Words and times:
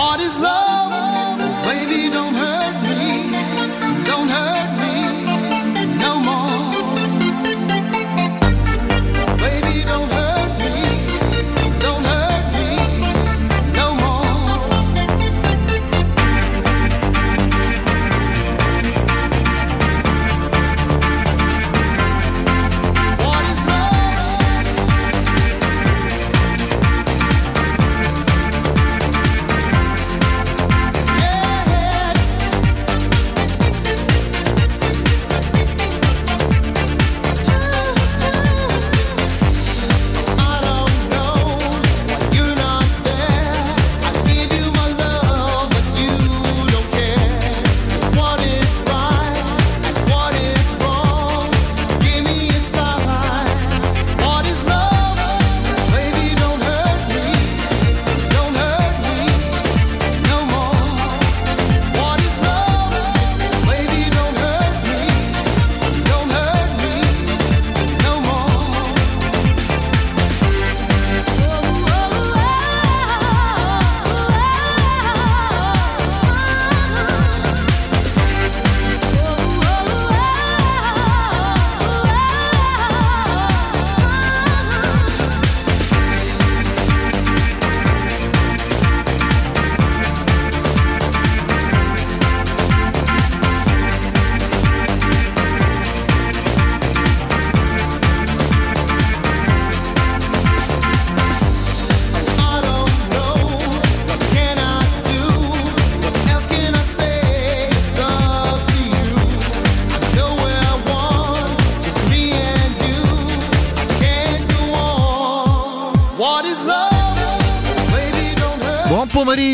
What 0.00 0.18
is 0.18 0.39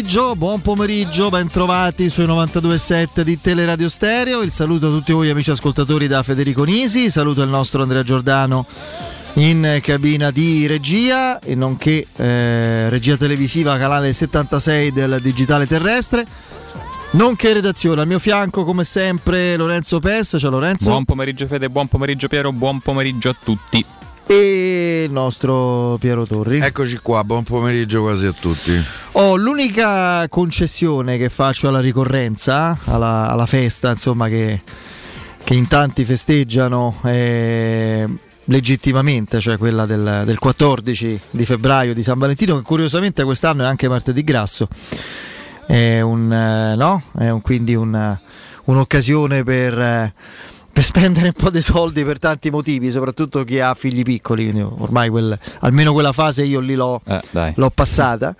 pomeriggio, 0.06 0.36
buon 0.36 0.60
pomeriggio, 0.60 1.28
ben 1.30 1.48
trovati 1.48 2.08
sui 2.10 2.26
92.7 2.26 3.22
di 3.22 3.40
Teleradio 3.40 3.88
Stereo. 3.88 4.42
Il 4.42 4.52
saluto 4.52 4.86
a 4.86 4.90
tutti 4.90 5.12
voi 5.12 5.30
amici 5.30 5.50
ascoltatori 5.50 6.06
da 6.06 6.22
Federico 6.22 6.62
Nisi, 6.62 7.10
saluto 7.10 7.42
il 7.42 7.48
nostro 7.48 7.82
Andrea 7.82 8.04
Giordano 8.04 8.64
in 9.34 9.80
cabina 9.82 10.30
di 10.30 10.68
regia 10.68 11.40
e 11.40 11.56
nonché 11.56 12.06
eh, 12.14 12.88
regia 12.88 13.16
televisiva 13.16 13.76
canale 13.78 14.12
76 14.12 14.92
del 14.92 15.18
digitale 15.20 15.66
terrestre. 15.66 16.24
Nonché 17.12 17.52
redazione 17.52 18.02
al 18.02 18.06
mio 18.06 18.20
fianco 18.20 18.64
come 18.64 18.84
sempre 18.84 19.56
Lorenzo 19.56 19.98
Pes, 19.98 20.36
ciao 20.38 20.50
Lorenzo. 20.50 20.88
Buon 20.88 21.04
pomeriggio 21.04 21.48
Fede, 21.48 21.68
buon 21.68 21.88
pomeriggio 21.88 22.28
Piero, 22.28 22.52
buon 22.52 22.78
pomeriggio 22.78 23.30
a 23.30 23.36
tutti. 23.42 23.84
E 24.26 25.04
il 25.06 25.12
nostro 25.12 25.96
Piero 26.00 26.24
Torri. 26.26 26.58
Eccoci 26.60 26.98
qua, 27.02 27.22
buon 27.24 27.44
pomeriggio 27.44 28.02
quasi 28.02 28.26
a 28.26 28.32
tutti. 28.32 28.72
Oh, 29.12 29.36
l'unica 29.36 30.26
concessione 30.28 31.16
che 31.16 31.28
faccio 31.28 31.68
alla 31.68 31.80
ricorrenza, 31.80 32.76
alla, 32.84 33.28
alla 33.28 33.46
festa, 33.46 33.90
insomma, 33.90 34.28
che, 34.28 34.62
che 35.44 35.54
in 35.54 35.68
tanti 35.68 36.04
festeggiano 36.04 36.98
eh, 37.04 38.06
legittimamente, 38.44 39.40
cioè 39.40 39.56
quella 39.58 39.86
del, 39.86 40.22
del 40.24 40.38
14 40.38 41.20
di 41.30 41.44
febbraio 41.46 41.94
di 41.94 42.02
San 42.02 42.18
Valentino, 42.18 42.56
che 42.56 42.62
curiosamente 42.62 43.22
quest'anno 43.22 43.62
è 43.62 43.66
anche 43.66 43.88
martedì 43.88 44.24
grasso. 44.24 44.68
È, 45.66 46.00
un, 46.00 46.32
eh, 46.32 46.74
no? 46.76 47.02
è 47.18 47.28
un- 47.30 47.40
quindi 47.42 47.74
un- 47.74 48.18
un'occasione 48.64 49.42
per, 49.44 49.78
eh, 49.78 50.14
per 50.76 50.84
spendere 50.84 51.28
un 51.28 51.32
po' 51.32 51.48
di 51.48 51.62
soldi 51.62 52.04
per 52.04 52.18
tanti 52.18 52.50
motivi, 52.50 52.90
soprattutto 52.90 53.44
chi 53.44 53.60
ha 53.60 53.72
figli 53.72 54.02
piccoli. 54.02 54.50
Quindi 54.50 54.60
ormai 54.60 55.08
quel- 55.08 55.38
almeno 55.60 55.94
quella 55.94 56.12
fase 56.12 56.42
io 56.44 56.60
lì 56.60 56.74
l'ho, 56.74 57.00
Eh, 57.02 57.52
l'ho 57.54 57.70
passata. 57.70 58.36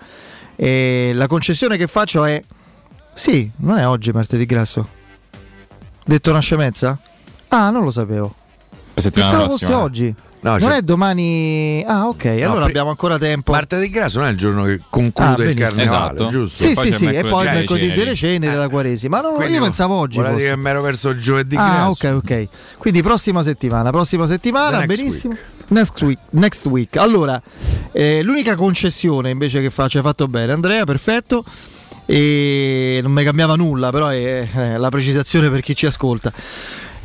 E 0.55 1.13
la 1.15 1.27
concessione 1.29 1.79
che 1.79 1.87
faccio 1.87 2.27
è: 2.27 2.45
sì, 3.15 3.51
non 3.61 3.79
è 3.79 3.87
oggi 3.87 4.11
martedì 4.13 4.45
grasso. 4.45 4.87
Detto 6.05 6.29
una 6.29 6.41
scemenza? 6.41 6.99
Ah, 7.49 7.71
non 7.71 7.85
lo 7.85 7.91
sapevo. 7.91 8.35
Pensavo 8.93 9.49
fosse 9.49 9.65
prossima. 9.65 9.81
oggi. 9.81 10.15
No, 10.41 10.51
non 10.53 10.61
cioè- 10.61 10.77
è 10.77 10.83
domani. 10.83 11.83
Ah, 11.87 12.07
ok. 12.09 12.25
allora 12.27 12.61
pri- 12.61 12.65
abbiamo 12.69 12.91
ancora 12.91 13.19
tempo. 13.19 13.53
Martedì 13.53 13.89
grasso 13.91 14.19
non 14.19 14.29
è 14.29 14.31
il 14.31 14.37
giorno 14.37 14.65
che 14.65 14.79
Ah, 14.81 14.87
conclude 14.89 15.45
il 15.45 15.55
benissimo. 15.55 15.67
carnevale, 15.67 16.15
Esatto. 16.15 16.27
giusto? 16.29 16.65
Sì, 16.67 16.75
sì, 16.77 16.93
sì, 16.93 17.07
e 17.07 17.25
poi 17.25 17.47
il 17.47 17.53
mercoledì 17.53 17.93
delle 17.93 18.15
ceneri 18.15 18.53
della 18.53 18.69
Quaresima. 18.69 19.23
Ma 19.37 19.45
io 19.47 19.63
pensavo 19.63 19.95
oggi. 19.95 20.21
Fosse. 20.21 20.49
che 20.51 20.57
mi 20.57 20.69
ero 20.69 20.83
verso 20.83 21.17
giovedì 21.17 21.57
Ah, 21.57 21.91
ok, 21.91 22.13
ok. 22.17 22.49
Quindi 22.79 23.03
prossima 23.03 23.43
settimana, 23.43 23.91
prossima 23.91 24.27
settimana, 24.27 24.85
benissimo. 24.87 25.35
Next 25.69 26.01
week. 26.03 26.19
Next 26.31 26.65
week. 26.67 26.97
Allora, 26.97 27.43
eh, 27.91 28.23
l'unica 28.23 28.55
concessione 28.55 29.31
invece 29.31 29.61
che 29.61 29.71
faccio, 29.71 29.97
hai 29.99 30.05
fatto 30.05 30.29
bene 30.29 30.53
Andrea, 30.53 30.85
perfetto. 30.85 31.45
E 32.09 33.01
non 33.03 33.11
mi 33.11 33.25
cambiava 33.25 33.57
nulla, 33.57 33.91
però 33.91 34.07
è, 34.09 34.49
è 34.49 34.77
la 34.77 34.89
precisazione 34.91 35.51
per 35.51 35.61
chi 35.61 35.75
ci 35.75 35.87
ascolta. 35.87 36.33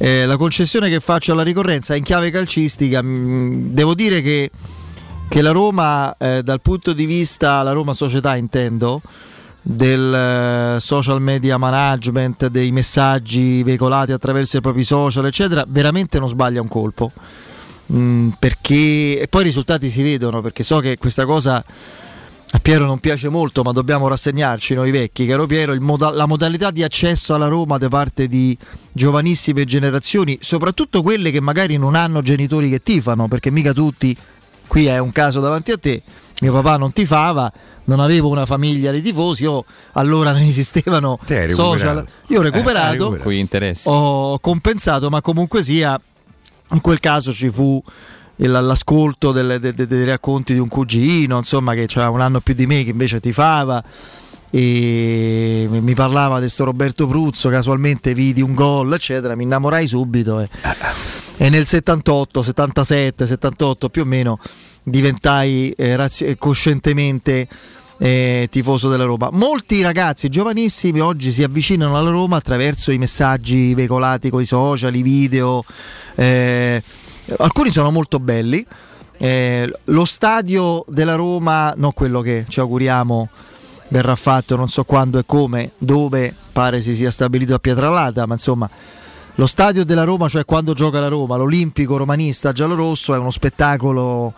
Eh, 0.04 0.26
la 0.26 0.36
concessione 0.36 0.90
che 0.90 1.00
faccio 1.00 1.34
alla 1.34 1.44
ricorrenza 1.44 1.96
in 1.96 2.02
chiave 2.02 2.32
calcistica. 2.32 3.04
mh, 3.04 3.68
devo 3.72 3.94
dire 3.94 4.24
che, 4.24 4.50
che 5.30 5.42
la 5.44 5.52
Roma, 5.52 6.16
eh, 6.18 6.42
dal 6.42 6.60
punto 6.60 6.94
di 6.94 7.06
vista, 7.06 7.62
la 7.62 7.72
Roma 7.72 7.94
società 7.94 8.36
intendo, 8.36 9.04
del 9.62 10.12
eh, 10.12 10.80
social 10.80 11.22
media 11.22 11.58
management, 11.60 12.48
dei 12.48 12.72
messaggi 12.72 13.62
veicolati 13.62 14.12
attraverso 14.12 14.58
i 14.58 14.62
propri 14.62 14.84
social, 14.84 15.28
eccetera, 15.28 15.66
veramente 15.68 16.18
non 16.18 16.28
sbaglia 16.28 16.62
un 16.62 16.68
colpo. 16.68 17.12
Mm, 17.94 18.30
perché 18.40 19.20
e 19.20 19.28
poi 19.30 19.42
i 19.42 19.46
risultati 19.46 19.88
si 19.88 20.02
vedono, 20.02 20.42
perché 20.42 20.64
so 20.64 20.80
che 20.80 20.98
questa 20.98 21.26
cosa 21.26 21.64
a 22.54 22.60
Piero 22.60 22.86
non 22.86 23.00
piace 23.00 23.30
molto, 23.30 23.64
ma 23.64 23.72
dobbiamo 23.72 24.08
rassegnarci 24.10 24.74
noi 24.74 24.92
vecchi, 24.92 25.26
caro 25.26 25.46
Piero, 25.48 25.72
il 25.72 25.80
moda- 25.80 26.12
la 26.12 26.26
modalità 26.26 26.70
di 26.70 26.84
accesso 26.84 27.34
alla 27.34 27.48
Roma 27.48 27.78
da 27.78 27.88
parte 27.88 28.28
di 28.28 28.58
giovanissime 28.92 29.64
generazioni, 29.64 30.38
soprattutto 30.42 31.02
quelle 31.02 31.32
che 31.32 31.40
magari 31.40 31.78
non 31.78 31.96
hanno 31.96 32.22
genitori 32.22 32.70
che 32.70 32.82
tifano, 32.84 33.28
perché 33.30 33.52
mica 33.52 33.72
tutti, 33.72 34.16
qui 34.68 34.86
è 34.86 34.98
un 34.98 35.12
caso 35.14 35.40
davanti 35.40 35.72
a 35.72 35.78
te, 35.78 36.02
mio 36.42 36.52
papà 36.52 36.76
non 36.76 36.92
tifava, 36.92 37.50
non 37.86 38.02
avevo 38.02 38.28
una 38.28 38.46
famiglia 38.46 38.92
di 38.92 39.02
tifosi, 39.02 39.44
io 39.44 39.64
allora 39.94 40.34
non 40.34 40.42
esistevano 40.44 41.20
social, 41.54 42.06
io 42.28 42.40
ho 42.40 42.42
Eh, 42.42 42.50
recuperato, 42.50 43.18
interessi. 43.30 43.88
ho 43.90 44.38
compensato, 44.40 45.10
ma 45.10 45.22
comunque 45.22 45.64
sia, 45.64 46.00
in 46.72 46.82
quel 46.82 47.00
caso 47.00 47.32
ci 47.32 47.50
fu 47.50 47.82
l'ascolto 48.48 49.32
delle- 49.32 49.60
de- 49.60 49.74
de- 49.74 49.88
dei 49.88 50.06
racconti 50.06 50.54
di 50.54 50.60
un 50.60 50.68
cugino, 50.68 51.38
insomma, 51.38 51.74
che 51.74 51.88
aveva 51.96 52.10
un 52.10 52.22
anno 52.22 52.40
più 52.40 52.54
di 52.54 52.66
me, 52.66 52.84
che 52.84 52.90
invece 52.92 53.20
tifava. 53.20 53.84
E 54.54 55.66
mi 55.70 55.94
parlava 55.94 56.42
di 56.42 56.50
sto 56.50 56.66
Roberto 56.66 57.08
Pruzzo, 57.08 57.48
casualmente 57.48 58.14
vidi 58.14 58.42
un 58.42 58.54
gol, 58.54 58.94
eccetera, 58.94 59.34
mi 59.34 59.44
innamorai 59.44 59.88
subito 59.88 60.42
e, 60.42 60.50
e 61.38 61.50
nel 61.50 61.66
78, 61.66 62.42
77, 62.42 63.26
78 63.28 63.88
più 63.88 64.02
o 64.02 64.06
meno 64.06 64.38
diventai 64.84 65.72
eh, 65.78 65.96
razio- 65.96 66.26
eh, 66.26 66.38
coscientemente 66.38 67.48
eh, 67.98 68.48
tifoso 68.52 68.90
della 68.90 69.06
Roma. 69.06 69.30
Molti 69.32 69.82
ragazzi 69.82 70.28
giovanissimi 70.28 71.00
oggi 71.00 71.32
si 71.32 71.44
avvicinano 71.44 71.98
alla 71.98 72.10
Roma 72.10 72.36
attraverso 72.36 72.92
i 72.92 72.98
messaggi 72.98 73.74
veicolati 73.74 74.30
con 74.30 74.42
i 74.42 74.46
social, 74.46 74.94
i 74.94 75.02
video. 75.02 75.64
eh, 76.16 76.84
alcuni 77.38 77.72
sono 77.72 77.92
molto 77.92 78.20
belli. 78.20 78.66
Eh, 79.18 79.72
lo 79.86 80.06
stadio 80.06 80.84
della 80.88 81.16
Roma, 81.16 81.74
non 81.78 81.94
quello 81.94 82.22
che 82.22 82.46
ci 82.48 82.60
auguriamo 82.60 83.30
verrà 83.92 84.16
fatto 84.16 84.56
non 84.56 84.70
so 84.70 84.84
quando 84.84 85.20
e 85.20 85.24
come, 85.26 85.72
dove 85.78 86.34
pare 86.52 86.82
si 86.82 86.96
sia 86.96 87.12
stabilito 87.12 87.54
a 87.54 87.60
Pietralata, 87.60 88.26
ma 88.26 88.34
insomma 88.34 88.70
lo 89.36 89.48
stadio 89.48 89.86
della 89.86 90.04
Roma, 90.04 90.28
cioè 90.28 90.46
quando 90.46 90.74
gioca 90.74 91.00
la 91.00 91.08
Roma, 91.08 91.36
l'Olimpico 91.36 91.98
romanista 91.98 92.52
giallorosso 92.52 93.14
è 93.14 93.18
uno 93.18 93.32
spettacolo 93.32 94.34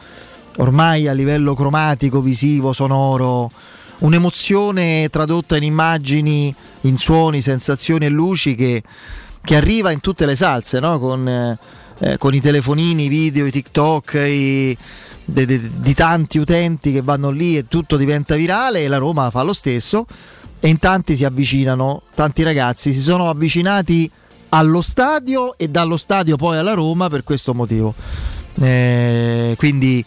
ormai 0.58 1.08
a 1.08 1.14
livello 1.14 1.54
cromatico, 1.54 2.22
visivo, 2.22 2.74
sonoro, 2.74 3.52
un'emozione 4.00 5.08
tradotta 5.10 5.56
in 5.56 5.64
immagini, 5.64 6.54
in 6.82 6.98
suoni, 6.98 7.42
sensazioni 7.42 8.06
e 8.06 8.10
luci 8.10 8.56
che, 8.56 8.84
che 9.42 9.56
arriva 9.56 9.92
in 9.92 10.00
tutte 10.00 10.26
le 10.26 10.36
salse, 10.36 10.80
no? 10.80 11.00
con, 11.00 11.28
eh, 11.28 11.58
eh, 12.00 12.18
con 12.18 12.34
i 12.34 12.42
telefonini, 12.42 13.06
i 13.06 13.08
video, 13.08 13.46
i 13.46 13.52
TikTok, 13.52 14.14
i, 14.14 14.78
de- 15.26 15.46
de- 15.46 15.70
di 15.80 15.94
tanti 15.94 16.38
utenti 16.38 16.92
che 16.92 17.02
vanno 17.02 17.30
lì 17.30 17.58
e 17.58 17.68
tutto 17.68 17.98
diventa 17.98 18.36
virale 18.36 18.84
e 18.84 18.88
la 18.88 18.98
Roma 18.98 19.30
fa 19.30 19.44
lo 19.44 19.54
stesso 19.54 20.06
e 20.60 20.70
in 20.70 20.80
tanti 20.80 21.16
si 21.16 21.26
avvicinano, 21.26 22.04
tanti 22.16 22.44
ragazzi 22.44 22.94
si 22.94 23.02
sono 23.02 23.30
avvicinati 23.30 24.10
allo 24.50 24.82
stadio 24.82 25.58
e 25.58 25.68
dallo 25.68 25.98
stadio 25.98 26.36
poi 26.36 26.58
alla 26.58 26.74
Roma 26.74 27.10
per 27.10 27.24
questo 27.24 27.54
motivo. 27.54 27.94
Eh, 28.62 29.56
quindi 29.58 30.04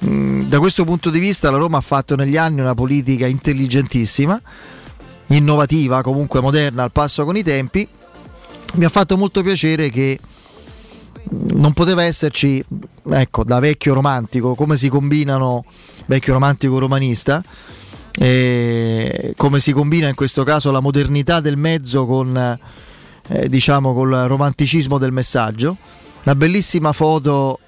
mh, 0.00 0.42
da 0.42 0.58
questo 0.58 0.84
punto 0.84 1.10
di 1.10 1.18
vista 1.18 1.50
la 1.50 1.56
Roma 1.56 1.78
ha 1.78 1.82
fatto 1.82 2.14
negli 2.14 2.36
anni 2.36 2.60
una 2.60 2.74
politica 2.74 3.26
intelligentissima, 3.26 4.40
innovativa, 5.28 6.02
comunque 6.02 6.40
moderna, 6.40 6.82
al 6.82 6.92
passo 6.92 7.24
con 7.24 7.36
i 7.36 7.42
tempi. 7.42 7.88
Mi 8.74 8.84
ha 8.84 8.90
fatto 8.90 9.16
molto 9.16 9.42
piacere 9.42 9.88
che 9.90 10.18
non 11.30 11.72
poteva 11.72 12.02
esserci, 12.02 12.64
ecco, 13.10 13.44
da 13.44 13.58
vecchio 13.58 13.94
romantico, 13.94 14.54
come 14.54 14.76
si 14.76 14.88
combinano, 14.88 15.64
vecchio 16.06 16.32
romantico 16.32 16.78
romanista, 16.78 17.42
eh, 18.18 19.34
come 19.36 19.60
si 19.60 19.72
combina 19.72 20.08
in 20.08 20.14
questo 20.14 20.44
caso 20.44 20.70
la 20.70 20.80
modernità 20.80 21.40
del 21.40 21.56
mezzo 21.56 22.06
con, 22.06 22.58
eh, 23.28 23.48
diciamo, 23.48 23.92
col 23.92 24.24
romanticismo 24.26 24.98
del 24.98 25.12
messaggio. 25.12 25.76
La 26.22 26.34
bellissima 26.34 26.92
foto 26.92 27.60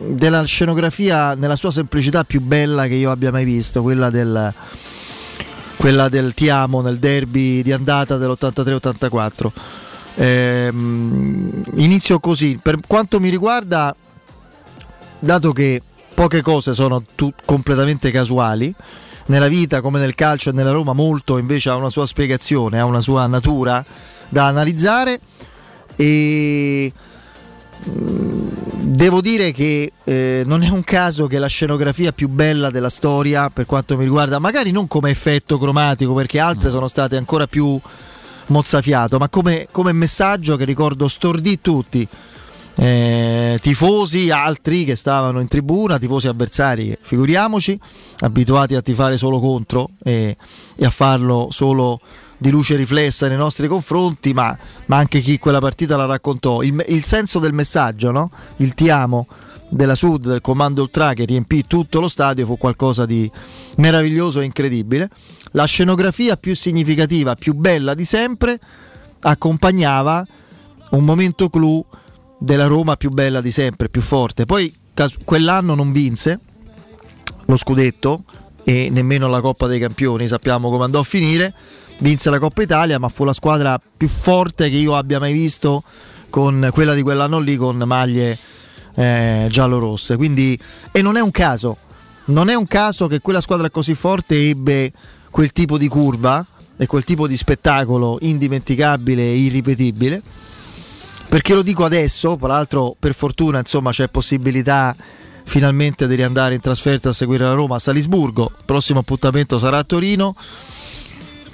della 0.00 0.44
scenografia 0.44 1.34
nella 1.34 1.56
sua 1.56 1.70
semplicità 1.70 2.24
più 2.24 2.40
bella 2.40 2.86
che 2.86 2.94
io 2.94 3.10
abbia 3.10 3.30
mai 3.30 3.44
visto, 3.44 3.82
quella 3.82 4.10
del, 4.10 4.52
quella 5.76 6.08
del 6.08 6.34
Ti 6.34 6.48
amo 6.48 6.80
nel 6.80 6.98
derby 6.98 7.62
di 7.62 7.72
andata 7.72 8.16
dell'83-84. 8.16 9.50
Ehm, 10.16 11.50
inizio 11.76 12.20
così, 12.20 12.58
per 12.62 12.78
quanto 12.86 13.20
mi 13.20 13.28
riguarda, 13.28 13.94
dato 15.18 15.52
che 15.52 15.82
poche 16.14 16.42
cose 16.42 16.74
sono 16.74 17.02
tu- 17.14 17.32
completamente 17.44 18.10
casuali, 18.10 18.72
nella 19.26 19.48
vita 19.48 19.80
come 19.80 19.98
nel 19.98 20.14
calcio 20.14 20.50
e 20.50 20.52
nella 20.52 20.70
Roma 20.70 20.92
molto 20.92 21.38
invece 21.38 21.70
ha 21.70 21.76
una 21.76 21.88
sua 21.88 22.06
spiegazione, 22.06 22.78
ha 22.78 22.84
una 22.84 23.00
sua 23.00 23.26
natura 23.26 23.84
da 24.28 24.46
analizzare. 24.46 25.20
E 25.96 26.92
mm, 27.88 28.48
devo 28.82 29.20
dire 29.20 29.52
che 29.52 29.92
eh, 30.04 30.42
non 30.46 30.62
è 30.62 30.68
un 30.68 30.84
caso 30.84 31.26
che 31.26 31.38
la 31.38 31.46
scenografia 31.46 32.12
più 32.12 32.28
bella 32.28 32.70
della 32.70 32.88
storia 32.88 33.48
per 33.50 33.66
quanto 33.66 33.96
mi 33.96 34.04
riguarda, 34.04 34.38
magari 34.38 34.70
non 34.70 34.86
come 34.86 35.10
effetto 35.10 35.58
cromatico 35.58 36.14
perché 36.14 36.38
altre 36.38 36.70
sono 36.70 36.86
state 36.86 37.16
ancora 37.16 37.46
più 37.46 37.80
mozzafiato, 38.46 39.18
ma 39.18 39.28
come, 39.28 39.68
come 39.70 39.92
messaggio 39.92 40.56
che 40.56 40.64
ricordo 40.64 41.08
stordì 41.08 41.60
tutti. 41.60 42.06
Eh, 42.76 43.58
tifosi 43.62 44.30
altri 44.30 44.84
che 44.84 44.96
stavano 44.96 45.40
in 45.40 45.46
tribuna, 45.46 45.98
tifosi 45.98 46.26
avversari, 46.26 46.96
figuriamoci, 47.00 47.78
abituati 48.20 48.74
a 48.74 48.82
tifare 48.82 49.16
solo 49.16 49.38
contro 49.38 49.90
e, 50.02 50.36
e 50.76 50.84
a 50.84 50.90
farlo 50.90 51.48
solo 51.52 52.00
di 52.36 52.50
luce 52.50 52.74
riflessa 52.76 53.28
nei 53.28 53.36
nostri 53.36 53.68
confronti, 53.68 54.32
ma, 54.32 54.56
ma 54.86 54.96
anche 54.96 55.20
chi 55.20 55.38
quella 55.38 55.60
partita 55.60 55.96
la 55.96 56.06
raccontò. 56.06 56.62
Il, 56.62 56.84
il 56.88 57.04
senso 57.04 57.38
del 57.38 57.52
messaggio, 57.52 58.10
no? 58.10 58.30
il 58.56 58.74
ti 58.74 58.90
amo 58.90 59.26
della 59.74 59.96
Sud, 59.96 60.28
del 60.28 60.40
comando 60.40 60.82
Ultra 60.82 61.14
che 61.14 61.24
riempì 61.24 61.66
tutto 61.66 62.00
lo 62.00 62.08
stadio, 62.08 62.46
fu 62.46 62.56
qualcosa 62.56 63.06
di 63.06 63.30
meraviglioso 63.76 64.40
e 64.40 64.44
incredibile. 64.44 65.10
La 65.50 65.64
scenografia 65.64 66.36
più 66.36 66.54
significativa, 66.54 67.34
più 67.34 67.54
bella 67.54 67.94
di 67.94 68.04
sempre, 68.04 68.58
accompagnava 69.20 70.24
un 70.90 71.04
momento 71.04 71.48
clou 71.48 71.84
della 72.38 72.66
Roma 72.66 72.96
più 72.96 73.10
bella 73.10 73.40
di 73.40 73.50
sempre, 73.50 73.88
più 73.88 74.00
forte. 74.00 74.46
Poi 74.46 74.72
quell'anno 75.24 75.74
non 75.74 75.90
vinse 75.90 76.38
lo 77.46 77.56
scudetto 77.56 78.24
e 78.62 78.88
nemmeno 78.90 79.28
la 79.28 79.40
Coppa 79.40 79.66
dei 79.66 79.80
Campioni, 79.80 80.28
sappiamo 80.28 80.70
come 80.70 80.84
andò 80.84 81.00
a 81.00 81.04
finire. 81.04 81.52
Vinse 81.98 82.30
la 82.30 82.38
Coppa 82.38 82.62
Italia, 82.62 82.98
ma 82.98 83.08
fu 83.08 83.24
la 83.24 83.32
squadra 83.32 83.80
più 83.96 84.08
forte 84.08 84.70
che 84.70 84.76
io 84.76 84.96
abbia 84.96 85.18
mai 85.18 85.32
visto 85.32 85.82
con 86.30 86.68
quella 86.72 86.94
di 86.94 87.02
quell'anno 87.02 87.38
lì 87.38 87.56
con 87.56 87.76
maglie 87.76 88.36
eh, 88.94 89.46
giallo-rosse. 89.50 90.16
Quindi, 90.16 90.58
e 90.92 91.02
non 91.02 91.16
è 91.16 91.20
un 91.20 91.30
caso, 91.30 91.76
non 92.26 92.48
è 92.48 92.54
un 92.54 92.66
caso 92.66 93.06
che 93.06 93.20
quella 93.20 93.40
squadra 93.40 93.70
così 93.70 93.94
forte 93.94 94.48
ebbe 94.48 94.92
quel 95.30 95.52
tipo 95.52 95.76
di 95.76 95.88
curva 95.88 96.44
e 96.76 96.86
quel 96.86 97.04
tipo 97.04 97.26
di 97.26 97.36
spettacolo 97.36 98.18
indimenticabile 98.20 99.22
e 99.22 99.36
irripetibile. 99.36 100.22
Perché 101.28 101.54
lo 101.54 101.62
dico 101.62 101.84
adesso, 101.84 102.36
tra 102.38 102.48
l'altro 102.48 102.94
per 102.98 103.14
fortuna 103.14 103.58
insomma 103.58 103.90
c'è 103.90 104.08
possibilità 104.08 104.94
finalmente 105.44 106.06
di 106.06 106.14
riandare 106.14 106.54
in 106.54 106.60
trasferta 106.60 107.10
a 107.10 107.12
seguire 107.12 107.44
la 107.44 107.52
Roma 107.52 107.76
a 107.76 107.78
Salisburgo, 107.78 108.52
il 108.56 108.64
prossimo 108.64 109.00
appuntamento 109.00 109.58
sarà 109.58 109.78
a 109.78 109.84
Torino. 109.84 110.34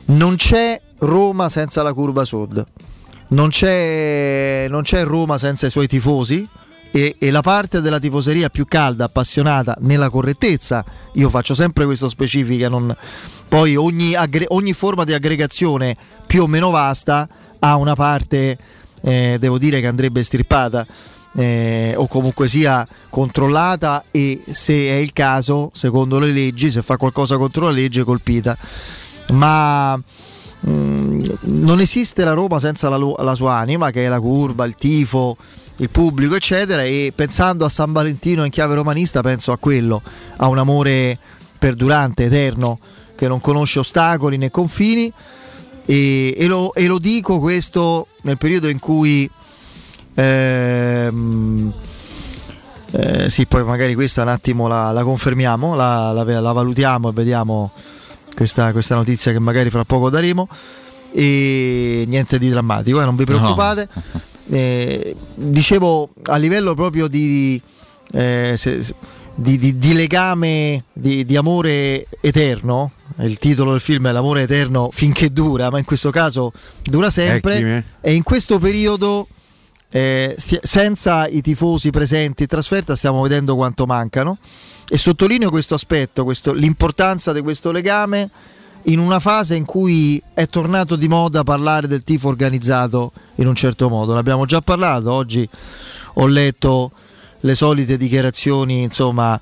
Non 0.06 0.36
c'è 0.36 0.80
Roma 0.98 1.48
senza 1.48 1.82
la 1.82 1.92
curva 1.92 2.24
sud, 2.24 2.64
non 3.28 3.48
c'è, 3.48 4.66
non 4.68 4.82
c'è 4.82 5.04
Roma 5.04 5.38
senza 5.38 5.66
i 5.66 5.70
suoi 5.70 5.86
tifosi, 5.86 6.46
e, 6.92 7.16
e, 7.18 7.30
la 7.30 7.40
parte 7.40 7.80
della 7.80 7.98
tifoseria 7.98 8.48
più 8.48 8.64
calda, 8.66 9.04
appassionata 9.04 9.76
nella 9.80 10.10
correttezza, 10.10 10.84
io 11.14 11.30
faccio 11.30 11.54
sempre 11.54 11.84
questa 11.84 12.08
specifica, 12.08 12.68
non... 12.68 12.94
poi 13.48 13.76
ogni, 13.76 14.14
aggre... 14.14 14.46
ogni, 14.48 14.72
forma 14.72 15.04
di 15.04 15.12
aggregazione 15.12 15.96
più 16.26 16.42
o 16.42 16.46
meno 16.46 16.70
vasta 16.70 17.28
ha 17.60 17.76
una 17.76 17.94
parte, 17.94 18.58
eh, 19.02 19.36
devo 19.38 19.58
dire, 19.58 19.80
che 19.80 19.86
andrebbe 19.86 20.22
stirpata. 20.22 20.86
Eh, 21.32 21.94
o 21.96 22.08
comunque 22.08 22.48
sia 22.48 22.84
controllata 23.08 24.02
e 24.10 24.42
se 24.50 24.74
è 24.74 24.94
il 24.94 25.12
caso, 25.12 25.70
secondo 25.72 26.18
le 26.18 26.32
leggi, 26.32 26.72
se 26.72 26.82
fa 26.82 26.96
qualcosa 26.96 27.36
contro 27.36 27.66
la 27.66 27.70
legge, 27.70 28.02
colpita. 28.02 28.56
Ma 29.28 29.94
mh, 29.94 30.02
mm, 30.68 31.22
non 31.42 31.78
esiste 31.78 32.24
la 32.24 32.32
Roma 32.32 32.58
senza 32.58 32.88
la, 32.88 32.98
la 33.18 33.34
sua 33.36 33.54
anima, 33.54 33.90
che 33.90 34.06
è 34.06 34.08
la 34.08 34.18
curva, 34.18 34.64
il 34.64 34.74
tifo, 34.74 35.36
il 35.80 35.90
pubblico, 35.90 36.34
eccetera. 36.34 36.84
E 36.84 37.12
pensando 37.14 37.64
a 37.64 37.68
San 37.68 37.92
Valentino 37.92 38.44
in 38.44 38.50
chiave 38.50 38.74
romanista, 38.74 39.20
penso 39.22 39.52
a 39.52 39.58
quello, 39.58 40.00
a 40.36 40.46
un 40.48 40.58
amore 40.58 41.18
perdurante, 41.58 42.24
eterno, 42.24 42.78
che 43.16 43.28
non 43.28 43.40
conosce 43.40 43.80
ostacoli 43.80 44.36
né 44.36 44.50
confini. 44.50 45.12
E, 45.84 46.34
e, 46.36 46.46
lo, 46.46 46.72
e 46.74 46.86
lo, 46.86 46.98
dico 46.98 47.38
questo 47.40 48.06
nel 48.22 48.38
periodo 48.38 48.68
in 48.68 48.78
cui. 48.78 49.28
Ehm, 50.14 51.72
eh, 52.92 53.30
sì, 53.30 53.46
poi 53.46 53.62
magari 53.62 53.94
questa 53.94 54.22
un 54.22 54.28
attimo 54.28 54.66
la, 54.66 54.90
la 54.90 55.04
confermiamo, 55.04 55.76
la, 55.76 56.10
la, 56.12 56.40
la, 56.40 56.52
valutiamo 56.52 57.10
e 57.10 57.12
vediamo 57.12 57.70
questa, 58.34 58.72
questa, 58.72 58.96
notizia 58.96 59.30
che 59.30 59.38
magari 59.38 59.70
fra 59.70 59.84
poco 59.84 60.10
daremo. 60.10 60.48
E 61.12 62.04
niente 62.06 62.38
di 62.38 62.48
drammatico, 62.50 63.00
eh, 63.00 63.04
non 63.04 63.16
vi 63.16 63.24
preoccupate. 63.24 63.88
No. 63.92 64.20
Eh, 64.52 65.14
dicevo 65.34 66.10
a 66.24 66.36
livello 66.36 66.74
proprio 66.74 67.06
di, 67.06 67.60
eh, 68.12 68.54
se, 68.56 68.84
di, 69.34 69.56
di, 69.58 69.78
di 69.78 69.92
legame, 69.92 70.84
di, 70.92 71.36
amore 71.36 72.06
eterno, 72.20 72.92
il 73.20 73.38
titolo 73.38 73.72
del 73.72 73.80
film 73.80 74.08
è 74.08 74.12
L'amore 74.12 74.42
eterno 74.42 74.90
finché 74.92 75.32
dura, 75.32 75.70
ma 75.70 75.78
in 75.78 75.84
questo 75.84 76.10
caso 76.10 76.52
dura 76.82 77.10
sempre. 77.10 77.54
Ecchime. 77.54 77.84
E 78.00 78.12
in 78.12 78.22
questo 78.22 78.58
periodo, 78.58 79.28
eh, 79.90 80.34
senza 80.36 81.28
i 81.28 81.40
tifosi 81.40 81.90
presenti 81.90 82.42
in 82.42 82.48
trasferta, 82.48 82.96
stiamo 82.96 83.22
vedendo 83.22 83.54
quanto 83.54 83.86
mancano. 83.86 84.38
E 84.88 84.98
sottolineo 84.98 85.50
questo 85.50 85.74
aspetto, 85.74 86.24
questo, 86.24 86.52
l'importanza 86.52 87.32
di 87.32 87.40
questo 87.40 87.70
legame 87.70 88.28
in 88.84 88.98
una 88.98 89.20
fase 89.20 89.54
in 89.56 89.64
cui 89.64 90.22
è 90.32 90.46
tornato 90.46 90.96
di 90.96 91.08
moda 91.08 91.42
parlare 91.42 91.86
del 91.86 92.02
tifo 92.02 92.28
organizzato 92.28 93.12
in 93.36 93.46
un 93.46 93.54
certo 93.54 93.88
modo. 93.88 94.12
Ne 94.14 94.20
abbiamo 94.20 94.46
già 94.46 94.60
parlato, 94.60 95.12
oggi 95.12 95.48
ho 96.14 96.26
letto 96.26 96.90
le 97.40 97.54
solite 97.54 97.96
dichiarazioni, 97.96 98.82
insomma, 98.82 99.40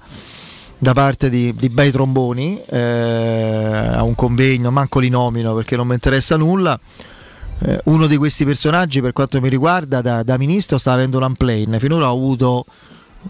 da 0.78 0.92
parte 0.92 1.28
di, 1.28 1.54
di 1.54 1.68
bei 1.68 1.90
tromboni 1.90 2.60
eh, 2.66 2.78
a 2.78 4.02
un 4.02 4.14
convegno, 4.14 4.70
manco 4.70 5.00
li 5.00 5.08
nomino 5.08 5.54
perché 5.54 5.76
non 5.76 5.86
mi 5.86 5.94
interessa 5.94 6.36
nulla. 6.36 6.78
Eh, 7.60 7.80
uno 7.84 8.06
di 8.06 8.16
questi 8.16 8.44
personaggi, 8.44 9.00
per 9.00 9.12
quanto 9.12 9.40
mi 9.40 9.48
riguarda, 9.48 10.00
da, 10.00 10.22
da 10.22 10.38
ministro 10.38 10.78
sta 10.78 10.92
avendo 10.92 11.16
un 11.16 11.24
unplane. 11.24 11.80
Finora 11.80 12.10
ho 12.10 12.16
avuto 12.16 12.64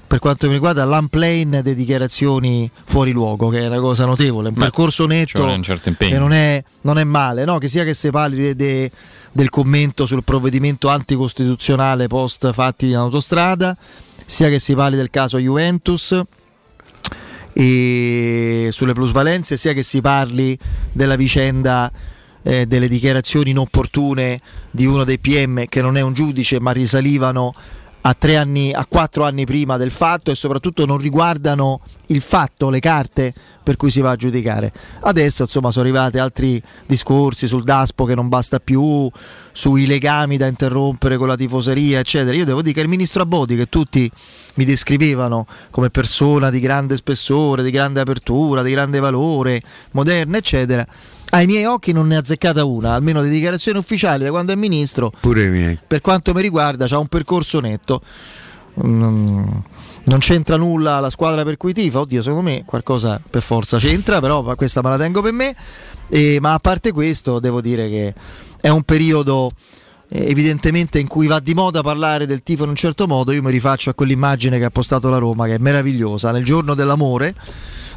per 0.07 0.19
quanto 0.19 0.47
mi 0.47 0.53
riguarda 0.55 0.85
l'unplane 0.85 1.63
delle 1.63 1.75
dichiarazioni 1.75 2.71
fuori 2.85 3.11
luogo, 3.11 3.49
che 3.49 3.61
è 3.61 3.67
una 3.67 3.81
cosa 3.81 4.05
notevole, 4.05 4.49
un 4.49 4.55
Beh, 4.55 4.61
percorso 4.61 5.07
netto 5.07 5.45
un 5.45 5.63
certo 5.63 5.93
che 5.97 6.19
non 6.19 6.33
è, 6.33 6.63
non 6.83 6.99
è 6.99 7.05
male, 7.05 7.45
no? 7.45 7.59
che 7.59 7.69
sia 7.69 7.85
che 7.85 7.95
si 7.95 8.11
parli 8.11 8.37
de- 8.37 8.57
de- 8.57 8.91
del 9.33 9.49
commento 9.49 10.07
sul 10.07 10.25
provvedimento 10.25 10.89
anticostituzionale 10.89 12.07
post 12.07 12.53
fatti 12.53 12.89
in 12.89 12.97
autostrada, 12.97 13.77
sia 14.25 14.49
che 14.49 14.59
si 14.59 14.75
parli 14.75 14.97
del 14.97 15.11
caso 15.11 15.39
Juventus 15.39 16.21
e 17.53 18.69
sulle 18.71 18.93
plusvalenze, 18.93 19.57
sia 19.57 19.73
che 19.73 19.83
si 19.83 20.01
parli 20.01 20.57
della 20.93 21.17
vicenda 21.17 21.91
eh, 22.43 22.67
delle 22.67 22.89
dichiarazioni 22.89 23.51
inopportune 23.51 24.41
di 24.71 24.87
uno 24.87 25.05
dei 25.05 25.19
PM 25.19 25.67
che 25.67 25.83
non 25.83 25.97
è 25.97 26.01
un 26.01 26.13
giudice 26.13 26.61
ma 26.61 26.71
risalivano 26.71 27.53
a, 28.03 28.17
anni, 28.39 28.73
a 28.73 28.87
quattro 28.87 29.25
anni 29.25 29.45
prima 29.45 29.77
del 29.77 29.91
fatto 29.91 30.31
e 30.31 30.35
soprattutto 30.35 30.87
non 30.87 30.99
riguardano 30.99 31.81
il 32.09 32.21
fatto, 32.21 32.71
le 32.71 32.81
carte 32.81 33.35
per 33.63 33.77
cui 33.77 33.91
si 33.91 34.01
va 34.01 34.13
a 34.13 34.17
giudicare. 34.17 34.73
Adesso 35.01 35.43
insomma 35.43 35.71
sono 35.71 35.85
arrivati 35.85 36.19
altri 36.19 36.63
discorsi 36.87 37.47
sul 37.47 37.65
Daspo 37.65 38.05
che 38.05 38.15
non 38.15 38.29
basta 38.29 38.61
più, 38.61 39.11
sui 39.53 39.87
legami 39.87 40.37
da 40.37 40.47
interrompere 40.47 41.17
con 41.17 41.29
la 41.29 41.37
tifoseria, 41.37 41.99
eccetera. 41.99 42.37
Io 42.37 42.45
devo 42.45 42.63
dire 42.63 42.75
che 42.75 42.81
il 42.81 42.89
ministro 42.89 43.23
Abodi, 43.23 43.57
che 43.57 43.67
tutti 43.67 44.11
mi 44.55 44.65
descrivevano 44.65 45.47
come 45.71 45.91
persona 45.91 46.51
di 46.51 46.61
grande 46.61 46.97
spessore, 46.97 47.63
di 47.63 47.71
grande 47.71 48.01
apertura, 48.01 48.63
di 48.63 48.71
grande 48.71 49.01
valore, 49.01 49.61
moderna, 49.93 50.37
eccetera, 50.39 50.87
ai 51.31 51.47
miei 51.47 51.65
occhi 51.65 51.93
non 51.93 52.07
ne 52.07 52.17
ha 52.17 52.21
azzeccata 52.21 52.65
una, 52.65 52.95
almeno 52.95 53.21
le 53.21 53.29
dichiarazioni 53.29 53.79
ufficiali 53.79 54.25
da 54.25 54.31
quando 54.31 54.53
è 54.53 54.55
ministro 54.55 55.13
Pure 55.21 55.45
i 55.45 55.51
miei. 55.51 55.79
per 55.87 56.01
quanto 56.01 56.33
mi 56.33 56.41
riguarda 56.43 56.87
c'ha 56.87 56.99
un 56.99 57.09
percorso 57.09 57.61
netto. 57.61 58.01
Mm, 58.85 59.47
Non 60.05 60.21
c'entra 60.21 60.57
nulla 60.57 61.01
la 61.01 61.11
squadra 61.11 61.43
per 61.45 61.57
cui 61.59 61.75
tifa, 61.75 62.01
oddio 62.01 62.23
secondo 62.23 62.49
me 62.49 62.63
qualcosa 62.65 63.21
per 63.29 63.43
forza 63.43 63.77
c'entra, 63.79 64.21
però 64.21 64.43
questa 64.55 64.81
me 64.83 64.89
la 64.91 64.97
tengo 64.97 65.21
per 65.21 65.33
me. 65.33 65.55
E- 66.09 66.39
ma 66.41 66.55
a 66.55 66.59
parte 66.59 66.93
questo 66.93 67.39
devo 67.41 67.61
dire 67.61 67.89
che 67.91 68.15
è 68.61 68.69
un 68.71 68.83
periodo 68.85 69.51
eh, 70.09 70.31
evidentemente 70.31 70.99
in 70.99 71.07
cui 71.09 71.27
va 71.27 71.39
di 71.41 71.53
moda 71.53 71.83
parlare 71.83 72.25
del 72.25 72.43
tifo 72.43 72.63
in 72.63 72.71
un 72.71 72.77
certo 72.77 73.07
modo, 73.07 73.33
io 73.33 73.43
mi 73.43 73.51
rifaccio 73.51 73.91
a 73.91 73.95
quell'immagine 73.95 74.57
che 74.59 74.65
ha 74.65 74.71
postato 74.71 75.11
la 75.11 75.19
Roma 75.19 75.45
che 75.45 75.57
è 75.57 75.59
meravigliosa, 75.59 76.31
nel 76.33 76.45
giorno 76.45 76.75
dell'amore, 76.75 77.35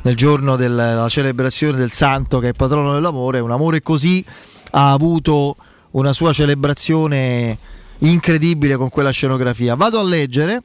nel 0.04 0.16
giorno 0.16 0.56
della 0.56 1.08
celebrazione 1.10 1.78
del 1.78 1.92
santo 1.92 2.40
che 2.40 2.50
è 2.50 2.54
patrono 2.54 2.94
dell'amore, 2.94 3.40
un 3.40 3.52
amore 3.52 3.82
così 3.82 4.24
ha 4.72 4.92
avuto 4.92 5.56
una 5.92 6.14
sua 6.14 6.34
celebrazione 6.34 7.58
incredibile 8.00 8.78
con 8.78 8.90
quella 8.90 9.12
scenografia. 9.12 9.76
Vado 9.76 10.00
a 10.00 10.04
leggere 10.04 10.62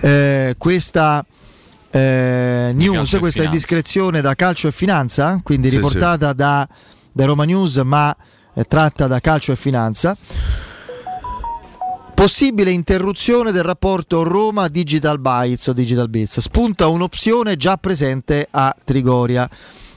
eh, 0.00 0.54
questa 0.58 1.24
eh, 1.90 2.70
news, 2.74 3.16
questa 3.18 3.44
indiscrezione 3.44 4.20
da 4.20 4.34
Calcio 4.34 4.68
e 4.68 4.72
Finanza, 4.72 5.40
quindi 5.42 5.70
Sì, 5.70 5.76
riportata 5.76 6.32
Da, 6.32 6.68
da 7.12 7.24
Roma 7.24 7.44
News 7.44 7.76
ma 7.78 8.14
eh, 8.54 8.64
tratta 8.64 9.06
da 9.06 9.20
Calcio 9.20 9.52
e 9.52 9.56
Finanza. 9.56 10.16
Possibile 12.20 12.70
interruzione 12.70 13.50
del 13.50 13.62
rapporto 13.62 14.22
Roma 14.24 14.68
Digital 14.68 15.18
Bytes 15.18 15.68
o 15.68 15.72
Digital 15.72 16.10
Bits. 16.10 16.40
Spunta 16.40 16.86
un'opzione 16.86 17.56
già 17.56 17.78
presente 17.78 18.46
a 18.50 18.76
Trigoria. 18.84 19.48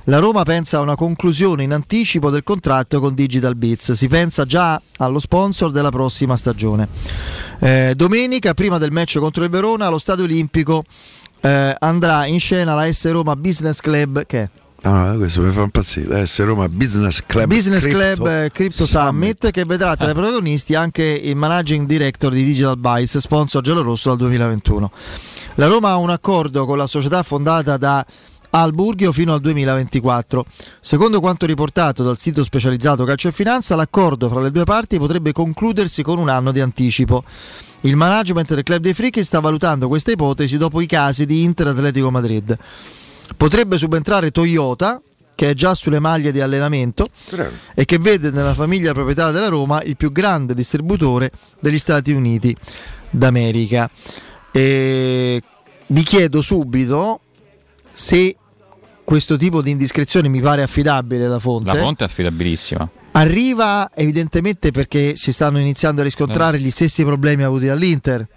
La 0.06 0.20
Roma 0.20 0.44
pensa 0.44 0.78
a 0.78 0.80
una 0.80 0.96
conclusione 0.96 1.64
in 1.64 1.74
anticipo 1.74 2.30
del 2.30 2.44
contratto 2.44 3.02
con 3.02 3.14
Digital 3.14 3.58
Bits. 3.58 3.92
Si 3.92 4.08
pensa 4.08 4.46
già 4.46 4.82
allo 5.00 5.20
sponsor 5.20 5.72
della 5.72 5.90
prossima 5.90 6.38
stagione. 6.38 6.88
Eh, 7.60 7.92
domenica, 7.94 8.54
prima 8.54 8.78
del 8.78 8.94
match 8.94 9.20
contro 9.20 9.44
il 9.44 9.50
Verona, 9.50 9.88
allo 9.88 10.00
Stadio 10.00 10.24
Olimpico 10.24 10.86
eh, 11.42 11.76
andrà 11.78 12.26
in 12.26 12.40
scena 12.40 12.74
la 12.74 12.90
S 12.90 13.12
Roma 13.12 13.36
Business 13.36 13.82
Club 13.82 14.26
che 14.26 14.44
è 14.44 14.50
No, 14.84 15.16
questo 15.16 15.42
mi 15.42 15.52
fa 15.52 15.62
impazzire. 15.62 16.26
S 16.26 16.44
Roma 16.44 16.68
Business 16.68 17.22
Club. 17.26 17.48
Business 17.48 17.84
Crypto 17.84 18.24
Club 18.24 18.28
eh, 18.28 18.52
Crypto 18.52 18.86
Summit 18.86 19.50
che 19.52 19.64
vedrà 19.64 19.96
tra 19.96 20.10
i 20.10 20.14
protagonisti 20.14 20.76
anche 20.76 21.04
il 21.04 21.38
managing 21.38 21.88
director 21.88 22.34
di 22.34 22.44
Digital 22.44 22.78
Bytes, 22.78 23.18
sponsor 23.20 23.62
giallorosso 23.62 24.10
dal 24.10 24.18
2021. 24.18 24.92
La 25.56 25.68
Roma 25.68 25.92
ha 25.92 25.98
un 25.98 26.10
accordo 26.10 26.66
con 26.66 26.78
la 26.78 26.88
società 26.88 27.24
fondata 27.24 27.78
da 27.78 28.06
Alburghio 28.50 29.14
fino 29.14 29.34
al 29.34 29.40
2024. 29.40 30.46
Secondo 30.82 31.22
quanto 31.22 31.46
riportato 31.46 32.04
dal 32.04 32.18
sito 32.18 32.44
specializzato 32.44 33.06
Calcio 33.06 33.30
e 33.30 33.32
Finanza, 33.32 33.76
l'accordo 33.76 34.28
fra 34.28 34.42
le 34.42 34.52
due 34.52 34.66
parti 34.66 34.98
potrebbe 34.98 35.32
concludersi 35.32 36.04
con 36.04 36.20
un 36.20 36.28
anno 36.28 36.52
di 36.52 36.60
anticipo. 36.60 37.24
Il 37.82 37.96
management 37.96 38.54
del 38.54 38.64
club 38.64 38.82
dei 38.82 38.94
Fricchi 38.94 39.24
sta 39.24 39.40
valutando 39.40 39.88
questa 39.88 40.12
ipotesi 40.12 40.58
dopo 40.58 40.82
i 40.82 40.88
casi 40.88 41.26
di 41.26 41.44
Inter 41.44 41.68
Atletico 41.68 42.12
Madrid. 42.12 42.58
Potrebbe 43.38 43.78
subentrare 43.78 44.32
Toyota, 44.32 45.02
che 45.36 45.50
è 45.50 45.54
già 45.54 45.74
sulle 45.74 46.00
maglie 46.00 46.32
di 46.32 46.42
allenamento 46.42 47.08
Strano. 47.12 47.52
e 47.74 47.86
che 47.86 47.98
vede 47.98 48.30
nella 48.32 48.54
famiglia 48.54 48.94
proprietaria 48.94 49.32
della 49.32 49.48
Roma 49.48 49.82
il 49.82 49.98
più 49.98 50.12
grande 50.12 50.54
distributore 50.54 51.32
degli 51.60 51.78
Stati 51.78 52.12
Uniti 52.12 52.56
d'America. 53.10 53.90
E 54.52 55.42
vi 55.88 56.04
chiedo 56.04 56.42
subito 56.42 57.20
se 57.92 58.36
questo 59.04 59.36
tipo 59.38 59.62
di 59.62 59.72
indiscrezione 59.72 60.28
mi 60.28 60.40
pare 60.40 60.62
affidabile 60.64 61.28
da 61.28 61.40
fonte. 61.40 61.68
La 61.68 61.76
fonte 61.76 62.04
è 62.04 62.08
affidabilissima. 62.08 62.90
Arriva 63.12 63.90
evidentemente 63.94 64.72
perché 64.72 65.16
si 65.16 65.32
stanno 65.32 65.60
iniziando 65.60 66.02
a 66.02 66.04
riscontrare 66.04 66.60
gli 66.60 66.72
stessi 66.72 67.04
problemi 67.04 67.44
avuti 67.44 67.66
dall'Inter, 67.66 68.28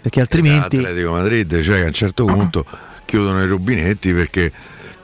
perché 0.00 0.20
altrimenti 0.20 0.76
Atletico 0.76 1.12
Madrid, 1.12 1.60
cioè 1.62 1.76
che 1.76 1.82
a 1.82 1.86
un 1.86 1.92
certo 1.92 2.24
punto 2.26 2.64
chiudono 3.10 3.42
i 3.42 3.46
rubinetti 3.48 4.12
perché 4.12 4.52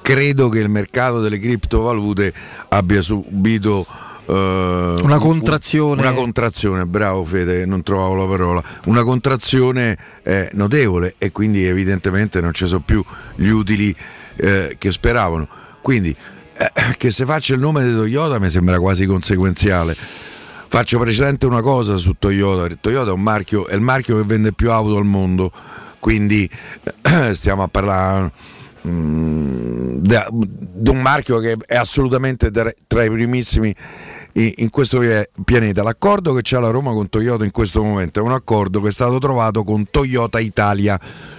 credo 0.00 0.48
che 0.48 0.60
il 0.60 0.68
mercato 0.68 1.20
delle 1.20 1.40
criptovalute 1.40 2.32
abbia 2.68 3.00
subito 3.00 3.84
eh, 4.26 5.00
Una 5.02 5.18
contrazione. 5.18 6.00
Una 6.00 6.12
contrazione, 6.12 6.86
bravo 6.86 7.25
Fede, 7.25 7.66
non 7.66 7.82
trovavo 7.82 8.14
la 8.14 8.26
parola. 8.26 8.62
Una 8.84 9.02
contrazione 9.02 9.98
eh, 10.22 10.48
notevole 10.52 11.16
e 11.18 11.32
quindi 11.32 11.64
evidentemente 11.66 12.40
non 12.40 12.52
ci 12.52 12.66
sono 12.66 12.82
più 12.84 13.04
gli 13.34 13.48
utili 13.48 13.94
eh, 14.36 14.76
che 14.78 14.92
speravano. 14.92 15.48
Quindi 15.80 16.14
eh, 16.56 16.96
che 16.96 17.10
se 17.10 17.25
faccia 17.25 17.54
il 17.54 17.60
nome 17.60 17.84
di 17.84 17.92
Toyota 17.92 18.38
mi 18.38 18.48
sembra 18.48 18.78
quasi 18.78 19.04
conseguenziale. 19.06 19.96
Faccio 20.68 21.00
precedente 21.00 21.46
una 21.46 21.62
cosa 21.62 21.96
su 21.96 22.14
Toyota. 22.16 22.72
Toyota 22.80 23.10
è 23.10 23.12
un 23.12 23.22
marchio, 23.22 23.66
è 23.66 23.75
il 23.75 23.80
marchio 23.80 24.16
che 24.18 24.22
vende 24.22 24.52
più 24.52 24.70
auto 24.70 24.96
al 24.96 25.04
mondo, 25.04 25.50
quindi 26.06 26.48
eh, 27.02 27.34
stiamo 27.34 27.64
a 27.64 27.66
parlare 27.66 28.30
mm, 28.86 29.96
di 29.98 30.88
un 30.88 31.00
marchio 31.00 31.40
che 31.40 31.56
è 31.66 31.75
assolutamente 31.75 32.52
tra, 32.52 33.02
i 33.02 33.10
primissimi 33.10 33.75
in, 34.34 34.70
questo 34.70 35.00
pia- 35.00 35.26
pianeta. 35.44 35.82
L'accordo 35.82 36.32
che 36.32 36.42
c'è 36.42 36.60
la 36.60 36.70
Roma 36.70 36.92
con 36.92 37.08
Toyota 37.08 37.42
in 37.42 37.50
questo 37.50 37.82
momento 37.82 38.20
è 38.20 38.22
un 38.22 38.30
accordo 38.30 38.80
che 38.80 38.90
è 38.90 38.92
stato 38.92 39.18
trovato 39.18 39.64
con 39.64 39.90
Toyota 39.90 40.38
Italia, 40.38 40.96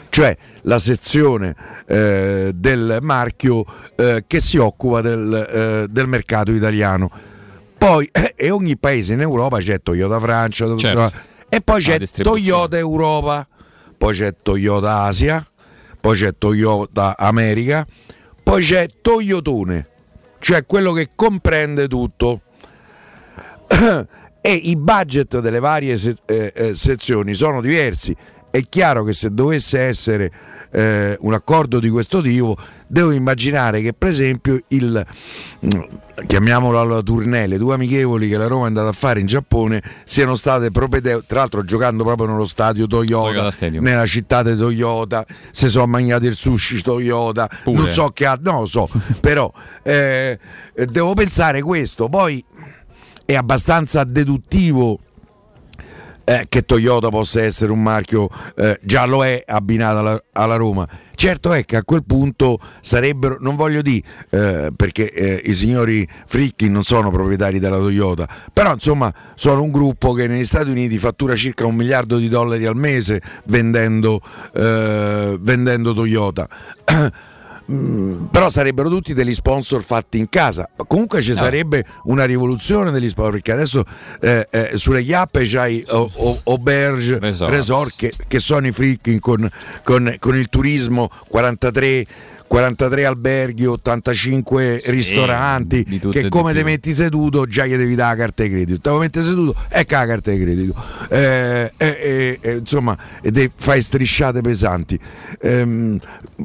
cioè 0.09 0.35
la 0.63 0.79
sezione 0.79 1.55
eh, 1.87 2.51
del 2.53 2.97
marchio 3.01 3.63
eh, 3.95 4.25
che 4.27 4.41
si 4.41 4.57
occupa 4.57 4.99
del, 4.99 5.33
eh, 5.33 5.87
del 5.89 6.07
mercato 6.09 6.51
italiano. 6.51 7.09
Poi, 7.77 8.09
e 8.35 8.49
ogni 8.49 8.75
paese 8.77 9.13
in 9.13 9.21
Europa 9.21 9.59
c'è 9.59 9.81
Toyota 9.81 10.19
Francia, 10.19 10.65
Toyota- 10.65 11.09
Certo. 11.09 11.17
e 11.47 11.61
poi 11.61 11.81
La 11.83 11.97
c'è. 11.99 12.21
Toyota 12.21 12.77
Europa, 12.77 13.47
poi 13.97 14.13
c'è 14.13 14.35
Toyota 14.41 15.01
Asia, 15.01 15.45
poi 15.99 16.15
c'è 16.15 16.37
Toyota 16.37 17.17
America, 17.17 17.85
poi 18.43 18.63
c'è 18.63 18.87
Toyotone, 19.01 19.87
cioè 20.39 20.65
quello 20.65 20.91
che 20.91 21.09
comprende 21.15 21.87
tutto. 21.87 22.41
e 24.41 24.53
i 24.53 24.77
budget 24.77 25.39
delle 25.39 25.59
varie 25.59 25.97
se- 25.97 26.15
eh, 26.25 26.53
eh, 26.55 26.73
sezioni 26.73 27.33
sono 27.33 27.59
diversi. 27.59 28.15
È 28.49 28.61
chiaro 28.61 29.03
che 29.03 29.11
se 29.11 29.33
dovesse 29.33 29.79
essere 29.79 30.31
eh, 30.71 31.17
un 31.21 31.33
accordo 31.33 31.79
di 31.79 31.89
questo 31.89 32.21
tipo, 32.21 32.57
devo 32.87 33.11
immaginare 33.11 33.81
che, 33.81 33.93
per 33.93 34.09
esempio, 34.09 34.59
il 34.69 35.05
mm, 35.65 35.81
chiamiamolo 36.25 36.79
alla 36.79 37.01
tournée, 37.01 37.47
le 37.47 37.57
due 37.57 37.75
amichevoli 37.75 38.27
che 38.27 38.37
la 38.37 38.47
Roma 38.47 38.65
è 38.65 38.67
andata 38.67 38.89
a 38.89 38.93
fare 38.93 39.19
in 39.19 39.27
Giappone 39.27 39.81
siano 40.03 40.35
state 40.35 40.71
propedeutiche, 40.71 41.27
tra 41.27 41.39
l'altro 41.39 41.63
giocando 41.63 42.03
proprio 42.03 42.27
nello 42.27 42.45
stadio 42.45 42.87
Toyota, 42.87 43.49
Toyota 43.49 43.79
nella 43.79 44.05
città 44.05 44.43
di 44.43 44.55
Toyota, 44.55 45.25
se 45.51 45.67
sono 45.69 45.87
mangiati 45.87 46.25
il 46.25 46.35
sushi 46.35 46.81
Toyota, 46.81 47.49
Pure. 47.63 47.77
non 47.77 47.91
so 47.91 48.09
che 48.09 48.25
altro, 48.25 48.51
non 48.51 48.61
lo 48.61 48.65
so, 48.65 48.89
però 49.19 49.51
eh, 49.83 50.39
devo 50.73 51.13
pensare 51.13 51.61
questo, 51.61 52.09
poi 52.09 52.43
è 53.25 53.35
abbastanza 53.35 54.03
deduttivo 54.03 54.99
eh, 56.29 56.45
che 56.49 56.63
Toyota 56.63 57.07
possa 57.07 57.41
essere 57.41 57.71
un 57.71 57.81
marchio, 57.81 58.27
eh, 58.57 58.77
già 58.83 59.05
lo 59.05 59.23
è 59.23 59.41
abbinato 59.47 59.99
alla, 59.99 60.21
alla 60.33 60.55
Roma. 60.57 60.85
Certo 61.15 61.53
è 61.53 61.63
che 61.63 61.77
a 61.77 61.83
quel 61.85 62.03
punto 62.03 62.59
sarebbero, 62.81 63.37
non 63.39 63.55
voglio 63.55 63.81
dire 63.81 64.03
eh, 64.29 64.71
perché 64.75 65.09
eh, 65.09 65.41
i 65.45 65.53
signori 65.53 66.05
Fricchi 66.25 66.69
non 66.69 66.83
sono 66.83 67.11
proprietari 67.11 67.59
della 67.59 67.77
Toyota, 67.77 68.27
però 68.51 68.73
insomma 68.73 69.11
sono 69.35 69.63
un 69.63 69.71
gruppo 69.71 70.11
che 70.11 70.27
negli 70.27 70.43
Stati 70.43 70.69
Uniti 70.69 70.97
fattura 70.97 71.33
circa 71.37 71.65
un 71.65 71.75
miliardo 71.75 72.17
di 72.17 72.27
dollari 72.27 72.65
al 72.65 72.75
mese 72.75 73.21
vendendo, 73.45 74.19
eh, 74.53 75.37
vendendo 75.39 75.93
Toyota. 75.93 76.47
Mm, 77.69 78.25
però 78.31 78.47
sarebbero 78.47 78.87
tutti 78.89 79.13
degli 79.13 79.33
sponsor 79.33 79.83
fatti 79.83 80.17
in 80.17 80.29
casa. 80.29 80.69
Comunque 80.87 81.21
ci 81.21 81.33
sarebbe 81.35 81.85
una 82.05 82.23
rivoluzione 82.23 82.91
degli 82.91 83.09
sponsor 83.09 83.33
perché 83.33 83.51
adesso 83.51 83.83
eh, 84.21 84.47
eh, 84.49 84.71
sulle 84.75 85.03
chiappe 85.03 85.41
c'hai 85.45 85.83
o- 85.89 86.09
o- 86.13 86.39
Auberge. 86.45 87.19
Resort 87.49 87.93
che, 87.97 88.13
che 88.27 88.39
sono 88.39 88.67
i 88.67 88.71
freaking 88.71 89.19
con, 89.19 89.49
con- 89.83 90.15
con 90.19 90.35
il 90.37 90.47
turismo 90.47 91.09
43 91.27 92.05
43 92.47 93.05
alberghi, 93.05 93.65
85 93.65 94.81
ristoranti, 94.85 95.83
di 95.83 95.99
tutto 95.99 96.17
che 96.17 96.29
come 96.29 96.53
ti 96.53 96.63
metti 96.63 96.93
seduto 96.93 97.45
già 97.45 97.65
gli 97.65 97.75
devi 97.75 97.93
dare 97.93 98.15
la 98.15 98.23
carta 98.23 98.43
di 98.43 98.49
credito. 98.49 98.79
Te 98.79 98.89
lo 98.89 98.97
metti 98.97 99.21
seduto, 99.21 99.55
ecco 99.69 99.93
la 99.95 100.05
carta 100.05 100.31
di 100.31 100.41
credito. 100.41 100.83
Eh, 101.09 101.71
eh, 101.77 101.85
eh, 101.87 102.39
eh, 102.41 102.55
insomma, 102.55 102.97
te 103.21 103.51
fai 103.55 103.81
strisciate 103.81 104.41
pesanti. 104.41 104.99
Ehm, 105.41 105.99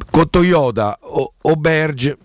con 0.09 0.29
Toyota 0.29 0.97
o, 1.01 1.33
o 1.41 1.55
Berge 1.55 2.17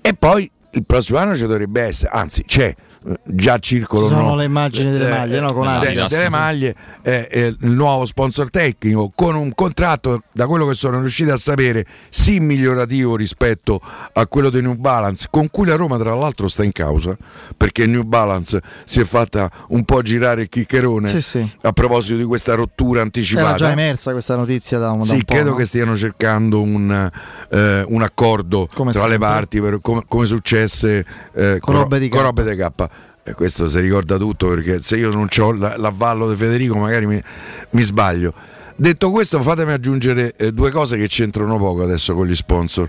e 0.00 0.14
poi 0.14 0.50
il 0.72 0.84
prossimo 0.84 1.18
anno 1.18 1.36
ci 1.36 1.46
dovrebbe 1.46 1.82
essere, 1.82 2.10
anzi 2.12 2.44
c'è. 2.44 2.74
Eh, 3.06 3.18
Già 3.24 3.58
circolano 3.58 4.08
Ci 4.08 4.14
sono 4.14 4.36
le 4.36 4.44
immagini 4.44 4.90
delle 4.90 5.08
maglie, 5.10 5.40
no? 5.40 5.52
Con 5.52 5.66
de- 5.66 5.86
Adidas. 5.88 6.10
delle 6.10 6.28
maglie, 6.28 6.74
eh, 7.02 7.28
eh, 7.30 7.46
il 7.60 7.70
nuovo 7.70 8.04
sponsor 8.06 8.50
tecnico 8.50 9.10
con 9.14 9.34
un 9.34 9.54
contratto, 9.54 10.22
da 10.32 10.46
quello 10.46 10.66
che 10.66 10.74
sono 10.74 10.98
riusciti 11.00 11.30
a 11.30 11.36
sapere, 11.36 11.84
sì 12.08 12.38
migliorativo 12.40 13.16
rispetto 13.16 13.80
a 14.12 14.26
quello 14.26 14.50
di 14.50 14.60
New 14.60 14.74
Balance, 14.74 15.28
con 15.30 15.48
cui 15.50 15.66
la 15.66 15.76
Roma 15.76 15.98
tra 15.98 16.14
l'altro 16.14 16.48
sta 16.48 16.62
in 16.64 16.72
causa, 16.72 17.16
perché 17.56 17.86
New 17.86 18.02
Balance 18.02 18.60
si 18.84 19.00
è 19.00 19.04
fatta 19.04 19.50
un 19.68 19.84
po' 19.84 20.02
girare 20.02 20.42
il 20.42 20.48
chiccherone 20.48 21.08
Sì, 21.08 21.20
sì. 21.20 21.50
a 21.62 21.72
proposito 21.72 22.16
di 22.18 22.24
questa 22.24 22.54
rottura 22.54 22.98
Era 22.98 23.02
anticipata. 23.02 23.56
già 23.56 23.70
emersa 23.70 24.12
questa 24.12 24.36
notizia 24.36 24.78
da 24.78 24.90
da 24.92 25.04
Sì, 25.04 25.14
un 25.14 25.22
po'. 25.24 25.32
credo 25.34 25.50
no? 25.50 25.56
che 25.56 25.64
stiano 25.64 25.96
cercando 25.96 26.60
un, 26.60 27.10
eh, 27.50 27.84
un 27.88 28.02
accordo 28.02 28.68
Come 28.74 28.92
tra 28.92 29.04
le 29.04 29.10
sempre. 29.12 29.28
parti, 29.28 29.60
per- 29.60 29.80
come, 29.80 30.02
come 30.06 30.26
successe 30.26 31.04
eh, 31.34 31.58
Con 31.60 31.74
con 31.74 31.74
K. 31.74 31.78
robe 31.78 31.98
di 31.98 32.56
K. 32.56 32.70
E 33.24 33.34
questo 33.34 33.68
si 33.68 33.78
ricorda 33.78 34.16
tutto 34.16 34.48
perché 34.48 34.80
se 34.80 34.96
io 34.96 35.10
non 35.10 35.28
ho 35.38 35.52
l'avvallo 35.52 36.28
di 36.28 36.36
Federico 36.36 36.76
magari 36.76 37.06
mi, 37.06 37.22
mi 37.70 37.82
sbaglio. 37.82 38.32
Detto 38.74 39.10
questo, 39.12 39.40
fatemi 39.42 39.70
aggiungere 39.72 40.34
eh, 40.36 40.50
due 40.52 40.70
cose 40.70 40.96
che 40.96 41.06
c'entrano 41.06 41.56
poco 41.58 41.82
adesso 41.82 42.14
con 42.14 42.26
gli 42.26 42.34
sponsor. 42.34 42.88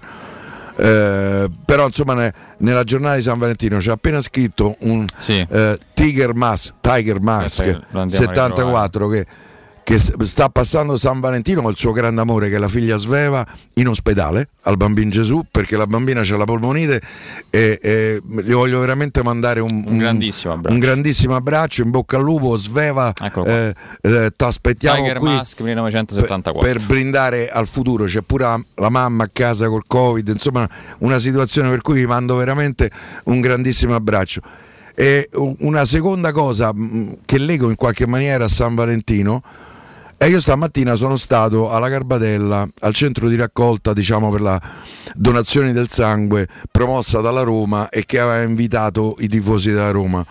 Eh, 0.76 1.50
però 1.66 1.86
insomma 1.86 2.16
ne- 2.16 2.34
nella 2.58 2.84
giornata 2.84 3.16
di 3.16 3.22
San 3.22 3.38
Valentino 3.38 3.78
c'è 3.78 3.92
appena 3.92 4.20
scritto 4.22 4.76
un 4.80 5.06
Sì. 5.18 5.46
eh, 5.48 5.78
Tiger 5.94 6.34
Mask, 6.34 6.74
Tiger 6.82 7.22
Mask 7.22 7.60
Aspetta, 7.60 7.86
lo 7.92 8.00
andiamo 8.00 8.24
a 8.26 8.28
74 8.28 9.08
che, 9.10 9.26
che 9.84 9.98
sta 10.00 10.50
passando 10.50 10.96
San 10.98 11.20
Valentino 11.20 11.62
con 11.62 11.72
il 11.72 11.78
suo 11.78 11.92
grande 11.92 12.22
amore 12.22 12.50
che 12.50 12.56
è 12.56 12.58
la 12.58 12.70
figlia 12.70 12.96
Sveva 12.98 13.46
in 13.74 13.88
ospedale 13.90 14.48
al 14.62 14.78
bambino 14.78 15.10
Gesù 15.10 15.44
perché 15.52 15.76
la 15.76 15.86
bambina 15.88 16.22
c'ha 16.24 16.38
la 16.38 16.46
polmonite 16.46 17.02
e, 17.50 17.80
e 17.82 18.22
gli 18.26 18.54
voglio 18.54 18.80
veramente 18.80 19.22
mandare 19.24 19.60
un, 19.60 19.84
Un 19.86 19.98
grandissimo 19.98 20.54
abbraccio. 20.54 20.74
un 20.74 20.80
grandissimo 20.80 21.36
abbraccio 21.36 21.82
in 21.82 21.90
bocca 21.92 22.16
al 22.18 22.24
lupo 22.24 22.56
Sveva 22.56 23.12
qua. 23.32 23.44
eh, 23.46 23.76
eh, 24.02 24.32
ti 24.36 24.44
aspettiamo 24.44 25.04
qui 25.20 25.30
Mask 25.30 25.60
1974. 25.60 26.62
per, 26.62 26.78
per 26.78 26.86
brindare 26.86 27.50
al 27.50 27.68
futuro. 27.68 28.06
C'è 28.06 28.22
pure 28.22 28.44
la, 28.44 28.64
la 28.76 28.90
mamma 28.90 29.26
a 29.26 29.30
casa 29.32 29.68
col 29.68 29.84
Covid, 29.86 30.28
insomma, 30.30 30.68
una 31.00 31.20
situazione 31.20 31.70
per 31.70 31.82
cui 31.82 31.96
vi 31.96 32.06
mando 32.06 32.36
veramente 32.36 32.90
un 33.26 33.42
grandissimo 33.42 33.96
abbraccio. 33.96 34.42
E 34.96 35.30
una 35.34 35.86
seconda 35.86 36.32
cosa 36.32 36.72
mh, 36.74 37.18
che 37.26 37.38
leggo 37.38 37.70
in 37.70 37.76
qualche 37.76 38.08
maniera 38.08 38.46
a 38.46 38.48
San 38.48 38.76
Valentino. 38.76 39.42
E 40.24 40.30
io 40.30 40.40
stamattina 40.40 40.96
sono 40.96 41.18
stato 41.18 41.70
alla 41.70 41.90
Garbatella, 41.90 42.66
al 42.80 42.94
centro 42.94 43.28
di 43.28 43.36
raccolta 43.36 43.92
diciamo, 43.92 44.32
per 44.32 44.40
la 44.40 44.62
donazione 45.16 45.74
del 45.74 45.90
sangue 45.90 46.48
promossa 46.72 47.20
dalla 47.20 47.42
Roma 47.42 47.90
e 47.90 48.06
che 48.06 48.20
aveva 48.20 48.42
invitato 48.42 49.18
i 49.20 49.28
tifosi 49.28 49.72
della 49.72 49.92
Roma. 49.92 50.26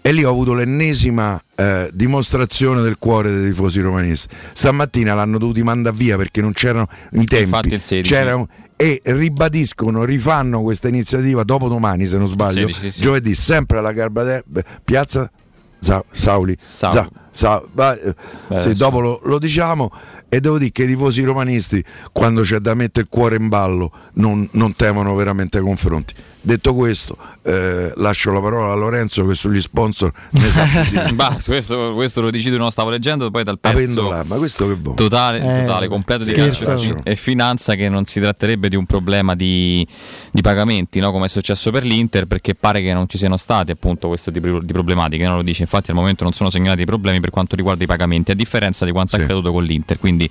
E 0.00 0.12
lì 0.12 0.22
ho 0.22 0.30
avuto 0.30 0.54
l'ennesima 0.54 1.40
eh, 1.56 1.90
dimostrazione 1.92 2.82
del 2.82 2.98
cuore 3.00 3.32
dei 3.32 3.48
tifosi 3.48 3.80
romanisti. 3.80 4.28
Stamattina 4.52 5.12
l'hanno 5.14 5.38
dovuti 5.38 5.64
mandare 5.64 5.96
via 5.96 6.16
perché 6.16 6.40
non 6.40 6.52
c'erano 6.52 6.86
i 7.10 7.24
tempi. 7.24 7.42
Infatti 7.46 7.74
il 7.74 7.80
16. 7.80 8.12
C'era 8.12 8.36
un- 8.36 8.46
e 8.76 9.00
ribadiscono, 9.02 10.04
rifanno 10.04 10.62
questa 10.62 10.86
iniziativa 10.86 11.42
dopo 11.42 11.66
domani, 11.66 12.06
se 12.06 12.16
non 12.16 12.28
sbaglio, 12.28 12.68
16, 12.68 12.78
sì, 12.78 12.90
sì. 12.92 13.02
giovedì, 13.02 13.34
sempre 13.34 13.78
alla 13.78 13.90
Garbatella, 13.90 14.44
piazza 14.84 15.28
Sa- 15.86 16.04
Sauli. 16.10 16.54
Sau- 16.58 16.92
Sa- 16.92 17.08
Sa- 17.30 17.62
va- 17.72 17.94
eh, 17.98 18.14
Beh, 18.48 18.56
adesso- 18.56 18.72
dopo 18.74 19.00
lo, 19.00 19.20
lo 19.24 19.38
diciamo 19.38 19.90
e 20.28 20.40
devo 20.40 20.58
dire 20.58 20.70
che 20.72 20.84
i 20.84 20.86
tifosi 20.86 21.22
romanisti 21.22 21.84
quando 22.12 22.40
c'è 22.42 22.58
da 22.58 22.74
mettere 22.74 23.02
il 23.04 23.08
cuore 23.10 23.36
in 23.36 23.48
ballo 23.48 23.90
non, 24.14 24.48
non 24.52 24.74
temono 24.74 25.14
veramente 25.14 25.60
confronti. 25.60 26.14
Detto 26.46 26.74
questo, 26.74 27.16
eh, 27.42 27.92
lascio 27.96 28.30
la 28.30 28.38
parola 28.40 28.70
a 28.70 28.76
Lorenzo 28.76 29.26
che 29.26 29.34
sugli 29.34 29.60
sponsor 29.60 30.12
ne 30.30 30.48
sa. 30.48 30.64
Bah, 31.12 31.36
questo, 31.44 31.92
questo 31.94 32.20
lo 32.20 32.30
dici 32.30 32.50
tu, 32.50 32.56
non 32.56 32.70
stavo 32.70 32.88
leggendo, 32.90 33.32
poi 33.32 33.42
dal 33.42 33.58
pezzo 33.58 34.08
là, 34.08 34.22
ma 34.24 34.36
questo 34.36 34.68
che 34.68 34.74
vuoi? 34.80 34.94
totale, 34.94 35.38
Eh, 35.38 35.64
totale, 35.64 35.88
completo 35.88 36.22
di 36.22 36.30
calcio 36.30 37.00
e 37.02 37.16
finanza 37.16 37.74
che 37.74 37.88
non 37.88 38.04
si 38.04 38.20
tratterebbe 38.20 38.68
di 38.68 38.76
un 38.76 38.86
problema 38.86 39.34
di, 39.34 39.84
di 40.30 40.40
pagamenti, 40.40 41.00
no? 41.00 41.10
come 41.10 41.26
è 41.26 41.28
successo 41.28 41.72
per 41.72 41.82
l'Inter, 41.82 42.26
perché 42.26 42.54
pare 42.54 42.80
che 42.80 42.92
non 42.92 43.08
ci 43.08 43.18
siano 43.18 43.36
stati 43.36 43.72
appunto 43.72 44.06
questo 44.06 44.30
tipo 44.30 44.60
di 44.60 44.72
problematiche, 44.72 45.24
non 45.24 45.34
lo 45.34 45.42
dice, 45.42 45.62
infatti 45.62 45.90
al 45.90 45.96
momento 45.96 46.22
non 46.22 46.32
sono 46.32 46.48
segnalati 46.48 46.82
i 46.82 46.86
problemi 46.86 47.18
per 47.18 47.30
quanto 47.30 47.56
riguarda 47.56 47.82
i 47.82 47.88
pagamenti, 47.88 48.30
a 48.30 48.34
differenza 48.36 48.84
di 48.84 48.92
quanto 48.92 49.16
Sì. 49.16 49.20
è 49.22 49.24
accaduto 49.24 49.50
con 49.50 49.64
l'Inter, 49.64 49.98
quindi 49.98 50.30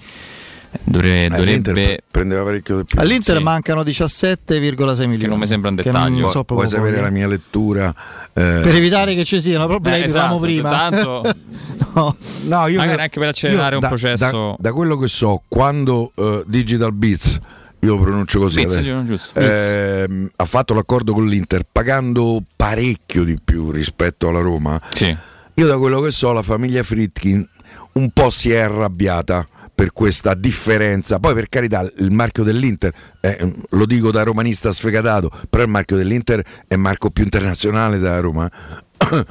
eh, 0.84 1.26
Eh, 1.26 1.30
dovrebbe... 1.30 1.72
pre- 1.72 2.02
prendeva 2.12 2.44
parecchio 2.44 2.78
di 2.78 2.84
più. 2.86 3.00
All'Inter 3.00 3.38
Sì. 3.38 3.44
mancano 3.44 3.82
17,6 3.84 5.08
milioni. 5.08 5.28
non 5.28 5.40
mi 5.40 5.48
sembra 5.48 5.70
un 5.70 5.76
che 5.76 5.84
dettaglio. 5.84 6.28
so 6.28 6.44
vuoi 6.48 6.68
sapere 6.68 7.02
la 7.02 7.10
mia 7.10 7.28
lettura? 7.28 7.90
eh, 8.34 8.60
Per 8.64 8.76
evitare 8.76 9.16
che 9.16 9.24
ci 9.24 9.40
siano 9.42 9.68
problemi, 9.68 10.02
Eh, 10.02 10.06
esatto, 10.06 10.38
prima. 10.38 10.70
tanto- 10.70 11.24
no. 11.96 12.16
No, 12.46 12.68
io 12.68 12.80
Magari 12.80 13.02
anche 13.02 13.20
per 13.20 13.30
accelerare 13.30 13.70
io 13.70 13.76
un 13.76 13.80
da- 13.82 13.88
processo- 13.88 14.56
Da, 14.58 14.70
da 14.70 14.74
quello 14.74 14.98
che 14.98 15.08
so, 15.08 15.42
quando 15.48 16.12
eh, 16.16 16.44
Digital 16.48 16.94
Beats, 16.94 17.40
io 17.80 17.96
lo 17.96 18.02
pronuncio 18.02 18.40
così 18.40 18.62
Beats, 18.66 18.78
adesso, 18.78 19.06
giusto, 19.06 19.40
ehm, 19.40 20.30
ha 20.36 20.46
fatto 20.46 20.74
l'accordo 20.74 21.14
con 21.14 21.28
l'Inter 21.28 21.64
pagando 21.72 22.42
parecchio 22.56 23.24
di 23.24 23.38
più 23.44 23.72
rispetto 23.72 24.28
alla 24.30 24.40
Roma. 24.42 24.80
Sì. 24.92 25.16
Io 25.58 25.68
da 25.68 25.78
quello 25.78 26.02
che 26.02 26.12
so, 26.12 26.32
la 26.34 26.42
famiglia 26.42 26.84
Fritkin 26.84 27.48
un 27.94 28.10
po' 28.12 28.30
si 28.30 28.52
è 28.52 28.58
arrabbiata 28.58 29.48
per 29.76 29.92
questa 29.92 30.34
differenza. 30.34 31.20
Poi, 31.20 31.34
per 31.34 31.50
carità, 31.50 31.88
il 31.98 32.12
marchio 32.12 32.44
dell'Inter, 32.44 32.94
eh, 33.20 33.54
lo 33.70 33.86
dico 33.86 34.10
da 34.10 34.24
romanista 34.24 34.72
sfegatato, 34.72 35.30
però 35.50 35.64
il 35.64 35.70
marchio 35.70 35.98
dell'Inter 35.98 36.44
è 36.68 36.74
il 36.74 36.80
marco 36.80 37.12
più 37.12 37.26
internazionale 37.26 38.00
della 38.00 38.22
Roma. 38.22 38.50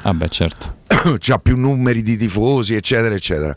Vabbè, 0.03 0.29
certo. 0.29 0.83
c'ha 1.19 1.39
più 1.39 1.57
numeri 1.57 2.03
di 2.03 2.17
tifosi, 2.17 2.75
eccetera, 2.75 3.15
eccetera. 3.15 3.57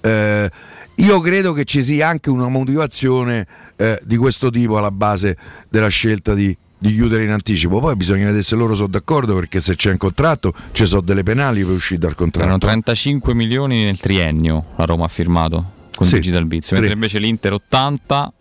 Eh, 0.00 0.50
io 0.94 1.20
credo 1.20 1.52
che 1.52 1.64
ci 1.64 1.82
sia 1.82 2.08
anche 2.08 2.30
una 2.30 2.48
motivazione 2.48 3.46
eh, 3.76 4.00
di 4.04 4.16
questo 4.16 4.50
tipo 4.50 4.78
alla 4.78 4.90
base 4.90 5.36
della 5.68 5.88
scelta 5.88 6.34
di, 6.34 6.56
di 6.78 6.92
chiudere 6.92 7.24
in 7.24 7.30
anticipo. 7.30 7.80
Poi 7.80 7.96
bisogna 7.96 8.26
vedere 8.26 8.42
se 8.42 8.54
loro 8.54 8.74
sono 8.74 8.88
d'accordo, 8.88 9.34
perché 9.34 9.60
se 9.60 9.74
c'è 9.74 9.90
un 9.90 9.96
contratto 9.96 10.52
ci 10.72 10.86
sono 10.86 11.00
delle 11.00 11.24
penali 11.24 11.64
per 11.64 11.74
uscire 11.74 11.98
dal 11.98 12.14
Erano 12.16 12.30
contratto. 12.30 12.58
35 12.58 13.34
milioni 13.34 13.84
nel 13.84 13.98
triennio 13.98 14.66
la 14.76 14.84
Roma 14.84 15.04
ha 15.04 15.08
firmato 15.08 15.76
con 15.98 16.06
Sì, 16.06 16.14
Digital 16.20 16.44
Beats, 16.44 16.70
mentre 16.70 16.86
tre. 16.90 16.94
invece 16.94 17.18
l'Inter 17.18 17.52
80 17.54 18.32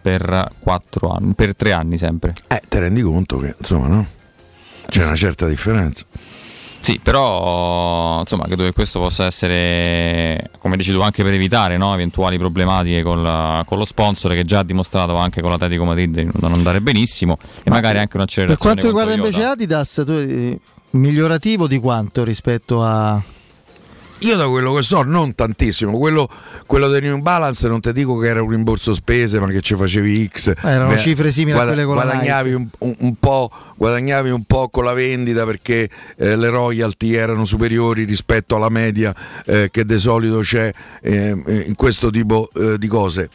per 0.00 0.48
4 0.58 1.08
anni, 1.10 1.34
per 1.34 1.54
3 1.54 1.72
anni 1.72 1.98
sempre. 1.98 2.32
Eh, 2.48 2.62
te 2.66 2.78
rendi 2.78 3.02
conto 3.02 3.38
che 3.38 3.54
insomma, 3.58 3.88
no? 3.88 4.06
C'è 4.88 5.00
Eh, 5.00 5.04
una 5.04 5.14
sì. 5.14 5.20
certa 5.20 5.46
differenza. 5.46 6.06
Sì, 6.80 6.98
però 7.02 8.20
insomma 8.20 8.44
credo 8.44 8.64
che 8.64 8.72
questo 8.72 9.00
possa 9.00 9.24
essere, 9.26 10.50
come 10.58 10.76
dici 10.78 10.92
tu, 10.92 11.00
anche 11.00 11.22
per 11.22 11.32
evitare 11.34 11.76
no, 11.76 11.92
eventuali 11.92 12.38
problematiche 12.38 13.02
con, 13.02 13.22
la- 13.22 13.62
con 13.66 13.76
lo 13.78 13.84
sponsor 13.84 14.32
che 14.34 14.44
già 14.44 14.60
ha 14.60 14.64
dimostrato 14.64 15.16
anche 15.16 15.40
con 15.42 15.50
l'Atletico 15.50 15.84
Madrid 15.84 16.14
di 16.14 16.28
non 16.40 16.52
andare 16.54 16.80
benissimo 16.80 17.38
e 17.62 17.68
magari 17.70 17.96
anche 17.98 18.08
Per 18.12 18.16
un'accelerazione 18.20 18.80
quanto 18.80 18.92
con 18.94 19.00
riguarda 19.08 19.28
invece 19.28 19.44
Adidas, 19.46 20.02
tu, 20.04 20.12
eh, 20.12 20.58
migliorativo 20.90 21.66
di 21.66 21.78
quanto 21.78 22.22
rispetto 22.24 22.82
a 22.82 23.22
io 24.18 24.36
da 24.36 24.48
quello 24.48 24.72
che 24.74 24.82
so, 24.82 25.02
non 25.02 25.34
tantissimo. 25.34 25.98
Quello, 25.98 26.28
quello 26.66 26.88
del 26.88 27.02
New 27.02 27.18
Balance 27.20 27.68
non 27.68 27.80
ti 27.80 27.92
dico 27.92 28.16
che 28.18 28.28
era 28.28 28.42
un 28.42 28.48
rimborso 28.48 28.94
spese, 28.94 29.38
ma 29.38 29.48
che 29.48 29.60
ci 29.60 29.74
facevi 29.76 30.28
X. 30.32 30.48
Eh, 30.48 30.54
erano 30.62 30.96
cifre 30.96 31.30
simili 31.30 31.58
a 31.58 31.64
quelle 31.64 31.84
con 31.84 31.96
la 31.96 32.04
guadagnavi 32.04 32.52
un, 32.54 32.68
un- 32.78 32.94
un 32.98 33.14
po', 33.16 33.50
guadagnavi 33.76 34.30
un 34.30 34.44
po' 34.44 34.68
con 34.70 34.84
la 34.84 34.94
vendita 34.94 35.44
perché 35.44 35.90
eh, 36.16 36.36
le 36.36 36.48
royalty 36.48 37.12
erano 37.12 37.44
superiori 37.44 38.04
rispetto 38.04 38.56
alla 38.56 38.70
media 38.70 39.14
eh, 39.44 39.68
che 39.70 39.84
di 39.84 39.98
solito 39.98 40.40
c'è 40.40 40.72
eh, 41.02 41.64
in 41.66 41.74
questo 41.74 42.08
tipo 42.10 42.48
eh, 42.54 42.78
di 42.78 42.86
cose. 42.86 43.28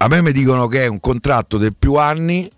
A 0.00 0.06
me 0.08 0.22
mi 0.22 0.32
dicono 0.32 0.66
che 0.68 0.84
è 0.84 0.86
un 0.86 1.00
contratto 1.00 1.56
di 1.58 1.72
più 1.76 1.94
anni, 1.94 2.48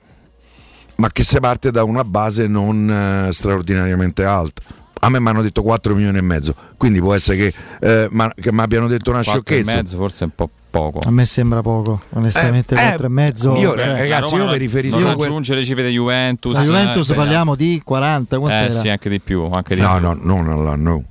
ma 0.96 1.08
che 1.10 1.22
si 1.22 1.38
parte 1.40 1.70
da 1.70 1.84
una 1.84 2.04
base 2.04 2.46
non 2.48 3.26
eh, 3.28 3.32
straordinariamente 3.32 4.24
alta. 4.24 4.62
A 5.02 5.08
me 5.08 5.18
mi 5.18 5.28
hanno 5.28 5.40
detto 5.42 5.62
4 5.62 5.94
milioni 5.94 6.18
e 6.18 6.20
mezzo, 6.20 6.54
quindi 6.76 7.00
può 7.00 7.14
essere 7.14 7.36
che, 7.38 7.54
eh, 7.80 8.08
ma- 8.10 8.30
che 8.38 8.52
mi 8.52 8.60
abbiano 8.60 8.86
detto 8.86 9.10
una 9.10 9.22
4 9.22 9.40
e 9.40 9.44
sciocchezza. 9.54 9.76
mezzo 9.76 9.96
forse 9.96 10.24
è 10.24 10.26
un 10.26 10.32
po' 10.34 10.50
poco. 10.70 10.98
A 11.06 11.10
me 11.10 11.24
sembra 11.24 11.62
poco, 11.62 12.02
onestamente, 12.10 12.74
Eh, 12.74 12.78
eh, 12.78 12.86
4 12.88 13.06
e 13.06 13.08
mezzo. 13.08 13.56
io- 13.56 13.78
cioè, 13.78 13.88
eh, 13.88 13.96
ragazzi, 14.00 14.34
io 14.34 14.46
mi 14.46 14.58
riferisco 14.58 14.98
non 14.98 15.10
a 15.10 15.14
que- 15.14 15.24
raggiunge 15.24 15.54
le 15.54 15.64
cifre 15.64 15.84
di 15.86 15.92
Juventus. 15.94 16.52
la 16.52 16.62
Juventus 16.62 17.08
eh, 17.10 17.14
parliamo 17.14 17.54
di 17.54 17.80
40, 17.82 18.36
Eh 18.36 18.38
quant'era? 18.38 18.78
sì, 18.80 18.88
anche 18.90 19.08
di 19.08 19.20
più. 19.20 19.48
Anche 19.50 19.74
di 19.74 19.80
No, 19.80 19.94
più. 19.98 20.06
no, 20.06 20.18
non 20.22 20.48
all'anno. 20.50 21.02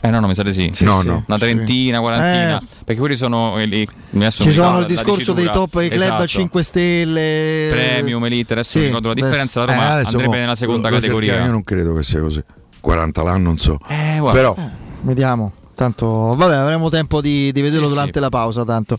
Eh 0.00 0.10
no, 0.10 0.20
no, 0.20 0.26
mi 0.26 0.34
sa 0.34 0.42
di 0.42 0.52
sì. 0.52 0.84
no, 0.84 1.00
sì. 1.00 1.06
no. 1.06 1.24
Una 1.26 1.38
trentina, 1.38 2.00
quarantina. 2.00 2.58
Eh. 2.58 2.66
Perché 2.84 2.98
quelli 3.00 3.16
sono. 3.16 3.54
adesso 3.56 4.42
Ci 4.42 4.52
sono 4.52 4.80
il 4.80 4.86
discorso 4.86 5.32
dei 5.34 5.50
top 5.50 5.76
ai 5.76 5.88
club 5.88 6.00
a 6.02 6.04
Esatto. 6.06 6.26
5 6.26 6.62
stelle. 6.62 7.68
Premium, 7.70 8.24
Elite, 8.24 8.52
adesso 8.54 8.70
Sì, 8.72 8.78
mi 8.80 8.84
ricordo 8.86 9.08
la 9.08 9.14
differenza. 9.14 9.64
La 9.64 9.72
Eh, 9.72 9.74
Roma 9.74 9.90
adesso 9.92 10.08
andrebbe 10.12 10.32
mo- 10.34 10.40
nella 10.40 10.54
seconda 10.54 10.88
lo 10.88 10.94
categoria. 10.96 11.44
Io 11.44 11.50
non 11.50 11.62
credo 11.62 11.94
che 11.94 12.02
sia 12.02 12.20
così. 12.20 12.42
40 12.84 13.22
l'anno, 13.22 13.44
non 13.44 13.58
so. 13.58 13.78
Eh. 13.88 14.20
Però 14.30 14.54
Vediamo. 15.00 15.52
Tanto, 15.74 16.06
vabbè, 16.36 16.54
avremo 16.54 16.88
tempo 16.88 17.20
di, 17.20 17.50
di 17.50 17.60
vederlo 17.60 17.86
Sì, 17.86 17.92
durante 17.94 18.12
sì. 18.14 18.20
la 18.20 18.28
pausa. 18.28 18.64
Tanto. 18.64 18.96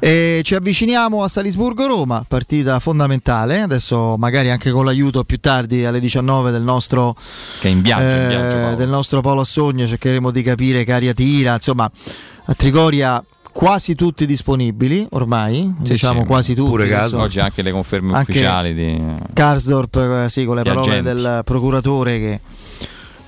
E 0.00 0.40
ci 0.44 0.54
avviciniamo 0.54 1.22
a 1.22 1.28
Salisburgo-Roma, 1.28 2.24
partita 2.28 2.78
fondamentale. 2.78 3.60
Adesso, 3.62 4.16
magari 4.18 4.50
anche 4.50 4.70
con 4.70 4.84
l'aiuto 4.84 5.24
più 5.24 5.38
tardi 5.40 5.84
alle 5.86 5.98
19 5.98 6.50
del 6.50 6.62
nostro, 6.62 7.14
Che 7.60 7.68
è 7.68 7.70
in 7.70 7.80
viaggio, 7.80 8.16
in 8.16 8.22
eh, 8.22 8.28
viaggio. 8.28 8.56
Paolo. 8.56 8.74
del 8.76 8.88
nostro 8.90 9.20
Paolo 9.22 9.40
Assogna. 9.40 9.86
Cercheremo 9.86 10.30
di 10.30 10.42
capire 10.42 10.84
che 10.84 10.92
aria 10.92 11.14
tira. 11.14 11.54
Insomma, 11.54 11.90
a 12.44 12.54
Trigoria 12.54 13.24
quasi 13.52 13.94
tutti 13.94 14.26
disponibili 14.26 15.06
ormai. 15.12 15.74
Sì, 15.84 15.92
diciamo 15.92 16.20
sì, 16.20 16.26
quasi 16.26 16.54
tutti. 16.54 16.68
pure 16.68 16.84
Adesso- 16.84 17.00
Caso. 17.00 17.18
Oggi 17.20 17.40
anche 17.40 17.62
le 17.62 17.70
conferme 17.72 18.12
Anche- 18.14 18.30
ufficiali 18.32 18.74
di. 18.74 19.02
Karsdorp, 19.32 19.96
eh, 19.96 20.28
sì, 20.28 20.44
con 20.44 20.56
le 20.56 20.62
parole 20.64 20.98
agenti. 20.98 21.02
del 21.22 21.40
procuratore 21.46 22.18
che, 22.18 22.40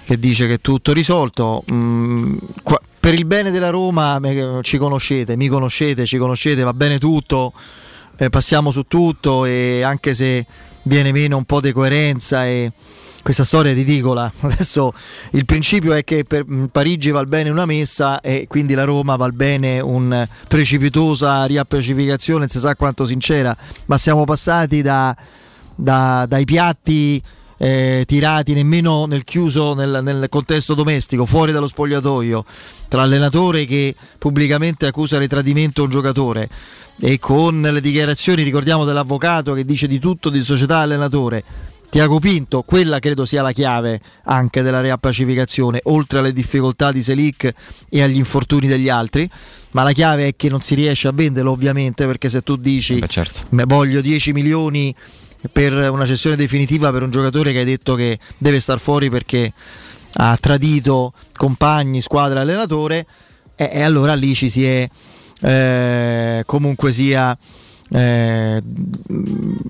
che 0.05 0.19
dice 0.19 0.47
che 0.47 0.55
è 0.55 0.61
tutto 0.61 0.93
risolto. 0.93 1.65
Mm, 1.71 2.37
qua- 2.63 2.81
per 2.99 3.15
il 3.15 3.25
bene 3.25 3.51
della 3.51 3.71
Roma 3.71 4.21
ci 4.63 4.79
conoscete, 4.79 5.37
mi 5.37 5.49
conoscete, 5.49 6.07
ci 6.07 6.19
conoscete, 6.19 6.63
va 6.63 6.73
bene 6.73 6.99
tutto, 6.99 7.53
eh, 8.17 8.29
passiamo 8.29 8.71
su 8.71 8.85
tutto 8.87 9.45
e 9.45 9.83
anche 9.83 10.15
se 10.15 10.47
viene 10.85 11.11
meno 11.11 11.37
un 11.37 11.45
po' 11.45 11.61
di 11.61 11.73
coerenza 11.73 12.47
e 12.47 12.71
questa 13.23 13.45
storia 13.45 13.73
è 13.73 13.75
ridicola. 13.75 14.31
Adesso 14.41 14.93
il 15.33 15.45
principio 15.45 15.93
è 15.95 16.05
che 16.05 16.25
per 16.25 16.45
mm, 16.49 16.67
Parigi 16.67 17.11
va 17.11 17.25
bene 17.25 17.51
una 17.51 17.67
messa 17.67 18.21
e 18.21 18.47
quindi 18.49 18.75
la 18.75 18.85
Roma 18.85 19.17
va 19.17 19.29
bene 19.31 19.81
un 19.81 20.27
precipitosa 20.49 21.45
riappacificazione, 21.45 22.49
si 22.49 22.59
sa 22.59 22.77
quanto 22.77 23.07
sincera, 23.07 23.57
ma 23.87 23.99
siamo 23.99 24.25
passati 24.25 24.83
da, 24.83 25.17
da- 25.75 26.27
dai 26.29 26.45
piatti 26.45 27.23
eh, 27.63 28.03
tirati 28.09 28.55
nemmeno 28.55 29.07
nel 29.07 29.23
chiuso 29.23 29.75
nel, 29.75 30.01
nel 30.03 30.27
contesto 30.29 30.75
domestico, 30.75 31.27
fuori 31.27 31.53
dallo 31.53 31.69
spogliatoio, 31.69 32.45
tra 32.89 33.03
l'allenatore 33.03 33.67
che 33.67 33.95
pubblicamente 34.19 34.87
accusa 34.87 35.17
di 35.19 35.29
tradimento 35.29 35.85
un 35.85 35.91
giocatore 35.91 36.49
e 36.99 37.21
con 37.21 37.61
le 37.61 37.81
dichiarazioni, 37.81 38.43
ricordiamo, 38.43 38.85
dell'avvocato 38.85 39.55
che 39.55 39.65
dice 39.65 39.87
di 39.87 40.01
tutto 40.01 40.29
di 40.29 40.43
società 40.43 40.79
allenatore. 40.79 41.45
Tiago 41.89 42.19
Pinto, 42.19 42.63
quella 42.63 42.99
credo 42.99 43.25
sia 43.25 43.43
la 43.43 43.53
chiave 43.53 44.01
anche 44.25 44.63
della 44.63 44.81
riappacificazione, 44.81 45.79
oltre 45.85 46.19
alle 46.19 46.33
difficoltà 46.33 46.91
di 46.91 47.03
Selic 47.03 47.53
e 47.89 48.03
agli 48.03 48.17
infortuni 48.17 48.67
degli 48.67 48.89
altri, 48.89 49.29
ma 49.73 49.85
la 49.85 49.93
chiave 49.93 50.29
è 50.29 50.35
che 50.35 50.49
non 50.49 50.63
si 50.63 50.75
riesce 50.75 51.07
a 51.07 51.13
venderlo 51.13 51.53
ovviamente 51.53 52.07
perché 52.07 52.29
se 52.29 52.41
tu 52.41 52.57
dici 52.57 52.99
Beh, 52.99 53.09
certo. 53.09 53.43
"Me 53.51 53.65
voglio 53.67 54.01
10 54.01 54.33
milioni 54.33 54.93
per 55.51 55.73
una 55.91 56.05
cessione 56.07 56.37
definitiva 56.37 56.91
per 56.93 57.03
un 57.03 57.11
giocatore 57.11 57.53
che 57.53 57.59
hai 57.61 57.65
detto 57.65 57.95
che 57.95 58.19
deve 58.39 58.61
star 58.61 58.79
fuori 58.79 59.11
perché 59.11 59.53
ha 60.15 60.37
tradito 60.39 61.13
compagni, 61.35 62.01
squadra, 62.01 62.41
allenatore 62.43 63.07
e, 63.57 63.71
e 63.73 63.83
allora 63.83 64.15
lì 64.15 64.35
ci 64.35 64.49
si 64.49 64.65
è 64.65 64.89
eh, 65.41 66.43
comunque 66.47 66.93
sia 66.93 67.37
eh, 67.95 68.63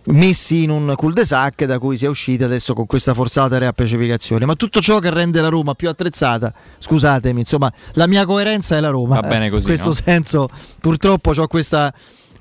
messi 0.04 0.62
in 0.62 0.70
un 0.70 0.92
cul-de-sac 0.96 1.64
da 1.64 1.78
cui 1.78 1.96
si 1.96 2.04
è 2.04 2.08
usciti 2.08 2.44
adesso 2.44 2.74
con 2.74 2.86
questa 2.86 3.14
forzata 3.14 3.58
reappacificazione 3.58 4.44
ma 4.44 4.54
tutto 4.54 4.80
ciò 4.80 4.98
che 4.98 5.10
rende 5.10 5.40
la 5.40 5.48
Roma 5.48 5.74
più 5.74 5.88
attrezzata 5.88 6.52
scusatemi 6.78 7.40
insomma 7.40 7.72
la 7.94 8.06
mia 8.06 8.24
coerenza 8.24 8.76
è 8.76 8.80
la 8.80 8.90
Roma 8.90 9.20
Va 9.20 9.26
bene 9.28 9.46
Eh, 9.46 9.50
così, 9.50 9.62
in 9.62 9.68
questo 9.68 9.88
no? 9.88 9.94
senso 9.94 10.48
purtroppo 10.80 11.32
ho 11.34 11.46
questa 11.48 11.92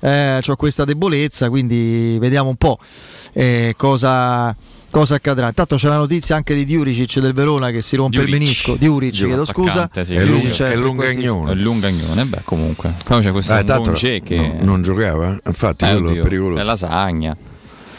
eh, 0.04 0.38
c'ho 0.40 0.56
questa 0.56 0.84
debolezza, 0.84 1.48
quindi 1.48 2.16
vediamo 2.20 2.48
un 2.48 2.56
po' 2.56 2.78
eh, 3.32 3.74
cosa, 3.76 4.54
cosa 4.90 5.14
accadrà. 5.14 5.46
Intanto 5.48 5.76
c'è 5.76 5.88
la 5.88 5.96
notizia 5.96 6.34
anche 6.36 6.54
di 6.54 6.64
Diuricic 6.64 7.20
del 7.20 7.32
Verona 7.32 7.70
che 7.70 7.82
si 7.82 7.94
rompe 7.96 8.16
Diuric. 8.16 8.32
il 8.34 8.38
menisco. 8.40 8.74
Diuric, 8.76 9.12
Diuric, 9.12 9.26
chiedo 9.26 9.44
scusa. 9.44 9.88
sì. 10.04 10.14
È, 10.14 10.24
lunga, 10.24 10.70
è 10.70 10.76
lungagnone. 10.76 11.52
È 11.52 11.54
lungagnone, 11.54 12.24
beh, 12.24 12.40
comunque. 12.44 12.94
Poi 13.04 13.22
c'è 13.22 13.30
questo 13.30 13.52
Eh, 13.52 13.56
che. 14.24 14.36
no- 14.36 14.58
non 14.64 14.82
giocava, 14.82 15.34
eh? 15.34 15.40
infatti 15.46 15.84
Eh, 15.84 15.90
quello 15.92 16.08
oddio, 16.08 16.20
è 16.20 16.22
pericoloso. 16.24 16.60
È 16.60 16.64
lasagna. 16.64 17.36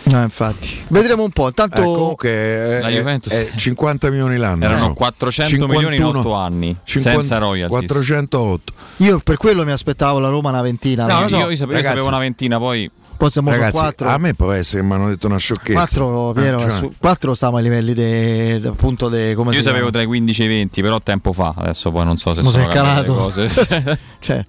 No, 0.06 0.22
infatti. 0.22 0.84
Vedremo 0.90 1.24
un 1.24 1.30
po'. 1.30 1.48
Intanto 1.48 1.78
Eh, 1.82 1.84
comunque 1.84 2.30
è, 2.30 2.80
La 2.82 2.90
Juventus- 2.90 3.32
è 3.34 3.52
50 3.56 4.10
milioni 4.10 4.36
l'anno. 4.38 4.66
Erano 4.66 4.88
no? 4.88 4.94
400 4.94 5.66
milioni 5.68 5.96
in 5.96 6.02
51, 6.02 6.20
8 6.20 6.34
anni, 6.34 6.76
50 6.84 7.20
senza 7.22 7.38
royalties. 7.38 7.70
408. 7.70 8.74
io 8.98 9.20
per 9.20 9.38
quello 9.38 9.64
mi 9.64 9.72
aspettavo 9.72 10.20
la 10.20 10.28
Roma 10.30 10.50
una 10.50 10.62
ventina. 10.62 11.06
No, 11.06 11.28
so, 11.30 11.38
io, 11.38 11.50
io 11.50 11.66
ragazzi. 11.66 11.84
sapevo 11.84 12.08
una 12.08 12.18
ventina, 12.20 12.58
poi 12.58 12.90
Poi 13.16 13.30
siamo 13.30 13.52
su 13.52 13.56
Ragazzi, 13.58 13.78
4. 13.78 14.10
a 14.10 14.18
me 14.18 14.34
può 14.34 14.52
essere 14.52 14.82
che 14.82 14.88
mi 14.88 14.94
hanno 14.94 15.08
detto 15.08 15.28
una 15.28 15.38
sciocchezza. 15.38 15.74
4 15.80 16.34
Piero, 16.36 16.58
Ah, 16.58 16.62
cioè, 16.62 16.70
su- 16.70 16.94
4 16.98 17.34
stiamo 17.34 17.58
ai 17.58 17.64
livelli 17.64 17.94
de, 17.94 18.60
de- 18.60 18.68
appunto 18.68 19.08
de, 19.08 19.34
come 19.36 19.56
io 19.56 19.62
sapevo 19.62 19.90
tra 19.90 20.02
i 20.02 20.06
15 20.06 20.42
e 20.42 20.46
i 20.46 20.48
20, 20.50 20.82
però 20.82 21.00
tempo 21.00 21.32
fa, 21.32 21.54
adesso 21.56 21.90
poi 21.92 22.04
non 22.04 22.18
so 22.18 22.34
se 22.34 22.44
sono 22.44 22.68
calato. 22.68 23.14
cose. 23.14 23.48
Cioè, 24.20 24.46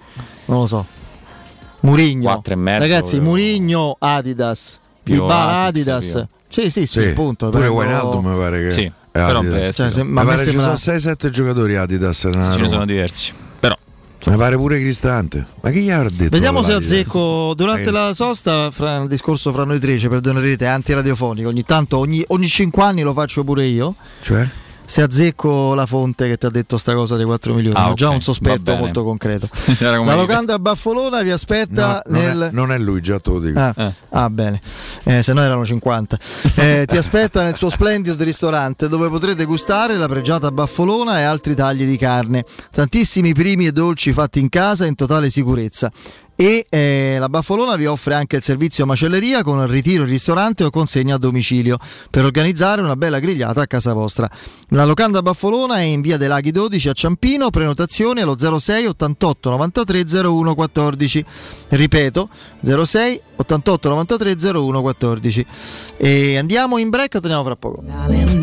non 0.46 0.58
lo 0.60 0.66
so. 0.66 0.84
Murigno. 1.82 2.42
E 2.44 2.78
Ragazzi, 2.78 3.16
volevo- 3.18 3.30
Murigno 3.30 3.96
Adidas. 4.00 4.80
Più 5.04 5.14
Dybala 5.14 5.52
Asics, 5.66 5.88
Adidas. 5.88 6.10
più. 6.12 6.26
Sì, 6.48 6.70
sì, 6.70 6.86
sì, 6.86 7.00
Sì, 7.00 7.04
appunto. 7.08 7.50
pure 7.50 7.64
prendo- 7.64 7.78
Wijnaldum 7.80 8.26
mi 8.26 8.36
pare 8.38 8.62
che 8.64 8.70
Sì, 8.72 8.82
è 8.84 8.92
però. 9.10 9.42
Cioè, 9.42 9.90
se- 9.90 10.02
mi 10.02 10.10
ma 10.10 10.22
me 10.22 10.30
pare 10.30 10.38
ci 10.44 10.50
sembra- 10.50 10.76
sono 10.76 10.96
6-7 10.98 11.30
giocatori 11.30 11.76
Adidas 11.76 12.18
ce 12.18 12.28
ne 12.30 12.68
sono 12.68 12.84
diversi. 12.86 13.32
Però 13.60 13.74
Mi 14.26 14.36
pare 14.36 14.56
pure 14.56 14.78
Cristante. 14.80 15.44
Ma 15.60 15.70
che 15.70 15.80
gli 15.80 15.90
ha 15.90 16.02
detto? 16.02 16.30
Vediamo 16.30 16.62
se 16.62 16.72
azzecco 16.72 17.52
durante 17.54 17.90
la 17.90 18.12
sosta, 18.14 18.70
fra 18.70 19.02
il 19.02 19.08
discorso 19.08 19.52
fra 19.52 19.64
noi 19.64 19.78
tre, 19.78 19.98
ci 19.98 20.08
perdonerete, 20.08 20.64
è 20.64 20.68
antiradiofonico. 20.68 21.48
Ogni 21.48 21.62
tanto, 21.62 21.98
ogni, 21.98 22.24
ogni 22.28 22.46
5 22.46 22.82
anni 22.82 23.02
lo 23.02 23.12
faccio 23.12 23.44
pure 23.44 23.66
io. 23.66 23.94
Cioè? 24.22 24.48
Se 24.86 25.00
azzecco 25.00 25.72
la 25.74 25.86
fonte 25.86 26.28
che 26.28 26.36
ti 26.36 26.44
ha 26.46 26.50
detto 26.50 26.76
sta 26.76 26.94
cosa 26.94 27.16
dei 27.16 27.24
4 27.24 27.54
milioni, 27.54 27.74
Ah, 27.76 27.90
ho 27.90 27.94
già 27.94 28.08
ok, 28.08 28.14
un 28.14 28.20
sospetto 28.22 28.74
molto 28.76 29.02
concreto. 29.02 29.48
La 29.80 30.14
locanda 30.14 30.54
a 30.54 30.58
Baffolona 30.58 31.22
vi 31.22 31.30
aspetta 31.30 32.02
No, 32.06 32.18
non, 32.18 32.22
nel. 32.26 32.40
è, 32.42 32.50
non 32.52 32.70
è 32.72 32.78
lui, 32.78 33.00
già 33.00 33.18
te 33.18 33.30
lo 33.30 33.40
dico. 33.40 33.58
Ah, 33.58 33.72
Eh. 33.76 33.92
ah, 34.10 34.28
bene, 34.30 34.60
eh, 35.04 35.22
se 35.22 35.32
no 35.32 35.40
erano 35.42 35.64
50. 35.64 36.18
Eh, 36.56 36.84
ti 36.86 36.96
aspetta 36.98 37.42
nel 37.42 37.56
suo 37.56 37.70
splendido 37.70 38.22
ristorante 38.22 38.88
dove 38.88 39.08
potrete 39.08 39.44
gustare 39.46 39.96
la 39.96 40.06
pregiata 40.06 40.50
baffolona 40.50 41.18
e 41.18 41.22
altri 41.22 41.54
tagli 41.54 41.86
di 41.86 41.96
carne. 41.96 42.44
Tantissimi 42.70 43.32
primi 43.32 43.66
e 43.66 43.72
dolci 43.72 44.12
fatti 44.12 44.38
in 44.38 44.48
casa 44.50 44.84
in 44.86 44.94
totale 44.94 45.30
sicurezza. 45.30 45.90
E 46.36 46.66
eh, 46.68 47.16
la 47.18 47.28
Baffolona 47.28 47.76
vi 47.76 47.86
offre 47.86 48.14
anche 48.14 48.36
il 48.36 48.42
servizio 48.42 48.86
macelleria 48.86 49.42
con 49.44 49.64
ritiro 49.68 50.02
in 50.02 50.08
ristorante 50.08 50.64
o 50.64 50.70
consegna 50.70 51.14
a 51.14 51.18
domicilio 51.18 51.78
per 52.10 52.24
organizzare 52.24 52.80
una 52.80 52.96
bella 52.96 53.20
grigliata 53.20 53.62
a 53.62 53.66
casa 53.66 53.92
vostra. 53.92 54.28
La 54.70 54.84
locanda 54.84 55.22
Baffolona 55.22 55.76
è 55.76 55.82
in 55.82 56.00
via 56.00 56.16
dei 56.16 56.26
Laghi 56.28 56.50
12 56.50 56.88
a 56.88 56.92
Ciampino, 56.92 57.50
prenotazioni 57.50 58.20
allo 58.20 58.36
06 58.36 58.86
88 58.86 59.50
93 59.50 60.04
01 60.26 60.54
14. 60.54 61.24
Ripeto, 61.68 62.28
06 62.62 63.20
88 63.36 63.88
93 63.88 64.50
01 64.52 64.80
14. 64.80 65.46
E 65.96 66.36
andiamo 66.36 66.78
in 66.78 66.90
break 66.90 67.20
torniamo 67.20 67.44
fra 67.44 67.56
poco. 67.56 67.82
Darling, 67.86 68.42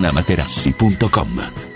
artigianamaterassi.com. 0.00 1.69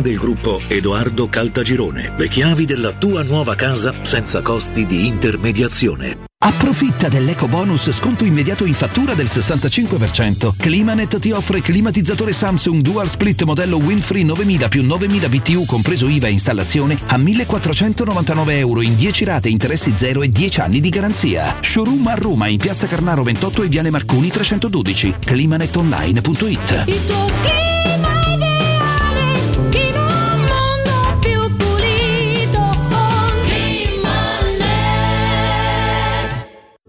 del 0.00 0.16
gruppo 0.16 0.60
Edoardo 0.68 1.28
Caltagirone. 1.28 2.12
Le 2.16 2.28
chiavi 2.28 2.64
della 2.64 2.92
tua 2.92 3.22
nuova 3.22 3.54
casa 3.54 3.94
senza 4.02 4.42
costi 4.42 4.86
di 4.86 5.06
intermediazione. 5.06 6.26
Approfitta 6.40 7.08
dell'eco 7.08 7.48
bonus 7.48 7.90
sconto 7.90 8.24
immediato 8.24 8.64
in 8.64 8.72
fattura 8.72 9.14
del 9.14 9.26
65%. 9.26 10.52
Climanet 10.56 11.18
ti 11.18 11.32
offre 11.32 11.60
climatizzatore 11.60 12.32
Samsung 12.32 12.80
Dual 12.80 13.08
Split 13.08 13.42
modello 13.42 13.78
Windfree 13.78 14.22
9000 14.22 14.68
più 14.68 14.84
9000 14.84 15.28
BTU 15.28 15.64
compreso 15.64 16.08
IVA 16.08 16.28
e 16.28 16.32
installazione 16.32 16.96
a 17.06 17.16
1499 17.16 18.58
euro 18.58 18.82
in 18.82 18.94
10 18.94 19.24
rate 19.24 19.48
interessi 19.48 19.94
zero 19.96 20.22
e 20.22 20.28
10 20.28 20.60
anni 20.60 20.80
di 20.80 20.90
garanzia. 20.90 21.56
Showroom 21.60 22.06
a 22.06 22.14
Roma 22.14 22.46
in 22.46 22.58
piazza 22.58 22.86
Carnaro 22.86 23.24
28 23.24 23.64
e 23.64 23.68
Viale 23.68 23.90
Marconi 23.90 24.28
312. 24.28 25.14
climanetonline.it 25.24 27.77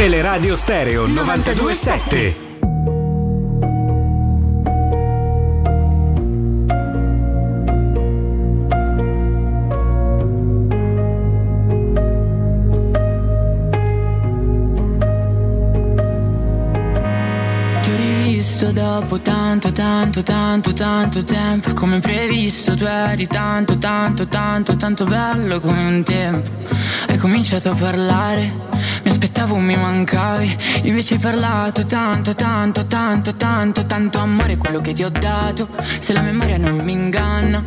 Teleradio 0.00 0.56
Stereo 0.56 1.06
927. 1.06 2.34
Ti 17.82 17.90
ho 17.90 17.96
rivisto 17.96 18.50
visto 18.60 18.72
dopo 18.72 19.20
tanto, 19.20 19.72
tanto, 19.72 20.22
tanto, 20.22 20.72
tanto 20.74 21.24
tempo. 21.24 21.72
Come 21.72 21.98
previsto, 21.98 22.74
tu 22.74 22.84
eri 22.84 23.26
tanto, 23.26 23.78
tanto, 23.78 24.26
tanto, 24.28 24.76
tanto 24.76 25.04
bello 25.06 25.60
come 25.60 25.86
un 25.86 26.02
tempo. 26.02 26.50
Hai 27.08 27.16
cominciato 27.16 27.70
a 27.70 27.74
parlare, 27.74 28.52
aspettavo, 29.40 29.56
mi 29.56 29.76
mancavi. 29.76 30.56
Invece 30.84 31.14
hai 31.14 31.20
parlato 31.20 31.84
tanto, 31.86 32.34
tanto, 32.34 32.84
tanto, 32.84 33.34
tanto, 33.36 33.86
tanto 33.86 34.18
amore, 34.18 34.56
quello 34.56 34.80
che 34.80 34.92
ti 34.92 35.02
ho 35.02 35.10
dato. 35.10 35.68
Se 35.80 36.12
la 36.12 36.20
memoria 36.20 36.58
non 36.58 36.76
mi 36.78 36.92
inganna, 36.92 37.62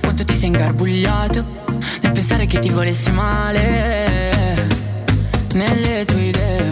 quanto 0.00 0.24
ti 0.24 0.34
sei 0.36 0.48
ingarbugliato 0.48 1.64
nel 2.02 2.12
pensare 2.12 2.46
che 2.46 2.58
ti 2.58 2.70
volessi 2.70 3.10
male. 3.10 4.34
Nelle 5.54 6.04
tue 6.04 6.20
idee, 6.20 6.68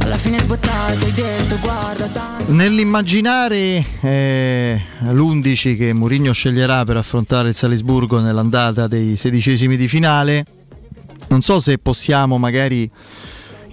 alla 0.00 0.16
fine 0.16 0.38
sbottato, 0.40 1.04
hai 1.04 1.12
detto 1.12 1.58
guarda 1.60 2.06
tanto. 2.06 2.52
Nell'immaginare 2.52 3.84
eh, 4.00 4.80
l'11 5.10 5.76
che 5.76 5.92
Mourinho 5.92 6.32
sceglierà 6.32 6.84
per 6.84 6.96
affrontare 6.96 7.50
il 7.50 7.54
Salisburgo 7.54 8.20
nell'andata 8.20 8.86
dei 8.88 9.16
sedicesimi 9.16 9.76
di 9.76 9.86
finale, 9.86 10.44
non 11.28 11.42
so 11.42 11.60
se 11.60 11.78
possiamo 11.78 12.38
magari, 12.38 12.90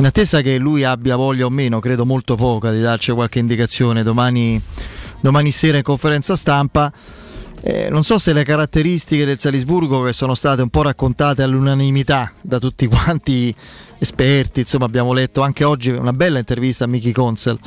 in 0.01 0.07
attesa 0.07 0.41
che 0.41 0.57
lui 0.57 0.83
abbia 0.83 1.15
voglia 1.15 1.45
o 1.45 1.51
meno, 1.51 1.79
credo 1.79 2.07
molto 2.07 2.35
poca, 2.35 2.71
di 2.71 2.81
darci 2.81 3.11
qualche 3.11 3.37
indicazione 3.37 4.01
domani, 4.01 4.59
domani 5.19 5.51
sera 5.51 5.77
in 5.77 5.83
conferenza 5.83 6.35
stampa. 6.35 6.91
eh, 7.61 7.87
non 7.91 8.03
so 8.03 8.17
se 8.17 8.33
le 8.33 8.43
caratteristiche 8.43 9.25
del 9.25 9.39
Salisburgo 9.39 10.01
che 10.01 10.11
sono 10.11 10.33
state 10.33 10.63
un 10.63 10.69
po' 10.69 10.81
raccontate 10.81 11.43
all'unanimità 11.43 12.31
da 12.41 12.57
tutti 12.57 12.87
quanti 12.89 13.53
esperti, 13.99 14.61
insomma 14.61 14.85
abbiamo 14.85 15.13
letto 15.13 15.41
anche 15.41 15.63
oggi 15.63 15.91
una 15.91 16.13
bella 16.13 16.39
intervista 16.39 16.85
a 16.85 16.87
Miki 16.87 17.11
Consel 17.11 17.59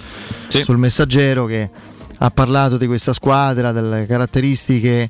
sul 0.49 0.77
messaggero 0.77 1.45
che 1.45 1.71
ha 2.19 2.31
parlato 2.33 2.77
di 2.77 2.89
questa 2.89 3.13
squadra, 3.13 3.71
delle 3.71 4.07
caratteristiche, 4.07 5.09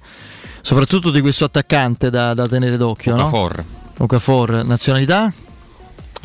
soprattutto 0.61 1.11
di 1.11 1.23
questo 1.23 1.47
attaccante 1.47 2.11
da, 2.11 2.35
da 2.35 2.47
tenere 2.47 2.77
d'occhio. 2.77 3.15
Okafor. 3.15 3.57
No? 3.57 3.65
Okafor, 4.05 4.63
nazionalità? 4.67 5.33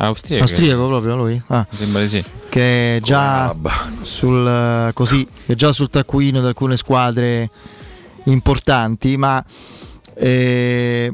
Austriaco. 0.06 0.44
Austriaco 0.44 0.88
proprio 0.88 1.16
lui? 1.16 1.42
Ah. 1.48 1.66
Sembra 1.70 2.02
di 2.02 2.08
sì. 2.08 2.24
Che 2.50 2.98
è 2.98 3.00
già 3.02 3.56
sul, 4.02 4.48
eh, 4.48 4.94
così, 4.94 5.28
è 5.46 5.54
già 5.54 5.72
sul 5.72 5.90
taccuino 5.90 6.42
di 6.42 6.48
alcune 6.48 6.78
squadre 6.78 7.50
importanti, 8.26 9.18
ma 9.18 9.44
eh, 10.16 11.12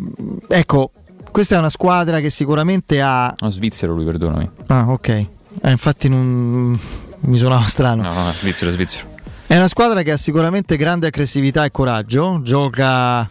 ecco, 0.47 0.91
questa 1.31 1.55
è 1.55 1.57
una 1.57 1.69
squadra 1.69 2.19
che 2.19 2.29
sicuramente 2.29 3.01
ha... 3.01 3.33
No, 3.39 3.49
svizzero 3.49 3.93
lui, 3.93 4.05
perdonami. 4.05 4.49
Ah, 4.67 4.85
ok. 4.89 5.07
Eh, 5.09 5.27
infatti 5.71 6.07
non 6.07 6.79
mi 7.19 7.37
suonava 7.37 7.65
strano. 7.65 8.03
No, 8.03 8.13
no, 8.13 8.31
svizzero, 8.31 8.71
svizzero. 8.71 9.13
È 9.47 9.55
una 9.55 9.67
squadra 9.67 10.01
che 10.01 10.11
ha 10.11 10.17
sicuramente 10.17 10.77
grande 10.77 11.07
aggressività 11.07 11.65
e 11.65 11.71
coraggio, 11.71 12.39
gioca 12.41 13.29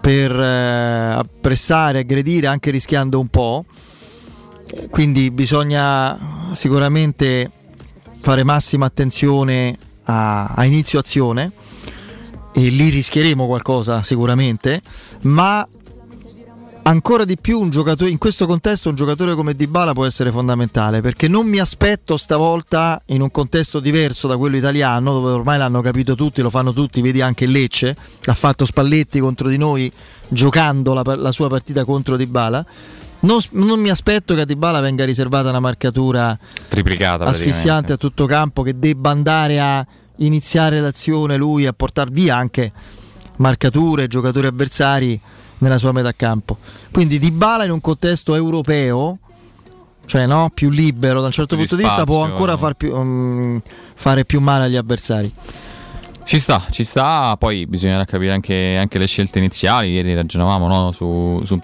per 0.00 0.40
eh, 0.40 1.22
pressare, 1.40 2.00
aggredire 2.00 2.46
anche 2.46 2.70
rischiando 2.70 3.20
un 3.20 3.28
po', 3.28 3.64
quindi 4.90 5.30
bisogna 5.30 6.50
sicuramente 6.52 7.50
fare 8.20 8.44
massima 8.44 8.86
attenzione 8.86 9.76
a, 10.04 10.46
a 10.46 10.64
inizio 10.64 10.98
azione 10.98 11.52
e 12.52 12.68
lì 12.68 12.88
rischieremo 12.88 13.46
qualcosa 13.46 14.02
sicuramente, 14.02 14.82
ma 15.22 15.66
ancora 16.82 17.24
di 17.24 17.36
più 17.38 17.62
in 17.62 18.18
questo 18.18 18.46
contesto 18.46 18.88
un 18.88 18.94
giocatore 18.94 19.34
come 19.34 19.52
Dybala 19.52 19.92
può 19.92 20.06
essere 20.06 20.32
fondamentale 20.32 21.02
perché 21.02 21.28
non 21.28 21.46
mi 21.46 21.58
aspetto 21.58 22.16
stavolta 22.16 23.02
in 23.06 23.20
un 23.20 23.30
contesto 23.30 23.78
diverso 23.78 24.26
da 24.26 24.38
quello 24.38 24.56
italiano 24.56 25.12
dove 25.12 25.32
ormai 25.32 25.58
l'hanno 25.58 25.82
capito 25.82 26.14
tutti, 26.14 26.40
lo 26.40 26.50
fanno 26.50 26.72
tutti, 26.72 27.02
vedi 27.02 27.20
anche 27.20 27.46
Lecce, 27.46 27.94
l'ha 28.22 28.34
fatto 28.34 28.64
Spalletti 28.64 29.20
contro 29.20 29.48
di 29.48 29.58
noi 29.58 29.92
giocando 30.28 30.94
la, 30.94 31.02
la 31.16 31.32
sua 31.32 31.48
partita 31.48 31.84
contro 31.84 32.16
Dybala. 32.16 32.64
Non, 33.20 33.40
non 33.52 33.80
mi 33.80 33.90
aspetto 33.90 34.34
che 34.34 34.42
a 34.42 34.44
Dybala 34.44 34.80
venga 34.80 35.04
riservata 35.04 35.48
una 35.48 35.58
marcatura 35.60 36.38
Triplicata. 36.68 37.24
asfissiante 37.24 37.92
a 37.92 37.96
tutto 37.96 38.26
campo 38.26 38.62
che 38.62 38.78
debba 38.78 39.10
andare 39.10 39.58
a 39.60 39.84
iniziare 40.18 40.78
l'azione 40.80 41.36
lui 41.36 41.66
a 41.66 41.72
portare 41.72 42.10
via 42.12 42.36
anche 42.36 42.72
marcature, 43.36 44.06
giocatori 44.06 44.46
avversari 44.46 45.20
nella 45.58 45.78
sua 45.78 45.90
metà 45.92 46.12
campo. 46.12 46.58
Quindi 46.92 47.18
Dybala 47.18 47.64
in 47.64 47.72
un 47.72 47.80
contesto 47.80 48.34
europeo, 48.36 49.18
cioè 50.06 50.26
no, 50.26 50.50
più 50.54 50.70
libero 50.70 51.20
da 51.20 51.26
un 51.26 51.32
certo 51.32 51.56
Più 51.56 51.66
punto 51.66 51.74
di 51.76 51.82
di 51.82 51.88
vista, 51.88 52.04
può 52.04 52.18
spazio. 52.18 52.32
ancora 52.34 52.56
far 52.56 52.74
più- 52.74 52.96
mm, 52.96 53.58
fare 53.94 54.24
più 54.24 54.40
male 54.40 54.64
agli 54.66 54.76
avversari. 54.76 55.32
Ci 56.28 56.38
sta, 56.40 56.66
ci 56.68 56.84
sta, 56.84 57.38
poi 57.38 57.66
bisognerà 57.66 58.04
capire 58.04 58.32
anche, 58.32 58.76
anche 58.78 58.98
le 58.98 59.06
scelte 59.06 59.38
iniziali, 59.38 59.92
ieri 59.92 60.12
ragionavamo 60.12 60.68
no, 60.68 60.92
su, 60.92 61.40
su 61.46 61.58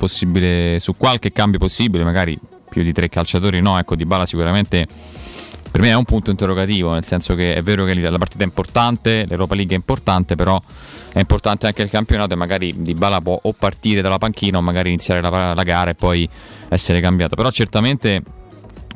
su 0.78 0.96
qualche 0.96 1.32
cambio 1.32 1.58
possibile, 1.58 2.02
magari 2.02 2.38
più 2.70 2.82
di 2.82 2.90
tre 2.94 3.10
calciatori 3.10 3.60
no, 3.60 3.78
ecco 3.78 3.94
Di 3.94 4.06
Bala 4.06 4.24
sicuramente 4.24 4.88
per 5.70 5.82
me 5.82 5.90
è 5.90 5.94
un 5.94 6.04
punto 6.04 6.30
interrogativo, 6.30 6.94
nel 6.94 7.04
senso 7.04 7.34
che 7.34 7.54
è 7.54 7.62
vero 7.62 7.84
che 7.84 7.94
la 7.94 8.16
partita 8.16 8.42
è 8.42 8.46
importante, 8.46 9.26
l'Europa 9.28 9.54
League 9.54 9.74
è 9.74 9.76
importante, 9.76 10.34
però 10.34 10.58
è 11.12 11.18
importante 11.18 11.66
anche 11.66 11.82
il 11.82 11.90
campionato 11.90 12.32
e 12.32 12.36
magari 12.36 12.74
Di 12.78 12.94
Bala 12.94 13.20
può 13.20 13.38
o 13.42 13.52
partire 13.52 14.00
dalla 14.00 14.16
panchina 14.16 14.56
o 14.56 14.62
magari 14.62 14.88
iniziare 14.88 15.20
la, 15.20 15.52
la 15.52 15.62
gara 15.62 15.90
e 15.90 15.94
poi 15.94 16.26
essere 16.70 17.02
cambiato, 17.02 17.36
però 17.36 17.50
certamente 17.50 18.22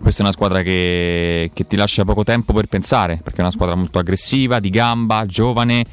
questa 0.01 0.21
è 0.21 0.23
una 0.23 0.33
squadra 0.33 0.63
che, 0.63 1.51
che 1.53 1.67
ti 1.67 1.77
lascia 1.77 2.05
poco 2.05 2.25
tempo 2.25 2.53
per 2.53 2.67
pensare, 2.67 3.21
perché 3.23 3.39
è 3.39 3.43
una 3.43 3.51
squadra 3.51 3.75
molto 3.75 3.99
aggressiva, 3.99 4.61
di 4.61 4.71
gamba, 4.71 5.25
giovane, 5.27 5.85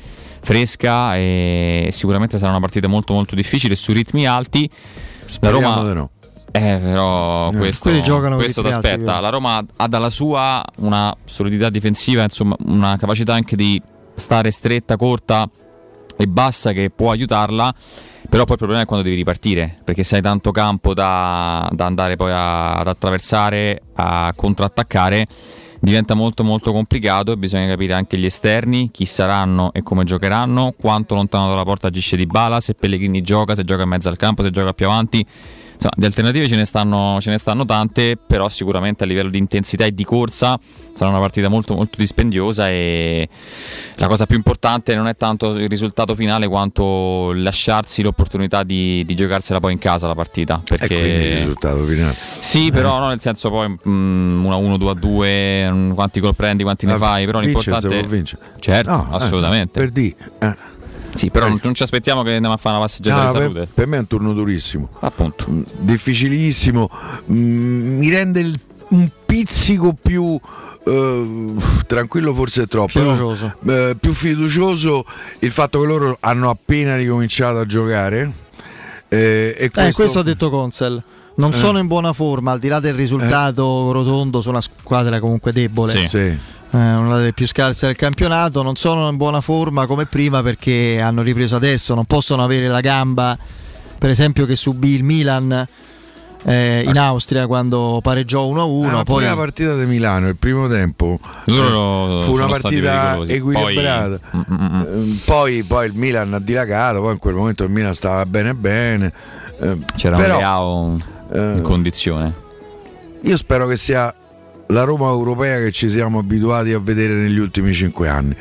fresca 0.41 1.15
e 1.15 1.89
sicuramente 1.91 2.37
sarà 2.37 2.51
una 2.51 2.59
partita 2.59 2.87
molto 2.87 3.13
molto 3.13 3.35
difficile 3.35 3.75
su 3.75 3.91
ritmi 3.91 4.27
alti. 4.27 4.69
La 4.69 5.31
Speriamo 5.31 5.75
Roma 5.75 5.87
di 5.89 5.93
no. 5.95 6.09
eh, 6.51 6.79
però 6.81 7.49
questo, 7.51 7.99
giocano 8.01 8.35
questo 8.37 8.61
con 8.61 8.69
i 8.69 8.73
ritmi 8.73 8.89
t'aspetta. 8.89 9.11
alti, 9.11 9.23
La 9.23 9.29
Roma 9.29 9.65
ha 9.75 9.87
dalla 9.87 10.09
sua 10.09 10.63
una 10.77 11.13
solidità 11.25 11.69
difensiva, 11.69 12.23
insomma, 12.23 12.55
una 12.65 12.95
capacità 12.97 13.33
anche 13.33 13.55
di 13.55 13.81
stare 14.15 14.51
stretta, 14.51 14.95
corta 14.95 15.49
e 16.15 16.27
bassa 16.27 16.71
che 16.71 16.89
può 16.95 17.11
aiutarla. 17.11 17.73
Però 18.27 18.43
poi 18.43 18.53
il 18.53 18.57
problema 18.57 18.81
è 18.81 18.85
quando 18.85 19.03
devi 19.05 19.17
ripartire, 19.17 19.75
perché 19.83 20.03
se 20.03 20.15
hai 20.17 20.21
tanto 20.21 20.51
campo 20.51 20.93
da, 20.93 21.69
da 21.71 21.85
andare 21.85 22.15
poi 22.15 22.31
a- 22.31 22.75
ad 22.75 22.87
attraversare, 22.87 23.81
a 23.95 24.33
contrattaccare, 24.35 25.25
diventa 25.79 26.15
molto 26.15 26.43
molto 26.43 26.71
complicato 26.71 27.31
e 27.31 27.37
bisogna 27.37 27.67
capire 27.67 27.93
anche 27.93 28.17
gli 28.17 28.25
esterni, 28.25 28.89
chi 28.91 29.05
saranno 29.05 29.71
e 29.71 29.83
come 29.83 30.03
giocheranno, 30.03 30.73
quanto 30.77 31.15
lontano 31.15 31.47
dalla 31.47 31.63
porta 31.63 31.87
agisce 31.87 32.17
Di 32.17 32.25
Bala, 32.25 32.59
se 32.59 32.73
Pellegrini 32.73 33.21
gioca, 33.21 33.55
se 33.55 33.63
gioca 33.63 33.83
in 33.83 33.89
mezzo 33.89 34.09
al 34.09 34.17
campo, 34.17 34.41
se 34.41 34.49
gioca 34.49 34.73
più 34.73 34.87
avanti. 34.87 35.25
Insomma, 35.75 35.93
di 35.97 36.05
alternative 36.05 36.47
ce 36.47 36.55
ne, 36.55 36.65
stanno, 36.65 37.17
ce 37.21 37.29
ne 37.29 37.37
stanno 37.37 37.65
tante, 37.65 38.17
però 38.17 38.49
sicuramente 38.49 39.03
a 39.03 39.07
livello 39.07 39.29
di 39.29 39.37
intensità 39.37 39.85
e 39.85 39.93
di 39.93 40.03
corsa 40.03 40.57
sarà 40.93 41.09
una 41.09 41.19
partita 41.19 41.49
molto 41.49 41.75
molto 41.75 41.97
dispendiosa 41.97 42.69
e 42.69 43.27
la 43.95 44.07
cosa 44.07 44.25
più 44.25 44.37
importante 44.37 44.95
non 44.95 45.07
è 45.07 45.15
tanto 45.17 45.55
il 45.55 45.67
risultato 45.67 46.15
finale 46.15 46.47
quanto 46.47 47.33
lasciarsi 47.33 48.01
l'opportunità 48.01 48.63
di, 48.63 49.03
di 49.05 49.15
giocarsela 49.15 49.59
poi 49.59 49.73
in 49.73 49.79
casa 49.79 50.07
la 50.07 50.15
partita. 50.15 50.61
Perché... 50.63 50.85
E 50.85 50.99
quindi 50.99 51.25
il 51.25 51.35
risultato 51.37 51.83
finale. 51.83 52.13
Sì, 52.13 52.71
però 52.71 52.99
no, 52.99 53.09
nel 53.09 53.19
senso 53.19 53.49
poi 53.49 53.67
mm, 53.69 54.45
1-1, 54.45 54.77
2-2, 54.77 55.71
mm, 55.71 55.91
quanti 55.91 56.19
gol 56.21 56.35
prendi, 56.35 56.63
quanti 56.63 56.85
ne 56.85 56.93
Ah, 56.93 56.97
fai, 56.97 57.25
però 57.25 57.39
l'importante 57.39 57.87
può 57.87 58.07
vincere. 58.07 58.41
Certo, 58.59 58.89
No, 58.89 59.07
eh, 59.11 59.15
assolutamente. 59.15 59.79
per 59.79 59.89
di. 59.89 60.15
eh. 60.39 60.73
Sì, 61.15 61.29
però 61.29 61.47
non, 61.47 61.59
non 61.63 61.73
ci 61.73 61.83
aspettiamo 61.83 62.21
che 62.23 62.33
andiamo 62.33 62.53
a 62.53 62.57
fare 62.57 62.75
una 62.75 62.85
passeggiata 62.85 63.23
No, 63.23 63.31
di 63.31 63.33
per, 63.37 63.41
salute. 63.43 63.67
per 63.73 63.87
me 63.87 63.95
è 63.95 63.99
un 63.99 64.07
turno 64.07 64.33
durissimo. 64.33 64.89
Appunto. 64.99 65.45
Difficilissimo. 65.79 66.89
Mm, 67.31 67.97
mi 67.97 68.09
rende 68.09 68.39
il- 68.41 68.59
un 68.89 69.09
pizzico 69.25 69.95
più. 69.99 70.39
eh, 70.87 71.53
tranquillo 71.87 72.31
forse 72.35 72.63
è 72.63 72.67
troppo 72.67 72.99
no? 73.01 73.13
Fiducioso. 73.15 73.55
Eh, 73.65 73.95
più 73.99 74.13
fiducioso 74.13 75.03
il 75.39 75.51
fatto 75.51 75.81
che 75.81 75.87
loro 75.87 76.17
hanno 76.19 76.49
appena 76.51 76.95
ricominciato 76.95 77.57
a 77.57 77.65
giocare 77.65 78.31
eh, 79.09 79.55
e 79.57 79.63
Eh, 79.65 79.69
questo, 79.71 80.01
questo 80.03 80.19
ha 80.19 80.23
detto 80.23 80.51
Consel. 80.51 81.01
Non 81.37 81.51
Eh. 81.51 81.55
sono 81.55 81.79
in 81.79 81.87
buona 81.87 82.13
forma, 82.13 82.51
al 82.51 82.59
di 82.59 82.67
là 82.67 82.79
del 82.79 82.93
risultato 82.93 83.91
rotondo 83.91 84.41
su 84.41 84.49
una 84.49 84.61
squadra 84.61 85.19
comunque 85.19 85.51
debole. 85.51 85.91
Sì. 85.91 86.07
Sì. 86.07 86.37
Eh, 86.75 86.95
una 86.95 87.15
delle 87.17 87.31
più 87.31 87.47
scarse 87.47 87.85
del 87.85 87.95
campionato, 87.95 88.61
non 88.61 88.75
sono 88.75 89.07
in 89.07 89.15
buona 89.15 89.39
forma 89.39 89.85
come 89.85 90.05
prima 90.07 90.43
perché 90.43 90.99
hanno 91.01 91.21
ripreso 91.21 91.55
adesso, 91.55 91.93
non 91.95 92.03
possono 92.03 92.43
avere 92.43 92.67
la 92.67 92.81
gamba, 92.81 93.37
per 93.97 94.09
esempio, 94.09 94.45
che 94.45 94.57
subì 94.57 94.89
il 94.89 95.03
Milan 95.03 95.65
eh, 96.43 96.83
in 96.85 96.97
Austria 96.97 97.47
quando 97.47 98.01
pareggiò 98.03 98.45
1-1. 98.47 98.93
Ah, 98.93 99.03
poi 99.03 99.23
la 99.23 99.35
partita 99.35 99.75
di 99.75 99.85
Milano 99.85 100.27
il 100.27 100.35
primo 100.35 100.67
tempo 100.67 101.17
Loro 101.45 102.21
eh, 102.21 102.23
fu 102.25 102.33
una 102.33 102.45
partita 102.47 103.19
equilibrata 103.25 104.19
Poi- 104.19 104.43
Mm, 104.51 104.53
mm, 104.53 104.75
mm. 104.75 104.81
Eh, 104.81 105.19
poi, 105.25 105.63
poi 105.63 105.87
il 105.87 105.93
Milan 105.95 106.33
ha 106.33 106.39
dilagato 106.39 106.99
poi 106.99 107.13
in 107.13 107.17
quel 107.17 107.33
momento 107.33 107.63
il 107.63 107.71
Milan 107.71 107.93
stava 107.95 108.25
bene 108.27 108.53
bene 108.53 109.11
eh, 109.59 109.77
C'era 109.95 110.17
però, 110.17 110.33
un 110.35 110.39
Leao 110.39 110.97
eh, 111.33 111.57
in 111.57 111.61
condizione. 111.63 112.33
io 113.21 113.37
spero 113.37 113.65
che 113.65 113.75
sia 113.77 114.13
la 114.67 114.83
Roma 114.83 115.09
europea 115.09 115.59
che 115.59 115.71
ci 115.71 115.89
siamo 115.89 116.19
abituati 116.19 116.73
a 116.73 116.79
vedere 116.79 117.13
negli 117.13 117.37
ultimi 117.37 117.73
cinque 117.73 118.09
anni, 118.09 118.35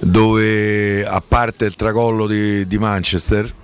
dove 0.00 1.04
a 1.04 1.22
parte 1.26 1.66
il 1.66 1.74
tracollo 1.74 2.26
di, 2.26 2.66
di 2.66 2.78
Manchester 2.78 3.54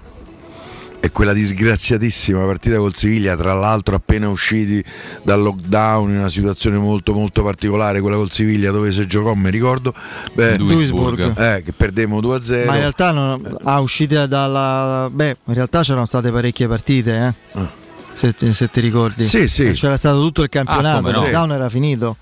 e 0.99 1.11
quella 1.13 1.33
disgraziatissima 1.33 2.45
partita 2.45 2.79
col 2.79 2.95
Siviglia, 2.95 3.37
tra 3.37 3.55
l'altro 3.55 3.95
appena 3.95 4.29
usciti 4.29 4.83
dal 5.23 5.41
lockdown 5.41 6.11
in 6.11 6.19
una 6.19 6.29
situazione 6.29 6.79
molto 6.79 7.13
molto 7.13 7.43
particolare, 7.45 8.01
quella 8.01 8.17
col 8.17 8.31
Siviglia 8.31 8.73
dove 8.73 8.91
si 8.91 9.07
giocò, 9.07 9.33
mi 9.35 9.51
ricordo, 9.51 9.95
beh, 10.33 10.57
Duisburg. 10.57 11.39
eh, 11.39 11.63
che 11.63 11.73
perdemmo 11.73 12.21
2-0. 12.21 12.67
Ma 12.67 12.75
in 12.75 12.81
realtà 12.81 13.13
non, 13.13 13.57
ah, 13.63 13.79
uscite 13.81 14.27
dalla. 14.27 15.09
Beh, 15.11 15.37
in 15.45 15.55
realtà 15.55 15.83
c'erano 15.83 16.07
state 16.07 16.31
parecchie 16.31 16.67
partite, 16.67 17.35
eh. 17.55 17.85
Se, 18.17 18.35
ti- 18.35 18.53
se 18.55 18.71
ti 18.71 18.81
ricordi. 18.81 19.25
Ah. 19.25 19.29
Sì, 19.29 19.47
sì. 19.47 19.73
C'era 19.73 19.99
stato 19.99 20.21
tutto 20.21 20.43
il 20.43 20.49
campionato, 20.49 20.97
come 20.99 21.11
il 21.11 21.17
no. 21.17 21.23
lockdown 21.23 21.53
era 21.53 21.69
finito. 21.69 22.17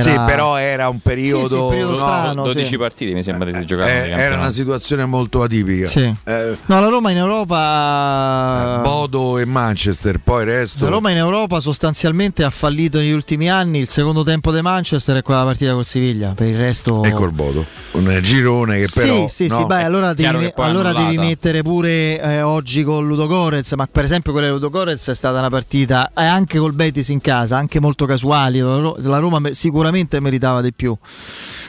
Sì, 0.00 0.08
Era- 0.08 0.24
però 0.24 0.56
era 0.56 0.88
un 0.88 0.98
periodo, 1.00 1.46
Sì, 1.46 1.54
sì, 1.54 1.66
periodo 1.68 1.90
no, 1.90 1.96
strano, 1.96 2.42
12 2.44 2.64
sì. 2.64 2.76
partite 2.76 3.12
mi 3.12 3.22
sembra 3.22 3.50
di 3.50 3.64
giocare. 3.64 4.06
eh, 4.06 4.10
era 4.10 4.34
una 4.36 4.50
situazione 4.50 5.04
molto 5.04 5.42
atipica. 5.42 5.86
Sì. 5.86 6.12
Eh, 6.24 6.56
No, 6.66 6.80
la 6.80 6.88
Roma 6.88 7.10
in 7.10 7.18
Europa. 7.18 8.80
Bodo 8.82 9.38
e 9.38 9.44
Manchester, 9.44 10.18
poi 10.18 10.42
il 10.42 10.48
resto. 10.48 10.84
La 10.84 10.90
Roma 10.90 11.10
in 11.10 11.16
Europa 11.18 11.60
sostanzialmente 11.60 12.42
ha 12.44 12.50
fallito 12.50 12.98
negli 12.98 13.10
ultimi 13.12 13.50
anni. 13.50 13.78
Il 13.78 13.88
secondo 13.88 14.22
tempo 14.24 14.50
di 14.52 14.60
Manchester 14.60 15.16
è 15.18 15.22
quella 15.22 15.44
partita 15.44 15.72
col 15.72 15.84
Siviglia. 15.84 16.32
Per 16.34 16.46
il 16.46 16.56
resto. 16.56 17.02
e 17.04 17.10
col 17.12 17.30
Bodo. 17.32 17.64
Un 17.92 18.18
girone 18.22 18.80
che 18.80 18.88
però. 18.92 19.28
sì, 19.28 19.44
sì, 19.44 19.46
no, 19.48 19.56
sì, 19.58 19.64
beh, 19.66 19.84
allora, 19.84 20.12
devi, 20.14 20.52
allora 20.56 20.92
devi 20.92 21.16
mettere 21.18 21.62
pure 21.62 22.20
eh, 22.20 22.42
oggi 22.42 22.82
con 22.82 23.06
Ludo 23.06 23.26
Gorez, 23.28 23.72
ma 23.72 23.86
per 23.90 24.02
esempio 24.04 24.32
quella 24.32 24.48
di 24.48 24.52
Ludo 24.54 24.68
Gorez 24.70 25.08
è 25.08 25.14
stata 25.14 25.38
una 25.38 25.48
partita 25.50 26.10
eh, 26.16 26.24
anche 26.24 26.58
col 26.58 26.72
Betis 26.72 27.08
in 27.08 27.20
casa, 27.20 27.56
anche 27.56 27.78
molto 27.80 28.04
casuali, 28.06 28.58
la 28.58 28.78
Ro- 28.78 28.96
la 28.98 29.18
Roma 29.18 29.38
me- 29.38 29.54
sicuramente 29.84 30.20
meritava 30.20 30.62
di 30.62 30.72
più, 30.72 30.96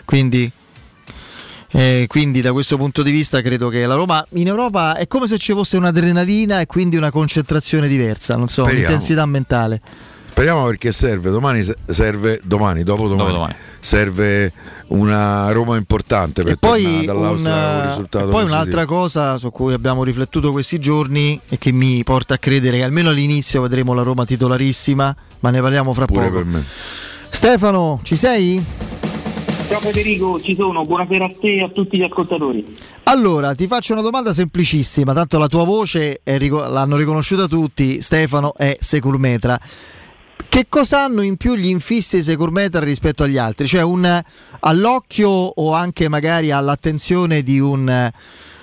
quindi, 0.05 0.49
eh, 1.71 2.05
quindi 2.07 2.39
da 2.41 2.53
questo 2.53 2.77
punto 2.77 3.03
di 3.03 3.11
vista 3.11 3.41
credo 3.41 3.67
che 3.67 3.85
la 3.85 3.95
Roma 3.95 4.25
in 4.33 4.47
Europa 4.47 4.95
è 4.95 5.07
come 5.07 5.27
se 5.27 5.37
ci 5.37 5.51
fosse 5.51 5.75
un'adrenalina 5.75 6.61
e 6.61 6.65
quindi 6.65 6.95
una 6.95 7.11
concentrazione 7.11 7.87
diversa, 7.89 8.35
non 8.37 8.47
so, 8.47 8.63
Speriamo. 8.63 8.85
un'intensità 8.85 9.25
mentale. 9.25 9.81
Speriamo 10.29 10.65
perché 10.65 10.91
serve 10.91 11.29
domani, 11.29 11.63
se- 11.63 11.77
serve 11.87 12.41
domani, 12.43 12.83
dopo 12.83 13.03
domani, 13.07 13.29
Dopodomani. 13.29 13.55
serve 13.79 14.51
una 14.87 15.49
Roma 15.53 15.77
importante 15.77 16.43
per 16.43 16.53
E 16.53 16.57
poi, 16.57 17.05
dall'Austria 17.05 17.53
un 17.53 17.79
un, 17.81 17.87
risultato 17.87 18.27
e 18.27 18.31
poi 18.31 18.43
un'altra 18.43 18.85
cosa 18.85 19.37
su 19.37 19.49
cui 19.51 19.73
abbiamo 19.73 20.03
riflettuto 20.03 20.51
questi 20.51 20.77
giorni 20.77 21.39
e 21.47 21.57
che 21.57 21.71
mi 21.71 22.03
porta 22.03 22.33
a 22.33 22.37
credere 22.37 22.77
che 22.77 22.83
almeno 22.83 23.09
all'inizio 23.09 23.61
vedremo 23.61 23.93
la 23.93 24.03
Roma 24.03 24.25
titolarissima, 24.25 25.15
ma 25.39 25.49
ne 25.51 25.61
parliamo 25.61 25.93
fra 25.93 26.05
Pure 26.05 26.25
poco. 26.25 26.35
per 26.35 26.45
me. 26.45 26.63
Stefano, 27.35 27.99
ci 28.01 28.15
sei? 28.15 28.63
Ciao 29.67 29.79
Federico, 29.81 30.39
ci 30.41 30.55
sono, 30.55 30.85
buonasera 30.85 31.25
a 31.25 31.31
te 31.37 31.55
e 31.55 31.63
a 31.63 31.67
tutti 31.67 31.97
gli 31.97 32.01
ascoltatori. 32.01 32.65
Allora, 33.03 33.53
ti 33.53 33.67
faccio 33.67 33.91
una 33.91 34.01
domanda 34.01 34.31
semplicissima, 34.31 35.13
tanto 35.13 35.37
la 35.37 35.49
tua 35.49 35.65
voce 35.65 36.21
rico- 36.23 36.65
l'hanno 36.65 36.95
riconosciuta 36.95 37.47
tutti, 37.47 38.01
Stefano 38.01 38.55
è 38.55 38.77
Securmetra. 38.79 39.59
Che 40.47 40.65
cosa 40.69 41.03
hanno 41.03 41.21
in 41.23 41.35
più 41.35 41.55
gli 41.55 41.67
infissi 41.67 42.23
Securmetra 42.23 42.79
rispetto 42.79 43.23
agli 43.23 43.37
altri? 43.37 43.67
Cioè 43.67 43.81
un, 43.81 44.21
all'occhio 44.61 45.29
o 45.29 45.73
anche 45.73 46.07
magari 46.07 46.51
all'attenzione 46.51 47.43
di 47.43 47.59
un, 47.59 48.11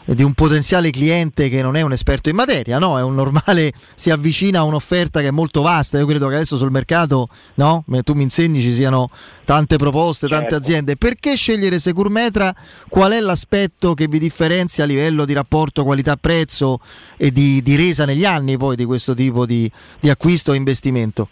di 0.05 0.23
un 0.23 0.33
potenziale 0.33 0.91
cliente 0.91 1.49
che 1.49 1.63
non 1.63 1.77
è 1.77 1.83
un 1.83 1.93
esperto 1.93 2.29
in 2.29 2.37
materia, 2.37 2.79
no? 2.79 2.99
È 2.99 3.03
un 3.03 3.15
normale, 3.15 3.73
si 3.95 4.11
avvicina 4.11 4.61
a 4.61 4.63
un'offerta 4.65 5.21
che 5.21 5.29
è 5.29 5.31
molto 5.31 5.63
vasta. 5.63 5.99
Io 5.99 6.07
credo 6.07 6.29
che 6.29 6.35
adesso 6.35 6.57
sul 6.57 6.71
mercato, 6.71 7.29
no? 7.55 7.85
Tu 8.03 8.15
mi 8.15 8.23
insegni 8.23 8.61
ci 8.61 8.73
siano 8.73 9.11
tante 9.45 9.77
proposte, 9.77 10.29
tante 10.29 10.51
Certo. 10.51 10.57
aziende. 10.57 10.97
Perché 10.97 11.37
scegliere 11.37 11.79
Securmetra? 11.79 12.55
Qual 12.89 13.13
è 13.13 13.21
l'aspetto 13.21 13.95
che 13.95 14.09
vi 14.09 14.19
differenzia 14.19 14.85
a 14.85 14.87
livello 14.87 15.25
di 15.25 15.33
rapporto 15.33 15.85
qualità-prezzo 15.85 16.81
e 17.17 17.31
di, 17.31 17.63
di 17.63 17.77
resa 17.77 18.05
negli 18.05 18.25
anni 18.25 18.57
poi 18.57 18.77
di 18.77 18.85
questo 18.85 19.15
tipo 19.15 19.47
di, 19.47 19.71
di 20.01 20.11
acquisto 20.11 20.53
e 20.53 20.57
investimento? 20.57 21.29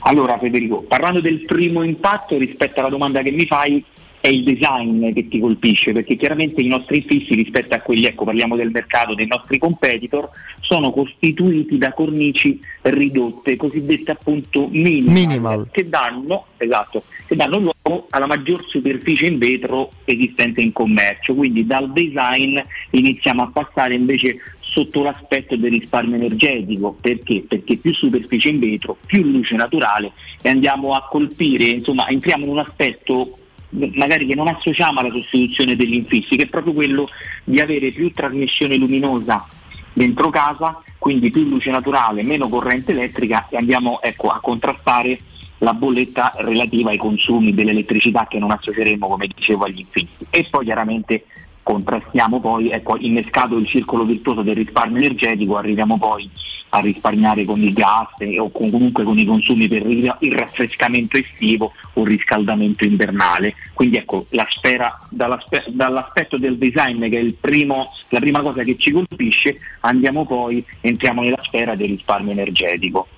Allora 0.00 0.38
Federico, 0.38 0.82
parlando 0.82 1.20
del 1.20 1.44
primo 1.44 1.82
impatto 1.82 2.38
rispetto 2.38 2.80
alla 2.80 2.88
domanda 2.88 3.20
che 3.20 3.30
mi 3.30 3.44
fai, 3.44 3.84
è 4.20 4.28
il 4.28 4.44
design 4.44 5.12
che 5.12 5.28
ti 5.28 5.40
colpisce, 5.40 5.92
perché 5.92 6.16
chiaramente 6.16 6.60
i 6.60 6.66
nostri 6.66 6.98
infissi 6.98 7.34
rispetto 7.34 7.74
a 7.74 7.80
quelli, 7.80 8.04
ecco 8.04 8.24
parliamo 8.24 8.54
del 8.54 8.70
mercato, 8.70 9.14
dei 9.14 9.26
nostri 9.26 9.58
competitor, 9.58 10.28
sono 10.60 10.90
costituiti 10.92 11.78
da 11.78 11.92
cornici 11.92 12.60
ridotte, 12.82 13.56
cosiddette 13.56 14.10
appunto 14.10 14.68
minimal, 14.68 15.12
Minimal. 15.12 15.68
che 15.70 15.88
danno, 15.88 16.46
esatto, 16.58 17.04
che 17.26 17.34
danno 17.34 17.58
luogo 17.58 18.06
alla 18.10 18.26
maggior 18.26 18.62
superficie 18.68 19.26
in 19.26 19.38
vetro 19.38 19.90
esistente 20.04 20.60
in 20.60 20.72
commercio. 20.72 21.34
Quindi 21.34 21.66
dal 21.66 21.90
design 21.92 22.58
iniziamo 22.90 23.42
a 23.42 23.50
passare 23.50 23.94
invece 23.94 24.36
sotto 24.60 25.02
l'aspetto 25.02 25.56
del 25.56 25.72
risparmio 25.72 26.16
energetico. 26.16 26.96
Perché? 27.00 27.44
Perché 27.48 27.76
più 27.78 27.94
superficie 27.94 28.50
in 28.50 28.58
vetro, 28.58 28.96
più 29.06 29.22
luce 29.22 29.56
naturale 29.56 30.12
e 30.42 30.48
andiamo 30.48 30.92
a 30.92 31.06
colpire, 31.08 31.64
insomma, 31.64 32.06
entriamo 32.06 32.44
in 32.44 32.50
un 32.50 32.58
aspetto 32.58 33.38
magari 33.70 34.26
che 34.26 34.34
non 34.34 34.48
associamo 34.48 35.00
alla 35.00 35.10
sostituzione 35.10 35.76
degli 35.76 35.94
infissi, 35.94 36.36
che 36.36 36.44
è 36.44 36.48
proprio 36.48 36.72
quello 36.72 37.08
di 37.44 37.60
avere 37.60 37.90
più 37.90 38.12
trasmissione 38.12 38.76
luminosa 38.76 39.46
dentro 39.92 40.30
casa, 40.30 40.82
quindi 40.98 41.30
più 41.30 41.44
luce 41.44 41.70
naturale, 41.70 42.22
meno 42.22 42.48
corrente 42.48 42.92
elettrica 42.92 43.48
e 43.48 43.56
andiamo 43.56 44.00
ecco, 44.02 44.28
a 44.28 44.40
contrastare 44.40 45.18
la 45.58 45.74
bolletta 45.74 46.32
relativa 46.38 46.90
ai 46.90 46.96
consumi 46.96 47.52
dell'elettricità 47.52 48.26
che 48.26 48.38
non 48.38 48.50
associeremo, 48.50 49.06
come 49.06 49.28
dicevo, 49.34 49.64
agli 49.64 49.80
infissi. 49.80 50.26
E 50.30 50.46
poi 50.50 50.64
chiaramente 50.64 51.24
contrastiamo 51.62 52.40
poi, 52.40 52.70
ecco, 52.70 52.96
innescato 52.98 53.56
il 53.56 53.66
circolo 53.66 54.04
virtuoso 54.04 54.42
del 54.42 54.56
risparmio 54.56 54.98
energetico, 54.98 55.56
arriviamo 55.56 55.98
poi 55.98 56.28
a 56.70 56.78
risparmiare 56.80 57.44
con 57.44 57.60
il 57.60 57.72
gas 57.72 58.08
o 58.38 58.50
comunque 58.50 59.02
con 59.04 59.18
i 59.18 59.24
consumi 59.24 59.68
per 59.68 59.86
il 59.86 60.32
raffrescamento 60.32 61.16
estivo 61.16 61.72
o 61.94 62.02
il 62.02 62.08
riscaldamento 62.08 62.84
invernale. 62.84 63.54
Quindi 63.74 63.96
ecco, 63.96 64.26
la 64.30 64.46
sfera, 64.48 64.98
dall'aspe- 65.10 65.64
dall'aspetto 65.68 66.38
del 66.38 66.58
design 66.58 67.08
che 67.08 67.20
è 67.20 67.32
primo- 67.32 67.92
la 68.08 68.20
prima 68.20 68.40
cosa 68.40 68.62
che 68.62 68.76
ci 68.78 68.92
colpisce, 68.92 69.56
andiamo 69.80 70.24
poi, 70.24 70.64
entriamo 70.80 71.22
nella 71.22 71.40
sfera 71.42 71.74
del 71.74 71.88
risparmio 71.88 72.32
energetico. 72.32 73.08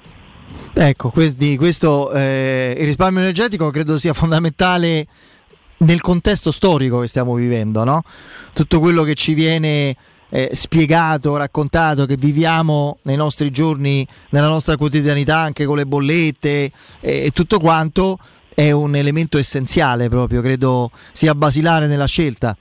Ecco, 0.74 1.10
questi- 1.10 1.56
questo, 1.56 2.12
eh, 2.12 2.74
il 2.78 2.84
risparmio 2.84 3.20
energetico 3.20 3.70
credo 3.70 3.98
sia 3.98 4.14
fondamentale 4.14 5.06
nel 5.82 6.00
contesto 6.00 6.50
storico 6.50 7.00
che 7.00 7.08
stiamo 7.08 7.34
vivendo, 7.34 7.84
no? 7.84 8.02
Tutto 8.52 8.80
quello 8.80 9.02
che 9.02 9.14
ci 9.14 9.34
viene 9.34 9.94
eh, 10.28 10.50
spiegato, 10.52 11.36
raccontato, 11.36 12.06
che 12.06 12.16
viviamo 12.16 12.98
nei 13.02 13.16
nostri 13.16 13.50
giorni, 13.50 14.06
nella 14.30 14.48
nostra 14.48 14.76
quotidianità, 14.76 15.38
anche 15.38 15.64
con 15.64 15.76
le 15.76 15.86
bollette 15.86 16.70
eh, 17.00 17.24
e 17.26 17.30
tutto 17.30 17.58
quanto, 17.58 18.18
è 18.54 18.70
un 18.70 18.96
elemento 18.96 19.38
essenziale 19.38 20.08
proprio, 20.08 20.40
credo 20.40 20.90
sia 21.12 21.34
basilare 21.34 21.86
nella 21.86 22.06
scelta. 22.06 22.56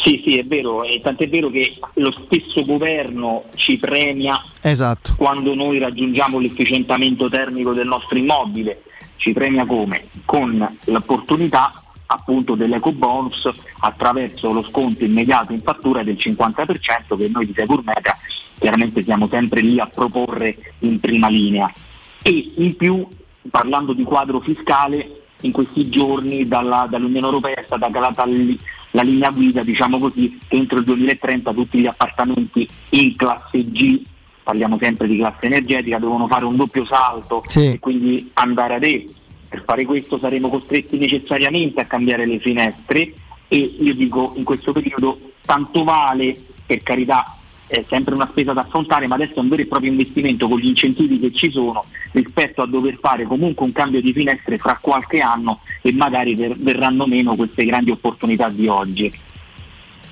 Sì, 0.00 0.22
sì, 0.24 0.38
è 0.38 0.44
vero, 0.44 0.84
e 0.84 1.00
tant'è 1.02 1.28
vero 1.28 1.50
che 1.50 1.76
lo 1.94 2.14
stesso 2.24 2.64
governo 2.64 3.44
ci 3.56 3.78
premia 3.78 4.40
Esatto. 4.62 5.14
quando 5.16 5.54
noi 5.54 5.78
raggiungiamo 5.78 6.38
l'efficientamento 6.38 7.28
termico 7.28 7.72
del 7.72 7.88
nostro 7.88 8.16
immobile. 8.16 8.82
Ci 9.16 9.32
premia 9.32 9.66
come? 9.66 10.04
Con 10.24 10.78
l'opportunità 10.84 11.82
appunto 12.10 12.54
dell'eco 12.54 12.92
bonus 12.92 13.48
attraverso 13.80 14.52
lo 14.52 14.62
sconto 14.62 15.04
immediato 15.04 15.52
in 15.52 15.60
fattura 15.60 16.02
del 16.02 16.16
50% 16.16 17.16
che 17.16 17.28
noi 17.28 17.46
di 17.46 17.52
Securmedia 17.54 18.16
chiaramente 18.58 19.02
siamo 19.02 19.28
sempre 19.28 19.60
lì 19.60 19.78
a 19.78 19.86
proporre 19.86 20.56
in 20.80 20.98
prima 21.00 21.28
linea. 21.28 21.70
E 22.22 22.52
in 22.56 22.76
più, 22.76 23.06
parlando 23.50 23.92
di 23.92 24.02
quadro 24.04 24.40
fiscale, 24.40 25.22
in 25.42 25.52
questi 25.52 25.88
giorni 25.88 26.48
dalla- 26.48 26.86
dall'Unione 26.90 27.26
Europea 27.26 27.54
è 27.54 27.64
stata 27.66 27.88
calata 27.90 28.24
la 28.92 29.02
linea 29.02 29.30
guida, 29.30 29.62
diciamo 29.62 29.98
così, 29.98 30.38
che 30.48 30.56
entro 30.56 30.78
il 30.78 30.84
2030 30.84 31.52
tutti 31.52 31.78
gli 31.78 31.86
appartamenti 31.86 32.66
in 32.90 33.14
classe 33.16 33.70
G, 33.70 34.02
parliamo 34.42 34.78
sempre 34.80 35.06
di 35.06 35.18
classe 35.18 35.46
energetica, 35.46 35.98
devono 35.98 36.26
fare 36.26 36.46
un 36.46 36.56
doppio 36.56 36.84
salto 36.86 37.42
Sì. 37.46 37.72
e 37.72 37.78
quindi 37.78 38.30
andare 38.34 38.74
ad 38.76 38.82
E. 38.84 39.06
Per 39.48 39.62
fare 39.64 39.84
questo 39.84 40.18
saremo 40.18 40.48
costretti 40.48 40.98
necessariamente 40.98 41.80
a 41.80 41.86
cambiare 41.86 42.26
le 42.26 42.38
finestre 42.38 43.12
e 43.48 43.76
io 43.80 43.94
dico 43.94 44.34
in 44.36 44.44
questo 44.44 44.72
periodo 44.72 45.18
tanto 45.44 45.84
vale, 45.84 46.36
per 46.66 46.82
carità, 46.82 47.24
è 47.66 47.84
sempre 47.88 48.14
una 48.14 48.26
spesa 48.30 48.52
da 48.52 48.62
affrontare, 48.62 49.06
ma 49.06 49.14
adesso 49.14 49.34
è 49.34 49.38
un 49.40 49.48
vero 49.48 49.62
e 49.62 49.66
proprio 49.66 49.90
investimento 49.90 50.48
con 50.48 50.58
gli 50.58 50.66
incentivi 50.66 51.20
che 51.20 51.32
ci 51.32 51.50
sono 51.50 51.84
rispetto 52.12 52.62
a 52.62 52.66
dover 52.66 52.98
fare 52.98 53.24
comunque 53.24 53.64
un 53.64 53.72
cambio 53.72 54.00
di 54.00 54.12
finestre 54.12 54.56
fra 54.56 54.78
qualche 54.80 55.20
anno 55.20 55.60
e 55.82 55.92
magari 55.92 56.34
ver- 56.34 56.56
verranno 56.58 57.06
meno 57.06 57.36
queste 57.36 57.64
grandi 57.64 57.90
opportunità 57.90 58.48
di 58.48 58.66
oggi. 58.68 59.12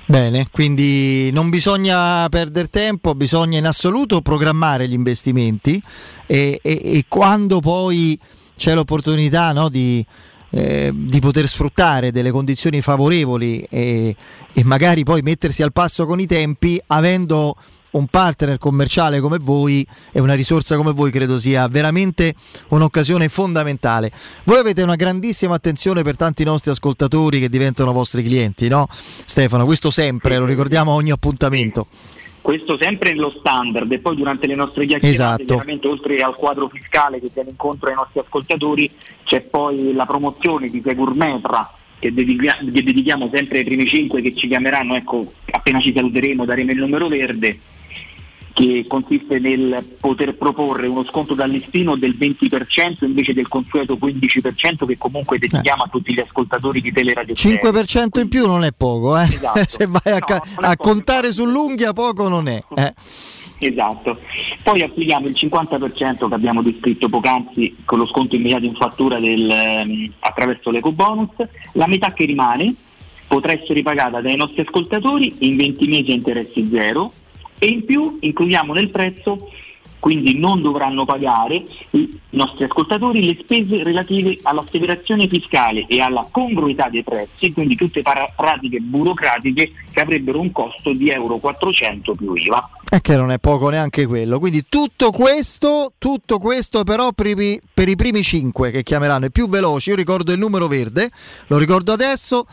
Bene, 0.05 0.47
quindi 0.51 1.31
non 1.33 1.49
bisogna 1.49 2.29
perdere 2.29 2.69
tempo, 2.69 3.13
bisogna 3.13 3.57
in 3.57 3.65
assoluto 3.65 4.21
programmare 4.21 4.87
gli 4.87 4.93
investimenti 4.93 5.81
e, 6.25 6.59
e- 6.61 6.81
e 6.81 7.05
quando 7.09 7.59
poi 7.59 8.17
c'è 8.57 8.73
l'opportunità 8.73 9.53
no, 9.53 9.69
di, 9.69 10.05
eh, 10.49 10.91
di 10.93 11.19
poter 11.19 11.47
sfruttare 11.47 12.11
delle 12.11 12.31
condizioni 12.31 12.81
favorevoli 12.81 13.65
e, 13.69 14.15
e 14.51 14.63
magari 14.63 15.03
poi 15.03 15.21
mettersi 15.21 15.63
al 15.63 15.71
passo 15.71 16.05
con 16.05 16.19
i 16.19 16.25
tempi 16.25 16.81
avendo 16.87 17.55
un 17.91 18.07
partner 18.07 18.57
commerciale 18.57 19.19
come 19.19 19.37
voi 19.39 19.85
e 20.11 20.19
una 20.19 20.33
risorsa 20.33 20.75
come 20.75 20.91
voi 20.91 21.09
credo 21.11 21.39
sia 21.39 21.67
veramente 21.67 22.33
un'occasione 22.69 23.29
fondamentale. 23.29 24.11
Voi 24.43 24.57
avete 24.59 24.81
una 24.81 24.95
grandissima 24.95 25.55
attenzione 25.55 26.03
per 26.03 26.15
tanti 26.15 26.43
nostri 26.43 26.71
ascoltatori 26.71 27.39
che 27.39 27.49
diventano 27.49 27.91
vostri 27.91 28.23
clienti, 28.23 28.67
no? 28.67 28.87
Stefano, 28.91 29.65
questo 29.65 29.89
sempre, 29.89 30.37
lo 30.37 30.45
ricordiamo 30.45 30.91
a 30.91 30.95
ogni 30.95 31.11
appuntamento. 31.11 31.87
Questo 32.47 32.77
sempre 32.77 33.11
nello 33.11 33.35
standard 33.39 33.91
e 33.91 33.99
poi 33.99 34.15
durante 34.15 34.47
le 34.47 34.55
nostre 34.55 34.85
chiacchierate, 34.85 35.13
Esatto. 35.13 35.43
chiaramente 35.43 35.85
oltre 35.89 36.17
al 36.21 36.33
quadro 36.33 36.69
fiscale 36.69 37.19
che 37.19 37.29
viene 37.33 37.49
incontro 37.49 37.89
ai 37.89 37.95
nostri 37.95 38.21
ascoltatori, 38.21 38.89
c'è 39.25 39.41
poi 39.41 39.91
la 39.93 40.05
promozione 40.05 40.69
di 40.69 40.81
Segurmetra 40.81 41.69
che, 41.99 42.13
dedica- 42.13 42.55
che 42.55 42.83
dedichiamo 42.83 43.29
sempre 43.33 43.57
ai 43.57 43.65
primi 43.65 43.85
cinque 43.85 44.21
che 44.21 44.33
ci 44.33 44.47
chiameranno, 44.47 44.95
ecco, 44.95 45.29
appena 45.51 45.81
ci 45.81 45.91
saluteremo 45.93 46.45
daremo 46.45 46.71
il 46.71 46.77
numero 46.77 47.09
verde 47.09 47.59
che 48.57 48.85
consiste 48.87 49.37
nel 49.37 49.85
poter 49.99 50.35
proporre 50.35 50.87
uno 50.87 51.03
sconto 51.03 51.35
dal 51.35 51.47
listino 51.47 51.95
del 51.95 52.17
20% 52.17 53.05
invece 53.05 53.31
del 53.33 53.47
consueto 53.47 53.99
15% 54.01 54.87
che 54.87 54.97
comunque 54.97 55.37
dedichiamo 55.37 55.83
a 55.83 55.87
tutti 55.91 56.11
gli 56.11 56.19
ascoltatori 56.19 56.81
di 56.81 56.91
Teleradio 56.91 57.35
Stereo. 57.35 57.71
5% 57.71 58.19
in 58.19 58.27
più 58.29 58.47
non 58.47 58.63
è 58.63 58.71
poco, 58.75 59.15
eh? 59.15 59.25
Esatto. 59.25 59.61
se 59.69 59.85
vai 59.85 60.15
a, 60.15 60.19
ca- 60.19 60.41
a 60.55 60.75
contare 60.75 61.31
sull'unghia 61.31 61.93
poco 61.93 62.27
non 62.29 62.47
è. 62.47 62.59
eh. 62.77 62.93
Esatto. 63.59 64.19
Poi 64.63 64.81
applichiamo 64.81 65.27
il 65.27 65.35
50% 65.37 66.27
che 66.27 66.33
abbiamo 66.33 66.63
descritto 66.63 67.09
poc'anzi 67.09 67.75
con 67.85 67.99
lo 67.99 68.07
sconto 68.07 68.35
immediato 68.35 68.65
in 68.65 68.73
fattura 68.73 69.19
del, 69.19 69.47
ehm, 69.47 70.13
attraverso 70.19 70.71
l'ecobonus. 70.71 71.29
La 71.73 71.85
metà 71.85 72.11
che 72.11 72.25
rimane 72.25 72.73
potrà 73.27 73.51
essere 73.51 73.75
ripagata 73.75 74.19
dai 74.19 74.35
nostri 74.35 74.61
ascoltatori 74.61 75.35
in 75.39 75.57
20 75.57 75.87
mesi 75.87 76.11
a 76.11 76.15
interessi 76.15 76.67
zero 76.71 77.11
e 77.59 77.67
in 77.67 77.85
più 77.85 78.17
includiamo 78.21 78.73
nel 78.73 78.91
prezzo 78.91 79.49
quindi 79.99 80.37
non 80.37 80.61
dovranno 80.61 81.05
pagare 81.05 81.63
i 81.91 82.19
nostri 82.29 82.65
ascoltatori 82.65 83.25
le 83.25 83.37
spese 83.41 83.83
relative 83.83 84.37
all'asseverazione 84.43 85.27
fiscale 85.27 85.85
e 85.87 85.99
alla 85.99 86.25
congruità 86.31 86.87
dei 86.89 87.03
prezzi, 87.03 87.51
quindi 87.51 87.75
tutte 87.75 88.01
para- 88.03 88.31
pratiche 88.35 88.79
burocratiche 88.79 89.71
che 89.91 89.99
avrebbero 89.99 90.39
un 90.39 90.51
costo 90.51 90.93
di 90.93 91.09
euro 91.09 91.37
400 91.37 92.15
più 92.15 92.33
IVA. 92.33 92.69
E 92.89 93.01
che 93.01 93.17
non 93.17 93.31
è 93.31 93.39
poco 93.39 93.69
neanche 93.69 94.05
quello. 94.05 94.39
Quindi 94.39 94.65
tutto 94.69 95.11
questo, 95.11 95.93
tutto 95.97 96.37
questo 96.37 96.83
però 96.83 97.11
per 97.11 97.25
i, 97.25 97.59
per 97.73 97.89
i 97.89 97.95
primi 97.95 98.21
5 98.21 98.71
che 98.71 98.83
chiameranno 98.83 99.25
i 99.25 99.31
più 99.31 99.49
veloci. 99.49 99.89
Io 99.89 99.95
ricordo 99.95 100.31
il 100.31 100.39
numero 100.39 100.67
verde, 100.67 101.09
lo 101.47 101.57
ricordo 101.57 101.91
adesso, 101.91 102.45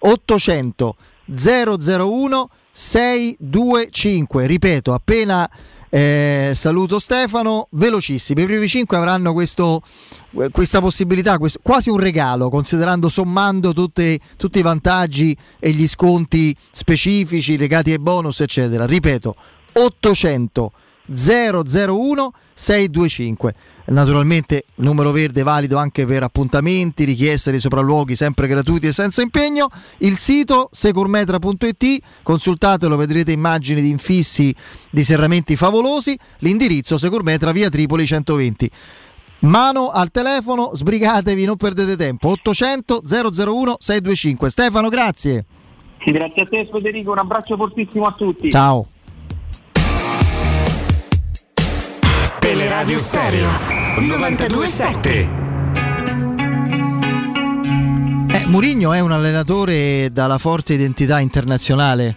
800 0.00 0.96
001 1.24 2.50
625. 2.78 4.46
Ripeto, 4.46 4.92
appena 4.94 5.50
eh, 5.90 6.52
saluto 6.54 6.98
Stefano, 7.00 7.66
velocissimi. 7.70 8.42
I 8.42 8.46
primi 8.46 8.68
5 8.68 8.96
avranno 8.96 9.32
questo, 9.32 9.82
eh, 10.40 10.50
questa 10.50 10.80
possibilità, 10.80 11.38
questo- 11.38 11.58
quasi 11.62 11.90
un 11.90 11.98
regalo, 11.98 12.48
considerando 12.50 13.08
sommando 13.08 13.72
tutte- 13.72 14.20
tutti 14.36 14.58
i 14.60 14.62
vantaggi 14.62 15.36
e 15.58 15.70
gli 15.70 15.88
sconti 15.88 16.54
specifici 16.70 17.56
legati 17.56 17.90
ai 17.90 17.98
bonus, 17.98 18.40
eccetera. 18.40 18.86
Ripeto, 18.86 19.34
800 19.72 20.72
001 21.06 22.32
625. 22.54 23.54
Naturalmente 23.88 24.64
numero 24.76 25.12
verde 25.12 25.42
valido 25.42 25.78
anche 25.78 26.04
per 26.04 26.22
appuntamenti, 26.22 27.04
richieste 27.04 27.50
di 27.50 27.58
sopralluoghi 27.58 28.16
sempre 28.16 28.46
gratuiti 28.46 28.88
e 28.88 28.92
senza 28.92 29.22
impegno. 29.22 29.68
Il 29.98 30.16
sito 30.16 30.68
securmetra.it, 30.70 31.98
consultatelo, 32.22 32.96
vedrete 32.96 33.32
immagini 33.32 33.80
di 33.80 33.88
infissi 33.88 34.54
di 34.90 35.02
serramenti 35.02 35.56
favolosi. 35.56 36.18
L'indirizzo 36.38 36.98
Securmetra 36.98 37.50
via 37.52 37.70
Tripoli 37.70 38.04
120. 38.04 38.70
Mano 39.40 39.88
al 39.90 40.10
telefono, 40.10 40.70
sbrigatevi, 40.74 41.44
non 41.44 41.56
perdete 41.56 41.96
tempo. 41.96 42.28
800 42.30 43.02
001 43.04 43.76
625. 43.78 44.50
Stefano, 44.50 44.88
grazie. 44.88 45.46
Grazie 46.04 46.42
a 46.42 46.46
te 46.46 46.68
Federico, 46.70 47.12
un 47.12 47.18
abbraccio 47.18 47.56
fortissimo 47.56 48.06
a 48.06 48.12
tutti. 48.12 48.50
Ciao. 48.50 48.86
Teleradio 52.38 52.98
Stereo 52.98 53.77
927. 53.96 55.28
Eh, 58.30 58.46
Murigno 58.46 58.92
è 58.92 59.00
un 59.00 59.12
allenatore 59.12 60.10
dalla 60.12 60.38
forte 60.38 60.74
identità 60.74 61.18
internazionale, 61.20 62.16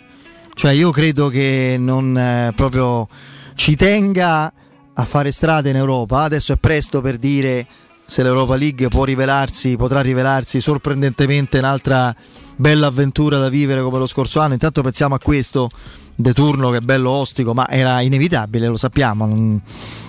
cioè 0.53 0.71
io 0.71 0.91
credo 0.91 1.29
che 1.29 1.77
non 1.79 2.17
eh, 2.17 2.51
proprio 2.55 3.07
ci 3.55 3.75
tenga 3.75 4.51
a 4.93 5.05
fare 5.05 5.31
strada 5.31 5.69
in 5.69 5.75
Europa. 5.75 6.23
Adesso 6.23 6.53
è 6.53 6.57
presto 6.57 7.01
per 7.01 7.17
dire 7.17 7.65
se 8.05 8.23
l'Europa 8.23 8.55
League 8.55 8.87
può 8.89 9.03
rivelarsi, 9.05 9.77
potrà 9.77 10.01
rivelarsi 10.01 10.59
sorprendentemente 10.59 11.59
un'altra 11.59 12.13
bella 12.57 12.87
avventura 12.87 13.37
da 13.37 13.49
vivere 13.49 13.81
come 13.81 13.97
lo 13.97 14.07
scorso 14.07 14.39
anno. 14.39 14.53
Intanto 14.53 14.81
pensiamo 14.81 15.15
a 15.15 15.19
questo 15.19 15.69
de 16.21 16.33
turno 16.33 16.69
che 16.69 16.77
è 16.77 16.81
bello 16.81 17.09
ostico, 17.09 17.53
ma 17.53 17.67
era 17.69 18.01
inevitabile, 18.01 18.67
lo 18.67 18.77
sappiamo. 18.77 19.25
non- 19.25 19.61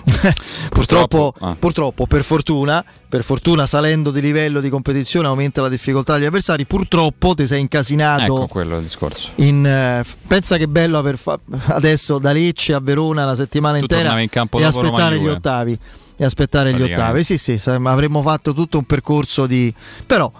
purtroppo, 0.69 1.33
Ah. 1.39 1.55
purtroppo, 1.57 2.05
per 2.05 2.23
fortuna, 2.23 2.83
per 3.07 3.23
fortuna 3.23 3.65
salendo 3.67 4.11
di 4.11 4.21
livello 4.21 4.59
di 4.59 4.69
competizione 4.69 5.27
aumenta 5.27 5.61
la 5.61 5.69
difficoltà 5.69 6.15
degli 6.15 6.25
avversari. 6.25 6.65
Purtroppo 6.65 7.33
ti 7.35 7.45
sei 7.47 7.61
incasinato. 7.61 8.23
Ecco 8.23 8.47
quello 8.47 8.77
il 8.77 8.83
discorso. 8.83 9.29
in, 9.35 10.01
f- 10.03 10.15
pensa 10.27 10.57
che 10.57 10.67
bello 10.67 10.97
aver 10.97 11.17
fa- 11.17 11.39
adesso 11.67 12.17
da 12.19 12.31
Lecce 12.31 12.73
a 12.73 12.79
Verona 12.79 13.25
la 13.25 13.35
settimana 13.35 13.77
Tu 13.77 13.83
intera 13.83 14.19
in 14.19 14.29
campo 14.29 14.59
e 14.59 14.63
aspettare 14.63 15.19
gli 15.19 15.27
ottavi 15.27 15.77
e 16.15 16.23
aspettare 16.25 16.73
gli 16.73 16.81
ottavi 16.81 17.23
sì 17.23 17.37
sì 17.39 17.59
avremmo 17.65 18.21
fatto 18.21 18.53
tutto 18.53 18.77
un 18.77 18.83
percorso 18.85 19.47
di 19.47 19.73
però 20.05 20.31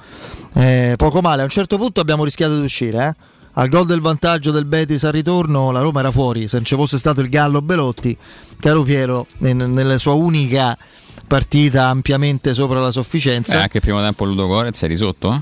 eh, 0.54 0.94
poco 0.98 1.22
male 1.22 1.42
a 1.42 1.46
un 1.46 1.50
certo 1.50 1.78
punto 1.78 2.00
abbiamo 2.00 2.24
rischiato 2.24 2.56
di 2.60 2.64
uscire 2.64 3.08
eh. 3.08 3.32
Al 3.54 3.70
gol 3.70 3.86
del 3.86 4.02
vantaggio 4.02 4.52
del 4.52 4.66
Betis 4.66 5.04
al 5.04 5.12
ritorno 5.12 5.72
la 5.72 5.82
Roma 5.82 6.00
era 6.00 6.12
fuori 6.12 6.48
se 6.48 6.56
non 6.58 6.66
ci 6.66 6.76
fosse 6.76 6.98
stato 6.98 7.22
il 7.22 7.30
Gallo 7.30 7.62
Belotti 7.62 8.16
caro 8.60 8.82
Piero 8.84 9.28
nel- 9.40 9.56
nella 9.70 9.98
sua 9.98 10.14
unica 10.14 10.76
partita 11.28 11.88
ampiamente 11.88 12.54
sopra 12.54 12.80
la 12.80 12.88
Eh, 12.90 12.92
sufficienza 12.92 13.62
anche 13.62 13.78
il 13.78 13.84
primo 13.84 14.00
tempo 14.02 14.26
Ludo 14.26 14.48
Gorez 14.48 14.82
eri 14.84 14.96
sotto? 14.96 15.34
eh? 15.34 15.42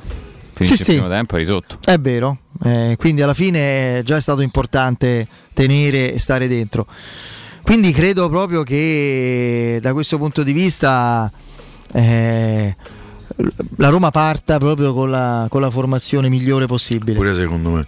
Finisce 0.54 0.78
Sì, 0.78 0.84
sì. 0.84 0.92
il 0.92 0.98
primo 0.98 1.12
tempo 1.14 1.36
eri 1.38 1.46
sotto. 1.46 1.78
È 1.84 1.98
vero, 1.98 2.38
eh, 2.64 2.96
quindi 3.00 3.22
alla 3.22 3.34
fine 3.34 4.00
è 4.00 4.02
già 4.04 4.20
stato 4.20 4.42
importante 4.42 5.28
tenere 5.54 6.14
e 6.14 6.20
stare 6.20 6.48
dentro. 6.48 6.86
Quindi 7.64 7.92
credo 7.94 8.30
proprio 8.30 8.62
che 8.64 9.80
da 9.82 9.94
questo 9.94 10.18
punto 10.18 10.44
di 10.44 10.52
vista 10.52 11.32
eh, 11.94 12.76
la 13.78 13.90
Roma 13.90 14.12
parta 14.12 14.58
proprio 14.58 14.94
con 14.94 15.10
la, 15.10 15.48
con 15.50 15.62
la 15.62 15.70
formazione 15.70 16.30
migliore 16.30 16.66
possibile. 16.66 17.14
Pure 17.14 17.34
secondo 17.34 17.70
me. 17.70 17.88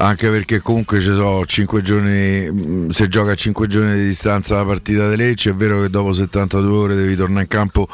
Anche 0.00 0.30
perché 0.30 0.60
comunque 0.60 1.00
ci 1.00 1.12
sono 1.12 1.44
5 1.44 1.82
giorni, 1.82 2.48
mh, 2.50 2.88
se 2.90 3.08
gioca 3.08 3.32
a 3.32 3.34
5 3.34 3.66
giorni 3.66 3.94
di 3.94 4.06
distanza 4.06 4.54
la 4.54 4.64
partita 4.64 5.08
di 5.10 5.16
Lecce, 5.16 5.50
è 5.50 5.54
vero 5.54 5.80
che 5.80 5.90
dopo 5.90 6.12
72 6.12 6.76
ore 6.76 6.94
devi 6.94 7.16
tornare 7.16 7.42
in 7.42 7.48
campo 7.48 7.88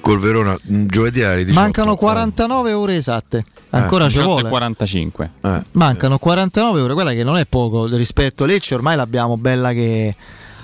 col 0.00 0.18
Verona, 0.18 0.56
mh, 0.60 0.86
giovedì 0.86 1.22
alle 1.22 1.44
18. 1.44 1.60
Mancano 1.60 1.94
49 1.94 2.72
ore 2.72 2.96
esatte, 2.96 3.44
ancora 3.70 4.08
ci 4.08 4.16
18 4.16 4.28
e 4.28 4.32
vuole. 4.32 4.48
45. 4.48 5.30
Eh. 5.42 5.62
Mancano 5.72 6.18
49 6.18 6.80
ore, 6.80 6.94
quella 6.94 7.12
che 7.12 7.22
non 7.22 7.36
è 7.36 7.44
poco 7.44 7.86
rispetto 7.86 8.44
a 8.44 8.46
Lecce, 8.46 8.74
ormai 8.74 8.96
l'abbiamo 8.96 9.36
bella 9.36 9.72
che 9.72 10.14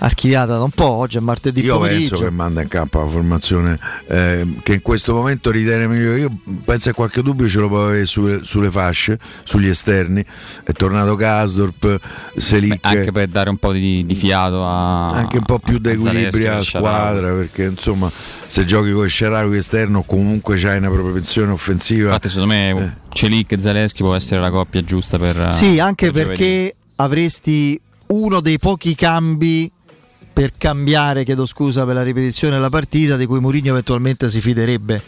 archiviata 0.02 0.56
da 0.56 0.64
un 0.64 0.70
po', 0.70 0.88
oggi 0.88 1.18
è 1.18 1.20
martedì 1.20 1.62
Io 1.62 1.76
pomeriggio. 1.76 2.08
penso 2.10 2.24
che 2.24 2.30
manda 2.30 2.60
in 2.60 2.68
campo 2.68 3.00
la 3.00 3.08
formazione 3.08 3.78
eh, 4.08 4.56
che 4.62 4.74
in 4.74 4.82
questo 4.82 5.14
momento 5.14 5.50
ritiene 5.50 5.86
migliore. 5.86 6.18
Io 6.18 6.30
penso 6.64 6.90
che 6.90 6.94
qualche 6.94 7.22
dubbio 7.22 7.48
ce 7.48 7.60
lo 7.60 7.68
può 7.68 7.86
avere 7.86 8.04
sulle, 8.04 8.40
sulle 8.42 8.70
fasce, 8.70 9.18
sugli 9.44 9.68
esterni. 9.68 10.24
È 10.64 10.72
tornato 10.72 11.14
Kasdorp, 11.14 12.00
Selic. 12.36 12.78
Anche 12.82 13.12
per 13.12 13.28
dare 13.28 13.50
un 13.50 13.58
po' 13.58 13.72
di, 13.72 14.04
di 14.04 14.14
fiato 14.14 14.64
a. 14.64 15.10
anche 15.10 15.38
un 15.38 15.44
po' 15.44 15.58
più 15.58 15.78
di 15.78 15.90
equilibrio 15.90 16.52
alla 16.52 16.62
squadra 16.62 17.32
perché 17.32 17.64
insomma 17.64 18.10
se 18.46 18.64
giochi 18.64 18.92
con 18.92 19.08
Sharawi 19.08 19.56
esterno 19.56 20.02
comunque 20.02 20.56
c'hai 20.58 20.78
una 20.78 20.90
propensione 20.90 21.52
offensiva 21.52 22.06
Infatti, 22.06 22.28
secondo 22.28 22.52
me 22.52 23.00
Celic 23.10 23.52
e 23.52 23.60
Zaleschi 23.60 24.02
può 24.02 24.14
essere 24.14 24.40
la 24.40 24.50
coppia 24.50 24.82
giusta 24.82 25.18
per. 25.18 25.50
Sì, 25.54 25.78
anche 25.78 26.10
per 26.10 26.26
perché 26.28 26.74
avresti 26.96 27.80
uno 28.08 28.40
dei 28.40 28.58
pochi 28.58 28.94
cambi 28.94 29.70
per 30.32 30.52
cambiare, 30.56 31.24
chiedo 31.24 31.44
scusa 31.46 31.84
per 31.84 31.94
la 31.94 32.02
ripetizione 32.02 32.54
della 32.54 32.70
partita, 32.70 33.16
di 33.16 33.26
cui 33.26 33.40
Mourinho 33.40 33.70
eventualmente 33.70 34.28
si 34.28 34.40
fiderebbe. 34.40 35.00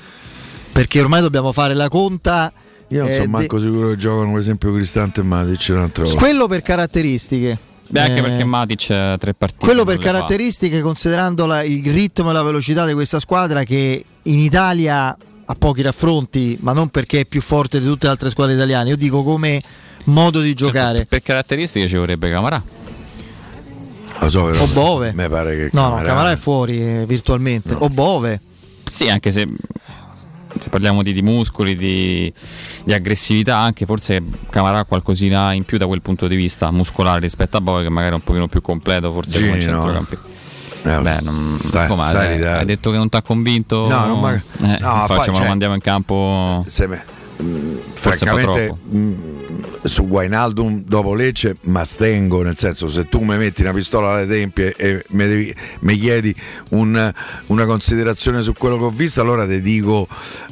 Perché 0.72 1.00
ormai 1.00 1.20
dobbiamo 1.20 1.52
fare 1.52 1.74
la 1.74 1.88
conta. 1.88 2.52
io 2.88 3.00
non 3.02 3.08
eh, 3.08 3.12
sono 3.12 3.24
de- 3.24 3.30
manco 3.30 3.58
sicuro 3.58 3.88
che 3.90 3.96
giocano 3.96 4.32
per 4.32 4.40
esempio 4.40 4.72
Cristante 4.72 5.20
e 5.20 5.24
Matic 5.24 5.66
un'altra 5.70 6.04
volta 6.04 6.18
quello 6.18 6.46
per 6.46 6.62
caratteristiche. 6.62 7.58
Beh, 7.86 8.00
anche 8.00 8.18
Eh, 8.18 8.22
perché 8.22 8.44
Matic 8.44 8.90
ha 8.90 9.16
tre 9.18 9.34
partite. 9.34 9.64
Quello 9.64 9.84
per 9.84 9.98
le 9.98 10.02
fa. 10.02 10.10
caratteristiche, 10.12 10.80
considerando 10.80 11.46
la- 11.46 11.62
il 11.62 11.84
ritmo 11.92 12.30
e 12.30 12.32
la 12.32 12.42
velocità 12.42 12.86
di 12.86 12.92
questa 12.92 13.20
squadra 13.20 13.62
che 13.62 14.04
in 14.22 14.38
Italia 14.38 15.16
ha 15.46 15.54
pochi 15.54 15.82
raffronti, 15.82 16.56
ma 16.60 16.72
non 16.72 16.88
perché 16.88 17.20
è 17.20 17.24
più 17.26 17.40
forte 17.42 17.78
di 17.78 17.86
tutte 17.86 18.06
le 18.06 18.12
altre 18.12 18.30
squadre 18.30 18.54
italiane, 18.54 18.88
io 18.88 18.96
dico 18.96 19.22
come 19.22 19.62
modo 20.04 20.40
di 20.40 20.54
giocare. 20.54 21.04
Per 21.06 21.22
caratteristiche 21.22 21.86
ci 21.86 21.96
vorrebbe 21.96 22.30
Camarà. 22.30 22.62
Lo 24.20 24.28
so, 24.30 24.44
però 24.44 24.62
O 24.62 24.66
Bove. 24.68 25.12
Mi 25.14 25.28
pare 25.28 25.56
che 25.56 25.68
No, 25.72 25.90
no, 25.90 26.02
Camarà 26.02 26.32
è 26.32 26.36
fuori 26.36 26.80
eh, 26.80 27.04
virtualmente. 27.06 27.74
O 27.78 27.88
Bove. 27.90 28.40
Sì, 28.90 29.08
anche 29.08 29.30
se, 29.32 29.46
se 30.60 30.68
parliamo 30.70 31.02
di, 31.02 31.12
di 31.12 31.20
muscoli, 31.22 31.76
di, 31.76 32.32
di 32.84 32.92
aggressività, 32.92 33.56
anche 33.56 33.84
forse 33.86 34.22
Camarà 34.50 34.78
ha 34.80 34.84
qualcosina 34.84 35.52
in 35.52 35.64
più 35.64 35.78
da 35.78 35.86
quel 35.86 36.00
punto 36.00 36.26
di 36.28 36.36
vista 36.36 36.70
muscolare 36.70 37.20
rispetto 37.20 37.56
a 37.56 37.60
Bove, 37.60 37.82
che 37.82 37.88
magari 37.90 38.12
è 38.12 38.14
un 38.16 38.22
pochino 38.22 38.46
più 38.46 38.60
completo, 38.60 39.12
forse 39.12 39.38
Gini, 39.38 39.48
come 39.48 39.56
no. 39.56 39.62
centrocampista. 39.62 40.32
Eh, 40.86 41.00
Beh, 41.00 41.20
non, 41.22 41.56
sta- 41.60 41.86
come, 41.86 42.04
sta 42.04 42.20
hai 42.20 42.64
detto 42.66 42.90
che 42.90 42.96
non 42.98 43.08
ti 43.08 43.16
ha 43.16 43.22
convinto? 43.22 43.88
No, 43.88 44.06
non 44.06 44.20
ma- 44.20 44.34
Eh, 44.34 44.78
no, 44.80 45.04
facciamo, 45.06 45.22
cioè- 45.36 45.38
lo 45.40 45.48
mandiamo 45.48 45.74
in 45.74 45.80
campo. 45.80 46.62
Se 46.68 46.86
me- 46.86 47.02
po' 47.36 47.82
francamente 47.94 48.74
mm, 48.94 49.12
su 49.82 50.06
Guainaldum 50.06 50.82
dopo 50.84 51.14
Lecce 51.14 51.56
ma 51.62 51.84
stengo 51.84 52.42
nel 52.42 52.56
senso 52.56 52.88
se 52.88 53.08
tu 53.08 53.20
mi 53.20 53.36
metti 53.36 53.62
una 53.62 53.72
pistola 53.72 54.12
alle 54.14 54.26
tempie 54.26 54.72
e 54.76 55.04
mi, 55.10 55.26
devi- 55.26 55.54
mi 55.80 55.96
chiedi 55.98 56.34
un- 56.70 57.12
una 57.46 57.66
considerazione 57.66 58.40
su 58.42 58.52
quello 58.54 58.78
che 58.78 58.84
ho 58.84 58.90
visto 58.90 59.20
allora 59.20 59.46
ti 59.46 59.60
dico 59.60 60.06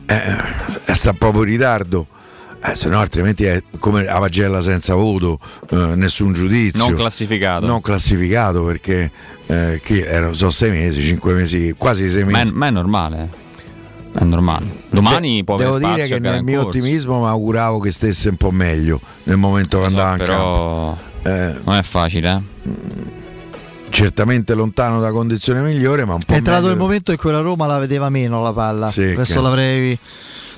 eh, 0.07 0.95
sta 0.95 1.13
proprio 1.13 1.43
in 1.45 1.49
ritardo 1.51 2.07
eh, 2.65 2.75
se 2.77 2.89
no 2.89 2.99
altrimenti 3.01 3.45
è 3.45 3.63
come 3.79 4.05
la 4.05 4.19
pagella 4.19 4.61
senza 4.61 4.95
voto 4.95 5.39
eh, 5.71 5.77
nessun 5.97 6.33
giudizio 6.33 6.85
Non 6.85 6.95
classificato. 6.95 7.67
non 7.67 7.81
classificato 7.81 8.65
perché 8.65 9.11
eh, 9.47 9.81
erano 10.05 10.33
so 10.35 10.51
sei 10.51 10.71
mesi 10.71 11.03
cinque 11.03 11.33
mesi 11.33 11.75
quasi 11.77 12.09
sei 12.09 12.25
Ma 12.25 12.31
è, 12.31 12.43
mesi 12.43 12.53
ma 12.53 12.67
è 12.67 12.71
normale. 12.71 13.41
Eh. 14.15 14.19
È 14.19 14.25
normale. 14.25 14.81
Domani 14.91 15.43
può 15.45 15.55
avere 15.55 15.79
Devo 15.79 15.95
dire 15.95 16.07
che 16.07 16.19
nel 16.19 16.43
mio 16.43 16.63
corso. 16.63 16.79
ottimismo 16.79 17.21
mi 17.21 17.27
auguravo 17.27 17.79
che 17.81 17.91
stesse 17.91 18.29
un 18.29 18.37
po' 18.37 18.51
meglio 18.51 19.01
nel 19.25 19.37
momento 19.39 19.79
che 19.79 19.85
so, 19.85 19.89
andava 19.91 20.17
però 20.17 20.97
campo. 21.23 21.61
non 21.65 21.77
è 21.77 21.83
facile, 21.83 22.31
eh. 22.65 23.21
Certamente 23.91 24.55
lontano 24.55 25.01
da 25.01 25.11
condizione 25.11 25.61
migliore, 25.61 26.07
ma 26.07 26.15
un 26.15 26.23
po' 26.25 26.33
È 26.33 26.37
entrato 26.39 26.63
meglio. 26.63 26.73
il 26.75 26.79
momento 26.81 27.11
in 27.11 27.19
cui 27.19 27.31
la 27.31 27.41
Roma 27.41 27.67
la 27.67 27.79
vedeva 27.79 28.09
meno 28.09 28.43
la 28.43 28.53
palla. 28.53 28.89
Sì, 28.89 29.03
Adesso 29.03 29.35
che- 29.35 29.41
l'avrei. 29.41 29.99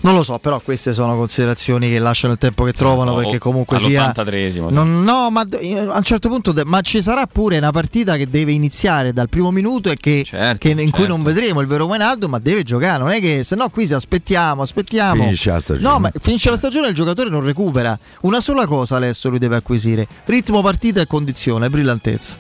Non 0.05 0.15
lo 0.15 0.23
so, 0.23 0.39
però 0.39 0.61
queste 0.61 0.93
sono 0.93 1.17
considerazioni 1.17 1.89
che 1.89 1.99
lasciano 1.99 2.35
il 2.35 2.39
tempo 2.39 2.65
che 2.65 2.73
trovano 2.75 3.13
O- 3.13 3.17
perché 3.17 3.39
comunque 3.39 3.79
sia. 3.79 4.13
all'83esimo. 4.15 4.69
Non- 4.71 5.03
no, 5.03 5.31
ma 5.31 5.41
a 5.41 5.97
un 5.97 6.03
certo 6.03 6.29
punto, 6.29 6.53
de- 6.53 6.65
ma 6.67 6.83
ci 6.83 7.01
sarà 7.01 7.27
pure 7.27 7.57
una 7.57 7.71
partita 7.71 8.17
che 8.19 8.29
deve 8.29 8.53
iniziare 8.53 9.15
dal 9.15 9.31
primo 9.31 9.51
minuto 9.51 9.91
e 9.91 9.97
che, 9.97 10.23
Certo, 10.27 10.59
che- 10.59 10.79
in 10.79 10.91
cui 10.91 11.07
non 11.07 11.23
vedremo 11.23 11.63
il 11.63 11.67
vero 11.67 11.87
Wijnaldum, 11.87 12.33
ma 12.33 12.39
deve 12.39 12.63
giocare. 12.65 12.99
Non 12.99 13.13
è 13.13 13.19
che 13.21 13.45
se 13.45 13.57
no 13.57 13.71
qui 13.71 13.87
se 13.87 13.95
aspettiamo, 13.95 14.61
aspettiamo. 14.61 15.23
Finisce 15.23 15.51
la 15.51 15.59
stagione. 15.61 15.89
No, 15.89 15.99
ma 15.99 16.11
finisce 16.21 16.51
la 16.51 16.57
stagione 16.57 16.87
e 16.87 16.89
il 16.91 16.95
giocatore 16.95 17.31
non 17.31 17.43
recupera. 17.43 17.99
Una 18.21 18.41
sola 18.43 18.67
cosa 18.67 18.97
adesso 18.97 19.31
lui 19.31 19.39
deve 19.39 19.57
acquisire: 19.57 20.07
ritmo, 20.27 20.61
partita 20.61 21.01
e 21.01 21.07
condizione, 21.07 21.71
brillantezza. 21.71 22.37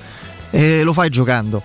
E 0.51 0.83
lo 0.83 0.93
fai 0.93 1.09
giocando. 1.09 1.62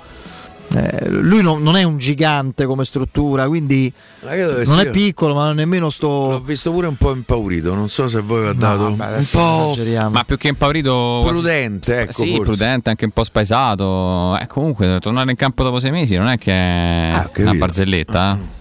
Eh, 0.72 1.10
lui 1.10 1.42
non, 1.42 1.64
non 1.64 1.76
è 1.78 1.82
un 1.84 1.98
gigante 1.98 2.66
come 2.68 2.86
struttura, 2.86 3.48
quindi 3.48 3.92
non 4.22 4.64
sia- 4.66 4.82
è 4.82 4.90
piccolo, 4.92 5.34
ma 5.34 5.52
nemmeno 5.52 5.86
L'ho 5.86 5.90
sto. 5.92 6.42
visto 6.46 6.72
pure 6.72 6.86
un 6.86 6.96
po' 6.96 7.12
impaurito, 7.12 7.74
non 7.74 7.90
so 7.90 8.08
se 8.08 8.22
voi 8.22 8.42
vi 8.42 8.48
ha 8.50 8.54
dato 8.54 8.96
vabbè, 8.96 9.18
un 9.18 9.28
po' 9.32 9.72
esageriamo. 9.72 10.10
Ma 10.12 10.24
più 10.24 10.38
che 10.38 10.48
impaurito. 10.50 11.24
prudente, 11.26 12.02
ecco 12.02 12.12
sì, 12.22 12.28
forse. 12.36 12.44
prudente, 12.44 12.90
anche 12.90 13.06
un 13.06 13.12
po' 13.12 13.24
spaesato. 13.24 14.38
Eh, 14.38 14.46
comunque, 14.46 15.00
tornare 15.00 15.32
in 15.32 15.38
campo 15.38 15.64
dopo 15.64 15.80
sei 15.80 15.90
mesi 15.90 16.16
non 16.16 16.28
è 16.28 16.38
che 16.38 16.52
è 16.52 17.10
Ah, 17.14 17.20
ho 17.22 17.24
capito. 17.24 17.42
una 17.42 17.54
barzelletta. 17.56 18.38
eh. 18.40 18.58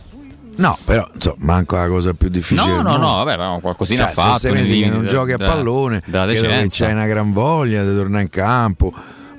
No, 0.57 0.77
però 0.87 1.07
insomma, 1.15 1.37
manco 1.41 1.77
la 1.77 1.87
cosa 1.89 2.15
più 2.15 2.29
difficile. 2.31 2.73
No, 2.77 2.81
no, 2.83 2.97
no, 2.97 3.23
vabbè, 3.23 3.37
ma 3.37 3.59
qualcosina 3.61 4.05
Cioè, 4.05 4.11
ha 4.11 4.15
fatto. 4.15 4.33
se 4.39 4.49
sei 4.49 4.53
mesi 4.53 4.81
che 4.81 4.89
non 4.89 5.07
giochi 5.07 5.33
a 5.33 5.37
pallone, 5.37 6.03
della 6.07 6.25
credo 6.27 6.49
che 6.49 6.67
c'hai 6.71 6.93
una 6.93 7.07
gran 7.07 7.33
voglia 7.35 7.85
di 7.85 7.95
tornare 7.95 8.23
in 8.23 8.31
campo. 8.31 8.93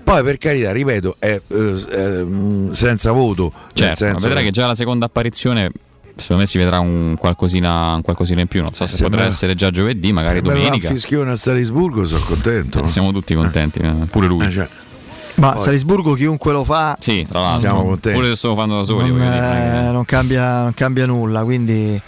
Poi 0.10 0.24
per 0.24 0.39
carità, 0.39 0.72
ripeto, 0.72 1.18
è 1.20 1.39
eh, 1.47 1.86
eh, 1.91 2.24
mh, 2.24 2.72
senza 2.72 3.12
voto. 3.12 3.53
Certo, 3.74 3.95
senso 3.95 4.24
vedrai 4.26 4.43
che 4.43 4.49
già 4.49 4.66
la 4.66 4.74
seconda 4.74 5.05
apparizione. 5.05 5.70
Secondo 6.16 6.41
me 6.41 6.47
si 6.47 6.57
vedrà 6.57 6.80
un 6.80 7.16
qualcosina, 7.16 7.93
un 7.93 8.01
qualcosina 8.01 8.41
in 8.41 8.47
più. 8.47 8.62
Non 8.64 8.74
so 8.74 8.88
se 8.88 8.95
Sembra- 8.95 9.18
potrà 9.18 9.32
essere 9.32 9.53
già 9.53 9.70
giovedì, 9.70 10.12
magari 10.12 10.39
se 10.39 10.47
me 10.47 10.53
domenica. 10.55 10.88
un 10.88 10.95
fischione 10.95 11.30
a 11.30 11.36
Salisburgo, 11.36 12.05
sono 12.05 12.24
contento. 12.26 12.88
Siamo 12.88 13.12
tutti 13.12 13.36
contenti, 13.36 13.78
eh, 13.82 13.93
pure 14.10 14.26
lui. 14.26 14.47
Eh, 14.47 14.51
cioè, 14.51 14.68
Ma 15.36 15.51
Poi- 15.51 15.64
Salisburgo 15.64 16.14
chiunque 16.16 16.53
lo 16.53 16.64
fa 16.64 16.97
Sì, 16.99 17.24
tra 17.30 17.41
l'altro. 17.41 17.60
Siamo 17.60 17.84
contenti. 17.84 18.18
Pure 18.20 18.32
se 18.32 18.36
sto 18.36 18.55
fanno 18.55 18.78
da 18.78 18.84
soli. 18.84 19.10
non, 19.10 19.20
dire, 19.20 19.88
eh, 19.88 19.91
non 19.91 20.05
cambia, 20.05 20.64
non 20.64 20.74
cambia 20.74 21.05
nulla. 21.05 21.43
Quindi 21.43 22.01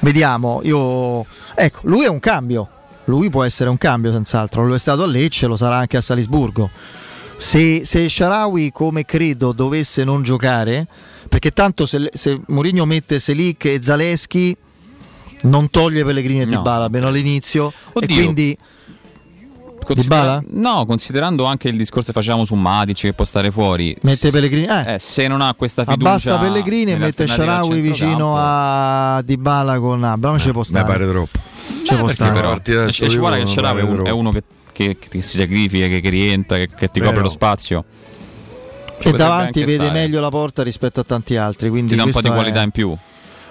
vediamo. 0.00 0.62
Io, 0.64 1.24
ecco, 1.54 1.78
lui 1.84 2.02
è 2.04 2.08
un 2.08 2.18
cambio. 2.18 2.68
Lui 3.04 3.30
può 3.30 3.44
essere 3.44 3.70
un 3.70 3.78
cambio, 3.78 4.10
senz'altro. 4.10 4.66
Lo 4.66 4.74
è 4.74 4.78
stato 4.80 5.04
a 5.04 5.06
Lecce, 5.06 5.46
lo 5.46 5.54
sarà 5.54 5.76
anche 5.76 5.96
a 5.96 6.00
Salisburgo. 6.00 6.68
Se, 7.40 7.82
se 7.86 8.08
Sharawi, 8.08 8.70
come 8.70 9.04
credo, 9.06 9.52
dovesse 9.52 10.04
non 10.04 10.22
giocare, 10.22 10.86
perché 11.28 11.52
tanto 11.52 11.86
se, 11.86 12.10
se 12.12 12.38
Mourinho 12.48 12.84
mette 12.84 13.18
Selic 13.18 13.64
e 13.64 13.82
Zaleschi, 13.82 14.54
non 15.42 15.70
toglie 15.70 16.04
Pellegrini 16.04 16.42
e 16.42 16.44
No. 16.44 16.50
Dybala 16.58 16.84
almeno 16.84 17.06
all'inizio. 17.08 17.72
Oddio. 17.94 18.14
E 18.14 18.22
quindi 18.22 18.56
Considera- 19.82 20.38
Dybala? 20.40 20.42
No, 20.76 20.84
considerando 20.84 21.46
anche 21.46 21.68
il 21.68 21.78
discorso 21.78 22.08
che 22.08 22.12
facevamo 22.12 22.44
su 22.44 22.54
Matic 22.56 22.96
che 23.00 23.12
può 23.14 23.24
stare 23.24 23.50
fuori. 23.50 23.96
mette 24.02 24.30
Pellegrini. 24.30 24.66
Eh, 24.66 24.94
eh, 24.94 24.98
se 24.98 25.26
non 25.26 25.40
ha 25.40 25.54
questa 25.54 25.84
fiducia. 25.86 26.08
abbassa 26.10 26.36
Pellegrini 26.38 26.92
e 26.92 26.98
mette 26.98 27.26
Sharawi 27.26 27.80
vicino 27.80 28.34
a 28.36 29.22
Dybala 29.24 29.80
con 29.80 30.04
Abram. 30.04 30.36
ci 30.38 30.50
può 30.50 30.60
mi 30.60 30.66
stare. 30.66 30.86
pare 30.86 31.08
troppo. 31.08 31.38
Ci 31.84 31.94
Eh, 31.94 31.96
può 31.96 32.06
perché 32.06 32.12
stare. 32.12 32.32
però 32.32 32.84
e 32.86 32.90
ci 32.92 33.16
guarda 33.16 33.38
che 33.38 33.46
Sharawi 33.46 33.80
un- 33.80 34.04
è 34.04 34.10
uno 34.10 34.30
che, 34.30 34.42
che- 34.98 35.08
che 35.10 35.22
si 35.22 35.36
sacrifica, 35.36 35.86
che, 35.86 36.00
che 36.00 36.08
rientra, 36.08 36.56
che, 36.56 36.68
che 36.68 36.90
ti 36.90 36.98
Vero. 37.00 37.10
copre 37.12 37.24
lo 37.24 37.30
spazio. 37.30 37.84
Ci 39.00 39.08
e 39.08 39.12
davanti 39.12 39.60
vede 39.64 39.84
stare. 39.84 39.98
meglio 39.98 40.20
la 40.20 40.28
porta 40.28 40.62
rispetto 40.62 41.00
a 41.00 41.04
tanti 41.04 41.36
altri. 41.36 41.68
Quindi 41.70 41.90
Ti 41.90 41.96
dà 41.96 42.04
un 42.04 42.10
po' 42.10 42.20
di 42.20 42.26
questo 42.28 42.38
è- 42.38 42.42
qualità 42.42 42.62
in 42.64 42.70
più. 42.70 42.96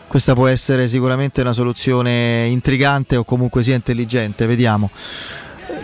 Questa 0.07 0.33
può 0.33 0.47
essere 0.47 0.87
sicuramente 0.87 1.41
una 1.41 1.53
soluzione 1.53 2.47
intrigante 2.47 3.15
o 3.15 3.23
comunque 3.23 3.61
sia 3.61 3.75
intelligente, 3.75 4.45
vediamo. 4.47 4.89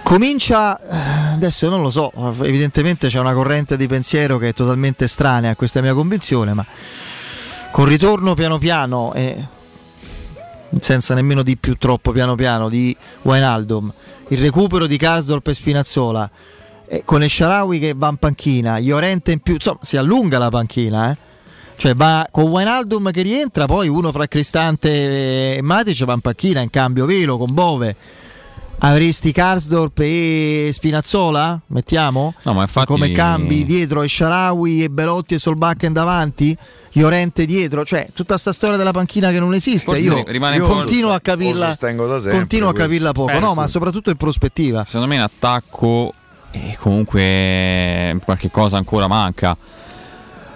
Comincia, 0.02 0.80
eh, 0.80 1.34
adesso 1.34 1.70
non 1.70 1.82
lo 1.82 1.90
so, 1.92 2.12
evidentemente 2.44 3.08
c'è 3.08 3.20
una 3.20 3.34
corrente 3.34 3.78
di 3.78 3.86
pensiero 3.88 4.38
che 4.40 4.50
è 4.50 4.54
totalmente 4.54 5.06
estranea 5.06 5.52
a 5.52 5.56
questa 5.56 5.80
mia 5.82 5.94
convinzione, 5.94 6.54
ma 6.54 6.66
con 7.72 7.86
ritorno 7.86 8.34
piano 8.34 8.58
piano 8.58 9.14
e 9.14 9.44
senza 10.80 11.14
nemmeno 11.14 11.44
di 11.44 11.56
più 11.58 11.76
troppo 11.78 12.12
piano 12.12 12.36
piano 12.36 12.68
di 12.70 12.96
Wijnaldum, 13.24 13.92
il 14.30 14.38
recupero 14.40 14.88
di 14.88 14.98
Karsdorp 14.98 15.48
e 15.48 15.54
Spinazzola, 15.54 16.30
e 16.88 17.04
con 17.04 17.24
il 17.24 17.30
Sharawi 17.30 17.80
che 17.80 17.94
va 17.96 18.10
in 18.10 18.18
panchina, 18.18 18.80
Llorente 18.80 19.32
in 19.32 19.40
più, 19.40 19.54
insomma 19.56 19.80
si 19.82 19.98
allunga 19.98 20.38
la 20.38 20.50
panchina, 20.50 21.12
eh? 21.12 21.18
Cioè 21.78 21.94
va 21.94 22.26
con 22.32 22.46
Wijnaldum 22.46 23.12
che 23.12 23.22
rientra, 23.22 23.66
poi 23.66 23.90
uno 23.90 24.12
fra 24.12 24.28
Cristante 24.28 25.58
e 25.58 25.62
Matic 25.62 26.06
va 26.06 26.14
in 26.14 26.22
panchina 26.22 26.62
in 26.62 26.70
cambio 26.70 27.06
velo 27.06 27.38
con 27.38 27.54
Bove. 27.54 27.96
Avresti 28.78 29.32
Karsdorp 29.32 30.00
e 30.00 30.70
Spinazzola? 30.72 31.60
Mettiamo? 31.68 32.34
No, 32.44 32.54
ma 32.54 32.62
infatti- 32.62 32.88
Come 32.88 33.12
cambi 33.12 33.66
dietro 33.66 34.04
e 34.04 34.08
Sharawi 34.08 34.84
e 34.84 34.90
Belotti 34.90 35.34
e 35.34 35.40
Solbakken 35.40 35.92
davanti? 35.92 36.56
Llorente 36.98 37.46
dietro? 37.46 37.84
Cioè 37.86 38.08
tutta 38.14 38.38
sta 38.38 38.52
storia 38.54 38.78
della 38.78 38.92
panchina 38.92 39.32
che 39.32 39.40
non 39.40 39.54
esiste. 39.54 39.92
Forse 39.92 40.02
Io 40.02 40.24
rimane 40.28 40.56
io 40.58 40.66
continuo 40.68 41.12
a 41.14 41.20
capirla. 41.20 41.76
sempre 41.80 42.32
Continuo 42.32 42.70
a 42.70 42.74
capirla 42.74 43.12
poco, 43.12 43.32
Eh, 43.32 43.40
no, 43.40 43.50
sì. 43.52 43.56
ma 43.56 43.68
soprattutto 43.68 44.10
in 44.10 44.16
prospettiva. 44.18 44.84
Secondo 44.86 45.08
me 45.08 45.16
in 45.16 45.22
attacco 45.22 46.14
e 46.52 46.76
comunque 46.80 48.18
qualche 48.24 48.50
cosa 48.50 48.78
ancora 48.78 49.08
manca. 49.08 49.58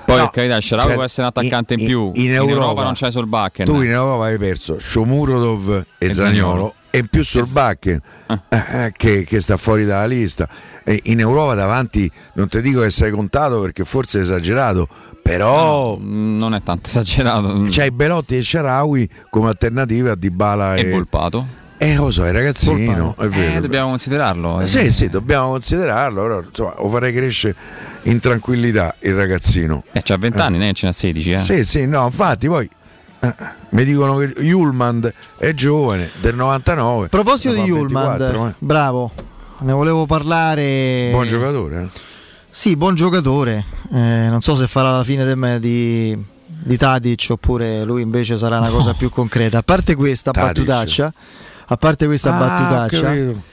Poi 0.05 0.17
No, 0.17 0.23
per 0.23 0.31
carità, 0.33 0.59
Sharawi 0.59 0.87
cioè, 0.87 0.95
può 0.95 1.03
essere 1.03 1.21
un 1.21 1.27
attaccante 1.27 1.73
in, 1.75 1.79
in- 1.81 1.85
più. 1.85 2.11
in 2.15 2.31
Europa- 2.33 2.83
non 2.83 2.93
c'è 2.93 3.11
Solbakken. 3.11 3.65
Tu 3.65 3.81
in 3.81 3.91
Europa 3.91 4.23
hai 4.25 4.37
perso 4.39 4.79
Shomurodov 4.79 5.69
e, 5.99 6.05
E 6.05 6.13
Zagnolo 6.13 6.29
Zaniolo. 6.31 6.73
E 6.91 6.97
in 6.99 7.07
più 7.07 7.23
Solbakken 7.23 8.01
eh, 8.49 8.93
che, 8.95 9.23
che 9.23 9.39
sta 9.41 9.57
fuori 9.57 9.85
dalla 9.85 10.05
lista. 10.05 10.47
E 10.83 10.99
in 11.05 11.19
Europa 11.19 11.53
davanti 11.55 12.09
non 12.33 12.47
ti 12.47 12.61
dico 12.61 12.81
che 12.81 12.89
sei 12.89 13.11
contato 13.11 13.61
perché 13.61 13.85
forse 13.85 14.19
è 14.19 14.21
esagerato, 14.21 14.87
però 15.21 15.97
Mm, 15.99 16.37
Non 16.37 16.55
è 16.55 16.61
tanto 16.63 16.87
esagerato. 16.89 17.65
c'hai 17.69 17.91
Belotti 17.91 18.37
e 18.37 18.41
Sharawi 18.43 19.07
come 19.29 19.49
alternative 19.49 20.11
a 20.11 20.15
Dybala 20.15 20.75
E 20.75 20.81
e, 20.81 20.89
Volpato. 20.89 21.45
Eh, 21.81 21.95
lo 21.95 22.11
so, 22.11 22.25
è 22.25 22.31
ragazzino, 22.33 23.15
è 23.17 23.27
vero. 23.27 23.57
Eh, 23.57 23.61
dobbiamo 23.61 23.89
considerarlo. 23.89 24.59
eh. 24.59 24.67
Sì, 24.67 24.91
sì, 24.91 25.07
dobbiamo 25.07 25.51
considerarlo, 25.51 26.21
però 26.23 26.41
insomma, 26.41 26.73
lo 26.77 26.89
farei 26.89 27.13
crescere 27.13 27.55
in 28.03 28.19
tranquillità 28.19 28.95
il 28.99 29.13
ragazzino. 29.13 29.83
Eh, 29.93 30.01
c'ha 30.03 30.17
20 30.17 30.39
anni, 30.39 30.57
ne 30.57 30.73
ce 30.73 30.87
n'ha 30.87 30.91
16. 30.91 31.31
Eh. 31.31 31.37
Sì, 31.37 31.63
sì, 31.63 31.85
no, 31.85 32.03
infatti 32.05 32.47
poi 32.47 32.65
eh, 32.65 32.69
mi 33.69 33.83
dicono 33.85 34.15
che 34.17 34.27
Julmand 34.39 35.13
è 35.37 35.53
giovane, 35.53 36.09
del 36.21 36.35
99. 36.35 37.05
A 37.05 37.09
proposito 37.09 37.53
di 37.53 37.69
24, 37.69 38.47
eh. 38.47 38.53
bravo, 38.59 39.11
ne 39.59 39.73
volevo 39.73 40.05
parlare. 40.05 41.09
Buon 41.11 41.27
giocatore. 41.27 41.81
eh. 41.83 41.87
Sì, 42.49 42.75
buon 42.75 42.95
giocatore. 42.95 43.63
Eh, 43.93 44.27
non 44.29 44.41
so 44.41 44.55
se 44.55 44.67
farà 44.67 44.95
la 44.97 45.03
fine 45.03 45.35
me- 45.35 45.59
di, 45.59 46.17
di 46.45 46.77
Tadic 46.77 47.27
oppure 47.31 47.83
lui 47.83 48.01
invece 48.01 48.37
sarà 48.37 48.57
una 48.59 48.69
cosa 48.69 48.93
più 48.93 49.09
concreta. 49.09 49.59
A 49.59 49.63
parte 49.63 49.95
questa 49.95 50.31
Tadic. 50.31 50.53
battutaccia, 50.53 51.13
a 51.67 51.77
parte 51.77 52.05
questa 52.05 52.35
Ah, 52.35 52.39
battutaccia, 52.39 53.47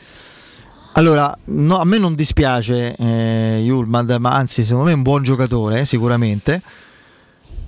allora 0.92 1.36
no, 1.46 1.78
a 1.78 1.84
me 1.84 1.98
non 1.98 2.14
dispiace 2.14 2.94
eh, 2.96 3.60
Yulman, 3.62 4.16
ma 4.18 4.30
anzi 4.32 4.64
secondo 4.64 4.86
me 4.86 4.92
è 4.92 4.94
un 4.94 5.02
buon 5.02 5.22
giocatore, 5.22 5.80
eh, 5.80 5.84
sicuramente. 5.84 6.62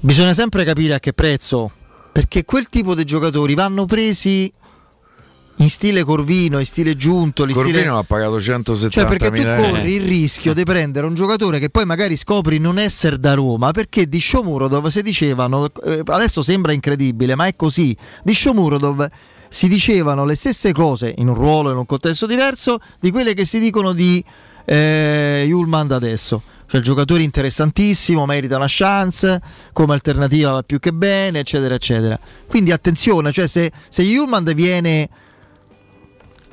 Bisogna 0.01 0.33
sempre 0.33 0.65
capire 0.65 0.95
a 0.95 0.99
che 1.01 1.13
prezzo, 1.13 1.73
perché 2.19 2.45
quel 2.45 2.67
tipo 2.67 2.97
di 2.97 3.05
giocatori 3.05 3.55
vanno 3.55 3.87
presi 3.87 4.53
in 5.59 5.71
stile 5.71 6.03
Corvino, 6.03 6.59
in 6.59 6.67
stile 6.67 6.97
Giunto, 6.97 7.45
in 7.45 7.51
stile... 7.51 7.71
Corvino 7.71 7.97
ha 7.97 8.03
pagato 8.03 8.41
170 8.41 8.91
Cioè, 8.91 9.07
perché 9.07 9.41
tu 9.41 9.63
corri 9.63 9.93
il 9.93 10.03
rischio 10.03 10.53
di 10.53 10.65
prendere 10.65 11.07
un 11.07 11.15
giocatore 11.15 11.61
che 11.61 11.71
poi 11.71 11.85
magari 11.85 12.17
scopri 12.17 12.59
non 12.59 12.81
essere 12.81 13.21
da 13.21 13.35
Roma, 13.35 13.71
perché 13.71 14.09
di 14.09 14.19
Shomurodov 14.19 14.89
si 14.89 15.01
dicevano, 15.03 15.69
eh, 15.85 16.03
adesso 16.07 16.43
sembra 16.43 16.73
incredibile, 16.73 17.37
ma 17.37 17.47
è 17.47 17.55
così, 17.55 17.97
di 18.25 18.35
Shomurodov 18.35 19.09
si 19.49 19.69
dicevano 19.69 20.25
le 20.25 20.35
stesse 20.35 20.73
cose 20.73 21.15
in 21.19 21.29
un 21.29 21.35
ruolo, 21.35 21.71
in 21.71 21.77
un 21.77 21.87
contesto 21.87 22.27
diverso, 22.27 22.81
di 22.99 23.13
quelle 23.13 23.33
che 23.33 23.45
si 23.45 23.61
dicono 23.61 23.93
di 23.93 24.25
eh, 24.65 25.45
Yulman 25.47 25.87
da 25.87 25.95
adesso. 25.95 26.43
Cioè, 26.69 26.81
il 26.81 26.85
giocatore 26.85 27.23
interessantissimo, 27.23 28.27
merita 28.27 28.57
una 28.57 28.67
chance, 28.69 29.41
come 29.73 29.95
alternativa 29.95 30.53
va 30.53 30.63
più 30.63 30.79
che 30.79 30.93
bene, 30.93 31.39
eccetera, 31.39 31.75
eccetera. 31.75 32.19
Quindi 32.47 32.73
attenzione, 32.73 33.33
cioè 33.33 33.47
se, 33.47 33.73
se 33.89 34.03
Yulman 34.03 34.45
viene 34.55 35.09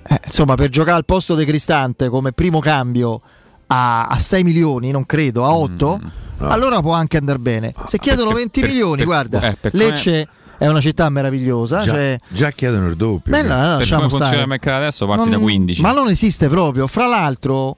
eh, 0.08 0.20
insomma, 0.26 0.56
per 0.56 0.70
giocare 0.70 0.98
al 0.98 1.06
posto 1.06 1.36
di 1.36 1.46
Cristante 1.46 2.10
come 2.10 2.32
primo 2.32 2.60
cambio 2.60 3.20
a, 3.68 4.06
a 4.06 4.18
6 4.18 4.44
milioni, 4.44 4.92
non 4.92 5.06
credo, 5.06 5.44
a 5.44 5.54
8, 5.54 6.00
allora 6.40 6.80
può 6.82 6.94
anche 6.94 7.18
andare 7.18 7.40
bene. 7.40 7.74
Se 7.86 7.98
chiedono 7.98 8.32
20 8.32 8.60
per- 8.62 8.70
milioni, 8.70 8.98
per- 8.98 9.06
guarda, 9.06 9.42
eh, 9.42 9.58
per 9.60 9.74
Lecce 9.74 10.28
è 10.58 10.68
una 10.68 10.80
città 10.80 11.10
meravigliosa. 11.10 11.80
Già, 11.80 11.92
cioè- 11.92 12.18
già 12.30 12.52
chiedono 12.52 12.88
il 12.88 12.96
doppio. 12.96 13.32
Bella, 13.32 13.56
per 13.56 13.78
lasciamo 13.80 14.02
come 14.02 14.10
funziona 14.12 14.26
stare. 14.28 14.42
il 14.44 14.48
mercato 14.48 14.78
adesso 14.78 15.06
parti 15.08 15.22
Non- 15.24 15.32
da 15.32 15.38
15. 15.40 15.82
Ma 15.82 15.92
non 15.92 16.08
esiste 16.08 16.48
proprio. 16.48 16.86
Fra 16.88 17.08
l'altro, 17.08 17.78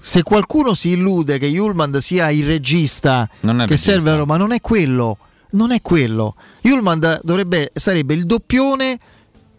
se 0.00 0.22
qualcuno 0.22 0.74
si 0.74 0.90
illude 0.90 1.38
che 1.38 1.46
Yulman 1.46 2.00
sia 2.00 2.30
il 2.30 2.46
regista 2.46 3.28
che 3.40 3.46
regista. 3.46 3.76
serve 3.76 4.10
a 4.10 4.16
Roma, 4.16 4.36
non 4.36 4.52
è 4.52 4.60
quello. 4.60 5.18
Non 5.52 5.72
è 5.72 5.82
quello. 5.82 6.36
Yulman 6.62 7.20
dovrebbe, 7.22 7.70
sarebbe 7.74 8.14
il 8.14 8.24
doppione 8.24 8.98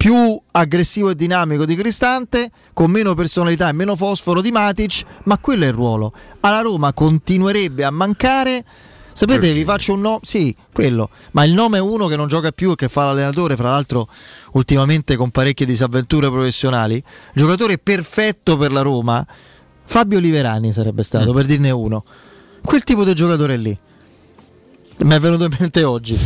più 0.02 0.40
aggressivo 0.52 1.12
e 1.12 1.16
dinamico 1.16 1.64
di 1.64 1.76
Cristante, 1.76 2.50
con 2.74 2.90
meno 2.90 3.14
personalità 3.14 3.70
e 3.70 3.74
meno 3.74 3.96
fosforo 3.96 4.42
di 4.42 4.52
Matic, 4.52 5.04
ma 5.26 5.38
quello 5.38 5.66
è 5.66 5.68
il 5.68 5.74
ruolo. 5.74 6.12
Alla 6.40 6.62
Roma 6.62 6.92
continuerebbe 6.92 7.84
a 7.84 7.92
mancare. 7.92 8.64
Sapete, 9.14 9.52
vi 9.52 9.64
faccio 9.64 9.94
un 9.94 10.02
nome, 10.02 10.20
sì, 10.24 10.56
quello, 10.74 11.10
ma 11.32 11.44
il 11.44 11.54
nome 11.54 11.78
è 11.78 11.82
uno 11.82 12.08
che 12.08 12.16
non 12.16 12.28
gioca 12.28 12.52
più 12.52 12.72
e 12.72 12.76
che 12.76 12.88
fa 12.88 13.06
l'allenatore, 13.06 13.56
fra 13.56 13.72
l'altro 13.72 14.08
ultimamente 14.54 15.16
con 15.18 15.30
parecchie 15.30 15.68
disavventure 15.68 16.30
professionali, 16.30 17.04
giocatore 17.36 17.78
perfetto 17.78 18.58
per 18.58 18.72
la 18.72 18.82
Roma, 18.82 19.24
Fabio 19.84 20.20
Liverani 20.20 20.72
sarebbe 20.72 21.04
stato, 21.04 21.34
per 21.34 21.46
dirne 21.46 21.70
uno. 21.72 22.04
Quel 22.64 22.84
tipo 22.84 23.04
di 23.04 23.14
giocatore 23.14 23.58
lì. 23.58 23.78
Mi 25.00 25.14
è 25.16 25.20
venuto 25.20 25.46
in 25.46 25.56
mente 25.60 25.84
oggi. 25.84 26.18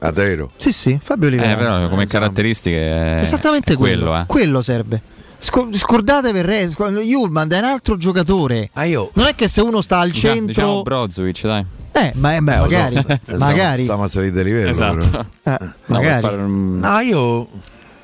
A 0.00 0.12
Tero. 0.12 0.50
Sì, 0.56 0.72
sì, 0.72 0.98
Fabio 1.02 1.28
Eh, 1.28 1.30
Liverani. 1.32 1.56
però 1.56 1.88
come 1.88 2.06
caratteristiche 2.06 2.76
è 3.16 3.18
Esattamente 3.20 3.72
è 3.72 3.76
quello, 3.76 4.06
quello. 4.06 4.20
eh. 4.22 4.26
Quello 4.26 4.62
serve. 4.62 5.00
Sco- 5.38 5.68
scordate 5.72 6.32
per 6.32 6.44
re, 6.44 6.68
Yulman 7.02 7.50
è 7.52 7.58
un 7.58 7.64
altro 7.64 7.96
giocatore. 7.96 8.70
Non 8.74 9.26
è 9.26 9.34
che 9.34 9.48
se 9.48 9.60
uno 9.60 9.80
sta 9.80 9.98
al 10.00 10.10
Diciamo- 10.10 10.34
centro. 10.34 10.52
Diciamo 10.52 10.82
Brozovic, 10.82 11.42
dai. 11.42 11.64
eh, 11.92 12.12
ma 12.16 12.34
eh, 12.36 12.40
beh, 12.40 12.52
Eh, 12.52 12.56
so. 12.56 12.60
magari. 12.62 12.96
Stiamo- 13.22 13.44
magari. 13.44 13.82
Stiamo 13.82 14.02
a 14.02 14.06
salire 14.08 14.32
di 14.32 14.42
livello. 14.44 14.68
Esatto. 14.70 15.26
Eh, 15.44 15.56
No, 15.60 15.72
magari. 15.86 16.26
un 16.36 16.78
No, 16.80 16.98
io. 17.00 17.48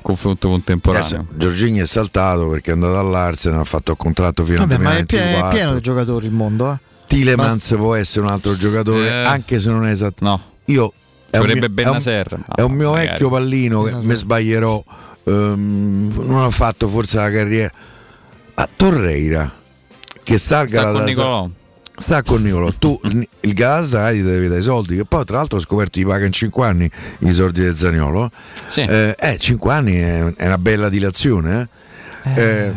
Confronto 0.05 0.49
contemporaneo. 0.49 1.05
Adesso, 1.07 1.25
Giorgini 1.35 1.79
è 1.79 1.85
saltato 1.85 2.47
perché 2.49 2.69
è 2.69 2.73
andato 2.73 2.99
all'Arsenal, 2.99 3.61
ha 3.61 3.63
fatto 3.63 3.91
il 3.91 3.97
contratto 3.97 4.45
fino 4.45 4.59
Vabbè, 4.59 4.75
al 4.75 4.81
ma 4.81 4.97
è, 4.97 5.05
pie- 5.05 5.17
è 5.17 5.21
2024. 5.23 5.57
pieno 5.57 5.73
di 5.73 5.81
giocatori 5.81 6.25
il 6.27 6.31
mondo. 6.31 6.71
Eh. 6.71 6.77
Tilemans 7.07 7.53
Basta- 7.53 7.75
può 7.77 7.95
essere 7.95 8.25
un 8.25 8.31
altro 8.31 8.55
giocatore, 8.55 9.07
Eh. 9.09 9.23
anche 9.25 9.59
se 9.59 9.69
non 9.69 9.85
è 9.87 9.91
esatto. 9.91 10.23
No. 10.23 10.41
Io 10.65 10.93
è 11.29 11.35
Ci 11.35 11.39
un, 11.39 11.39
vorrebbe 11.39 11.53
mio, 11.59 11.65
è 11.65 11.69
un- 11.69 11.73
Bennaser. 11.73 12.39
è 12.55 12.61
un 12.61 12.71
mio 12.73 12.89
magari. 12.91 13.07
vecchio 13.07 13.29
pallino 13.29 13.81
che 13.81 13.89
Bennaser. 13.89 14.09
mi 14.09 14.15
sbaglierò. 14.15 14.83
ehm, 15.27 16.13
non 16.27 16.43
ha 16.43 16.49
fatto 16.51 16.87
forse 16.87 17.17
la 17.17 17.31
carriera. 17.31 17.71
A 18.55 18.69
Torreira, 18.75 19.51
che 20.23 20.37
sta 20.37 20.59
al 20.59 20.67
Sta 20.67 20.77
con 20.83 20.91
Galatasaray- 20.93 21.07
Nicolò. 21.15 21.49
Sta 21.97 22.23
con 22.23 22.41
Nicolò. 22.41 22.71
Tu 22.77 22.99
il 23.41 23.53
Galatasaray 23.53 24.17
ti 24.17 24.23
deve 24.23 24.47
dare 24.47 24.59
i 24.59 24.63
soldi, 24.63 24.95
che 24.97 25.05
poi 25.05 25.23
tra 25.25 25.37
l'altro 25.37 25.57
ho 25.57 25.61
scoperto 25.61 25.99
gli 25.99 26.05
paga 26.05 26.25
in 26.25 26.31
5 26.31 26.65
anni 26.65 26.89
i 27.19 27.31
soldi 27.33 27.61
del 27.61 27.75
Zaniolo. 27.75 28.29
Sì. 28.67 28.81
Eh, 28.81 29.15
eh, 29.17 29.37
5 29.37 29.71
anni 29.73 29.95
è, 29.95 30.33
è 30.35 30.45
una 30.45 30.57
bella 30.57 30.89
dilazione. 30.89 31.69
Eh. 32.23 32.41
Eh, 32.41 32.73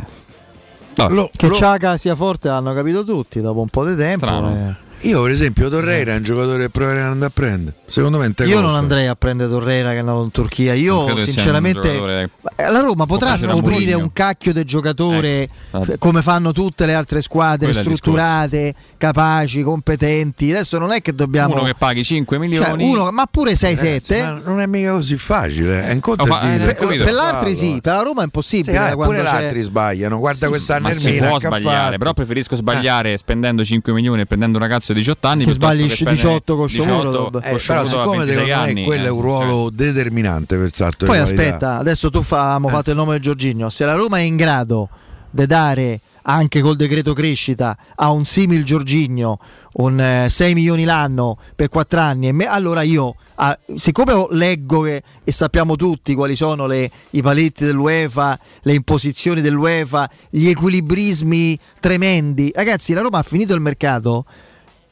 lo- 1.09 1.31
Che 1.35 1.47
lo- 1.49 1.55
Ciaca 1.55 1.97
sia 1.97 2.15
forte 2.15 2.49
l'hanno 2.49 2.75
capito 2.75 3.05
tutti 3.05 3.41
dopo 3.41 3.61
un 3.61 3.69
po' 3.69 3.85
di 3.85 3.97
tempo. 3.97 4.27
Strano. 4.27 4.55
eh. 4.55 4.87
Io 5.03 5.23
per 5.23 5.31
esempio 5.31 5.69
Torreira 5.69 6.13
è 6.13 6.17
un 6.17 6.23
giocatore 6.23 6.65
che 6.65 6.71
proverei 6.71 7.03
ad 7.03 7.11
andare 7.11 7.27
a 7.27 7.33
prendere. 7.35 7.77
Secondo 7.87 8.19
me 8.19 8.33
è 8.37 8.43
Io 8.45 8.61
non 8.61 8.75
andrei 8.75 9.07
a 9.07 9.15
prendere 9.15 9.49
Torreira 9.49 9.91
che 9.91 9.97
è 9.97 9.99
andato 10.01 10.23
in 10.25 10.31
Turchia. 10.31 10.75
Io 10.75 11.17
sinceramente 11.17 12.29
Eh, 12.57 12.71
La 12.71 12.81
Roma 12.81 13.07
potrà 13.07 13.37
scoprire 13.37 13.95
un 13.95 14.13
cacchio 14.13 14.53
di 14.53 14.65
giocatore 14.65 15.49
f- 15.71 15.99
come 15.99 16.23
fanno 16.23 16.53
tutte 16.53 16.85
le 16.87 16.95
altre 16.95 17.21
squadre, 17.23 17.67
Quello 17.73 17.81
strutturate, 17.81 18.75
capaci, 18.97 19.63
competenti. 19.63 20.51
Adesso 20.51 20.79
non 20.79 20.91
è 20.93 21.01
che 21.01 21.15
dobbiamo. 21.15 21.55
Uno 21.55 21.65
che 21.65 21.75
paghi 21.75 22.03
5 22.05 22.37
cioè, 22.37 22.47
milioni. 22.47 22.85
uno- 22.91 23.11
ma 23.11 23.27
pure 23.31 23.55
6-7. 23.55 24.15
Ragazzi, 24.19 24.21
ma 24.21 24.41
non 24.45 24.61
è 24.61 24.67
mica 24.67 24.93
così 24.93 25.17
facile. 25.17 25.85
È 25.85 25.93
un 25.93 26.01
conto 26.01 26.23
Oh, 26.25 26.27
fa- 26.27 26.55
eh, 26.55 26.75
capito. 26.75 27.05
per 27.05 27.13
l'altri 27.13 27.55
sì, 27.55 27.79
per 27.81 27.95
la 27.95 28.03
Roma 28.03 28.23
è 28.23 28.25
impossibile. 28.25 28.73
Sì, 28.73 28.77
eh, 28.77 28.95
quando 28.95 29.05
pure 29.05 29.23
l'altri 29.23 29.61
sbagliano. 29.63 30.19
Guarda 30.19 30.49
quest'anno 30.49 30.89
ma 30.89 30.93
si 30.95 31.07
Ermina 31.09 31.29
può 31.29 31.39
sbagliare, 31.39 31.99
però 31.99 32.13
preferisco 32.13 32.57
sbagliare 32.57 33.17
spendendo 33.17 33.65
5 33.65 33.93
milioni 33.93 34.23
e 34.23 34.27
prendendo 34.27 34.59
un 34.59 34.63
ragazzo 34.65 34.88
di 34.93 34.99
18 35.01 35.27
anni 35.27 35.45
piuttosto 35.45 35.67
sbagli 35.67 35.89
che 35.89 35.95
spendere 35.95 36.17
18 36.17 36.57
con 36.57 36.67
18 36.67 36.85
Shomurodov. 36.89 37.37
Eh, 37.37 37.41
però 37.41 37.87
siccome 37.87 38.17
26 38.25 38.27
secondo 38.27 38.47
me 38.47 38.53
anni, 38.53 38.85
quello 38.85 39.07
è 39.07 39.11
un 39.11 39.19
eh, 39.19 39.23
ruolo 39.23 39.71
determinante 39.71 40.57
per 40.57 40.67
il 40.67 40.75
salto 40.75 41.07
Poi 41.07 41.19
aspetta, 41.19 41.79
adesso 41.79 42.11
tu 42.11 42.23
fa, 42.23 42.61
Eh. 42.63 42.69
fatto 42.71 42.91
il 42.91 42.97
nome 42.97 43.15
di 43.17 43.21
Giorginio. 43.23 43.69
Se 43.71 43.85
la 43.85 43.95
Roma 43.95 44.19
è 44.19 44.23
in 44.23 44.37
grado 44.37 44.89
di 45.31 45.47
dare 45.47 46.01
anche 46.23 46.61
col 46.61 46.77
decreto 46.77 47.15
crescita 47.15 47.77
a 47.95 48.11
un 48.11 48.25
simil 48.25 48.63
Giorginio 48.63 49.39
un 49.79 50.01
eh, 50.01 50.27
6 50.29 50.55
milioni 50.55 50.85
l'anno 50.85 51.39
per 51.55 51.69
4 51.69 52.01
anni, 52.01 52.29
e 52.29 52.33
me- 52.33 52.47
allora 52.47 52.83
io, 52.83 53.15
ah, 53.37 53.57
siccome 53.77 54.27
leggo 54.31 54.81
che, 54.81 55.03
e 55.23 55.33
sappiamo 55.33 55.77
tutti 55.77 56.15
quali 56.15 56.35
sono 56.35 56.67
le- 56.67 56.91
i 57.11 57.23
paletti 57.23 57.65
dell'UEFA, 57.65 58.39
le 58.63 58.75
imposizioni 58.75 59.41
dell'UEFA, 59.41 60.11
gli 60.31 60.49
equilibrismi 60.49 61.59
tremendi, 61.81 62.51
ragazzi, 62.55 62.93
la 62.93 63.03
Roma 63.03 63.19
ha 63.19 63.23
finito 63.23 63.55
il 63.55 63.61
mercato. 63.61 64.25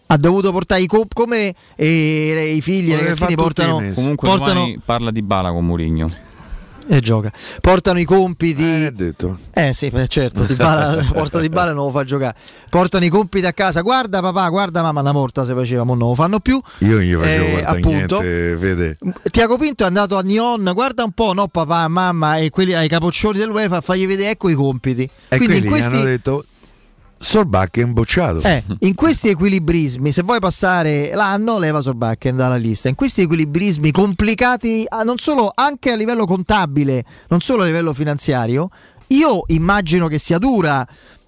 Ha 0.08 0.16
dovuto 0.16 0.52
portare 0.52 0.82
i 0.82 0.86
comp 0.86 1.12
come 1.14 1.52
eh, 1.74 2.52
i 2.56 2.60
figli, 2.60 2.84
i 2.84 2.86
Quello 2.90 2.96
che 2.98 3.02
ragazzini 3.04 3.32
i 3.32 3.36
portano. 3.36 3.82
Comunque 3.94 4.28
portano 4.28 4.74
parla 4.84 5.10
di 5.10 5.22
Bala 5.22 5.50
con 5.50 5.66
Mourinho. 5.66 6.08
e 6.88 7.00
gioca. 7.00 7.32
Portano 7.60 7.98
i 7.98 8.04
compiti. 8.04 8.62
Eh, 8.62 8.92
detto. 8.92 9.36
Eh 9.52 9.72
sì, 9.72 9.92
certo, 10.06 10.44
di 10.44 10.54
bala, 10.54 11.04
porta 11.12 11.40
di 11.40 11.48
bala 11.48 11.72
non 11.72 11.86
lo 11.86 11.90
fa 11.90 12.04
giocare. 12.04 12.36
Portano 12.70 13.04
i 13.04 13.08
compiti 13.08 13.44
a 13.46 13.52
casa. 13.52 13.80
Guarda 13.80 14.20
papà, 14.20 14.48
guarda 14.48 14.80
mamma, 14.82 15.00
una 15.00 15.10
morta 15.10 15.44
se 15.44 15.54
faceva, 15.54 15.82
ma 15.82 15.94
non 15.96 16.08
lo 16.10 16.14
fanno 16.14 16.38
più. 16.38 16.60
Io 16.78 17.00
gli 17.00 17.12
facevo 17.12 17.58
Eh, 17.58 17.64
appunto. 17.64 18.20
niente, 18.20 18.56
Fede. 18.60 18.98
Tiago 19.30 19.58
Pinto 19.58 19.82
è 19.82 19.86
andato 19.88 20.16
a 20.16 20.22
Nyon, 20.22 20.70
guarda 20.72 21.02
un 21.02 21.10
po', 21.10 21.32
no 21.32 21.48
papà, 21.48 21.88
mamma 21.88 22.36
e 22.36 22.50
quelli 22.50 22.74
ai 22.74 22.86
capoccioni 22.88 23.38
dell'UEFA, 23.38 23.80
fagli 23.80 24.06
vedere 24.06 24.30
ecco 24.30 24.48
i 24.48 24.54
compiti. 24.54 25.10
E 25.28 25.36
Quindi 25.36 25.58
in 25.58 25.66
questi, 25.66 25.96
hanno 25.96 26.04
detto 26.04 26.44
Solbacca 27.18 27.80
è 27.80 27.84
imbocciato. 27.84 28.40
eh, 28.42 28.62
in 28.80 28.94
questi 28.94 29.28
equilibrismi, 29.28 30.12
se 30.12 30.22
vuoi 30.22 30.38
passare 30.38 31.14
l'anno, 31.14 31.58
leva 31.58 31.80
Sorbakken 31.80 32.36
dalla 32.36 32.56
lista. 32.56 32.88
In 32.88 32.94
questi 32.94 33.22
equilibrismi 33.22 33.90
complicati, 33.90 34.84
ah, 34.86 35.02
non 35.02 35.16
solo 35.18 35.50
anche 35.54 35.90
a 35.90 35.96
livello 35.96 36.24
contabile, 36.26 37.04
non 37.28 37.40
solo 37.40 37.62
a 37.62 37.66
livello 37.66 37.94
finanziario, 37.94 38.68
io 39.08 39.42
immagino 39.46 40.08
che 40.08 40.18
sia 40.18 40.38
dura 40.38 40.86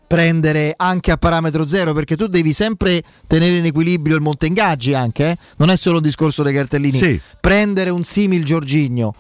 prendere 0.09 0.73
anche 0.75 1.11
a 1.11 1.19
parametro 1.19 1.67
zero 1.67 1.93
perché 1.93 2.17
tu 2.17 2.27
devi 2.27 2.55
sempre 2.55 3.03
tenere 3.27 3.59
in 3.59 3.67
equilibrio 3.67 4.17
il 4.17 4.23
monte 4.23 4.47
ingaggi 4.47 4.95
anche, 4.95 5.31
eh? 5.31 5.37
non 5.59 5.71
è 5.71 5.77
solo 5.77 5.99
un 5.99 6.03
discorso 6.03 6.43
dei 6.43 6.55
cartellini. 6.55 6.99
Sì. 6.99 7.21
Prendere 7.41 7.91
un 7.91 8.03
simil 8.03 8.45
Giorginio. 8.45 9.15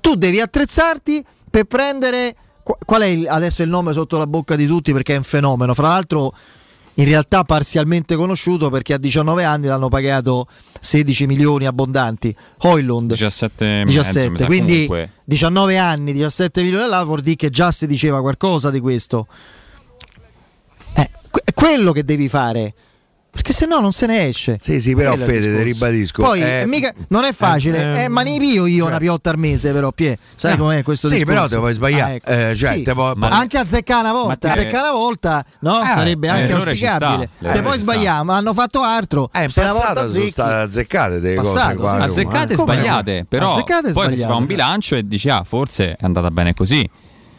Tu 0.00 0.14
devi 0.14 0.40
attrezzarti 0.40 1.24
per 1.50 1.64
prendere 1.64 2.34
qual 2.62 3.02
è 3.02 3.06
il- 3.06 3.26
adesso 3.28 3.62
il 3.62 3.68
nome 3.68 3.92
sotto 3.92 4.18
la 4.18 4.26
bocca 4.26 4.56
di 4.56 4.66
tutti 4.66 4.92
perché 4.92 5.14
è 5.14 5.16
un 5.16 5.24
fenomeno. 5.24 5.74
Fra 5.74 5.88
l'altro 5.88 6.32
in 6.96 7.04
realtà 7.06 7.42
parzialmente 7.42 8.16
conosciuto 8.16 8.68
perché 8.68 8.92
a 8.92 8.98
19 8.98 9.44
anni 9.44 9.66
l'hanno 9.66 9.88
pagato 9.88 10.46
16 10.78 11.26
milioni 11.26 11.66
abbondanti. 11.66 12.34
Hoylund 12.62 13.10
17 13.12 13.64
e 13.64 13.84
mezzo, 13.84 13.98
17, 13.98 14.30
mi 14.30 14.38
sa, 14.38 14.44
quindi 14.46 14.72
comunque. 14.86 15.12
19 15.24 15.78
anni, 15.78 16.12
17 16.12 16.62
milioni 16.62 16.88
là 16.88 17.02
vuol 17.04 17.22
dire 17.22 17.36
che 17.36 17.50
già 17.50 17.70
si 17.72 17.86
diceva 17.86 18.20
qualcosa 18.20 18.70
di 18.70 18.80
questo. 18.80 19.26
Eh, 20.94 21.10
è 21.44 21.52
quello 21.54 21.92
che 21.92 22.04
devi 22.04 22.28
fare. 22.28 22.74
Perché 23.34 23.54
se 23.54 23.64
no 23.64 23.80
non 23.80 23.92
se 23.92 24.04
ne 24.04 24.28
esce. 24.28 24.58
Sì, 24.60 24.78
sì, 24.78 24.94
però 24.94 25.16
Fede, 25.16 25.56
ti 25.56 25.62
ribadisco. 25.62 26.22
Poi 26.22 26.42
eh, 26.42 26.64
mica, 26.66 26.92
non 27.08 27.24
è 27.24 27.32
facile, 27.32 28.00
eh, 28.00 28.02
eh, 28.02 28.08
ma 28.08 28.20
ne 28.20 28.36
pio 28.36 28.66
io 28.66 28.84
una 28.86 28.98
piotta 28.98 29.30
al 29.30 29.38
mese, 29.38 29.72
però, 29.72 29.90
Pie. 29.90 30.18
Sai 30.34 30.50
No. 30.52 30.64
com'è 30.64 30.82
questo 30.82 31.08
Sì, 31.08 31.14
discorso? 31.14 31.34
però 31.34 31.48
te 31.48 31.56
puoi 31.56 31.72
sbagliare. 31.72 32.12
Ah, 32.12 32.14
ecco. 32.14 32.30
Eh, 32.50 32.54
cioè, 32.54 32.74
Sì, 32.76 32.82
può- 32.92 33.14
ma 33.16 33.28
anche 33.30 33.56
azzeccare 33.56 34.02
una 34.02 34.12
volta, 34.12 34.28
Ma 34.28 34.36
te- 34.36 34.48
azzeccare 34.50 34.88
una 34.90 34.98
volta 34.98 35.44
no, 35.60 35.80
Eh, 35.80 35.84
sarebbe 35.86 36.28
anche 36.28 36.52
auspicabile. 36.52 37.30
Te 37.40 37.62
poi 37.62 37.78
sbagliamo, 37.78 38.24
ma 38.24 38.36
hanno 38.36 38.52
fatto 38.52 38.82
altro. 38.82 39.30
Eh, 39.32 39.48
se 39.48 39.60
una 39.60 39.72
volta 39.72 39.86
passato 39.94 40.10
sono 40.10 40.28
state 40.28 40.54
azzeccate 40.54 41.20
delle 41.20 41.36
cose 41.36 41.52
Passato, 41.54 41.76
qua. 41.78 41.88
sì. 41.90 41.94
insomma. 41.96 42.04
azzeccate 42.04 42.52
e 42.52 42.56
sbagliate, 42.56 43.26
però 43.26 43.50
Azzeccate 43.52 43.92
poi 43.92 44.16
si 44.18 44.24
fa 44.26 44.34
un 44.34 44.44
bilancio 44.46 44.94
e 44.94 45.06
dici 45.08 45.30
ah 45.30 45.42
forse 45.42 45.92
è 45.92 46.04
andata 46.04 46.30
bene 46.30 46.52
così. 46.52 46.86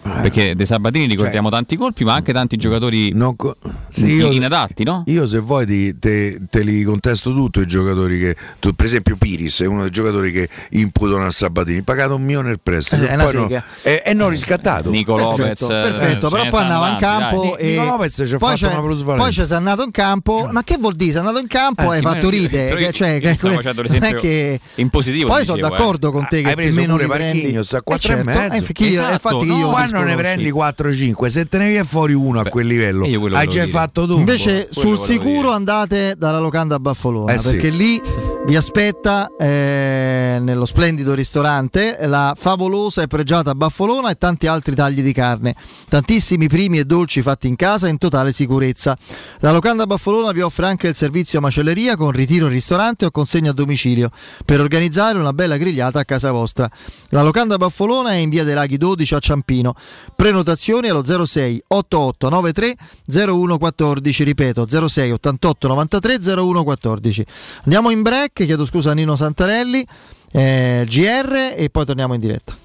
Perché 0.04 0.54
dei 0.56 0.66
Sabatini 0.66 1.06
ricordiamo 1.08 1.50
tanti 1.50 1.78
colpi, 1.78 2.04
ma 2.04 2.14
anche 2.14 2.34
tanti 2.34 2.58
giocatori 2.58 3.08
Cioè, 3.10 3.18
Non 3.18 3.36
co- 3.38 3.56
sì, 3.90 4.06
io- 4.08 4.32
inadatti, 4.32 4.84
no? 4.84 5.04
Io 5.08 5.26
se 5.26 5.40
vuoi 5.40 5.66
ti- 5.66 5.98
te, 5.98 6.40
te 6.50 6.62
li 6.62 6.84
contesto 6.84 7.32
tutto 7.34 7.62
i 7.62 7.66
giocatori 7.66 8.20
che 8.20 8.36
tu- 8.60 8.74
per 8.74 8.86
esempio 8.86 9.16
Piris 9.16 9.62
è 9.62 9.66
uno 9.66 9.82
dei 9.84 9.92
giocatori 9.92 10.32
che 10.34 10.50
imputano 10.72 11.26
a 11.26 11.32
Sabatini 11.32 11.84
pagato 11.84 12.16
un 12.16 12.24
milione 12.24 12.50
nel 12.50 12.60
prestito 12.62 13.04
Eh, 13.04 13.08
è 13.08 13.14
una 13.14 13.24
poi 13.24 13.34
no- 13.36 13.64
e 13.82 14.02
e 14.06 14.14
non 14.14 14.30
riscattato 14.30 14.90
Nico 14.90 15.16
Lopez, 15.18 15.38
Perfetto, 15.60 15.66
eh, 15.72 15.82
perfetto, 15.92 16.30
però 16.30 16.48
poi 16.48 16.62
andava 16.62 16.90
in 16.90 16.98
campo 16.98 17.56
dai. 17.58 17.66
e 17.68 17.72
Nico 17.80 17.84
Lopez 17.92 18.14
ci 18.14 18.22
ha 18.22 18.38
poi 18.38 18.50
fatto 18.50 18.56
c'è- 18.56 18.72
una 18.74 18.82
plusvalenza. 18.82 19.24
Poi 19.24 19.34
ci 19.34 19.46
sei 19.46 19.58
andato 19.58 19.84
in 19.84 19.92
campo, 19.92 20.50
ma 20.52 20.64
che 20.64 20.78
vuol 20.80 20.96
dire? 20.96 21.12
Sei 21.12 21.20
andato 21.22 21.40
in 21.40 21.48
campo 21.48 21.82
Eh 21.84 21.96
hai 21.96 22.02
fatto 22.02 22.30
ride, 22.30 22.76
che- 22.76 22.92
cioè, 22.92 23.20
che- 23.22 23.38
non 23.42 24.04
è 24.04 24.16
che 24.16 24.60
in 24.76 24.90
positivo, 24.90 25.30
Poi 25.30 25.46
sono 25.46 25.58
eh. 25.58 25.62
d'accordo 25.62 26.12
con 26.12 26.28
te 26.30 26.42
che 26.42 26.50
Hai 26.50 26.56
preso 26.56 26.78
o 26.78 26.82
meno 26.82 26.94
pure. 26.96 27.08
Marchignos 27.08 27.74
a 27.74 27.78
Eh, 27.78 27.82
4 27.84 28.14
e 28.14 28.24
mezzo. 28.24 28.54
eh, 28.56 28.62
perché 28.62 28.84
io- 28.86 29.02
Infatti 30.00 30.06
che 30.10 30.10
no, 30.10 30.10
io 30.10 30.16
Quando 30.16 30.16
ne 30.16 30.16
prendi 30.16 30.46
sì. 30.46 31.14
4-5, 31.14 31.26
se 31.28 31.46
te 31.48 31.58
ne 31.58 31.68
viene 31.70 31.84
fuori 31.86 32.14
uno 32.14 32.40
a 32.40 32.44
quel 32.46 32.68
livello, 32.68 33.06
hai 33.06 33.48
già 33.48 33.60
dire. 33.62 33.68
fatto 33.68 34.06
tu. 34.08 34.18
Invece 34.18 34.68
quello 34.74 34.98
sul 34.98 35.00
sicuro 35.06 35.42
dire. 35.42 35.54
andate 35.54 36.16
dalla 36.18 36.40
locanda 36.40 36.76
a 36.76 36.80
Baffolona 36.80 37.34
Eh 37.34 37.38
sì. 37.38 37.50
perché 37.52 37.70
lì 37.70 38.02
vi 38.46 38.58
aspetta 38.58 39.32
eh, 39.38 40.38
nello 40.42 40.66
splendido 40.66 41.14
ristorante 41.14 41.98
la 42.02 42.36
favolosa 42.38 43.02
e 43.02 43.08
pregiata 43.08 43.56
Baffolona 43.56 44.10
e 44.10 44.16
tanti 44.16 44.48
altri 44.48 44.76
tagli 44.76 45.02
di 45.02 45.14
carne, 45.14 45.56
tantissimi 45.88 46.50
primi 46.50 46.78
e 46.78 46.84
dolci 46.84 47.22
fatti 47.22 47.48
in 47.48 47.56
casa 47.56 47.88
in 47.88 47.98
totale 47.98 48.34
sicurezza. 48.34 48.98
La 49.40 49.52
locanda 49.52 49.86
Baffolona 49.86 50.34
vi 50.34 50.42
offre 50.42 50.66
anche 50.66 50.90
il 50.90 50.96
servizio 50.96 51.40
macelleria 51.40 51.96
con 51.96 52.12
ritiro 52.12 52.48
in 52.48 52.52
ristorante 52.52 53.06
o 53.06 53.12
consegna 53.12 53.52
a 53.52 53.54
domicilio 53.54 54.10
per 54.46 54.60
organizzare 54.60 55.18
una 55.18 55.32
bella 55.32 55.56
grigliata 55.56 56.00
a 56.00 56.06
casa 56.06 56.32
vostra. 56.32 56.70
La 57.10 57.22
locanda 57.22 57.56
Baffolona 57.56 58.12
è 58.12 58.16
in 58.16 58.30
via 58.30 58.44
dei 58.44 58.56
Laghi 58.56 58.78
12 58.78 59.16
a 59.16 59.20
Ciampino. 59.20 59.74
Prenotazioni 60.16 60.90
allo 60.90 61.04
06 61.04 61.64
88 61.68 62.30
93 62.30 62.76
0114, 63.08 64.24
ripeto 64.24 64.68
06 64.88 65.12
88 65.12 65.68
93 65.68 66.20
0114. 66.20 67.26
Andiamo 67.64 67.90
in 67.90 68.02
break, 68.02 68.33
chiedo 68.34 68.66
scusa 68.66 68.92
a 68.92 68.94
Nino 68.94 69.16
Santarelli, 69.16 69.86
eh, 70.32 70.86
GR 70.88 71.54
e 71.56 71.70
poi 71.72 71.86
torniamo 71.86 72.16
in 72.16 72.20
diretta. 72.20 72.58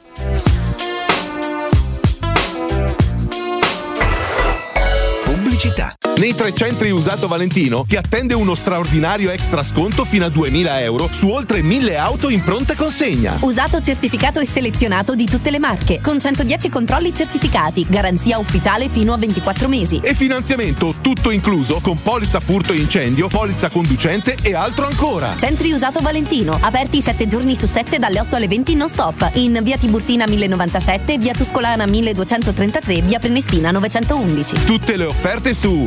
Pubblicità. 5.24 5.94
Nei 6.18 6.34
tre 6.34 6.52
centri 6.52 6.90
usato 6.90 7.28
Valentino 7.28 7.84
ti 7.86 7.94
attende 7.94 8.34
uno 8.34 8.56
straordinario 8.56 9.30
extra 9.30 9.62
sconto 9.62 10.04
fino 10.04 10.24
a 10.24 10.28
2000 10.28 10.80
euro 10.80 11.08
su 11.12 11.28
oltre 11.28 11.62
1000 11.62 11.96
auto 11.96 12.28
in 12.28 12.42
pronta 12.42 12.74
consegna. 12.74 13.38
Usato 13.40 13.80
certificato 13.80 14.40
e 14.40 14.44
selezionato 14.44 15.14
di 15.14 15.26
tutte 15.26 15.52
le 15.52 15.60
marche, 15.60 16.00
con 16.02 16.18
110 16.18 16.70
controlli 16.70 17.14
certificati, 17.14 17.86
garanzia 17.88 18.36
ufficiale 18.38 18.88
fino 18.88 19.12
a 19.12 19.16
24 19.16 19.68
mesi. 19.68 20.00
E 20.02 20.12
finanziamento 20.12 20.96
tutto 21.00 21.30
incluso 21.30 21.78
con 21.80 22.02
polizza 22.02 22.40
furto 22.40 22.72
e 22.72 22.78
incendio, 22.78 23.28
polizza 23.28 23.68
conducente 23.68 24.38
e 24.42 24.56
altro 24.56 24.88
ancora. 24.88 25.36
Centri 25.36 25.70
usato 25.70 26.00
Valentino, 26.00 26.58
aperti 26.60 27.00
7 27.00 27.28
giorni 27.28 27.54
su 27.54 27.66
7 27.66 28.00
dalle 28.00 28.18
8 28.18 28.34
alle 28.34 28.48
20 28.48 28.74
non 28.74 28.88
stop, 28.88 29.30
in 29.34 29.60
via 29.62 29.78
Tiburtina 29.78 30.26
1097, 30.26 31.16
via 31.18 31.32
Tuscolana 31.32 31.86
1233, 31.86 33.02
via 33.02 33.20
Prenestina 33.20 33.70
911. 33.70 34.64
Tutte 34.64 34.96
le 34.96 35.04
offerte 35.04 35.54
su 35.54 35.86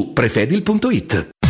prefedil.it. 0.00 1.41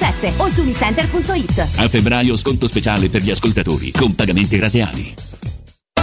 1177 0.00 0.32
o 0.38 0.48
su 0.48 0.62
unicenter.it. 0.62 1.58
A 1.76 1.88
febbraio 1.88 2.36
sconto 2.36 2.66
speciale 2.66 3.08
per 3.08 3.22
gli 3.22 3.30
ascoltatori 3.30 3.92
con 3.92 4.14
pagamenti 4.14 4.58
rateali. 4.58 5.29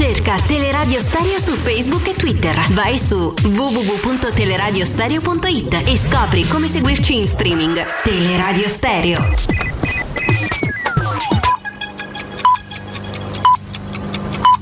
Cerca 0.00 0.38
Teleradio 0.38 0.98
Stereo 0.98 1.38
su 1.38 1.52
Facebook 1.52 2.08
e 2.08 2.14
Twitter. 2.14 2.56
Vai 2.70 2.96
su 2.96 3.34
www.teleradiostereo.it 3.42 5.82
e 5.86 5.98
scopri 5.98 6.48
come 6.48 6.68
seguirci 6.68 7.18
in 7.18 7.26
streaming. 7.26 7.78
Teleradio 8.02 8.66
Stereo. 8.66 9.34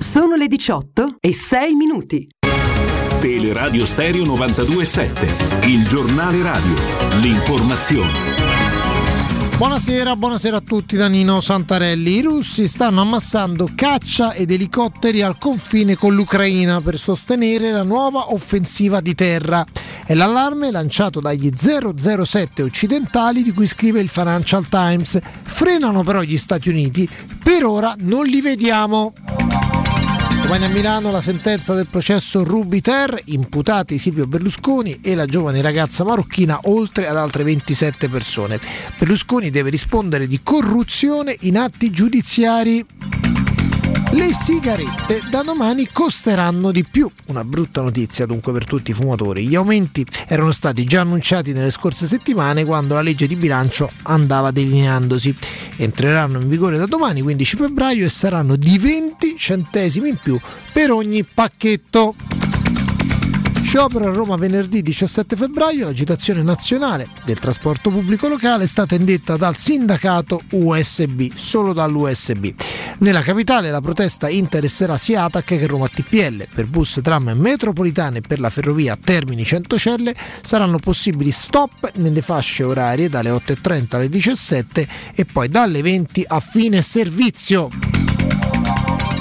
Sono 0.00 0.34
le 0.34 0.48
18 0.48 1.18
e 1.20 1.32
6 1.32 1.74
minuti. 1.74 2.26
Teleradio 3.20 3.86
Stereo 3.86 4.24
927, 4.24 5.68
il 5.68 5.86
giornale 5.86 6.42
radio, 6.42 6.74
l'informazione. 7.20 8.57
Buonasera, 9.58 10.14
buonasera 10.14 10.58
a 10.58 10.60
tutti 10.60 10.96
da 10.96 11.08
Nino 11.08 11.40
Santarelli. 11.40 12.18
I 12.18 12.22
russi 12.22 12.68
stanno 12.68 13.00
ammassando 13.00 13.68
caccia 13.74 14.32
ed 14.32 14.52
elicotteri 14.52 15.20
al 15.20 15.36
confine 15.36 15.96
con 15.96 16.14
l'Ucraina 16.14 16.80
per 16.80 16.96
sostenere 16.96 17.72
la 17.72 17.82
nuova 17.82 18.32
offensiva 18.32 19.00
di 19.00 19.16
terra. 19.16 19.66
È 20.06 20.14
l'allarme 20.14 20.70
lanciato 20.70 21.18
dagli 21.18 21.50
007 21.52 22.62
occidentali 22.62 23.42
di 23.42 23.52
cui 23.52 23.66
scrive 23.66 23.98
il 23.98 24.08
Financial 24.08 24.68
Times. 24.68 25.18
Frenano 25.42 26.04
però 26.04 26.22
gli 26.22 26.38
Stati 26.38 26.68
Uniti, 26.68 27.08
per 27.42 27.64
ora 27.64 27.92
non 27.98 28.26
li 28.26 28.40
vediamo. 28.40 29.12
Domani 30.48 30.64
a 30.64 30.68
Milano 30.74 31.10
la 31.10 31.20
sentenza 31.20 31.74
del 31.74 31.88
processo 31.88 32.42
Rubiter, 32.42 33.20
imputati 33.26 33.98
Silvio 33.98 34.26
Berlusconi 34.26 35.00
e 35.02 35.14
la 35.14 35.26
giovane 35.26 35.60
ragazza 35.60 36.04
marocchina, 36.04 36.60
oltre 36.62 37.06
ad 37.06 37.18
altre 37.18 37.44
27 37.44 38.08
persone. 38.08 38.58
Berlusconi 38.96 39.50
deve 39.50 39.68
rispondere 39.68 40.26
di 40.26 40.40
corruzione 40.42 41.36
in 41.40 41.58
atti 41.58 41.90
giudiziari. 41.90 42.82
Le 44.10 44.32
sigarette 44.32 45.20
da 45.30 45.42
domani 45.42 45.88
costeranno 45.92 46.72
di 46.72 46.82
più. 46.82 47.10
Una 47.26 47.44
brutta 47.44 47.82
notizia 47.82 48.24
dunque 48.24 48.52
per 48.52 48.64
tutti 48.64 48.90
i 48.90 48.94
fumatori. 48.94 49.46
Gli 49.46 49.54
aumenti 49.54 50.04
erano 50.26 50.50
stati 50.50 50.84
già 50.84 51.02
annunciati 51.02 51.52
nelle 51.52 51.70
scorse 51.70 52.06
settimane 52.06 52.64
quando 52.64 52.94
la 52.94 53.02
legge 53.02 53.26
di 53.26 53.36
bilancio 53.36 53.90
andava 54.04 54.50
delineandosi. 54.50 55.36
Entreranno 55.76 56.40
in 56.40 56.48
vigore 56.48 56.78
da 56.78 56.86
domani, 56.86 57.20
15 57.20 57.56
febbraio, 57.56 58.06
e 58.06 58.08
saranno 58.08 58.56
di 58.56 58.78
20 58.78 59.36
centesimi 59.36 60.08
in 60.08 60.16
più 60.16 60.40
per 60.72 60.90
ogni 60.90 61.22
pacchetto. 61.22 62.14
Sciopero 63.68 64.08
a 64.08 64.12
Roma 64.12 64.36
venerdì 64.36 64.80
17 64.82 65.36
febbraio, 65.36 65.84
l'agitazione 65.84 66.42
nazionale 66.42 67.06
del 67.26 67.38
trasporto 67.38 67.90
pubblico 67.90 68.26
locale 68.26 68.64
è 68.64 68.66
stata 68.66 68.94
indetta 68.94 69.36
dal 69.36 69.58
sindacato 69.58 70.40
USB, 70.52 71.34
solo 71.34 71.74
dall'USB. 71.74 72.54
Nella 73.00 73.22
capitale 73.22 73.70
la 73.70 73.80
protesta 73.80 74.28
interesserà 74.28 74.96
sia 74.96 75.22
ATAC 75.22 75.44
che 75.44 75.66
Roma 75.68 75.88
TPL. 75.88 76.48
Per 76.52 76.66
bus, 76.66 76.98
tram 77.00 77.30
metropolitane 77.30 78.18
e 78.18 78.20
per 78.22 78.40
la 78.40 78.50
ferrovia 78.50 78.98
Termini 79.02 79.44
Centocelle 79.44 80.12
saranno 80.42 80.78
possibili 80.78 81.30
stop 81.30 81.92
nelle 81.94 82.22
fasce 82.22 82.64
orarie 82.64 83.08
dalle 83.08 83.30
8.30 83.30 83.96
alle 83.96 84.08
17 84.08 84.88
e 85.14 85.24
poi 85.24 85.48
dalle 85.48 85.80
20 85.80 86.24
a 86.26 86.40
fine 86.40 86.82
servizio 86.82 87.97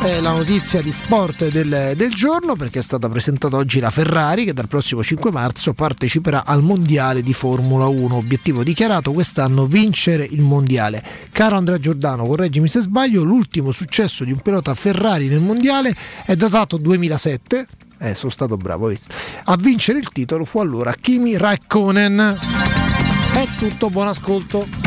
è 0.01 0.19
la 0.21 0.31
notizia 0.31 0.81
di 0.81 0.91
sport 0.91 1.49
del, 1.49 1.93
del, 1.95 2.13
giorno 2.13 2.55
perché 2.55 2.79
è 2.79 2.81
stata 2.81 3.09
presentata 3.09 3.57
oggi 3.57 3.79
la 3.79 3.89
Ferrari 3.89 4.45
che 4.45 4.53
dal 4.53 4.67
prossimo 4.67 5.03
5 5.03 5.31
marzo 5.31 5.73
parteciperà 5.73 6.45
al 6.45 6.61
mondiale 6.61 7.21
di 7.21 7.33
Formula 7.33 7.87
1. 7.87 8.15
Obiettivo 8.15 8.63
dichiarato 8.63 9.11
quest'anno 9.11 9.65
vincere 9.65 10.23
il 10.23 10.41
mondiale. 10.41 11.03
Caro 11.31 11.55
Andrea 11.55 11.79
Giordano, 11.79 12.25
correggimi 12.25 12.67
se 12.67 12.81
sbaglio, 12.81 13.23
l'ultimo 13.23 13.71
successo 13.71 14.23
di 14.23 14.31
un 14.31 14.39
pilota 14.39 14.73
Ferrari 14.75 15.27
nel 15.27 15.41
mondiale 15.41 15.95
è 16.25 16.35
datato 16.35 16.77
2007. 16.77 17.67
Eh, 17.99 18.13
sono 18.13 18.31
stato 18.31 18.57
bravo. 18.57 18.91
A 19.45 19.55
vincere 19.57 19.99
il 19.99 20.09
titolo 20.11 20.45
fu 20.45 20.59
allora 20.59 20.93
Kimi 20.93 21.37
Raikkonen. 21.37 22.39
È 23.33 23.47
tutto, 23.57 23.89
buon 23.89 24.07
ascolto. 24.07 24.86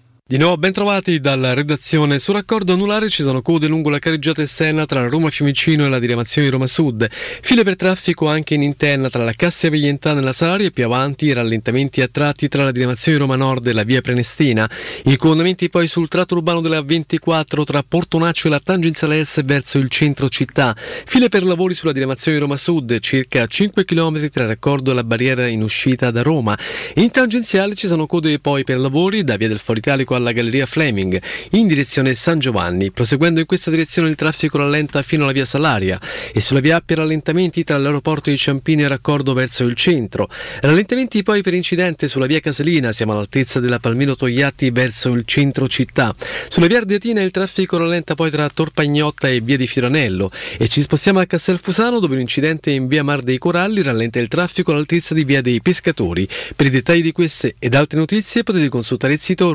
Di 0.31 0.37
nuovo 0.37 0.55
ben 0.55 0.71
trovati 0.71 1.19
dalla 1.19 1.53
redazione. 1.53 2.17
Sul 2.17 2.35
raccordo 2.35 2.71
anulare 2.71 3.09
ci 3.09 3.21
sono 3.21 3.41
code 3.41 3.67
lungo 3.67 3.89
la 3.89 3.99
carreggiata 3.99 4.41
esterna 4.41 4.85
tra 4.85 5.05
Roma 5.05 5.29
Fiumicino 5.29 5.83
e 5.83 5.89
la 5.89 5.99
diramazione 5.99 6.47
di 6.47 6.53
Roma 6.53 6.67
Sud. 6.67 7.05
File 7.11 7.63
per 7.65 7.75
traffico 7.75 8.29
anche 8.29 8.53
in 8.53 8.63
interna 8.63 9.09
tra 9.09 9.25
la 9.25 9.33
Cassia 9.33 9.69
Veglientana 9.69 10.21
e 10.21 10.23
la 10.23 10.31
Salaria 10.31 10.67
e 10.67 10.71
più 10.71 10.85
avanti 10.85 11.33
rallentamenti 11.33 11.99
a 11.99 12.07
tratti 12.07 12.47
tra 12.47 12.63
la 12.63 12.71
diramazione 12.71 13.17
di 13.17 13.23
Roma 13.25 13.35
Nord 13.35 13.67
e 13.67 13.73
la 13.73 13.83
via 13.83 13.99
Prenestina. 13.99 14.69
I 15.03 15.17
coordinamenti 15.17 15.67
poi 15.67 15.87
sul 15.87 16.07
tratto 16.07 16.35
urbano 16.35 16.61
della 16.61 16.81
24 16.81 17.65
tra 17.65 17.83
Portonaccio 17.85 18.47
e 18.47 18.51
la 18.51 18.61
tangenziale 18.61 19.25
S 19.25 19.43
verso 19.43 19.79
il 19.79 19.89
centro 19.89 20.29
città. 20.29 20.73
File 20.77 21.27
per 21.27 21.43
lavori 21.43 21.73
sulla 21.73 21.91
diramazione 21.91 22.37
di 22.37 22.43
Roma 22.43 22.55
Sud, 22.55 22.99
circa 22.99 23.45
5 23.45 23.83
km 23.83 24.29
tra 24.29 24.43
il 24.43 24.47
raccordo 24.47 24.91
e 24.91 24.93
la 24.93 25.03
barriera 25.03 25.45
in 25.47 25.61
uscita 25.61 26.09
da 26.09 26.21
Roma. 26.21 26.57
In 26.95 27.11
tangenziale 27.11 27.75
ci 27.75 27.87
sono 27.87 28.05
code 28.05 28.39
poi 28.39 28.63
per 28.63 28.79
lavori 28.79 29.25
da 29.25 29.35
via 29.35 29.49
del 29.49 29.59
Foro 29.59 29.77
Italico 29.77 30.15
alla 30.15 30.20
alla 30.21 30.31
Galleria 30.31 30.65
Fleming 30.65 31.21
in 31.51 31.67
direzione 31.67 32.15
San 32.15 32.39
Giovanni. 32.39 32.91
Proseguendo 32.91 33.39
in 33.39 33.45
questa 33.45 33.69
direzione 33.69 34.09
il 34.09 34.15
traffico 34.15 34.57
rallenta 34.57 35.01
fino 35.01 35.23
alla 35.23 35.33
via 35.33 35.45
Salaria 35.45 35.99
e 36.31 36.39
sulla 36.39 36.59
via 36.59 36.77
Appia 36.77 36.97
rallentamenti 36.97 37.63
tra 37.63 37.77
l'aeroporto 37.77 38.29
di 38.29 38.37
Ciampino 38.37 38.83
e 38.83 38.87
Raccordo 38.87 39.33
verso 39.33 39.65
il 39.65 39.75
centro. 39.75 40.29
Rallentamenti 40.61 41.23
poi 41.23 41.41
per 41.41 41.53
incidente 41.53 42.07
sulla 42.07 42.25
via 42.27 42.39
Caselina, 42.39 42.91
siamo 42.91 43.11
all'altezza 43.11 43.59
della 43.59 43.79
Palmino 43.79 44.15
Togliatti 44.15 44.69
verso 44.71 45.11
il 45.11 45.23
centro 45.25 45.67
città. 45.67 46.15
Sulla 46.47 46.67
via 46.67 46.77
Ardeatina 46.77 47.21
il 47.21 47.31
traffico 47.31 47.77
rallenta 47.77 48.15
poi 48.15 48.29
tra 48.29 48.47
Torpagnotta 48.49 49.27
e 49.27 49.41
via 49.41 49.57
di 49.57 49.67
Fioranello 49.67 50.31
e 50.57 50.67
ci 50.67 50.81
spostiamo 50.81 51.19
a 51.19 51.25
Castelfusano 51.25 51.99
dove 51.99 52.15
l'incidente 52.15 52.71
in 52.71 52.87
via 52.87 53.03
Mar 53.03 53.21
dei 53.21 53.37
Coralli 53.37 53.81
rallenta 53.81 54.19
il 54.19 54.27
traffico 54.27 54.71
all'altezza 54.71 55.13
di 55.13 55.23
via 55.23 55.41
dei 55.41 55.61
Pescatori. 55.61 56.27
Per 56.55 56.65
i 56.65 56.69
dettagli 56.69 57.01
di 57.01 57.11
queste 57.11 57.55
ed 57.59 57.73
altre 57.73 57.97
notizie 57.97 58.43
potete 58.43 58.69
consultare 58.69 59.13
il 59.13 59.19
sito 59.19 59.51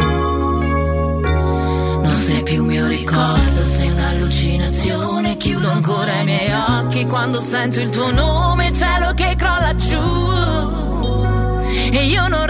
Non 2.02 2.16
sei 2.16 2.42
più 2.42 2.64
mio 2.64 2.86
ricordo, 2.86 3.64
sei 3.64 3.90
un'allucinazione. 3.90 5.36
Chiudo 5.36 5.70
ancora 5.70 6.20
i 6.20 6.24
miei 6.24 6.52
occhi 6.52 7.06
quando 7.06 7.40
sento 7.40 7.80
il 7.80 7.90
tuo 7.90 8.10
nome, 8.10 8.72
cielo 8.72 9.12
che 9.14 9.34
crolla 9.36 9.74
giù. 9.74 10.32
E 11.92 12.04
io 12.06 12.26
non 12.28 12.43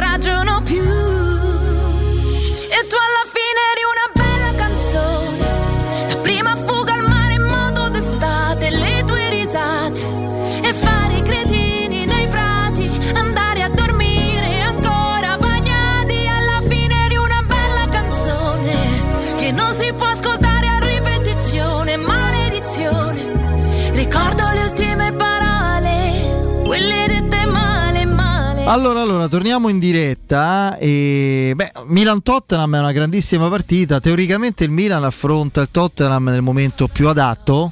Allora, 28.67 29.03
allora, 29.03 29.29
torniamo 29.29 29.69
in 29.69 29.79
diretta. 29.79 30.77
E, 30.79 31.53
beh, 31.55 31.73
Milan-Tottenham 31.87 32.77
è 32.77 32.79
una 32.79 32.93
grandissima 32.93 33.49
partita. 33.49 34.01
Teoricamente 34.01 34.65
il 34.65 34.71
Milan 34.71 35.05
affronta 35.05 35.61
il 35.61 35.69
Tottenham 35.71 36.29
nel 36.31 36.41
momento 36.43 36.89
più 36.89 37.09
adatto. 37.09 37.71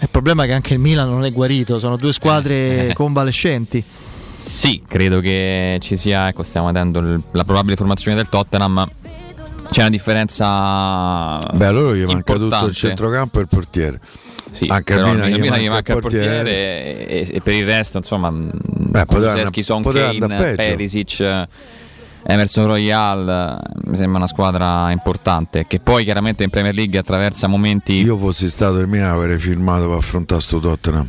Il 0.00 0.08
problema 0.10 0.44
è 0.44 0.46
che 0.46 0.52
anche 0.52 0.74
il 0.74 0.78
Milan 0.80 1.08
non 1.08 1.24
è 1.24 1.32
guarito, 1.32 1.78
sono 1.78 1.96
due 1.96 2.12
squadre 2.12 2.92
convalescenti. 2.94 3.82
Sì, 4.38 4.82
credo 4.86 5.20
che 5.20 5.78
ci 5.82 5.96
sia, 5.96 6.28
ecco, 6.28 6.42
stiamo 6.42 6.66
vedendo 6.66 6.98
il- 7.00 7.22
la 7.32 7.44
probabile 7.44 7.76
formazione 7.76 8.16
del 8.16 8.28
Tottenham. 8.28 8.88
C'è 9.70 9.80
una 9.80 9.90
differenza. 9.90 11.38
Beh, 11.54 11.66
a 11.66 11.70
loro 11.70 11.94
gli 11.94 12.04
manca 12.04 12.18
tutto 12.32 12.32
il 12.36 12.42
importante. 12.42 12.72
centrocampo 12.74 13.38
e 13.38 13.42
il 13.42 13.48
portiere. 13.48 14.00
Sì, 14.50 14.66
Anche 14.68 14.94
però 14.94 15.12
Milan 15.12 15.40
Milan 15.40 15.60
gli 15.60 15.68
manca 15.68 15.92
il 15.92 15.98
il 15.98 16.02
portiere 16.02 17.06
e, 17.06 17.28
e 17.30 17.40
per 17.40 17.54
il 17.54 17.64
resto, 17.64 17.98
insomma, 17.98 18.30
Kulusevski, 18.30 19.60
andare- 19.60 19.62
Son 19.62 19.82
Kane. 19.82 20.54
Perisic, 20.54 21.46
Emerson 22.22 22.66
Royal, 22.66 23.58
mi 23.84 23.96
sembra 23.96 24.18
una 24.18 24.26
squadra 24.26 24.90
importante 24.90 25.66
che 25.66 25.80
poi 25.80 26.04
chiaramente 26.04 26.44
in 26.44 26.50
Premier 26.50 26.74
League 26.74 26.98
attraversa 26.98 27.46
momenti 27.46 27.94
Io 27.94 28.16
fossi 28.16 28.50
stato 28.50 28.78
il 28.78 28.88
Milan 28.88 29.10
avrei 29.10 29.38
firmato 29.38 29.88
per 29.88 29.96
affrontare 29.96 30.40
sto 30.40 30.60
Tottenham. 30.60 31.08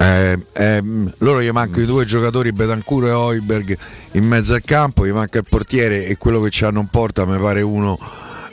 Eh, 0.00 0.38
ehm, 0.52 1.12
loro 1.18 1.42
gli 1.42 1.50
mancano 1.50 1.82
i 1.82 1.86
due 1.86 2.04
giocatori 2.04 2.52
Betancourt 2.52 3.08
e 3.08 3.10
Hoiberg 3.10 3.76
in 4.12 4.24
mezzo 4.24 4.54
al 4.54 4.62
campo, 4.62 5.04
gli 5.04 5.10
manca 5.10 5.38
il 5.38 5.44
portiere 5.48 6.06
e 6.06 6.16
quello 6.16 6.40
che 6.40 6.50
ci 6.50 6.64
hanno 6.64 6.80
in 6.80 6.86
porta 6.86 7.24
mi 7.24 7.36
pare 7.38 7.62
uno 7.62 7.98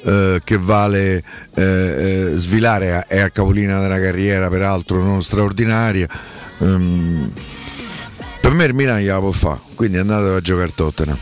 eh, 0.06 0.42
che 0.44 0.58
vale 0.58 1.24
eh, 1.56 1.64
eh, 1.64 2.32
svilare 2.36 3.06
è 3.08 3.20
a 3.20 3.30
capolina 3.30 3.82
della 3.82 4.00
carriera 4.00 4.50
peraltro 4.50 5.04
non 5.04 5.22
straordinaria 5.22 6.08
Ehm, 6.60 7.34
per 8.40 8.54
me 8.54 8.64
il 8.64 8.74
Milan 8.74 9.00
gliela 9.00 9.20
può 9.20 9.32
fare 9.32 9.60
quindi 9.76 9.98
andate 9.98 10.30
a 10.30 10.40
giocare 10.40 10.74
Tottenham 10.74 11.18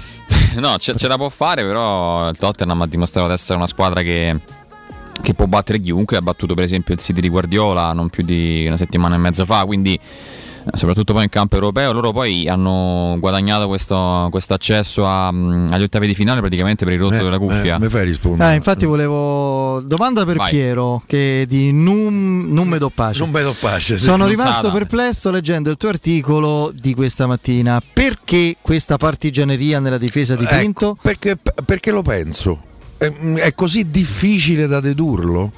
No, 0.60 0.78
ce, 0.78 0.96
ce 0.96 1.08
la 1.08 1.18
può 1.18 1.30
fare, 1.30 1.64
però 1.64 2.30
il 2.30 2.38
Tottenham 2.38 2.82
ha 2.82 2.88
dimostrato 2.88 3.28
di 3.28 3.34
essere 3.34 3.58
una 3.58 3.68
squadra 3.68 4.02
che, 4.02 4.40
che 5.22 5.34
può 5.34 5.46
battere 5.46 5.80
chiunque. 5.80 6.18
Ha 6.18 6.22
battuto 6.22 6.54
per 6.54 6.64
esempio 6.64 6.94
il 6.94 7.00
City 7.00 7.22
di 7.22 7.30
Guardiola 7.30 7.92
non 7.94 8.10
più 8.10 8.24
di 8.24 8.66
una 8.68 8.78
settimana 8.78 9.16
e 9.16 9.18
mezzo 9.18 9.46
fa, 9.46 9.66
quindi 9.66 10.00
soprattutto 10.74 11.14
poi 11.14 11.24
in 11.24 11.30
campo 11.30 11.56
europeo. 11.56 11.92
Loro 11.92 12.12
poi 12.12 12.48
hanno 12.48 13.18
guadagnato 13.20 13.68
questo 13.68 14.30
accesso 14.54 15.06
mm, 15.06 15.72
agli 15.72 15.84
ottavi 15.84 16.08
di 16.08 16.14
finale 16.16 16.40
praticamente 16.40 16.86
per 16.86 16.94
il 16.94 17.00
rotto 17.00 17.16
Eh, 17.16 17.24
della 17.24 17.38
cuffia. 17.40 17.76
eh, 17.76 17.80
mi 17.80 17.90
fai 17.90 18.06
rispondere 18.06 18.54
Eh, 18.54 18.56
infatti 18.56 18.86
volevo 18.86 19.82
domanda 19.82 20.26
per 20.26 20.38
Vai. 20.38 20.50
Piero 20.52 21.02
che 21.06 21.46
di 21.48 21.72
Num, 21.72 22.46
non 22.54 22.68
me 22.68 22.78
do 22.78 22.90
pace. 22.90 23.20
non 23.20 23.32
vedo 23.32 23.56
pace 23.60 23.98
sì. 23.98 24.04
Sono 24.06 24.18
non 24.18 24.28
rimasto 24.30 24.72
perplesso 24.72 25.32
leggendo 25.32 25.70
il 25.70 25.78
tuo 25.78 25.90
articolo 25.90 26.72
di 26.74 26.94
questa 26.94 27.28
mattina. 27.28 27.82
Perché 27.94 28.56
questa 28.62 28.98
partigianeria 28.98 29.80
nella 29.80 29.98
difesa 29.98 30.36
di 30.36 30.44
Ecco, 30.46 30.56
Pinto? 30.56 30.98
perché, 31.02 31.38
perché 31.66 31.92
lo 31.92 32.02
penso. 32.02 32.60
È, 32.98 33.06
è 33.12 33.54
così 33.54 33.90
difficile 33.90 34.68
da 34.68 34.80
dedurlo? 34.80 35.52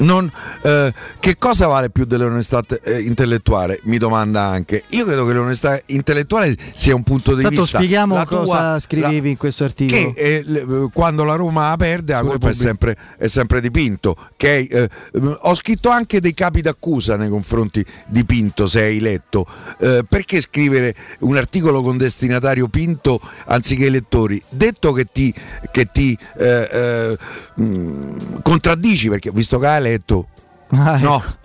Non, 0.00 0.30
eh, 0.62 0.92
che 1.18 1.36
cosa 1.36 1.66
vale 1.66 1.90
più 1.90 2.04
dell'onestà 2.04 2.62
eh, 2.84 3.00
intellettuale? 3.00 3.80
Mi 3.84 3.98
domanda 3.98 4.42
anche. 4.42 4.84
Io 4.90 5.04
credo 5.04 5.26
che 5.26 5.32
l'onestà 5.32 5.78
intellettuale 5.86 6.56
sia 6.72 6.94
un 6.94 7.02
punto 7.02 7.34
di 7.34 7.42
Tanto 7.42 7.62
vista. 7.62 7.78
spieghiamo 7.78 8.14
la 8.14 8.24
tua- 8.24 8.38
cosa 8.38 8.78
scrivevi 8.78 9.30
in 9.30 9.36
questo 9.36 9.64
articolo. 9.64 10.12
Che 10.12 10.20
eh, 10.20 10.42
le- 10.44 10.88
quando 10.92 11.24
la 11.24 11.34
Roma 11.34 11.74
perde 11.76 12.12
la 12.14 12.22
colpa 12.22 12.48
è 12.48 12.52
sempre, 12.52 12.96
è 13.18 13.26
sempre 13.26 13.60
di 13.60 13.70
Pinto. 13.70 14.16
Che, 14.36 14.56
eh, 14.70 14.82
eh, 14.82 14.90
ho 15.40 15.54
scritto 15.54 15.90
anche 15.90 16.20
dei 16.20 16.34
capi 16.34 16.62
d'accusa 16.62 17.16
nei 17.16 17.28
confronti 17.28 17.84
di 18.06 18.24
Pinto, 18.24 18.66
se 18.66 18.80
hai 18.82 19.00
letto. 19.00 19.46
Eh, 19.78 20.04
perché 20.08 20.40
scrivere 20.40 20.94
un 21.20 21.36
articolo 21.36 21.82
con 21.82 21.98
destinatario 21.98 22.68
Pinto 22.68 23.20
anziché 23.46 23.86
i 23.86 23.90
lettori? 23.90 24.42
Detto 24.48 24.92
che 24.92 25.06
ti, 25.12 25.32
che 25.70 25.90
ti 25.90 26.16
eh, 26.38 26.68
eh, 26.72 27.18
contraddici, 28.42 29.08
perché 29.08 29.30
visto 29.30 29.58
che 29.58 29.66
hai 29.66 29.82
letto, 29.90 30.28
Ah, 30.72 30.98
no. 30.98 31.22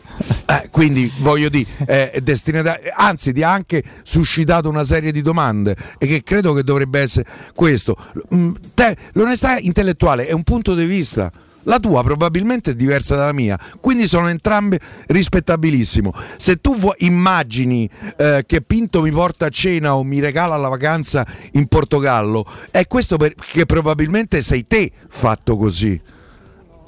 Eh, 0.47 0.69
quindi 0.71 1.11
voglio 1.17 1.49
dire, 1.49 1.69
eh, 1.85 2.11
è 2.11 2.21
destinatario- 2.21 2.89
anzi 2.95 3.33
ti 3.33 3.43
ha 3.43 3.51
anche 3.51 3.83
suscitato 4.03 4.69
una 4.69 4.85
serie 4.85 5.11
di 5.11 5.21
domande 5.21 5.75
e 5.97 6.07
che 6.07 6.23
credo 6.23 6.53
che 6.53 6.63
dovrebbe 6.63 7.01
essere 7.01 7.27
questo. 7.53 7.97
Mm, 8.33 8.53
te- 8.73 8.95
l'onestà 9.13 9.57
intellettuale 9.57 10.25
è 10.27 10.31
un 10.31 10.43
punto 10.43 10.73
di 10.73 10.85
vista. 10.85 11.29
La 11.63 11.79
tua 11.79 12.01
probabilmente 12.03 12.71
è 12.71 12.75
diversa 12.75 13.15
dalla 13.17 13.33
mia, 13.33 13.59
quindi 13.81 14.07
sono 14.07 14.29
entrambe 14.29 14.79
rispettabilissimo. 15.07 16.13
Se 16.37 16.61
tu 16.61 16.77
vuoi- 16.77 16.95
immagini 16.99 17.89
eh, 18.15 18.43
che 18.47 18.61
Pinto 18.61 19.01
mi 19.01 19.11
porta 19.11 19.47
a 19.47 19.49
cena 19.49 19.95
o 19.95 20.03
mi 20.03 20.19
regala 20.21 20.55
la 20.55 20.69
vacanza 20.69 21.25
in 21.53 21.67
Portogallo, 21.67 22.45
è 22.71 22.87
questo 22.87 23.17
perché 23.17 23.65
probabilmente 23.65 24.41
sei 24.41 24.65
te 24.65 24.91
fatto 25.09 25.57
così. 25.57 25.99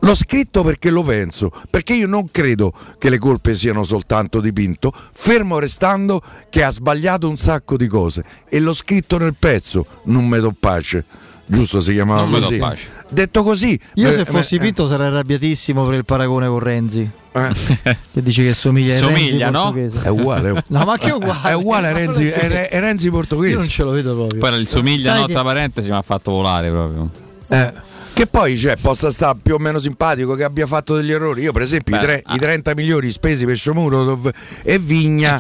L'ho 0.02 0.16
scritto 0.16 0.64
perché 0.64 0.90
lo 0.92 1.04
penso, 1.04 1.52
perché 1.70 1.94
io 1.94 2.08
non 2.08 2.26
credo 2.32 2.72
che 2.98 3.10
le 3.10 3.18
colpe 3.18 3.54
siano 3.56 3.84
soltanto 3.84 4.40
di 4.40 4.54
Pinto, 4.54 4.94
fermo 5.14 5.58
restando 5.60 6.22
che 6.50 6.64
ha 6.64 6.70
sbagliato 6.70 7.28
un 7.28 7.36
sacco 7.36 7.78
di 7.78 7.88
cose 7.88 8.24
e 8.48 8.60
l'ho 8.60 8.74
scritto 8.74 9.18
nel 9.18 9.34
pezzo, 9.38 9.86
non 10.04 10.28
me 10.28 10.40
do 10.40 10.54
pace. 10.58 11.04
Giusto 11.50 11.80
si 11.80 11.94
chiamava 11.94 12.24
Non 12.28 12.42
così. 12.42 12.62
Detto 13.10 13.42
così, 13.42 13.80
Io 13.96 14.10
eh, 14.10 14.12
se 14.12 14.26
fossi 14.26 14.56
eh, 14.56 14.60
Pinto 14.60 14.86
sarei 14.86 15.08
arrabbiatissimo 15.08 15.86
per 15.86 15.94
il 15.96 16.04
paragone 16.04 16.46
con 16.48 16.60
Renzi. 16.60 17.10
eh, 17.32 17.52
Che 18.14 18.22
dici 18.22 18.44
che 18.44 18.54
somiglia 18.54 18.96
ai 18.96 19.00
Renzi 19.00 19.16
Somiglia, 19.28 19.50
no? 19.50 19.62
portoghese. 19.72 20.02
è 20.04 20.10
uguale, 20.10 20.50
è- 20.52 20.64
No, 20.68 20.84
ma 20.84 20.98
che 20.98 21.12
uguale? 21.12 21.50
è 21.50 21.54
uguale 21.56 21.88
a 21.88 21.92
Renzi, 21.94 22.28
è, 22.28 22.68
è 22.68 22.80
Renzi 22.82 23.10
portoghese. 23.10 23.54
Io 23.54 23.60
non 23.60 23.68
ce 23.70 23.84
lo 23.84 23.92
vedo 23.92 24.14
proprio. 24.14 24.40
Poi 24.42 24.60
il 24.60 24.68
somiglia 24.68 25.14
no, 25.20 25.26
tra 25.26 25.38
che- 25.38 25.44
parentesi 25.44 25.90
mi 25.90 25.96
ha 25.96 26.02
fatto 26.02 26.32
volare 26.32 26.70
proprio. 26.70 27.10
Eh, 27.50 27.74
che 28.14 28.26
poi 28.26 28.58
cioè, 28.58 28.76
possa 28.78 29.12
stare 29.12 29.38
più 29.42 29.54
o 29.54 29.58
meno 29.60 29.78
simpatico 29.78 30.34
che 30.34 30.44
abbia 30.44 30.66
fatto 30.66 30.96
degli 30.96 31.12
errori. 31.12 31.44
Io, 31.44 31.52
per 31.52 31.62
esempio, 31.62 31.96
i, 31.96 32.00
Beh, 32.00 32.04
tre- 32.04 32.22
ah. 32.26 32.36
i 32.36 32.40
30 32.40 32.74
milioni 32.74 33.10
spesi 33.10 33.46
per 33.46 33.56
Shomurodov 33.56 34.32
e 34.64 34.80
Vigna. 34.80 35.38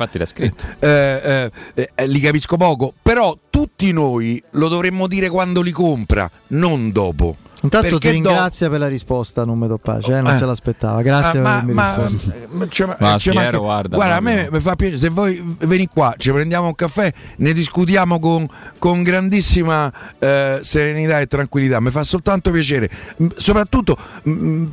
Eh, 0.80 1.52
eh, 1.74 1.90
eh, 1.96 2.08
li 2.08 2.20
capisco 2.20 2.56
poco, 2.56 2.94
però 3.02 3.36
tutti 3.58 3.92
noi 3.92 4.40
lo 4.52 4.68
dovremmo 4.68 5.08
dire 5.08 5.30
quando 5.30 5.62
li 5.64 5.72
compra, 5.72 6.30
non 6.50 6.92
dopo. 6.92 7.36
Intanto 7.64 7.88
Perché 7.90 8.10
ti 8.10 8.14
ringrazio 8.14 8.70
per 8.70 8.78
la 8.80 8.88
risposta, 8.88 9.44
non 9.44 9.58
mi 9.58 9.68
do 9.68 9.80
pace, 9.80 10.16
eh, 10.16 10.22
non 10.22 10.34
Eh. 10.34 10.38
se 10.38 10.46
l'aspettava. 10.46 11.02
Grazie 11.02 11.30
Ah, 11.30 11.32
per 11.32 11.42
ma, 11.42 11.54
avermi 11.54 11.74
ma- 11.74 11.96
risposto. 11.96 12.34
ma- 12.52 12.68
cioè, 12.68 12.96
ma- 13.00 13.18
cioè, 13.18 13.34
Piero, 13.34 13.58
ma- 13.58 13.66
guarda, 13.66 13.96
guarda, 13.96 14.16
a 14.18 14.20
me 14.22 14.48
mi 14.52 14.60
fa 14.60 14.76
piacere 14.76 15.00
se 15.00 15.10
voi 15.10 15.44
veni 15.62 15.88
qua, 15.88 16.14
ci 16.20 16.32
prendiamo 16.32 16.68
un 16.68 16.76
caffè, 16.76 17.12
ne 17.38 17.54
discutiamo 17.54 18.20
con, 18.20 18.48
con 18.78 19.02
grandissima 19.02 19.92
eh, 20.20 20.60
serenità 20.62 21.20
e 21.20 21.26
tranquillità, 21.26 21.80
mi 21.80 21.90
fa 21.90 22.04
soltanto 22.04 22.52
piacere, 22.52 22.92
soprattutto 23.38 23.98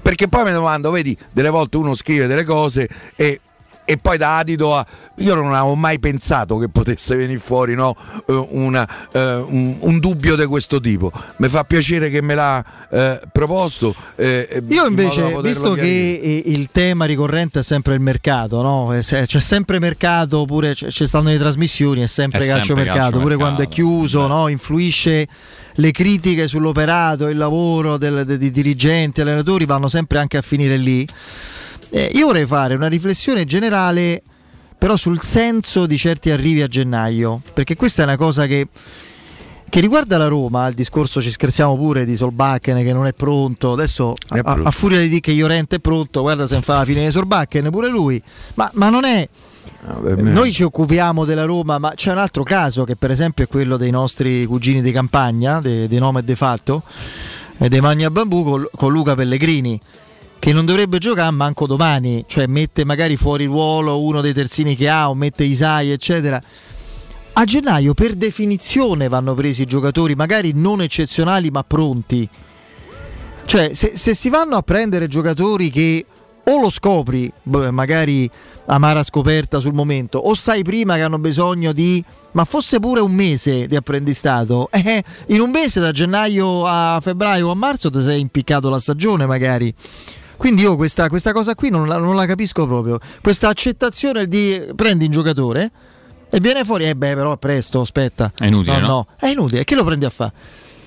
perché 0.03 0.29
poi 0.29 0.45
mi 0.45 0.53
domando, 0.53 0.91
vedi, 0.91 1.17
delle 1.33 1.49
volte 1.49 1.79
uno 1.79 1.95
scrive 1.95 2.27
delle 2.27 2.45
cose 2.45 2.87
e 3.17 3.41
e 3.85 3.97
poi 3.99 4.17
da 4.17 4.39
adito 4.39 4.75
a 4.75 4.87
io 5.19 5.35
non 5.35 5.53
avevo 5.55 5.75
mai 5.75 5.99
pensato 5.99 6.59
che 6.59 6.69
potesse 6.69 7.15
venire 7.17 7.39
fuori 7.39 7.75
no, 7.75 7.95
eh, 8.27 8.47
una, 8.51 8.89
eh, 9.13 9.35
un, 9.37 9.77
un 9.81 9.99
dubbio 9.99 10.37
di 10.37 10.45
questo 10.47 10.81
tipo 10.81 11.13
mi 11.37 11.49
fa 11.49 11.65
piacere 11.65 12.11
che 12.11 12.21
me 12.23 12.35
l'ha 12.35 12.65
eh, 12.91 13.21
proposto 13.31 13.95
eh, 14.17 14.63
Io 14.69 14.83
in 14.85 14.89
invece, 14.91 15.21
poterlo 15.21 15.41
visto 15.43 15.73
chiarire. 15.75 16.21
che 16.21 16.43
il 16.47 16.69
tema 16.73 17.05
ricorrente 17.05 17.61
è 17.61 17.63
sempre 17.63 17.95
il 17.95 18.01
mercato, 18.01 18.63
no? 18.63 18.97
C'è 19.01 19.27
sempre 19.41 19.79
mercato, 19.79 20.45
pure 20.45 20.75
ci 20.75 21.07
stanno 21.07 21.29
le 21.29 21.39
trasmissioni, 21.39 22.03
è 22.03 22.07
sempre 22.07 22.45
È 22.45 22.49
calcio 22.49 22.75
sempre 22.75 22.85
mercato, 22.85 23.19
pure 23.19 23.37
quando 23.37 23.63
è 23.63 23.69
chiuso, 23.69 24.27
no? 24.27 24.49
influisce 24.49 25.27
le 25.75 25.91
critiche 25.91 26.47
sull'operato, 26.47 27.29
il 27.29 27.37
lavoro 27.37 27.99
del- 27.99 28.25
dei 28.25 28.51
dirigenti, 28.51 29.21
allenatori 29.21 29.65
vanno 29.65 29.89
sempre 29.89 30.19
anche 30.19 30.37
a 30.37 30.43
finire 30.43 30.77
lì. 30.77 31.07
Eh, 31.95 32.11
io 32.15 32.27
vorrei 32.27 32.45
fare 32.45 32.75
una 32.75 32.89
riflessione 32.89 33.45
generale 33.45 34.21
però 34.77 34.97
sul 34.97 35.21
senso 35.21 35.87
di 35.87 35.97
certi 35.97 36.33
arrivi 36.33 36.61
a 36.61 36.67
gennaio, 36.67 37.41
perché 37.53 37.77
questa 37.77 38.03
è 38.03 38.05
una 38.05 38.17
cosa 38.17 38.47
che 38.47 38.67
che 39.69 39.81
riguarda 39.81 40.19
la 40.19 40.27
Roma, 40.27 40.67
il 40.67 40.75
discorso 40.75 41.21
ci 41.21 41.31
scherziamo 41.31 41.77
pure 41.77 42.05
di 42.05 42.17
Solbakken 42.17 42.83
che 42.85 42.93
non 42.93 43.07
è 43.07 43.13
pronto. 43.13 43.73
Adesso 43.73 44.15
È 44.29 44.39
a, 44.43 44.61
a 44.63 44.71
furia 44.71 45.01
di 45.01 45.09
dire 45.09 45.21
che 45.21 45.33
Llorente 45.33 45.77
è 45.77 45.79
pronto, 45.79 46.21
guarda 46.21 46.47
se 46.47 46.61
fa 46.63 46.79
la 46.79 46.85
fine 46.85 47.05
di 47.05 47.11
Solbakken 47.11 47.71
pure 47.71 47.89
lui. 47.89 48.21
Ma, 48.55 48.71
ma 48.75 48.89
non 48.89 49.05
è. 49.05 49.29
Noi 50.17 50.53
ci 50.53 50.65
occupiamo 50.65 51.25
della 51.25 51.45
Roma, 51.45 51.79
ma 51.79 51.93
c'è 51.95 52.13
un 52.13 52.19
altro 52.19 52.43
caso 52.43 52.85
che 52.85 52.95
per 52.95 53.11
esempio 53.11 53.45
è 53.45 53.49
quello 53.49 53.77
dei 53.77 53.91
nostri 53.91 54.45
cugini 54.47 54.83
di 54.83 54.93
campagna, 54.93 55.61
dei 55.61 55.89
nome 55.99 56.21
e 56.21 56.23
de 56.25 56.37
fatto, 56.37 56.83
e 57.59 57.69
dei 57.69 57.81
Magna 57.81 58.11
Bambù 58.11 58.45
con, 58.45 58.69
con 58.75 58.93
Luca 58.93 59.15
Pellegrini 59.15 59.81
che 60.45 60.53
non 60.53 60.67
dovrebbe 60.67 60.99
giocare 60.99 61.31
manco 61.31 61.67
domani, 61.67 62.23
cioè 62.27 62.47
mette 62.47 62.85
magari 62.85 63.17
fuori 63.17 63.47
ruolo 63.47 64.03
uno 64.03 64.21
dei 64.21 64.35
terzini 64.35 64.77
che 64.77 64.91
ha 64.91 65.09
o 65.09 65.15
mette 65.15 65.43
Isai 65.43 65.91
eccetera. 65.91 66.39
A 67.33 67.45
gennaio 67.45 67.95
per 67.95 68.13
definizione 68.13 69.09
vanno 69.09 69.33
presi 69.33 69.65
giocatori 69.65 70.15
magari 70.15 70.53
non 70.55 70.83
eccezionali 70.83 71.49
ma 71.49 71.65
pronti. 71.65 72.29
Cioè 73.47 73.73
se, 73.73 73.97
se 73.97 74.13
si 74.13 74.29
vanno 74.29 74.57
a 74.57 74.61
prendere 74.61 75.09
giocatori 75.09 75.71
che 75.71 76.05
o 76.45 76.61
lo 76.61 76.69
scopri, 76.69 77.33
magari 77.45 78.29
amara 78.67 79.03
scoperta 79.03 79.61
sul 79.61 79.73
momento, 79.73 80.19
o 80.19 80.35
sai 80.35 80.63
prima 80.63 80.97
che 80.97 81.05
hanno 81.05 81.19
bisogno 81.19 81.73
di, 81.73 82.05
ma 82.33 82.45
fosse 82.45 82.81
pure 82.81 83.01
un 83.01 83.15
mese 83.15 83.67
di 83.67 83.77
apprendistato, 83.77 84.69
eh, 84.73 85.03
in 85.29 85.41
un 85.41 85.49
mese 85.49 85.81
da 85.81 85.91
gennaio 85.91 86.67
a 86.67 86.99
febbraio 87.01 87.49
o 87.49 87.51
a 87.51 87.55
marzo 87.55 87.89
ti 87.89 88.03
sei 88.03 88.21
impiccato 88.21 88.69
la 88.69 88.79
stagione 88.79 89.25
magari. 89.25 89.75
Quindi 90.45 90.61
io 90.61 90.77
questa, 90.77 91.09
questa 91.09 91.33
cosa 91.33 91.55
qui 91.55 91.71
non 91.71 91.89
la, 91.89 91.97
non 91.97 92.15
la 92.15 92.27
capisco 92.27 92.67
proprio, 92.67 92.99
questa 93.23 93.49
accettazione 93.49 94.29
di 94.29 94.61
prendi 94.77 95.07
un 95.07 95.11
giocatore 95.11 95.71
e 96.29 96.39
viene 96.39 96.65
fuori, 96.65 96.85
eh 96.85 96.95
beh 96.95 97.15
però 97.15 97.39
presto, 97.39 97.81
aspetta. 97.81 98.31
È 98.37 98.45
inutile, 98.45 98.79
no? 98.81 98.87
no, 98.87 99.07
è 99.19 99.29
inutile, 99.29 99.63
e 99.63 99.65
che 99.65 99.75
lo 99.75 99.85
prendi 99.85 100.05
a 100.05 100.11
fare? 100.11 100.33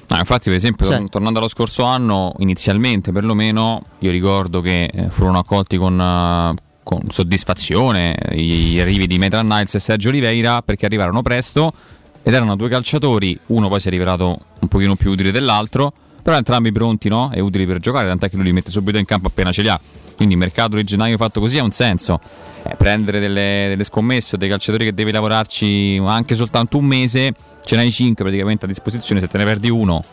No, 0.10 0.18
infatti, 0.20 0.50
per 0.50 0.60
esempio, 0.60 0.86
Cioè- 0.86 0.98
tor- 0.98 1.10
tornando 1.10 1.40
allo 1.40 1.48
scorso 1.48 1.82
anno, 1.86 2.36
inizialmente 2.38 3.12
perlomeno, 3.12 3.82
io 3.98 4.12
ricordo 4.12 4.62
che 4.62 4.92
eh, 4.94 5.10
furono 5.10 5.40
accolti 5.40 5.76
con, 5.78 6.00
eh, 6.00 6.54
con 6.84 7.02
soddisfazione 7.10 8.16
i- 8.34 8.74
gli 8.74 8.80
arrivi 8.80 9.08
di 9.08 9.18
Metran 9.18 9.48
Niles 9.48 9.74
e 9.74 9.80
Sergio 9.80 10.10
Oliveira 10.10 10.62
perché 10.62 10.86
arrivarono 10.86 11.24
presto 11.24 11.74
ed 12.22 12.32
erano 12.32 12.56
due 12.56 12.70
calciatori, 12.70 13.40
uno 13.48 13.70
poi 13.70 13.80
si 13.80 13.88
è 13.88 13.90
rivelato 13.90 14.40
un 14.60 14.68
pochino 14.68 14.96
più 14.96 15.10
utile 15.10 15.32
dell'altro, 15.32 15.94
però 16.28 16.36
entrambi 16.40 16.74
pronti 16.74 17.08
no? 17.08 17.32
e 17.34 17.40
utili 17.40 17.66
per 17.66 17.80
giocare, 17.80 18.06
tant'è 18.06 18.30
che 18.30 18.36
lui 18.36 18.44
li 18.44 18.52
mette 18.52 18.70
subito 18.70 18.98
in 18.98 19.06
campo 19.06 19.28
appena 19.28 19.54
ce 19.54 19.62
li 19.62 19.70
ha. 19.70 19.80
Quindi 20.18 20.34
il 20.34 20.40
mercato 20.41 20.76
di 20.76 20.84
gennaio 20.84 21.16
fatto 21.16 21.40
così 21.40 21.58
ha 21.58 21.64
un 21.64 21.72
senso. 21.72 22.20
Eh, 22.64 22.76
prendere 22.76 23.22
delle, 23.22 23.68
delle 23.70 23.86
scommesse 23.86 24.36
o 24.36 24.38
dei 24.38 24.49
calciatori 24.49 24.84
che 24.84 24.94
devi 24.94 25.12
lavorarci 25.14 26.02
anche 26.06 26.36
soltanto 26.36 26.80
un 26.80 26.84
mese, 26.86 27.32
ce 27.64 27.78
n'hai 27.78 27.90
5 27.90 28.26
praticamente 28.26 28.66
a 28.66 28.68
disposizione, 28.68 29.22
se 29.22 29.30
te 29.30 29.38
ne 29.38 29.45
perdi 29.45 29.70
uno, 29.70 30.04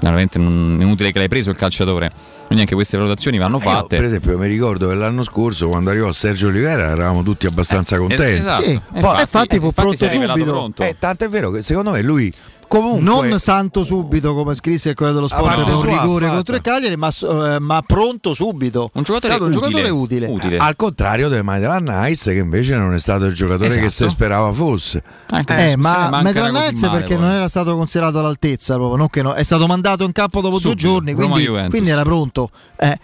veramente 0.00 0.38
non 0.38 0.78
è 0.80 0.82
inutile 0.84 1.12
che 1.12 1.18
l'hai 1.18 1.28
preso 1.28 1.50
il 1.50 1.56
calciatore. 1.56 2.10
Quindi 2.46 2.62
anche 2.64 2.74
queste 2.74 2.96
valutazioni 2.96 3.36
vanno 3.36 3.56
Io, 3.58 3.62
fatte. 3.62 3.96
per 3.96 4.06
esempio, 4.06 4.38
mi 4.38 4.48
ricordo 4.48 4.88
che 4.88 4.94
l'anno 4.94 5.22
scorso, 5.22 5.68
quando 5.68 5.90
arrivò 5.90 6.10
Sergio 6.12 6.46
Olivera, 6.48 6.88
eravamo 6.92 7.22
tutti 7.22 7.44
abbastanza 7.44 7.98
contenti. 7.98 8.38
esatto. 8.38 8.62
Sì, 8.62 8.70
Infatti- 8.70 9.00
poi- 9.00 9.20
infatti 9.20 9.58
fu 9.58 9.66
infatti 9.66 9.72
pronto 9.74 9.96
si 9.98 10.04
è 10.06 10.10
rivelato 10.12 10.38
subito. 10.38 10.56
pronto. 10.56 10.82
Eh, 10.82 10.96
tanto 10.98 11.24
è 11.24 11.28
vero 11.28 11.50
che 11.50 11.60
secondo 11.60 11.90
me 11.90 12.00
lui 12.00 12.32
comunque 12.68 13.28
Non 13.28 13.38
santo 13.38 13.82
subito 13.82 14.34
come 14.34 14.54
scrisse 14.54 14.90
il 14.90 14.94
Corriere 14.94 15.16
dello 15.18 15.28
Sport 15.28 15.64
per 15.64 15.72
un 15.74 15.80
sua 15.80 15.88
rigore 15.88 16.24
fatta. 16.26 16.34
contro 16.36 16.54
il 16.56 16.60
Cagliari, 16.60 16.96
ma, 16.96 17.08
eh, 17.08 17.58
ma 17.58 17.82
pronto 17.86 18.34
subito. 18.34 18.90
Un 18.92 19.02
giocatore 19.02 19.32
È 19.32 19.36
stato 19.36 19.50
un 19.50 19.56
utile. 19.56 19.70
giocatore 19.70 19.90
utile. 19.90 20.26
Utile. 20.26 20.56
al 20.58 20.76
contrario 20.76 21.28
del 21.28 21.42
Maitland 21.44 21.88
Nice 21.88 22.32
che 22.32 22.38
invece 22.38 22.76
non 22.76 22.94
è 22.94 22.98
stato 22.98 23.24
il 23.24 23.34
giocatore 23.34 23.70
che 23.70 23.84
Esatto. 23.86 24.08
si 24.10 24.14
sperava 24.14 24.52
fosse. 24.52 25.02
Anche 25.30 25.52
Eh, 25.54 25.66
ne 25.68 25.76
ma 25.76 26.08
Maitland 26.10 26.52
male, 26.52 26.72
perché 26.90 27.14
poi. 27.14 27.24
non 27.24 27.30
era 27.32 27.48
stato 27.48 27.74
considerato 27.74 28.18
all'altezza 28.18 28.74
proprio, 28.74 28.96
non 28.96 29.08
che 29.08 29.22
no- 29.22 29.32
è 29.32 29.42
stato 29.42 29.66
mandato 29.66 30.04
in 30.04 30.12
campo 30.12 30.40
dopo 30.40 30.58
Subito, 30.58 30.68
due 30.80 30.90
giorni, 30.90 31.14
quindi, 31.14 31.68
quindi 31.70 31.90
era 31.90 32.02
pronto. 32.02 32.50
Eh, 32.76 32.98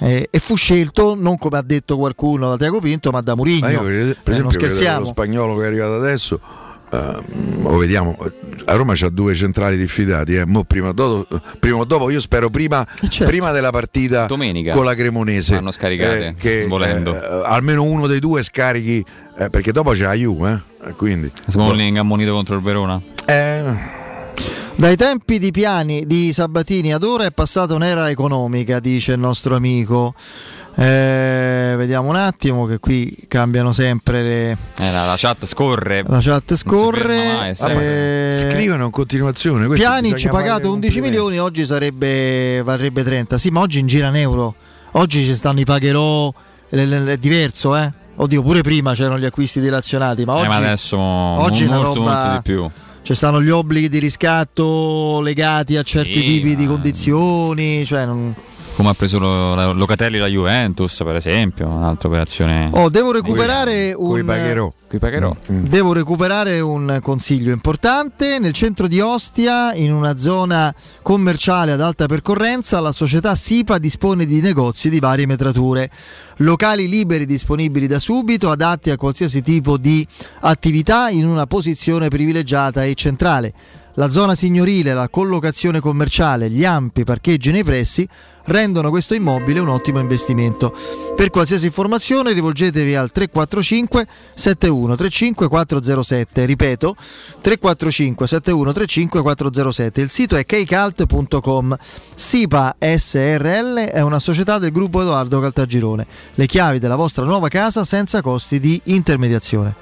eh, 0.00 0.28
e 0.30 0.38
fu 0.40 0.56
scelto 0.56 1.14
non 1.16 1.38
come 1.38 1.58
ha 1.58 1.62
detto 1.62 1.96
qualcuno 1.96 2.48
da 2.48 2.56
Tiago 2.56 2.80
Pinto, 2.80 3.10
ma 3.10 3.20
da 3.20 3.36
Murigno. 3.36 3.60
Ma 3.66 3.70
io, 3.70 3.82
per 3.82 3.90
Eh, 3.92 4.00
esempio, 4.00 4.32
non 4.32 4.48
che 4.50 4.58
lo 4.58 4.64
scherziamo. 4.64 5.04
spagnolo 5.06 5.56
che 5.56 5.62
è 5.62 5.66
arrivato 5.66 5.94
adesso. 5.94 6.40
Lo 7.62 7.76
vediamo 7.76 8.16
a 8.66 8.74
Roma 8.74 8.92
c'ha 8.94 9.08
due 9.10 9.34
centrali 9.34 9.76
diffidati 9.76 10.36
eh. 10.36 10.46
Mo 10.46 10.64
prima, 10.64 10.88
o 10.88 10.92
dopo, 10.92 11.40
prima 11.58 11.78
o 11.78 11.84
dopo 11.84 12.08
io 12.10 12.20
spero 12.20 12.48
prima, 12.50 12.86
certo. 13.08 13.24
prima 13.24 13.50
della 13.50 13.70
partita 13.70 14.26
Domenica. 14.26 14.72
con 14.74 14.84
la 14.84 14.94
Cremonese 14.94 15.54
Vanno 15.56 15.70
scaricate, 15.70 16.26
eh, 16.28 16.34
che 16.34 16.64
volendo. 16.66 17.14
eh, 17.14 17.42
almeno 17.46 17.82
uno 17.82 18.06
dei 18.06 18.20
due 18.20 18.42
scarichi 18.42 19.04
eh, 19.38 19.50
perché 19.50 19.72
dopo 19.72 19.90
c'è 19.92 20.04
la 20.04 20.14
Juve 20.14 20.62
eh, 20.86 20.92
quindi 20.92 21.30
Smalling 21.48 21.96
ammonito 21.98 22.32
contro 22.32 22.54
il 22.54 22.62
Verona. 22.62 23.00
eh, 23.26 23.62
Dai 24.76 24.96
tempi 24.96 25.38
di 25.38 25.52
piani 25.52 26.04
di 26.04 26.32
Sabatini 26.32 26.92
ad 26.92 27.04
ora 27.04 27.24
è 27.26 27.30
passata 27.30 27.74
un'era 27.74 28.10
economica, 28.10 28.80
dice 28.80 29.12
il 29.12 29.20
nostro 29.20 29.54
amico. 29.54 30.14
Eh, 30.76 31.74
vediamo 31.76 32.08
un 32.08 32.16
attimo 32.16 32.66
che 32.66 32.78
qui 32.78 33.16
cambiano 33.28 33.72
sempre 33.72 34.22
le... 34.22 34.50
Eh, 34.78 34.90
la, 34.90 35.04
la 35.04 35.14
chat 35.16 35.46
scorre. 35.46 36.02
La 36.06 36.18
chat 36.20 36.54
scorre. 36.56 37.16
mai, 37.38 37.54
sempre- 37.54 38.46
eh, 38.46 38.48
scrivono 38.50 38.84
in 38.86 38.90
continuazione 38.90 39.68
Pianic 39.68 40.28
pagato 40.28 40.62
fare 40.62 40.68
11 40.68 40.70
complimenti. 40.72 41.00
milioni, 41.00 41.38
oggi 41.38 41.64
sarebbe, 41.64 42.60
varrebbe 42.62 43.04
30. 43.04 43.38
Sì, 43.38 43.50
ma 43.50 43.60
oggi 43.60 43.78
in 43.78 43.86
gira 43.86 44.08
in 44.08 44.16
euro. 44.16 44.54
Oggi 44.92 45.24
ci 45.24 45.34
stanno 45.34 45.60
i 45.60 45.64
pagherò, 45.64 46.32
è 46.68 47.16
diverso, 47.18 47.76
eh. 47.76 47.92
Oddio, 48.16 48.42
pure 48.42 48.60
prima 48.62 48.94
c'erano 48.94 49.18
gli 49.18 49.24
acquisti 49.24 49.60
dilazionati, 49.60 50.24
ma 50.24 50.34
Eh, 50.34 50.38
oggi, 50.38 50.48
ma 50.48 50.56
adesso 50.56 50.98
oggi 50.98 51.64
è 51.64 51.66
molto, 51.66 51.94
roba- 51.94 52.12
molto 52.14 52.36
di 52.36 52.42
più. 52.42 52.70
ci 53.02 53.14
stanno 53.14 53.42
gli 53.42 53.50
obblighi 53.50 53.88
di 53.88 53.98
riscatto 53.98 55.20
legati 55.20 55.76
a 55.76 55.82
certi 55.82 56.20
tipi 56.22 56.54
di 56.56 56.66
condizioni. 56.66 57.84
Cioè 57.84 58.06
non- 58.06 58.34
Come 58.76 58.88
ha 58.88 58.94
preso 58.94 59.20
lo- 59.20 59.54
la- 59.54 59.70
Locatelli 59.70 60.18
la 60.18 60.26
Juventus, 60.26 61.00
per 61.04 61.14
esempio, 61.14 61.68
un'altra 61.68 62.08
operazione. 62.08 62.68
Oh, 62.72 62.88
devo 62.90 63.12
recuperare 63.12 63.94
Coi 63.94 64.20
un. 64.20 64.26
pagherò. 64.26 64.72
Qui 64.88 64.98
pagherò. 64.98 65.34
Devo 65.46 65.92
recuperare 65.92 66.58
un 66.58 66.98
consiglio 67.00 67.52
importante. 67.52 68.38
Nel 68.40 68.52
centro 68.52 68.88
di 68.88 68.98
Ostia, 68.98 69.74
in 69.74 69.92
una 69.92 70.16
zona 70.16 70.74
commerciale 71.02 71.70
ad 71.70 71.80
alta 71.80 72.06
percorrenza, 72.06 72.80
la 72.80 72.90
società 72.92 73.36
SIPA 73.36 73.78
dispone 73.78 74.26
di 74.26 74.40
negozi 74.40 74.88
di 74.90 74.98
varie 74.98 75.26
metrature. 75.26 75.88
Locali 76.38 76.88
liberi 76.88 77.26
disponibili 77.26 77.86
da 77.86 78.00
subito, 78.00 78.50
adatti 78.50 78.90
a 78.90 78.96
qualsiasi 78.96 79.40
tipo 79.40 79.76
di 79.78 80.04
attività 80.40 81.10
in 81.10 81.26
una 81.26 81.46
posizione 81.46 82.08
privilegiata 82.08 82.84
e 82.84 82.94
centrale. 82.94 83.52
La 83.94 84.08
zona 84.08 84.34
signorile, 84.34 84.94
la 84.94 85.08
collocazione 85.08 85.80
commerciale, 85.80 86.50
gli 86.50 86.64
ampi 86.64 87.04
parcheggi 87.04 87.50
nei 87.50 87.64
pressi 87.64 88.08
rendono 88.46 88.90
questo 88.90 89.14
immobile 89.14 89.60
un 89.60 89.68
ottimo 89.68 90.00
investimento. 90.00 90.76
Per 91.14 91.30
qualsiasi 91.30 91.66
informazione 91.66 92.32
rivolgetevi 92.32 92.94
al 92.94 93.12
345 93.12 94.06
7135 94.34 95.48
407, 95.48 96.44
ripeto 96.44 96.96
345 97.40 98.26
7135 98.26 99.22
407. 99.22 100.00
Il 100.00 100.10
sito 100.10 100.36
è 100.36 100.44
kcalt.com. 100.44 101.76
SIPA 102.14 102.76
SRL 102.78 103.78
è 103.78 104.00
una 104.00 104.18
società 104.18 104.58
del 104.58 104.72
gruppo 104.72 105.02
Edoardo 105.02 105.40
Caltagirone. 105.40 106.06
Le 106.34 106.46
chiavi 106.46 106.78
della 106.78 106.96
vostra 106.96 107.24
nuova 107.24 107.48
casa 107.48 107.84
senza 107.84 108.20
costi 108.20 108.60
di 108.60 108.80
intermediazione. 108.84 109.74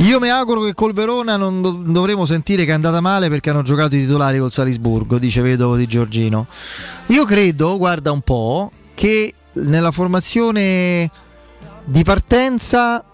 Io 0.00 0.20
mi 0.20 0.30
auguro 0.30 0.62
che 0.62 0.74
col 0.74 0.92
Verona 0.92 1.36
non 1.36 1.60
do- 1.60 1.72
dovremo 1.72 2.24
sentire 2.24 2.64
che 2.64 2.70
è 2.70 2.74
andata 2.74 3.00
male 3.00 3.28
perché 3.28 3.50
hanno 3.50 3.62
giocato 3.62 3.96
i 3.96 4.00
titolari 4.00 4.38
col 4.38 4.52
Salisburgo, 4.52 5.18
dice 5.18 5.40
Vedovo 5.42 5.76
di 5.76 5.86
Giorgino. 5.86 6.46
Io 7.06 7.24
credo, 7.24 7.76
guarda 7.76 8.12
un 8.12 8.20
po', 8.20 8.70
che 8.94 9.32
nella 9.54 9.90
formazione 9.90 11.10
di 11.84 12.02
partenza 12.04 13.04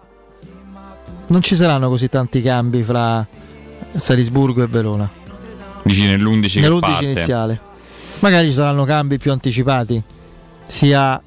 non 1.27 1.41
ci 1.41 1.57
saranno 1.57 1.89
così 1.89 2.09
tanti 2.09 2.43
cambi 2.43 2.83
fra 2.83 3.27
Salisburgo 3.97 4.63
e 4.63 4.67
Verona. 4.67 5.09
Dici 5.83 6.03
nell'11 6.03 6.53
che 6.53 6.61
Nell'11 6.61 6.81
parte. 6.81 7.05
iniziale. 7.05 7.61
Magari 8.21 8.49
ci 8.49 8.53
saranno 8.55 8.85
cambi 8.85 9.19
più 9.19 9.33
anticipati, 9.33 10.01
sia 10.67 11.21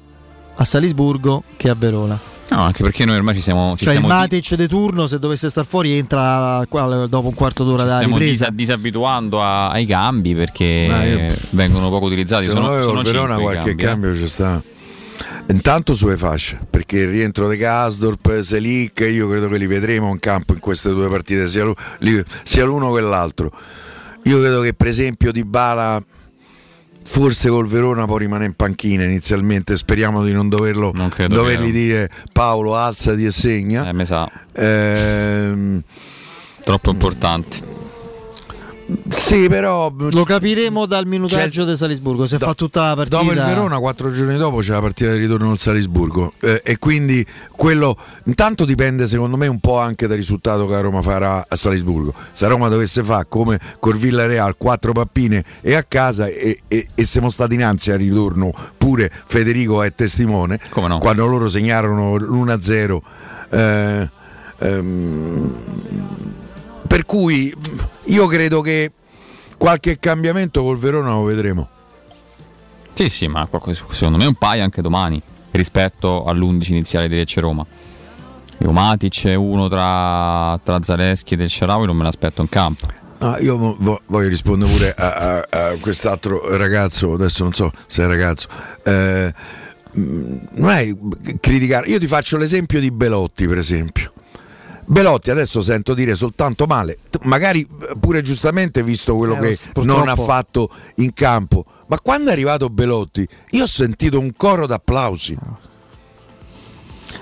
a 0.54 0.64
Salisburgo 0.64 1.42
che 1.56 1.68
a 1.68 1.74
Verona. 1.76 2.18
No, 2.50 2.62
anche 2.62 2.82
perché 2.82 3.04
noi 3.04 3.16
ormai 3.16 3.34
ci 3.34 3.42
siamo, 3.42 3.76
ci 3.76 3.84
Cioè 3.84 3.92
il 3.94 4.00
stiamo, 4.00 4.20
Matic 4.20 4.54
de 4.54 4.68
turno, 4.68 5.06
se 5.06 5.18
dovesse 5.18 5.50
star 5.50 5.66
fuori, 5.66 5.92
entra 5.92 6.64
qua- 6.68 7.06
dopo 7.06 7.28
un 7.28 7.34
quarto 7.34 7.62
d'ora 7.62 7.82
ci 7.82 7.88
da 7.88 7.94
stiamo 7.96 8.16
ripresa. 8.16 8.46
disa- 8.50 8.50
disabituando 8.50 9.42
a- 9.42 9.68
ai 9.70 9.84
cambi 9.84 10.34
perché 10.34 10.64
io- 10.64 11.34
vengono 11.50 11.90
poco 11.90 12.06
utilizzati. 12.06 12.46
Secondo 12.46 12.68
Sono, 12.68 12.82
sono 12.82 13.02
Verona 13.02 13.36
qualche 13.36 13.74
cambi, 13.74 13.82
eh. 13.82 13.84
cambio 13.86 14.16
ci 14.16 14.26
sta. 14.26 14.62
Intanto 15.50 15.94
sulle 15.94 16.16
fasce, 16.16 16.58
perché 16.68 16.98
il 16.98 17.08
rientro 17.08 17.48
di 17.48 17.56
Gasdorp, 17.56 18.40
Selic, 18.40 19.00
io 19.10 19.28
credo 19.28 19.48
che 19.48 19.56
li 19.58 19.66
vedremo 19.66 20.10
in 20.10 20.18
campo 20.18 20.52
in 20.52 20.58
queste 20.58 20.90
due 20.90 21.08
partite, 21.08 21.46
sia 21.48 22.64
l'uno 22.64 22.92
che 22.92 23.00
l'altro. 23.00 23.50
Io 24.24 24.38
credo 24.40 24.60
che 24.60 24.74
per 24.74 24.88
esempio 24.88 25.32
Di 25.32 25.44
Bala 25.44 26.02
forse 27.10 27.48
col 27.48 27.66
Verona 27.66 28.04
può 28.04 28.18
rimanere 28.18 28.46
in 28.46 28.54
panchina 28.54 29.02
inizialmente, 29.04 29.76
speriamo 29.76 30.22
di 30.22 30.32
non 30.32 30.48
doverlo 30.50 30.92
credo 31.08 31.36
dovergli 31.36 31.66
che- 31.66 31.72
dire 31.72 32.10
Paolo 32.32 32.76
alzati 32.76 33.24
e 33.24 33.30
segna. 33.30 33.88
Eh, 33.88 33.92
mi 33.94 34.04
sa. 34.04 34.30
Ehm, 34.52 35.82
Troppo 36.64 36.90
importante. 36.90 37.76
Sì, 39.08 39.48
però 39.48 39.92
Lo 39.96 40.24
capiremo 40.24 40.86
dal 40.86 41.06
minutaggio 41.06 41.64
di 41.64 41.76
Salisburgo. 41.76 42.26
Se 42.26 42.38
fa 42.38 42.54
tutta 42.54 42.88
la 42.88 42.94
partita. 42.94 43.18
Dopo 43.18 43.32
il 43.32 43.38
Verona, 43.38 43.78
quattro 43.78 44.10
giorni 44.12 44.36
dopo 44.36 44.58
c'è 44.58 44.72
la 44.72 44.80
partita 44.80 45.12
di 45.12 45.18
ritorno 45.18 45.50
al 45.50 45.58
Salisburgo. 45.58 46.32
Eh, 46.40 46.62
e 46.64 46.78
quindi 46.78 47.24
quello 47.50 47.96
intanto 48.24 48.64
dipende, 48.64 49.06
secondo 49.06 49.36
me, 49.36 49.46
un 49.46 49.58
po' 49.60 49.78
anche 49.78 50.06
dal 50.06 50.16
risultato 50.16 50.66
che 50.66 50.72
la 50.72 50.80
Roma 50.80 51.02
farà 51.02 51.44
a 51.46 51.56
Salisburgo. 51.56 52.14
Se 52.32 52.44
la 52.44 52.50
Roma 52.52 52.68
dovesse 52.68 53.02
fare 53.04 53.26
come 53.28 53.58
col 53.78 53.96
Villareal, 53.96 54.56
quattro 54.56 54.92
pappine 54.92 55.44
e 55.60 55.74
a 55.74 55.82
casa, 55.82 56.26
e, 56.26 56.60
e- 56.66 56.86
e 56.94 57.04
siamo 57.04 57.28
stati 57.30 57.54
in 57.54 57.64
ansia 57.64 57.92
al 57.94 58.00
ritorno, 58.00 58.52
pure 58.78 59.10
Federico 59.26 59.82
è 59.82 59.94
testimone. 59.94 60.58
Quando 60.98 61.26
loro 61.26 61.48
segnarono 61.48 62.16
l'1-0. 62.16 63.00
eh, 63.50 64.08
ehm, 64.58 65.54
per 66.88 67.04
cui 67.06 67.54
io 68.04 68.26
credo 68.26 68.60
che 68.60 68.90
qualche 69.56 69.98
cambiamento 70.00 70.62
col 70.64 70.78
Verona 70.78 71.10
lo 71.12 71.22
vedremo. 71.22 71.68
Sì, 72.94 73.08
sì, 73.08 73.28
ma 73.28 73.48
secondo 73.90 74.18
me 74.18 74.26
un 74.26 74.34
paio 74.34 74.64
anche 74.64 74.82
domani 74.82 75.22
rispetto 75.52 76.24
all'11 76.24 76.70
iniziale 76.70 77.08
di 77.08 77.14
Lecce 77.14 77.40
Roma. 77.40 77.64
Io 78.60 78.72
Matic 78.72 79.26
e 79.26 79.34
uno 79.36 79.68
tra, 79.68 80.58
tra 80.64 80.82
Zaleschi 80.82 81.34
e 81.34 81.36
Del 81.36 81.48
Sharawi 81.48 81.86
non 81.86 81.96
me 81.96 82.02
l'aspetto 82.02 82.42
in 82.42 82.48
campo. 82.48 82.88
Ah, 83.18 83.38
io 83.40 83.56
vo- 83.56 83.76
vo- 83.78 84.00
voglio 84.06 84.28
rispondere 84.28 84.70
pure 84.72 84.94
a, 84.96 85.12
a- 85.50 85.68
a 85.70 85.76
quest'altro 85.80 86.56
ragazzo, 86.56 87.12
adesso 87.12 87.42
non 87.44 87.52
so 87.52 87.70
se 87.86 88.02
è 88.02 88.06
ragazzo. 88.06 88.48
Eh, 88.82 89.32
mh, 89.92 90.36
non 90.54 90.70
è 90.70 90.92
criticare, 91.40 91.86
io 91.88 91.98
ti 92.00 92.06
faccio 92.08 92.36
l'esempio 92.36 92.80
di 92.80 92.90
Belotti, 92.90 93.46
per 93.46 93.58
esempio. 93.58 94.12
Belotti 94.90 95.30
adesso 95.30 95.60
sento 95.60 95.92
dire 95.92 96.14
soltanto 96.14 96.64
male, 96.64 96.98
magari 97.24 97.66
pure 98.00 98.22
giustamente 98.22 98.82
visto 98.82 99.14
quello 99.16 99.34
Eh, 99.36 99.40
che 99.40 99.58
purtroppo. 99.72 99.98
non 99.98 100.08
ha 100.08 100.16
fatto 100.16 100.70
in 100.96 101.12
campo, 101.12 101.64
ma 101.88 102.00
quando 102.00 102.30
è 102.30 102.32
arrivato 102.32 102.70
Belotti 102.70 103.28
io 103.50 103.64
ho 103.64 103.66
sentito 103.68 104.18
un 104.18 104.32
coro 104.34 104.66
d'applausi. 104.66 105.36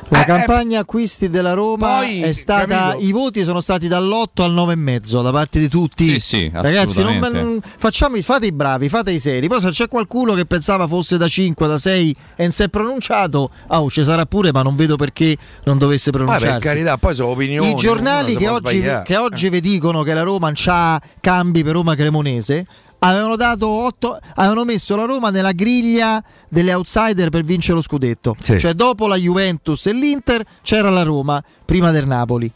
La 0.08 0.24
campagna 0.24 0.80
acquisti 0.80 1.28
della 1.28 1.52
Roma 1.52 1.98
poi, 1.98 2.22
è 2.22 2.32
stata. 2.32 2.66
capito? 2.66 3.06
I 3.06 3.12
voti 3.12 3.42
sono 3.42 3.60
stati 3.60 3.88
dall'8 3.88 4.42
al 4.42 4.52
9,5 4.54 5.22
da 5.22 5.30
parte 5.30 5.58
di 5.58 5.68
tutti. 5.68 6.08
Sì, 6.08 6.20
sì, 6.20 6.50
Ragazzi, 6.52 7.02
non, 7.02 7.60
facciamo, 7.76 8.20
fate 8.20 8.46
i 8.46 8.52
bravi, 8.52 8.88
fate 8.88 9.10
i 9.10 9.18
seri. 9.18 9.48
Poi 9.48 9.60
se 9.60 9.70
c'è 9.70 9.88
qualcuno 9.88 10.34
che 10.34 10.46
pensava 10.46 10.86
fosse 10.86 11.16
da 11.16 11.26
5, 11.26 11.66
da 11.66 11.78
6 11.78 12.16
e 12.36 12.42
non 12.42 12.52
si 12.52 12.62
è 12.62 12.68
pronunciato, 12.68 13.50
oh, 13.68 13.90
ci 13.90 14.04
sarà 14.04 14.26
pure, 14.26 14.52
ma 14.52 14.62
non 14.62 14.76
vedo 14.76 14.96
perché 14.96 15.36
non 15.64 15.78
dovesse 15.78 16.10
Ma 16.12 16.18
pronunciarsi. 16.18 16.46
per 16.46 16.58
carità, 16.58 16.96
poi 16.98 17.14
sono 17.14 17.30
opinioni. 17.30 17.70
I 17.70 17.74
giornali 17.74 18.36
che 18.36 18.48
oggi, 18.48 18.84
che 19.04 19.16
oggi 19.16 19.48
vi 19.48 19.60
dicono 19.60 20.02
che 20.02 20.14
la 20.14 20.22
Roma 20.22 20.46
non 20.46 20.54
c'ha 20.54 21.00
cambi 21.20 21.64
per 21.64 21.72
Roma 21.72 21.94
Cremonese 21.94 22.66
avevano, 23.00 23.36
dato 23.36 23.68
otto- 23.68 24.18
avevano 24.34 24.64
messo 24.64 24.96
la 24.96 25.04
Roma 25.04 25.30
nella 25.30 25.52
griglia 25.52 26.22
delle 26.48 26.72
outsider 26.74 27.30
per 27.30 27.42
vincere 27.44 27.74
lo 27.74 27.82
scudetto. 27.82 28.36
Sì. 28.40 28.58
Cioè 28.58 28.74
dopo 28.74 29.06
la 29.06 29.16
Juventus 29.16 29.86
e 29.86 29.92
l'Inter 29.92 30.44
c'era 30.62 30.90
la 30.90 31.02
Roma 31.02 31.42
prima 31.64 31.90
del 31.90 32.06
Napoli. 32.06 32.50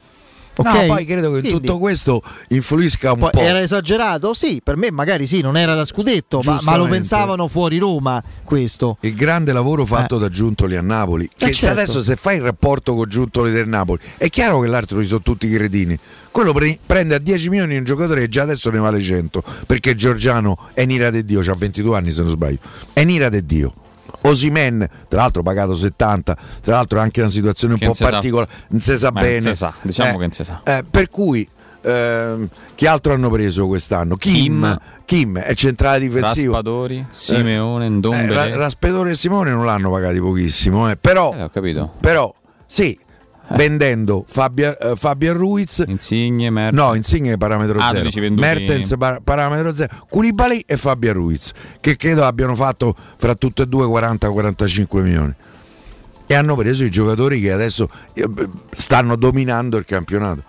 Ok? 0.61 0.75
No, 0.75 0.87
poi 0.87 1.05
credo 1.07 1.31
che 1.31 1.37
in 1.37 1.41
Quindi- 1.43 1.61
tutto 1.61 1.79
questo 1.79 2.23
influisca 2.49 3.13
un 3.13 3.19
po'. 3.19 3.33
era 3.33 3.61
esagerato? 3.61 4.35
Sì, 4.35 4.61
per 4.63 4.77
me 4.77 4.91
magari 4.91 5.27
sì, 5.27 5.41
non 5.41 5.57
era 5.57 5.75
da 5.75 5.85
scudetto, 5.85 6.43
ma, 6.45 6.59
ma 6.63 6.77
lo 6.77 6.87
pensavano 6.87 7.49
fuori 7.49 7.79
Roma 7.79 8.23
questo. 8.45 8.99
Il 9.01 9.15
grande 9.15 9.53
lavoro 9.53 9.87
fatto 9.87 10.19
da 10.19 10.29
Giuntoli 10.29 10.77
a 10.77 10.83
Napoli. 10.83 11.29
Che 11.35 11.47
se 11.47 11.53
certo. 11.55 11.81
adesso 11.81 12.03
se 12.03 12.17
fai 12.17 12.37
il 12.37 12.43
rapporto 12.43 12.95
con 12.95 13.09
Giuntoli 13.09 13.51
del 13.51 13.69
Napoli, 13.69 14.01
è 14.19 14.29
chiaro 14.29 14.61
che 14.61 14.67
l'altro 14.67 15.01
ci 15.01 15.07
sono 15.07 15.23
tutti 15.23 15.47
i 15.47 15.51
cretini. 15.51 15.99
Quello 16.31 16.53
pre- 16.53 16.79
prende 16.85 17.15
a 17.15 17.19
10 17.19 17.49
milioni 17.49 17.77
un 17.77 17.85
giocatore 17.85 18.25
e 18.25 18.29
già 18.29 18.43
adesso 18.43 18.71
ne 18.71 18.79
vale 18.79 19.01
100. 19.01 19.43
Perché 19.67 19.95
Giorgiano 19.95 20.57
è 20.75 20.83
in 20.83 20.91
ira 20.91 21.11
di 21.11 21.25
Dio, 21.25 21.41
ha 21.41 21.55
22 21.55 21.97
anni 21.97 22.11
se 22.11 22.21
non 22.21 22.31
sbaglio. 22.31 22.59
È 22.93 23.01
in 23.01 23.11
ira 23.11 23.29
di 23.29 23.45
Dio. 23.47 23.73
Osimen, 24.23 24.87
tra 25.09 25.21
l'altro 25.23 25.43
pagato 25.43 25.75
70, 25.75 26.37
tra 26.63 26.75
l'altro 26.75 26.99
è 26.99 27.03
anche 27.03 27.21
una 27.21 27.31
situazione 27.31 27.75
un 27.75 27.79
Che 27.81 27.87
po' 27.87 27.93
si 27.93 28.05
sa. 28.05 28.11
particolare, 28.11 28.51
non 28.69 28.81
si 28.81 28.97
sa 28.97 29.11
non 29.11 29.23
bene. 29.23 29.55
sa, 29.55 29.73
diciamo 29.83 30.09
Eh, 30.09 30.13
che 30.13 30.19
non 30.19 30.33
si 30.33 30.45
sa. 30.45 30.61
eh, 30.65 30.85
per 30.89 31.09
cui 31.11 31.49
ehm, 31.83 32.49
chi 32.75 32.87
altro 32.87 33.13
hanno 33.15 33.31
preso 33.31 33.67
quest'anno? 33.67 34.17
Kim, 34.17 34.79
Kim, 35.05 35.39
è 35.39 35.55
centrale 35.55 35.99
difensivo. 36.01 36.53
Raspadori, 36.53 37.07
Simeone, 37.11 37.89
Ndombele. 37.89 38.33
Eh, 38.33 38.35
Ra- 38.51 38.57
Raspadori 38.57 39.11
e 39.11 39.15
Simone 39.15 39.51
non 39.51 39.65
l'hanno 39.65 39.91
pagati 39.91 40.21
pochissimo, 40.21 40.91
eh, 40.91 40.97
però, 40.97 41.35
ho 41.37 41.49
capito. 41.49 41.93
però 42.01 42.33
sì, 42.67 42.97
vendendo 43.55 44.25
Fabia, 44.27 44.77
eh, 44.79 44.97
Fabian 44.97 45.37
Ruiz, 45.37 45.83
Insigne, 45.87 46.51
Mertens. 46.51 46.83
no, 46.83 46.95
Insigne 46.95 47.37
parametro 47.37 47.79
Ah, 47.81 47.89
tu 47.89 47.93
zero, 47.95 48.05
dici 48.05 48.21
venduti- 48.21 48.47
Mertens 48.47 48.95
par- 48.99 49.21
parametro 49.23 49.73
zero, 49.73 49.95
Koulibaly 50.09 50.63
e 50.67 50.77
Fabian 50.77 51.15
Ruiz, 51.15 51.53
che 51.81 51.97
credo 51.97 52.25
abbiano 52.25 52.55
fatto 52.55 52.95
fra 53.17 53.35
tutte 53.35 53.63
e 53.63 53.67
due 53.67 53.87
40-45 53.87 55.03
milioni. 55.03 55.35
E 56.27 56.35
hanno 56.35 56.55
preso 56.55 56.85
i 56.85 56.91
giocatori 56.91 57.41
che 57.41 57.51
adesso 57.53 57.91
eh, 58.13 58.29
stanno 58.73 59.17
dominando 59.17 59.77
il 59.79 59.85
campionato. 59.85 60.43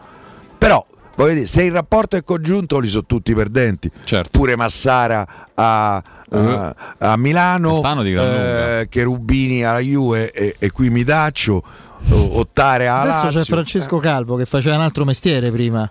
Però 0.57 0.85
dire, 1.15 1.45
se 1.47 1.63
il 1.63 1.71
rapporto 1.71 2.15
è 2.17 2.23
congiunto, 2.23 2.77
li 2.79 2.87
sono 2.87 3.05
tutti 3.07 3.33
perdenti. 3.33 3.89
Certo. 4.03 4.29
Pure 4.31 4.55
Massara 4.55 5.27
a, 5.55 5.95
a- 6.29 6.75
a 6.99 7.17
Milano, 7.17 7.81
eh, 8.81 8.87
Cherubini 8.89 9.63
alla 9.63 9.79
Juve 9.79 10.31
e, 10.31 10.55
e 10.59 10.71
qui 10.71 10.89
Midaccio, 10.91 11.53
o- 11.55 11.63
Ottare 12.09 12.87
alla 12.87 13.01
Adesso 13.01 13.23
Lazio. 13.25 13.39
c'è 13.41 13.45
Francesco 13.45 13.97
Calvo 13.97 14.35
che 14.35 14.45
faceva 14.45 14.75
un 14.75 14.81
altro 14.81 15.05
mestiere 15.05 15.51
prima. 15.51 15.89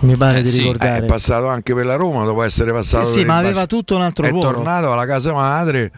Mi 0.00 0.16
pare 0.16 0.38
Eh 0.38 0.42
di 0.42 0.50
sì, 0.50 0.58
ricordare. 0.62 1.04
È 1.04 1.06
passato 1.06 1.48
anche 1.48 1.74
per 1.74 1.86
la 1.86 1.94
Roma 1.96 2.24
dopo 2.24 2.42
essere 2.42 2.72
passato 2.72 3.04
Sì, 3.04 3.10
sì, 3.12 3.16
per 3.18 3.26
ma 3.26 3.36
aveva 3.38 3.66
tutto 3.66 3.94
un 3.94 4.02
altro 4.02 4.24
è 4.26 4.30
ruolo. 4.30 4.50
tornato 4.52 4.92
alla 4.92 5.06
casa 5.06 5.32
madre 5.32 5.92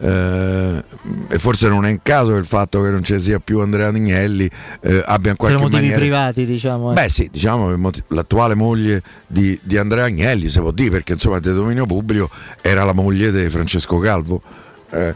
eh, 0.00 0.82
e 1.28 1.38
forse 1.38 1.68
non 1.68 1.86
è 1.86 1.90
in 1.90 2.00
caso 2.02 2.34
il 2.34 2.46
fatto 2.46 2.82
che 2.82 2.90
non 2.90 3.04
ci 3.04 3.18
sia 3.20 3.38
più 3.38 3.60
Andrea 3.60 3.88
Agnelli 3.88 4.50
eh, 4.80 5.02
abbia 5.04 5.30
in 5.30 5.36
per 5.36 5.36
qualche 5.36 5.60
motivi 5.62 5.76
maniera 5.82 5.98
privati, 5.98 6.46
diciamo. 6.46 6.90
eh. 6.90 6.94
Beh 6.94 7.08
sì, 7.08 7.28
diciamo 7.30 7.68
che 7.68 7.76
moti- 7.76 8.02
l'attuale 8.08 8.54
moglie 8.54 9.02
di, 9.26 9.58
di 9.62 9.76
Andrea 9.76 10.06
Agnelli, 10.06 10.48
si 10.48 10.58
può 10.58 10.72
dire, 10.72 10.90
perché 10.90 11.12
insomma 11.12 11.38
di 11.38 11.52
dominio 11.52 11.86
pubblico 11.86 12.28
era 12.60 12.82
la 12.84 12.92
moglie 12.94 13.30
di 13.30 13.48
Francesco 13.50 13.98
Calvo. 13.98 14.42
Eh, 14.90 15.14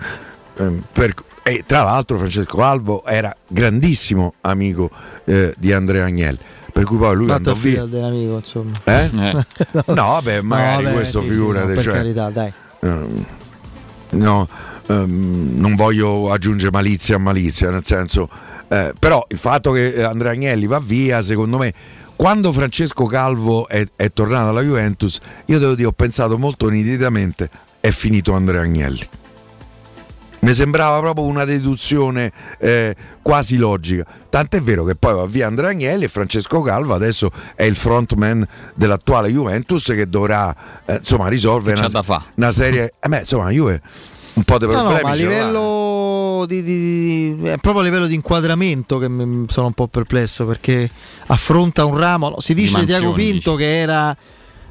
ehm, 0.59 0.83
per- 0.93 1.15
e 1.49 1.65
tra 1.67 1.83
l'altro 1.83 2.19
Francesco 2.19 2.59
Calvo 2.59 3.05
era 3.07 3.35
grandissimo 3.47 4.35
amico 4.43 4.91
eh, 5.25 5.55
di 5.59 5.73
Andrea 5.73 6.05
Agnelli. 6.05 6.39
per 6.71 6.85
cui 6.85 6.99
poi 6.99 7.17
lui 7.17 7.31
andò 7.31 7.55
via. 7.55 7.83
Battlefield 7.85 7.95
è 7.95 7.99
un 7.99 8.05
amico, 8.05 8.37
insomma. 8.37 8.73
Eh? 8.85 9.47
No, 9.95 9.95
vabbè, 9.95 10.43
magari 10.43 10.85
vabbè, 10.85 10.95
questo 10.95 11.21
sì, 11.23 11.27
sì, 11.27 11.33
figurate. 11.33 11.67
no, 11.67 11.73
per 11.73 11.83
cioè, 11.83 11.93
carità, 11.95 12.29
dai. 12.29 12.53
ehm, 12.81 13.27
no, 14.11 14.49
ehm, 14.89 15.53
non 15.55 15.75
voglio 15.75 16.31
aggiungere 16.31 16.71
malizia 16.71 17.17
a 17.17 17.19
malizia, 17.19 17.71
nel 17.71 17.85
senso, 17.85 18.29
eh, 18.69 18.93
però 18.99 19.25
il 19.31 19.39
fatto 19.39 19.73
che 19.73 20.05
Andrea 20.05 20.33
Agnelli 20.33 20.67
va 20.67 20.81
via, 20.81 21.23
secondo 21.23 21.57
me, 21.57 21.73
quando 22.15 22.53
Francesco 22.53 23.07
Calvo 23.07 23.69
è, 23.69 23.87
è 23.97 24.13
tornato 24.13 24.51
alla 24.51 24.61
Juventus, 24.61 25.19
io 25.47 25.59
devo 25.59 25.75
dire, 25.75 25.89
ho 25.89 25.93
pensato 25.93 26.37
molto 26.37 26.69
nitidamente, 26.69 27.49
è 27.81 27.89
finito 27.89 28.35
Andrea 28.35 28.61
Agnelli. 28.61 29.09
Mi 30.41 30.55
sembrava 30.55 31.01
proprio 31.01 31.25
una 31.27 31.45
deduzione 31.45 32.33
eh, 32.61 32.95
quasi 33.23 33.57
logica. 33.57 34.05
Tant'è 34.29 34.61
vero 34.63 34.85
che 34.85 34.95
poi 34.95 35.15
va 35.15 35.27
via 35.27 35.47
Andrea 35.49 35.71
Agnelli 35.71 36.05
e 36.05 36.09
Francesco 36.09 36.63
Calvo 36.63 36.95
adesso 36.95 37.31
è 37.57 37.65
il 37.65 37.75
frontman 37.75 38.47
dell'attuale 38.75 39.31
Juventus 39.31 39.85
che 39.87 40.09
dovrà 40.09 40.55
eh, 40.87 40.97
insomma 40.97 41.29
risolvere 41.29 41.79
una, 41.81 41.89
da 41.89 42.03
fa. 42.03 42.23
una 42.37 42.51
serie. 42.53 42.93
Eh 43.01 43.09
beh, 43.09 43.19
insomma, 43.21 43.51
Juve 43.51 43.83
un 44.35 44.45
po' 44.45 44.59
di 44.59 44.67
No, 44.67 44.71
problemi. 44.71 44.95
no, 45.01 45.03
ma 45.03 45.11
a 45.11 45.15
livello 45.15 46.45
di, 46.47 46.63
di- 46.63 47.37
di- 47.37 47.49
è 47.49 47.57
proprio 47.59 47.83
a 47.83 47.85
livello 47.85 48.07
di 48.07 48.15
inquadramento 48.15 48.99
che 48.99 49.09
mi- 49.09 49.47
sono 49.49 49.67
un 49.67 49.73
po' 49.73 49.89
perplesso 49.89 50.47
perché 50.47 50.89
affronta 51.27 51.85
un 51.85 51.97
ramo. 51.99 52.29
no, 52.29 52.39
si 52.41 52.55
dice 52.55 52.79
di 52.79 52.87
Tiago 52.87 53.13
Pinto 53.13 53.57
che 53.57 53.79
era 53.81 54.17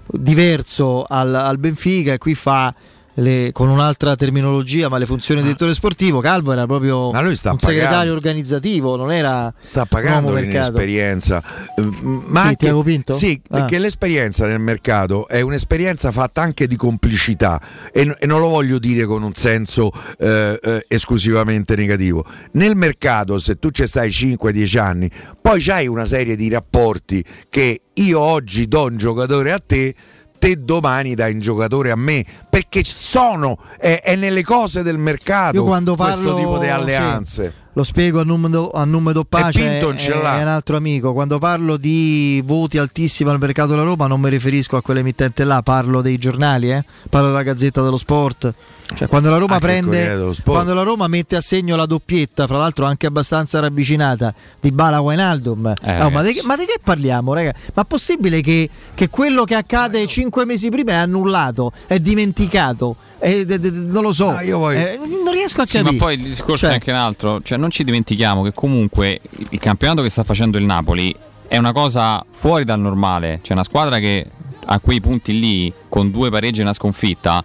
diverso 0.10 1.03
al, 1.07 1.35
al 1.35 1.57
Benfica 1.57 2.14
e 2.14 2.18
qui 2.18 2.34
fa 2.35 2.73
le- 3.19 3.49
con 3.52 3.69
un'altra 3.69 4.15
terminologia, 4.15 4.89
ma 4.89 4.98
le 4.98 5.06
funzioni 5.06 5.39
di 5.41 5.48
direttore 5.48 5.73
sportivo. 5.73 6.19
Calvo 6.19 6.52
era 6.52 6.65
proprio 6.65 7.10
un 7.10 7.15
pagando. 7.60 7.60
segretario 7.60 8.14
organizzativo, 8.14 8.95
non 8.95 9.11
era 9.11 9.53
sta 9.60 9.85
pagando 9.85 10.27
uomo 10.30 10.39
mercato. 10.39 10.77
l'inesperienza 10.77 11.44
Eh, 11.77 11.81
ma 12.27 12.53
Chi, 12.53 12.68
anche, 12.68 12.84
Pinto? 12.84 13.18
sì, 13.18 13.39
Ah. 13.49 13.57
perché 13.60 13.77
l'esperienza 13.80 14.45
nel 14.45 14.60
mercato 14.60 15.27
è 15.27 15.41
un'esperienza 15.41 16.11
fatta 16.11 16.41
anche 16.41 16.68
di 16.68 16.76
complicità 16.76 17.60
e, 17.91 18.15
e 18.19 18.26
non 18.26 18.39
lo 18.39 18.49
voglio 18.49 18.80
dire 18.80 19.06
con 19.06 19.23
un 19.23 19.34
senso 19.34 19.91
eh, 20.19 20.60
eh, 20.61 20.85
esclusivamente 20.88 21.76
negativo 21.76 22.26
nel 22.53 22.76
mercato 22.76 23.38
se 23.39 23.57
tu 23.60 23.69
ci 23.72 23.85
stai 23.88 24.10
5-10 24.10 24.77
anni 24.80 25.10
poi 25.41 25.61
c'hai 25.61 25.88
una 25.88 26.06
serie 26.06 26.35
di 26.35 26.49
rapporti 26.49 27.23
che 27.49 27.81
io 27.94 28.19
oggi 28.19 28.68
do 28.68 28.84
un 28.84 28.98
giocatore 28.98 29.52
a 29.52 29.60
te 29.65 29.95
te 30.38 30.64
domani 30.64 31.15
dai 31.15 31.34
un 31.34 31.39
giocatore 31.39 31.91
a 31.91 31.95
me 31.95 32.26
perché 32.49 32.84
sono 32.84 33.57
è, 33.77 34.01
è 34.03 34.15
nelle 34.15 34.43
cose 34.43 34.84
del 34.84 34.97
mercato 34.97 35.64
parlo 35.95 36.15
questo 36.15 36.35
tipo 36.35 36.57
di 36.57 36.65
sì, 36.65 36.72
alleanze 36.72 37.53
lo 37.77 37.84
spiego 37.84 38.19
a 38.19 38.23
nome, 38.23 38.69
a 38.73 38.85
nome 38.85 39.14
do 39.14 39.23
pace, 39.23 39.59
E 39.59 39.69
Pinto 39.69 39.91
è, 39.91 39.95
ce 39.95 40.09
l'ha. 40.19 40.39
è 40.39 40.41
un 40.41 40.47
altro 40.47 40.77
amico. 40.77 41.14
Quando 41.14 41.38
parlo 41.38 41.77
di 41.77 42.41
voti 42.43 42.80
altissimi 42.80 43.30
al 43.30 43.38
mercato 43.38 43.69
della 43.69 43.84
Roma 43.84 44.07
non 44.07 44.19
mi 44.19 44.31
riferisco 44.31 44.77
a 44.77 44.81
quell'emittente 44.81 45.43
là, 45.43 45.61
parlo 45.61 46.01
dei 46.01 46.18
giornali, 46.18 46.72
eh? 46.72 46.84
parlo 47.07 47.27
della 47.27 47.43
Gazzetta 47.43 47.84
dello 47.84 47.97
Sport. 47.97 48.51
Cioè, 48.95 49.07
quando 49.07 49.30
la 49.30 49.38
Roma 49.38 49.59
prende 49.59 50.31
quando 50.43 50.73
la 50.73 50.81
Roma 50.84 51.07
mette 51.07 51.35
a 51.35 51.41
segno 51.41 51.76
la 51.76 51.85
doppietta, 51.85 52.47
fra 52.47 52.57
l'altro 52.57 52.85
anche 52.85 53.05
abbastanza 53.05 53.59
ravvicinata 53.59 54.34
di 54.59 54.72
Bala 54.72 55.01
Wijnaldum. 55.01 55.73
Eh, 55.84 56.01
Oh, 56.01 56.09
ma, 56.09 56.22
di, 56.23 56.34
che- 56.34 56.41
ma 56.43 56.55
di 56.55 56.65
che 56.65 56.80
parliamo, 56.84 57.34
raga? 57.34 57.53
Ma 57.73 57.84
possibile 57.84 58.41
che, 58.41 58.69
che 58.95 59.09
quello 59.09 59.43
che 59.43 59.55
accade 59.55 60.05
cinque 60.07 60.45
mesi 60.45 60.69
prima 60.69 60.91
è 60.91 60.95
annullato, 60.95 61.72
è 61.85 61.99
dimenticato? 61.99 62.95
È- 63.19 63.43
d- 63.43 63.57
d- 63.57 63.91
non 63.91 64.03
lo 64.03 64.14
so. 64.14 64.38
Eh, 64.39 64.97
non 64.97 65.34
riesco 65.34 65.61
a 65.61 65.65
Sì, 65.65 65.77
capire. 65.77 65.91
ma 65.97 65.97
poi 66.05 66.14
il 66.15 66.22
discorso 66.22 66.64
Cioè, 66.65 66.69
è 66.69 66.73
anche 66.76 66.91
un 66.91 66.97
altro, 66.97 67.41
cioè 67.43 67.57
non 67.57 67.69
ci 67.69 67.84
dimentichiamo 67.84 68.41
che 68.41 68.53
comunque 68.53 69.19
il 69.49 69.59
campionato 69.59 70.01
che 70.01 70.09
sta 70.09 70.23
facendo 70.23 70.57
il 70.57 70.64
Napoli 70.64 71.14
è 71.47 71.57
una 71.57 71.73
cosa 71.73 72.26
fuori 72.31 72.64
dal 72.64 72.80
normale, 72.80 73.39
cioè 73.41 73.53
una 73.53 73.64
squadra 73.65 73.99
che 73.99 74.26
a 74.69 74.80
quei 74.80 74.99
punti 75.01 75.38
lì 75.39 75.72
con 75.89 76.09
due 76.11 76.30
pareggi 76.30 76.59
e 76.59 76.64
una 76.64 76.73
sconfitta 76.73 77.43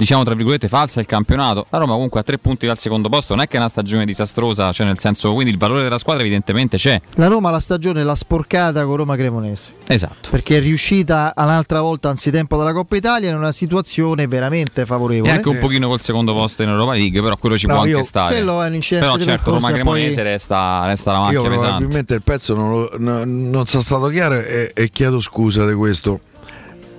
diciamo 0.00 0.24
tra 0.24 0.32
virgolette 0.34 0.66
falsa 0.66 0.98
il 1.00 1.04
campionato 1.06 1.66
la 1.68 1.76
Roma 1.76 1.92
comunque 1.92 2.20
a 2.20 2.22
tre 2.22 2.38
punti 2.38 2.66
dal 2.66 2.78
secondo 2.78 3.10
posto 3.10 3.34
non 3.34 3.44
è 3.44 3.48
che 3.48 3.56
è 3.56 3.60
una 3.60 3.68
stagione 3.68 4.06
disastrosa 4.06 4.72
cioè 4.72 4.86
nel 4.86 4.98
senso 4.98 5.34
quindi 5.34 5.52
il 5.52 5.58
valore 5.58 5.82
della 5.82 5.98
squadra 5.98 6.22
evidentemente 6.22 6.78
c'è 6.78 6.98
La 7.16 7.26
Roma 7.26 7.50
la 7.50 7.60
stagione 7.60 8.02
l'ha 8.02 8.14
sporcata 8.14 8.82
con 8.86 8.96
Roma 8.96 9.14
Cremonese. 9.16 9.74
esatto 9.86 10.30
Perché 10.30 10.56
è 10.56 10.60
riuscita 10.60 11.34
un'altra 11.36 11.82
volta 11.82 12.08
anzitempo 12.08 12.56
dalla 12.56 12.72
Coppa 12.72 12.96
Italia 12.96 13.28
in 13.28 13.36
una 13.36 13.52
situazione 13.52 14.26
veramente 14.26 14.80
e 14.82 14.86
favorevole. 14.86 15.30
anche 15.32 15.48
un 15.50 15.58
pochino 15.58 15.88
col 15.88 16.00
secondo 16.00 16.32
posto 16.32 16.62
in 16.62 16.70
Europa 16.70 16.92
League 16.94 17.20
però 17.20 17.36
quello 17.36 17.58
ci 17.58 17.66
No, 17.66 17.74
può 17.74 17.84
io- 17.84 17.96
anche 17.96 18.08
stare 18.08 18.34
quello 18.36 18.62
è 18.62 18.68
un 18.68 18.74
incidente 18.76 19.06
però 19.18 19.22
certo 19.22 19.50
Roma 19.50 19.58
e 19.68 19.70
poi- 19.72 19.80
Cremonese 19.80 20.22
resta, 20.22 20.82
resta 20.86 21.12
la 21.12 21.18
Io 21.18 21.24
macchia 21.24 21.40
pesante 21.42 21.66
probabilmente 21.66 22.14
il 22.14 22.22
pezzo 22.22 22.54
non, 22.54 22.70
lo- 22.70 22.90
no- 22.96 23.24
non 23.24 23.66
sono 23.66 23.82
stato 23.82 24.06
chiaro 24.08 24.36
e, 24.36 24.72
e 24.74 24.88
chiedo 24.88 25.20
scusa 25.20 25.66
di 25.66 25.74
questo. 25.74 26.20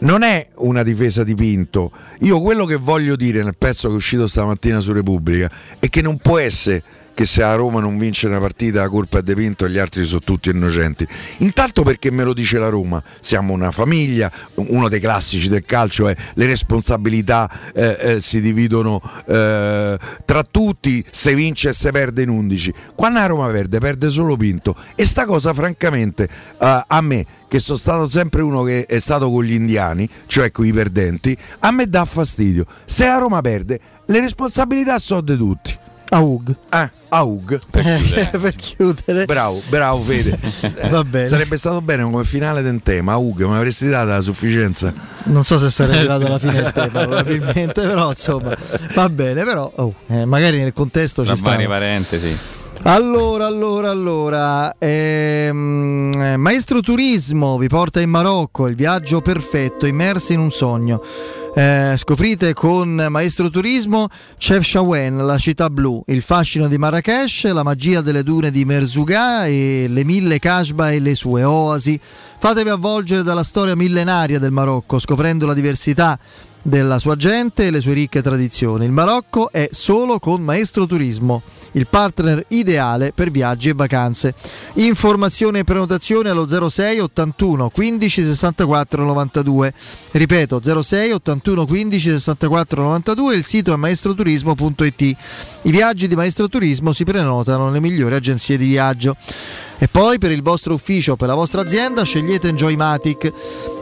Non 0.01 0.23
è 0.23 0.47
una 0.55 0.81
difesa 0.81 1.23
di 1.23 1.35
Pinto. 1.35 1.91
Io 2.21 2.41
quello 2.41 2.65
che 2.65 2.75
voglio 2.75 3.15
dire 3.15 3.43
nel 3.43 3.55
pezzo 3.55 3.87
che 3.87 3.93
è 3.93 3.97
uscito 3.97 4.25
stamattina 4.25 4.79
su 4.79 4.93
Repubblica 4.93 5.49
è 5.77 5.89
che 5.89 6.01
non 6.01 6.17
può 6.17 6.39
essere 6.39 6.83
che 7.13 7.25
se 7.25 7.43
a 7.43 7.53
Roma 7.55 7.79
non 7.79 7.97
vince 7.97 8.27
una 8.27 8.39
partita 8.39 8.81
la 8.81 8.89
colpa 8.89 9.19
è 9.19 9.21
di 9.21 9.33
Pinto 9.33 9.65
e 9.65 9.69
gli 9.69 9.77
altri 9.77 10.05
sono 10.05 10.21
tutti 10.21 10.49
innocenti. 10.49 11.07
Intanto 11.37 11.83
perché 11.83 12.11
me 12.11 12.23
lo 12.23 12.33
dice 12.33 12.57
la 12.57 12.69
Roma, 12.69 13.01
siamo 13.19 13.53
una 13.53 13.71
famiglia, 13.71 14.31
uno 14.55 14.89
dei 14.89 14.99
classici 14.99 15.49
del 15.49 15.63
calcio 15.65 16.07
è 16.07 16.15
le 16.33 16.45
responsabilità 16.45 17.49
eh, 17.73 17.97
eh, 17.99 18.19
si 18.19 18.41
dividono 18.41 19.01
eh, 19.25 19.97
tra 20.25 20.43
tutti, 20.49 21.03
se 21.09 21.35
vince 21.35 21.69
e 21.69 21.73
se 21.73 21.91
perde 21.91 22.23
in 22.23 22.29
11. 22.29 22.73
Quando 22.95 23.19
la 23.19 23.25
Roma 23.25 23.47
perde, 23.47 23.79
perde 23.79 24.09
solo 24.09 24.35
Pinto. 24.35 24.75
E 24.95 25.05
sta 25.05 25.25
cosa 25.25 25.53
francamente 25.53 26.23
eh, 26.59 26.83
a 26.87 27.01
me, 27.01 27.25
che 27.47 27.59
sono 27.59 27.77
stato 27.77 28.09
sempre 28.09 28.41
uno 28.41 28.63
che 28.63 28.85
è 28.85 28.99
stato 28.99 29.29
con 29.29 29.43
gli 29.43 29.53
indiani, 29.53 30.09
cioè 30.27 30.51
con 30.51 30.65
i 30.65 30.73
perdenti, 30.73 31.37
a 31.59 31.71
me 31.71 31.87
dà 31.87 32.05
fastidio. 32.05 32.65
Se 32.85 33.05
la 33.05 33.17
Roma 33.17 33.41
perde, 33.41 33.79
le 34.05 34.19
responsabilità 34.19 34.97
sono 34.99 35.21
di 35.21 35.37
tutti. 35.37 35.77
Aug. 36.09 36.55
Ah, 36.69 36.91
Aug. 37.13 37.59
per 37.69 37.83
chiudere. 37.83 38.29
per 38.39 38.55
chiudere. 38.55 39.25
Bravo, 39.25 39.61
bravo 39.67 40.01
Fede. 40.01 40.37
Eh, 40.61 40.87
Va 40.89 41.03
bene. 41.03 41.27
Sarebbe 41.27 41.57
stato 41.57 41.81
bene 41.81 42.03
come 42.03 42.23
finale 42.23 42.61
del 42.61 42.79
tema, 42.81 43.13
Aug, 43.13 43.43
ma 43.43 43.57
avresti 43.57 43.89
data 43.89 44.15
la 44.15 44.21
sufficienza. 44.21 44.93
Non 45.23 45.43
so 45.43 45.57
se 45.57 45.69
sarei 45.69 45.97
arrivato 46.07 46.25
alla 46.25 46.39
fine 46.39 46.61
del 46.61 46.71
tema, 46.71 47.01
probabilmente, 47.01 47.81
però 47.81 48.09
insomma, 48.09 48.55
va 48.93 49.09
bene, 49.09 49.43
però 49.43 49.69
oh, 49.75 49.93
eh, 50.07 50.25
magari 50.25 50.59
nel 50.59 50.73
contesto 50.73 51.23
tra 51.23 51.33
ci 51.33 51.39
sta. 51.39 51.49
varie 51.49 51.67
parentesi 51.67 52.59
Allora, 52.83 53.45
allora, 53.45 53.91
allora, 53.91 54.75
ehm, 54.79 56.11
eh, 56.15 56.37
Maestro 56.37 56.81
Turismo 56.81 57.59
vi 57.59 57.67
porta 57.67 58.01
in 58.01 58.09
Marocco, 58.09 58.67
il 58.67 58.73
viaggio 58.73 59.21
perfetto, 59.21 59.85
immersi 59.85 60.33
in 60.33 60.39
un 60.39 60.49
sogno. 60.49 60.99
Eh, 61.53 61.93
scoprite 61.95 62.53
con 62.53 63.05
Maestro 63.09 63.51
Turismo 63.51 64.07
Chefchaouen, 64.35 65.23
la 65.23 65.37
città 65.37 65.69
blu, 65.69 66.01
il 66.07 66.23
fascino 66.23 66.67
di 66.67 66.79
Marrakesh, 66.79 67.51
la 67.51 67.61
magia 67.61 68.01
delle 68.01 68.23
dune 68.23 68.49
di 68.49 68.65
Merzouga 68.65 69.45
e 69.45 69.85
le 69.87 70.03
mille 70.03 70.39
Kashba 70.39 70.89
e 70.91 70.99
le 70.99 71.13
sue 71.13 71.43
oasi. 71.43 71.99
Fatevi 72.01 72.69
avvolgere 72.69 73.21
dalla 73.21 73.43
storia 73.43 73.75
millenaria 73.75 74.39
del 74.39 74.51
Marocco, 74.51 74.97
scoprendo 74.97 75.45
la 75.45 75.53
diversità 75.53 76.17
della 76.61 76.99
sua 76.99 77.15
gente 77.15 77.65
e 77.65 77.71
le 77.71 77.81
sue 77.81 77.93
ricche 77.93 78.21
tradizioni. 78.21 78.85
Il 78.85 78.91
Marocco 78.91 79.51
è 79.51 79.69
solo 79.71 80.19
con 80.19 80.41
Maestro 80.41 80.85
Turismo, 80.85 81.41
il 81.73 81.87
partner 81.87 82.43
ideale 82.49 83.11
per 83.13 83.31
viaggi 83.31 83.69
e 83.69 83.73
vacanze. 83.73 84.33
Informazioni 84.73 85.59
e 85.59 85.63
prenotazioni 85.63 86.29
allo 86.29 86.47
06 86.47 86.99
81 86.99 87.69
15 87.69 88.23
64 88.23 89.03
92. 89.03 89.73
Ripeto 90.11 90.81
06 90.81 91.11
81 91.11 91.65
15 91.65 92.09
64 92.09 92.83
92 92.83 93.35
il 93.35 93.43
sito 93.43 93.73
è 93.73 93.75
maestroturismo.it. 93.75 95.01
I 95.01 95.71
viaggi 95.71 96.07
di 96.07 96.15
Maestro 96.15 96.47
Turismo 96.47 96.91
si 96.93 97.03
prenotano 97.03 97.65
nelle 97.65 97.79
migliori 97.79 98.15
agenzie 98.15 98.57
di 98.57 98.65
viaggio. 98.65 99.15
E 99.83 99.87
poi 99.87 100.19
per 100.19 100.31
il 100.31 100.43
vostro 100.43 100.75
ufficio 100.75 101.13
o 101.13 101.15
per 101.15 101.27
la 101.27 101.33
vostra 101.33 101.61
azienda 101.61 102.03
scegliete 102.03 102.49
Enjoymatic, 102.49 103.33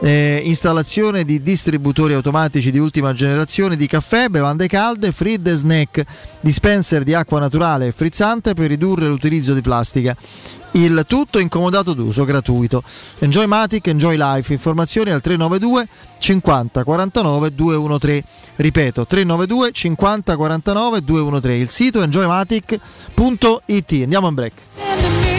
eh, 0.01 0.39
installazione 0.45 1.25
di 1.25 1.41
distributori 1.41 2.13
automatici 2.13 2.71
di 2.71 2.79
ultima 2.79 3.13
generazione 3.13 3.75
di 3.75 3.85
caffè, 3.85 4.29
bevande 4.29 4.67
calde, 4.67 5.11
fridge 5.11 5.51
e 5.51 5.55
snack, 5.55 6.03
dispenser 6.39 7.03
di 7.03 7.13
acqua 7.13 7.41
naturale 7.41 7.87
e 7.87 7.91
frizzante 7.91 8.53
per 8.53 8.69
ridurre 8.69 9.07
l'utilizzo 9.07 9.53
di 9.53 9.59
plastica. 9.59 10.15
Il 10.71 11.03
tutto 11.05 11.37
incomodato 11.37 11.91
d'uso 11.91 12.23
gratuito. 12.23 12.81
Enjoymatic, 13.17 13.87
Enjoy 13.87 14.15
Life. 14.15 14.53
Informazioni 14.53 15.11
al 15.11 15.19
392 15.19 15.85
50 16.17 16.83
49 16.85 17.53
213. 17.53 18.25
Ripeto, 18.55 19.05
392 19.05 19.71
50 19.73 20.35
49 20.37 21.03
213. 21.03 21.61
Il 21.61 21.67
sito 21.67 22.01
enjoymatic.it. 22.01 23.91
Andiamo 24.01 24.29
in 24.29 24.33
break. 24.33 25.38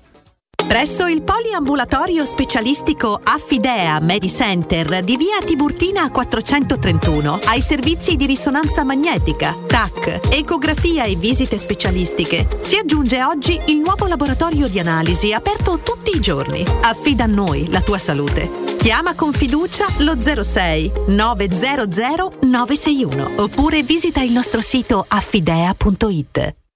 Presso 0.67 1.05
il 1.07 1.21
poliambulatorio 1.21 2.25
specialistico 2.25 3.19
Affidea 3.21 3.99
Medicenter 3.99 5.03
di 5.03 5.17
via 5.17 5.41
Tiburtina 5.43 6.09
431 6.09 7.39
ai 7.45 7.61
servizi 7.61 8.15
di 8.15 8.25
risonanza 8.25 8.83
magnetica, 8.83 9.55
TAC, 9.67 10.19
ecografia 10.31 11.03
e 11.03 11.15
visite 11.15 11.57
specialistiche 11.57 12.59
si 12.61 12.77
aggiunge 12.77 13.23
oggi 13.23 13.59
il 13.67 13.77
nuovo 13.77 14.07
laboratorio 14.07 14.67
di 14.67 14.79
analisi 14.79 15.33
aperto 15.33 15.79
tutti 15.79 16.15
i 16.15 16.19
giorni. 16.19 16.63
Affida 16.81 17.25
a 17.25 17.27
noi 17.27 17.69
la 17.69 17.81
tua 17.81 17.97
salute. 17.97 18.49
Chiama 18.77 19.13
con 19.13 19.33
fiducia 19.33 19.85
lo 19.97 20.15
06 20.21 20.91
900 21.07 22.37
961 22.41 23.31
oppure 23.35 23.83
visita 23.83 24.21
il 24.21 24.31
nostro 24.31 24.61
sito 24.61 25.05
affidea.it. 25.07 26.60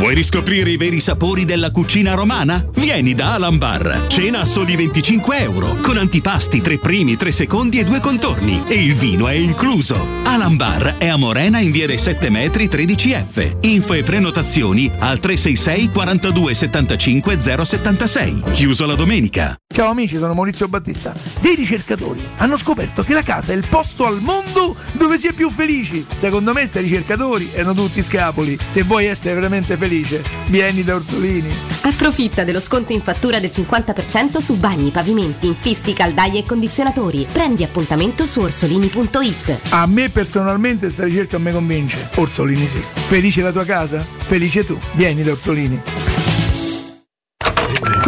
Vuoi 0.00 0.14
riscoprire 0.14 0.70
i 0.70 0.78
veri 0.78 0.98
sapori 0.98 1.44
della 1.44 1.70
cucina 1.70 2.14
romana? 2.14 2.64
Vieni 2.76 3.14
da 3.14 3.34
Alan 3.34 3.58
Bar. 3.58 4.06
Cena 4.06 4.40
a 4.40 4.44
soli 4.46 4.74
25 4.74 5.38
euro, 5.40 5.76
con 5.82 5.98
antipasti, 5.98 6.62
tre 6.62 6.78
primi, 6.78 7.18
tre 7.18 7.30
secondi 7.30 7.78
e 7.78 7.84
due 7.84 8.00
contorni. 8.00 8.62
E 8.66 8.82
il 8.82 8.94
vino 8.94 9.28
è 9.28 9.34
incluso. 9.34 10.02
Alan 10.24 10.56
Bar 10.56 10.96
è 10.96 11.08
a 11.08 11.16
Morena 11.16 11.58
in 11.58 11.70
via 11.70 11.86
dei 11.86 11.98
7 11.98 12.30
metri 12.30 12.66
13F. 12.66 13.58
Info 13.60 13.92
e 13.92 14.02
prenotazioni 14.02 14.90
al 15.00 15.18
366 15.18 15.90
42 15.90 16.54
75 16.54 17.38
076. 17.38 18.42
Chiuso 18.52 18.86
la 18.86 18.94
domenica. 18.94 19.54
Ciao 19.72 19.90
amici, 19.90 20.16
sono 20.16 20.32
Maurizio 20.32 20.66
Battista. 20.66 21.14
Dei 21.40 21.54
ricercatori 21.54 22.20
hanno 22.38 22.56
scoperto 22.56 23.02
che 23.02 23.12
la 23.12 23.22
casa 23.22 23.52
è 23.52 23.56
il 23.56 23.66
posto 23.68 24.06
al 24.06 24.20
mondo 24.20 24.74
dove 24.92 25.18
si 25.18 25.26
è 25.26 25.34
più 25.34 25.50
felici. 25.50 26.04
Secondo 26.14 26.52
me, 26.54 26.64
sti 26.64 26.80
ricercatori 26.80 27.50
erano 27.52 27.74
tutti 27.74 28.02
scapoli. 28.02 28.58
Se 28.66 28.82
vuoi 28.82 29.04
essere 29.04 29.34
veramente 29.34 29.76
felice, 29.90 30.22
vieni 30.46 30.84
da 30.84 30.94
Orsolini. 30.94 31.52
Approfitta 31.82 32.44
dello 32.44 32.60
sconto 32.60 32.92
in 32.92 33.00
fattura 33.00 33.40
del 33.40 33.50
50% 33.52 34.38
su 34.38 34.54
bagni, 34.54 34.90
pavimenti, 34.90 35.48
infissi, 35.48 35.92
caldaie 35.92 36.40
e 36.40 36.44
condizionatori. 36.44 37.26
Prendi 37.30 37.64
appuntamento 37.64 38.24
su 38.24 38.40
orsolini.it. 38.40 39.58
A 39.70 39.86
me 39.86 40.08
personalmente 40.10 40.90
sta 40.90 41.02
ricerca 41.04 41.38
me 41.38 41.50
convince. 41.50 42.10
Orsolini 42.14 42.68
sì. 42.68 42.80
Felice 43.08 43.42
la 43.42 43.50
tua 43.50 43.64
casa? 43.64 44.06
Felice 44.26 44.64
tu. 44.64 44.78
Vieni 44.92 45.24
da 45.24 45.32
Orsolini. 45.32 46.49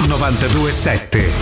927. 0.00 1.32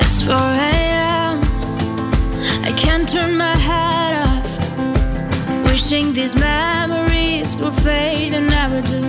It's 0.00 0.22
4 0.22 0.34
a.m. 0.36 1.40
can't 2.76 3.08
turn 3.08 3.36
my 3.36 3.56
head 3.68 4.14
off. 4.26 4.50
Wishing 5.64 6.12
these 6.12 6.36
memories 6.36 7.56
will 7.56 7.72
fade 7.72 8.34
and 8.34 8.48
never 8.48 8.80
do. 8.82 9.00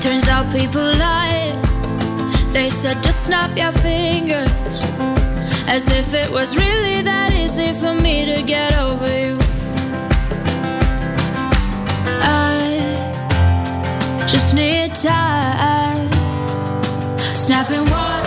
Turns 0.00 0.26
out 0.28 0.50
people 0.52 0.82
lie. 0.82 1.52
They 2.52 2.70
said 2.70 3.02
just 3.02 3.26
snap 3.26 3.56
your 3.56 3.72
fingers. 3.72 4.82
As 5.68 5.88
if 5.88 6.12
it 6.14 6.30
was 6.30 6.56
really 6.56 7.02
that 7.02 7.32
easy 7.32 7.72
for 7.72 7.94
me 7.94 8.24
to 8.34 8.42
get 8.42 8.76
over 8.76 9.08
you. 9.08 9.38
I 12.24 12.61
just 14.32 14.54
need 14.54 14.94
time. 14.94 16.10
Snapping 17.34 17.90
one, 17.90 18.22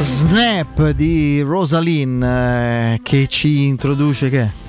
Snap 0.00 0.90
di 0.92 1.42
Rosalind 1.42 2.22
eh, 2.22 2.98
che 3.02 3.26
ci 3.28 3.66
introduce 3.66 4.30
che? 4.30 4.61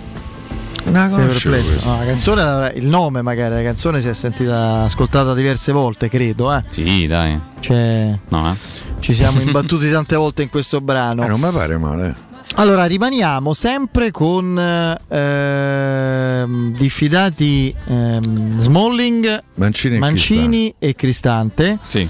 Non 0.85 1.09
la 1.09 1.15
perplesso? 1.15 1.89
No, 1.89 1.97
la 1.97 2.05
canzone, 2.05 2.73
il 2.75 2.87
nome 2.87 3.21
magari, 3.21 3.55
la 3.55 3.63
canzone 3.63 4.01
si 4.01 4.09
è 4.09 4.13
sentita, 4.13 4.81
ascoltata 4.83 5.33
diverse 5.33 5.71
volte, 5.71 6.09
credo. 6.09 6.53
Eh. 6.53 6.63
Sì, 6.69 7.07
dai. 7.07 7.39
Cioè, 7.59 8.17
No, 8.29 8.51
eh. 8.51 8.55
ci 8.99 9.13
siamo 9.13 9.39
imbattuti 9.41 9.89
tante 9.89 10.15
volte 10.15 10.43
in 10.43 10.49
questo 10.49 10.81
brano. 10.81 11.23
Eh, 11.23 11.27
non 11.27 11.39
mi 11.39 11.49
pare 11.51 11.77
male. 11.77 12.31
Allora, 12.55 12.85
rimaniamo 12.85 13.53
sempre 13.53 14.11
con 14.11 14.59
ehm, 15.07 16.73
diffidati 16.75 17.73
ehm, 17.87 18.59
Smalling, 18.59 19.43
Mancini, 19.55 19.95
e 19.95 19.99
Mancini 19.99 20.75
e 20.77 20.93
Cristante. 20.95 21.79
Sì. 21.81 22.07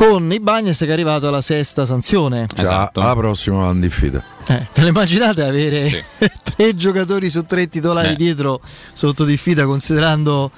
Con 0.00 0.32
i 0.32 0.40
Bagnes 0.40 0.78
che 0.78 0.86
è 0.86 0.92
arrivato 0.92 1.28
alla 1.28 1.42
sesta 1.42 1.84
sanzione. 1.84 2.46
Cioè, 2.48 2.64
Esatto. 2.64 3.00
La 3.00 3.14
prossima 3.14 3.66
va 3.66 3.70
in 3.72 3.80
diffida. 3.80 4.24
Eh, 4.46 4.66
ve 4.72 4.80
lo 4.80 4.88
immaginate 4.88 5.42
avere 5.44 5.90
tre 6.42 6.74
giocatori 6.74 7.28
su 7.28 7.44
tre 7.44 7.68
titolari 7.68 8.12
Eh. 8.12 8.16
dietro 8.16 8.62
sotto 8.94 9.26
diffida 9.26 9.66
considerando 9.66 10.50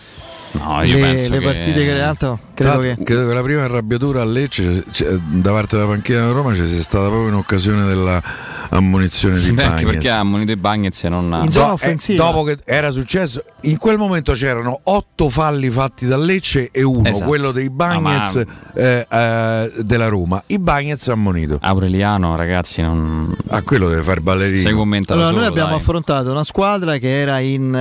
No, 0.53 0.83
io 0.83 0.95
le, 0.97 1.01
penso 1.01 1.31
le 1.31 1.41
partite 1.41 1.85
che 1.85 1.97
tanto 1.97 2.39
credo 2.55 2.79
che 2.81 2.97
credo 3.03 3.29
che 3.29 3.35
la 3.35 3.43
prima 3.43 3.63
arrabbiatura 3.65 4.21
a 4.21 4.25
Lecce 4.25 4.85
cioè, 4.91 5.15
da 5.17 5.51
parte 5.51 5.77
della 5.77 5.89
panchina 5.89 6.21
della 6.21 6.33
Roma 6.33 6.55
ci 6.55 6.67
sia 6.67 6.83
stata 6.83 7.07
proprio 7.07 7.29
in 7.29 7.35
occasione 7.35 7.87
della 7.87 8.23
ammonizione 8.69 9.39
di 9.41 9.51
Beh, 9.53 9.63
anche 9.65 9.83
Bagnez. 9.85 9.93
perché 9.93 10.11
ha 10.11 10.19
ammonito 10.19 10.53
i 10.53 10.57
Bagnets 10.57 11.05
e 11.05 11.09
non 11.09 11.33
ha. 11.33 11.43
In 11.45 11.51
zona 11.51 11.65
No, 11.67 11.71
eh, 11.71 11.75
offensiva. 11.75 12.25
dopo 12.25 12.43
che 12.45 12.59
era 12.65 12.91
successo, 12.91 13.43
in 13.63 13.77
quel 13.79 13.97
momento 13.99 14.33
c'erano 14.33 14.79
otto 14.85 15.29
falli 15.31 15.71
fatti 15.71 16.07
da 16.07 16.17
Lecce 16.19 16.69
e 16.71 16.83
uno, 16.83 17.09
Esatto. 17.09 17.27
quello 17.29 17.51
dei 17.53 17.71
Bagnets 17.71 18.37
Ah, 18.37 18.47
eh, 18.81 19.07
eh, 19.11 19.73
della 19.79 20.09
Roma. 20.09 20.43
I 20.47 20.59
Bagnets 20.59 21.09
ammonito. 21.09 21.59
Aureliano, 21.63 22.37
ragazzi, 22.37 22.81
non. 22.83 23.35
A 23.49 23.63
quello 23.63 23.89
deve 23.89 24.03
fare 24.03 24.21
ballerino. 24.21 24.61
Sei 24.61 24.73
commentato 24.75 25.15
allora 25.19 25.31
noi 25.31 25.41
solo, 25.41 25.51
abbiamo 25.53 25.71
dai. 25.71 25.79
affrontato 25.79 26.31
una 26.31 26.45
squadra 26.45 26.97
che 26.99 27.21
era 27.21 27.39
in 27.41 27.75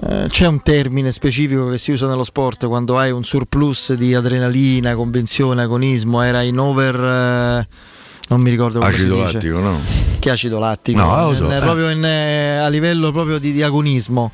eh, 0.00 0.24
eh, 0.24 0.28
c'è 0.28 0.46
un 0.46 0.60
termine 0.60 1.10
specifico 1.12 1.68
che 1.68 1.78
si 1.78 1.92
usa 1.92 2.06
nello 2.08 2.24
sport 2.24 2.66
quando 2.66 2.98
hai 2.98 3.10
un 3.10 3.24
surplus 3.24 3.92
di 3.94 4.14
adrenalina, 4.14 4.94
convenzione, 4.94 5.62
agonismo, 5.62 6.22
era 6.22 6.42
in 6.42 6.58
over 6.58 6.94
eh, 6.96 7.68
non 8.28 8.40
mi 8.40 8.50
ricordo 8.50 8.78
come 8.80 8.92
Acido 8.92 9.14
si 9.16 9.20
dice. 9.22 9.32
lattico, 9.34 9.58
no? 9.58 9.78
Che 10.18 10.30
acido 10.30 10.58
lattico? 10.58 10.98
No, 11.00 11.24
lo 11.30 11.34
so, 11.34 11.44
In- 11.44 11.52
eh. 11.52 11.58
proprio 11.58 11.90
in, 11.90 12.04
eh, 12.04 12.56
a 12.58 12.68
livello 12.68 13.12
proprio 13.12 13.38
di, 13.38 13.52
di 13.52 13.62
agonismo. 13.62 14.30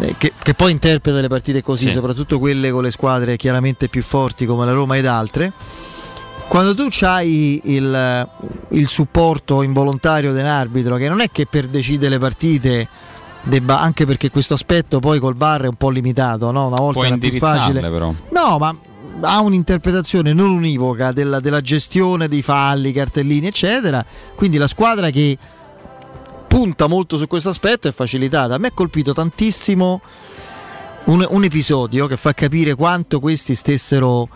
eh, 0.00 0.14
Che, 0.16 0.32
che 0.40 0.54
poi 0.54 0.70
interpreta 0.70 1.18
le 1.20 1.26
partite 1.28 1.60
così, 1.62 1.86
Sì. 1.88 1.92
soprattutto 1.94 2.38
quelle 2.38 2.70
con 2.70 2.82
le 2.84 2.90
squadre 2.92 3.36
chiaramente 3.36 3.88
più 3.88 4.02
forti 4.02 4.46
come 4.46 4.64
la 4.64 4.72
Roma 4.72 4.96
ed 4.96 5.06
altre. 5.06 5.52
Quando 6.46 6.74
tu 6.74 6.88
hai 7.02 7.60
il, 7.64 8.28
il 8.70 8.86
supporto 8.88 9.62
involontario 9.62 10.32
dell'arbitro, 10.32 10.96
che 10.96 11.08
non 11.08 11.20
è 11.20 11.28
che 11.32 11.46
per 11.46 11.66
decidere 11.68 12.10
le 12.10 12.18
partite 12.18 12.88
debba, 13.42 13.80
anche 13.80 14.06
perché 14.06 14.30
questo 14.30 14.54
aspetto 14.54 14.98
poi 15.00 15.18
col 15.18 15.34
VAR 15.34 15.62
è 15.62 15.68
un 15.68 15.76
po' 15.76 15.90
limitato, 15.90 16.50
no? 16.50 16.66
una 16.66 16.76
volta 16.76 17.06
era 17.06 17.16
più 17.16 17.38
facile. 17.38 17.80
però. 17.80 18.12
No, 18.30 18.58
ma 18.58 18.74
ha 19.22 19.40
un'interpretazione 19.40 20.32
non 20.32 20.50
univoca 20.50 21.12
della, 21.12 21.40
della 21.40 21.60
gestione 21.60 22.28
dei 22.28 22.42
falli, 22.42 22.92
cartellini, 22.92 23.46
eccetera. 23.46 24.04
Quindi 24.34 24.56
la 24.56 24.66
squadra 24.66 25.10
che 25.10 25.36
punta 26.46 26.86
molto 26.86 27.16
su 27.16 27.26
questo 27.26 27.50
aspetto 27.50 27.88
è 27.88 27.92
facilitata. 27.92 28.54
A 28.54 28.58
me 28.58 28.68
ha 28.68 28.72
colpito 28.72 29.12
tantissimo 29.12 30.00
un, 31.04 31.26
un 31.28 31.44
episodio 31.44 32.06
che 32.06 32.16
fa 32.16 32.32
capire 32.32 32.74
quanto 32.74 33.20
questi 33.20 33.54
stessero. 33.54 34.28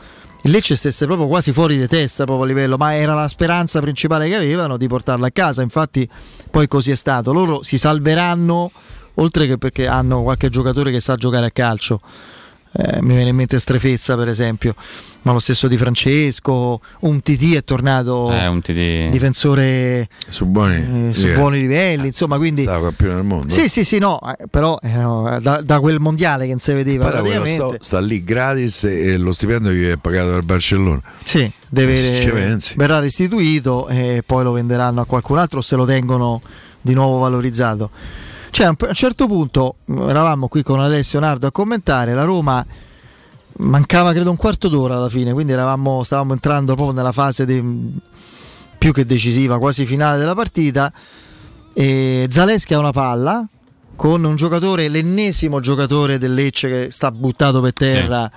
Il 0.42 0.50
Lecce 0.50 0.76
stesse 0.76 1.06
proprio 1.06 1.26
quasi 1.26 1.54
fuori 1.54 1.78
di 1.78 1.86
testa 1.88 2.24
proprio 2.24 2.44
a 2.44 2.48
livello, 2.48 2.76
ma 2.76 2.94
era 2.94 3.14
la 3.14 3.28
speranza 3.28 3.80
principale 3.80 4.28
che 4.28 4.36
avevano 4.36 4.76
di 4.76 4.86
portarla 4.86 5.28
a 5.28 5.30
casa. 5.30 5.62
Infatti, 5.62 6.06
poi 6.50 6.68
così 6.68 6.90
è 6.90 6.96
stato. 6.96 7.32
Loro 7.32 7.62
si 7.62 7.78
salveranno, 7.78 8.70
oltre 9.14 9.46
che 9.46 9.58
perché 9.58 9.86
hanno 9.86 10.22
qualche 10.22 10.48
giocatore 10.50 10.90
che 10.90 11.00
sa 11.00 11.16
giocare 11.16 11.46
a 11.46 11.50
calcio. 11.50 11.98
Eh, 12.76 13.00
mi 13.02 13.14
viene 13.14 13.30
in 13.30 13.36
mente 13.36 13.60
Strefezza, 13.60 14.16
per 14.16 14.26
esempio, 14.26 14.74
ma 15.22 15.30
lo 15.30 15.38
stesso 15.38 15.68
di 15.68 15.76
Francesco. 15.76 16.80
Un 17.02 17.22
TT 17.22 17.54
è 17.54 17.62
tornato 17.62 18.32
Eh, 18.32 18.48
un 18.48 18.60
TD. 18.60 19.10
difensore 19.10 20.08
Su 20.28 20.46
buoni, 20.46 21.10
eh, 21.10 21.12
su 21.12 21.28
yeah. 21.28 21.38
buoni 21.38 21.60
livelli, 21.60 22.08
insomma, 22.08 22.36
quindi 22.36 22.62
Stava 22.62 22.86
campione 22.88 23.14
del 23.14 23.22
mondo. 23.22 23.48
sì, 23.48 23.68
sì, 23.68 23.84
sì, 23.84 23.98
no, 23.98 24.18
eh, 24.36 24.46
però 24.50 24.76
eh, 24.82 24.88
no, 24.88 25.38
da, 25.40 25.60
da 25.62 25.78
quel 25.78 26.00
mondiale 26.00 26.46
che 26.46 26.50
non 26.50 26.58
si 26.58 26.72
vedeva 26.72 27.22
sto- 27.46 27.76
sta 27.80 28.00
lì 28.00 28.24
gratis 28.24 28.82
e 28.82 29.18
lo 29.18 29.32
stipendio 29.32 29.70
gli 29.70 29.88
è 29.90 29.96
pagato 29.96 30.30
dal 30.32 30.42
Barcellona. 30.42 31.00
Sì, 31.22 31.48
deve- 31.68 32.68
verrà 32.74 32.98
restituito 32.98 33.86
e 33.86 34.24
poi 34.26 34.42
lo 34.42 34.50
venderanno 34.50 35.00
a 35.00 35.04
qualcun 35.06 35.38
altro 35.38 35.60
o 35.60 35.62
se 35.62 35.76
lo 35.76 35.84
tengono 35.84 36.42
di 36.80 36.92
nuovo 36.92 37.18
valorizzato. 37.18 37.90
Cioè, 38.54 38.66
a 38.66 38.76
un 38.78 38.94
certo 38.94 39.26
punto 39.26 39.78
mh, 39.86 40.08
eravamo 40.10 40.46
qui 40.46 40.62
con 40.62 40.78
Alessio 40.78 41.18
Nardo 41.18 41.48
a 41.48 41.50
commentare, 41.50 42.14
la 42.14 42.22
Roma 42.22 42.64
mancava 43.56 44.12
credo 44.12 44.30
un 44.30 44.36
quarto 44.36 44.68
d'ora 44.68 44.94
alla 44.94 45.08
fine, 45.08 45.32
quindi 45.32 45.52
eravamo, 45.52 46.04
stavamo 46.04 46.34
entrando 46.34 46.76
proprio 46.76 46.94
nella 46.94 47.10
fase 47.10 47.44
di- 47.46 47.98
più 48.78 48.92
che 48.92 49.04
decisiva, 49.06 49.58
quasi 49.58 49.86
finale 49.86 50.18
della 50.18 50.36
partita. 50.36 50.92
E 51.72 52.28
Zaleschi 52.30 52.74
ha 52.74 52.78
una 52.78 52.92
palla 52.92 53.44
con 53.96 54.22
un 54.22 54.36
giocatore, 54.36 54.86
l'ennesimo 54.86 55.58
giocatore 55.58 56.18
del 56.18 56.34
Lecce 56.34 56.68
che 56.68 56.90
sta 56.92 57.10
buttato 57.10 57.60
per 57.60 57.72
terra. 57.72 58.30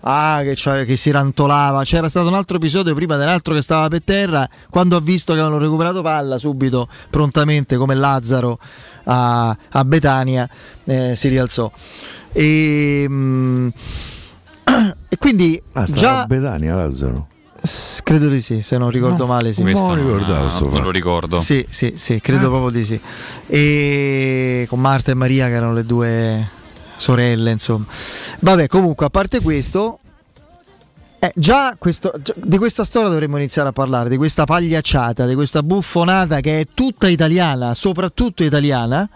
Ah, 0.00 0.40
che, 0.42 0.52
c'ha- 0.54 0.84
che 0.84 0.96
si 0.96 1.10
rantolava. 1.10 1.82
C'era 1.82 2.08
stato 2.08 2.28
un 2.28 2.34
altro 2.34 2.56
episodio 2.56 2.94
prima 2.94 3.16
dell'altro 3.16 3.54
che 3.54 3.62
stava 3.62 3.88
per 3.88 4.02
terra. 4.04 4.48
Quando 4.70 4.96
ha 4.96 5.00
visto 5.00 5.32
che 5.34 5.40
avevano 5.40 5.60
recuperato 5.60 6.02
palla, 6.02 6.38
subito, 6.38 6.88
prontamente, 7.10 7.76
come 7.76 7.94
Lazzaro 7.94 8.58
a, 9.04 9.56
a 9.70 9.84
Betania, 9.84 10.48
eh, 10.84 11.14
si 11.16 11.28
rialzò. 11.28 11.70
E, 12.32 13.06
mm, 13.08 13.68
e 15.08 15.16
quindi 15.18 15.60
Ah, 15.72 15.84
stava 15.86 16.00
già 16.00 16.22
a 16.22 16.26
Betania 16.26 16.74
Lazzaro. 16.76 17.26
credo 18.04 18.28
di 18.28 18.40
sì, 18.40 18.62
se 18.62 18.78
non 18.78 18.90
ricordo 18.90 19.24
No, 19.26 19.32
male. 19.32 19.52
Sì. 19.52 19.62
questo 19.62 19.80
non 19.94 19.96
ricordavo 19.96 20.48
sto 20.48 20.70
non 20.70 20.82
lo 20.84 20.90
ricordo. 20.92 21.40
Sì, 21.40 21.66
sì, 21.68 21.94
sì, 21.96 22.20
credo 22.20 22.46
Eh. 22.46 22.48
proprio 22.50 22.70
di 22.70 22.84
sì. 22.84 23.00
E 23.46 24.64
con 24.68 24.78
Marta 24.80 25.10
e 25.10 25.14
Maria 25.14 25.46
che 25.48 25.54
erano 25.54 25.72
le 25.72 25.84
due 25.84 26.48
sorelle, 26.98 27.50
insomma. 27.52 27.86
Vabbè, 28.40 28.66
comunque, 28.66 29.06
a 29.06 29.08
parte 29.08 29.40
questo, 29.40 30.00
eh, 31.18 31.32
già, 31.34 31.74
questo, 31.78 32.12
già 32.20 32.34
di 32.36 32.58
questa 32.58 32.84
storia 32.84 33.08
dovremmo 33.08 33.38
iniziare 33.38 33.70
a 33.70 33.72
parlare, 33.72 34.08
di 34.08 34.16
questa 34.16 34.44
pagliacciata, 34.44 35.26
di 35.26 35.34
questa 35.34 35.62
buffonata 35.62 36.40
che 36.40 36.60
è 36.60 36.66
tutta 36.74 37.08
italiana, 37.08 37.74
soprattutto 37.74 38.44
italiana, 38.44 39.08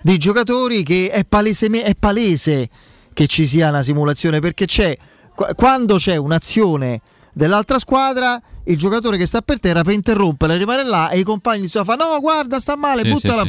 di 0.00 0.16
giocatori 0.16 0.82
che 0.82 1.10
è, 1.10 1.24
paleseme- 1.24 1.82
è 1.82 1.94
palese 1.94 2.68
che 3.12 3.26
ci 3.26 3.46
sia 3.46 3.68
una 3.68 3.82
simulazione, 3.82 4.40
perché 4.40 4.64
c'è, 4.64 4.96
qu- 5.34 5.54
quando 5.54 5.96
c'è 5.96 6.16
un'azione 6.16 7.00
dell'altra 7.32 7.78
squadra, 7.78 8.40
il 8.64 8.76
giocatore 8.76 9.16
che 9.16 9.26
sta 9.26 9.40
per 9.40 9.60
terra 9.60 9.82
per 9.82 9.94
interrompere 9.94 10.56
rimane 10.56 10.84
là 10.84 11.08
e 11.08 11.20
i 11.20 11.22
compagni 11.22 11.62
di 11.62 11.68
fa 11.68 11.94
no 11.94 12.18
guarda 12.20 12.58
sta 12.58 12.76
male, 12.76 13.02
Sì, 13.02 13.10
buttala 13.10 13.42
sì, 13.42 13.48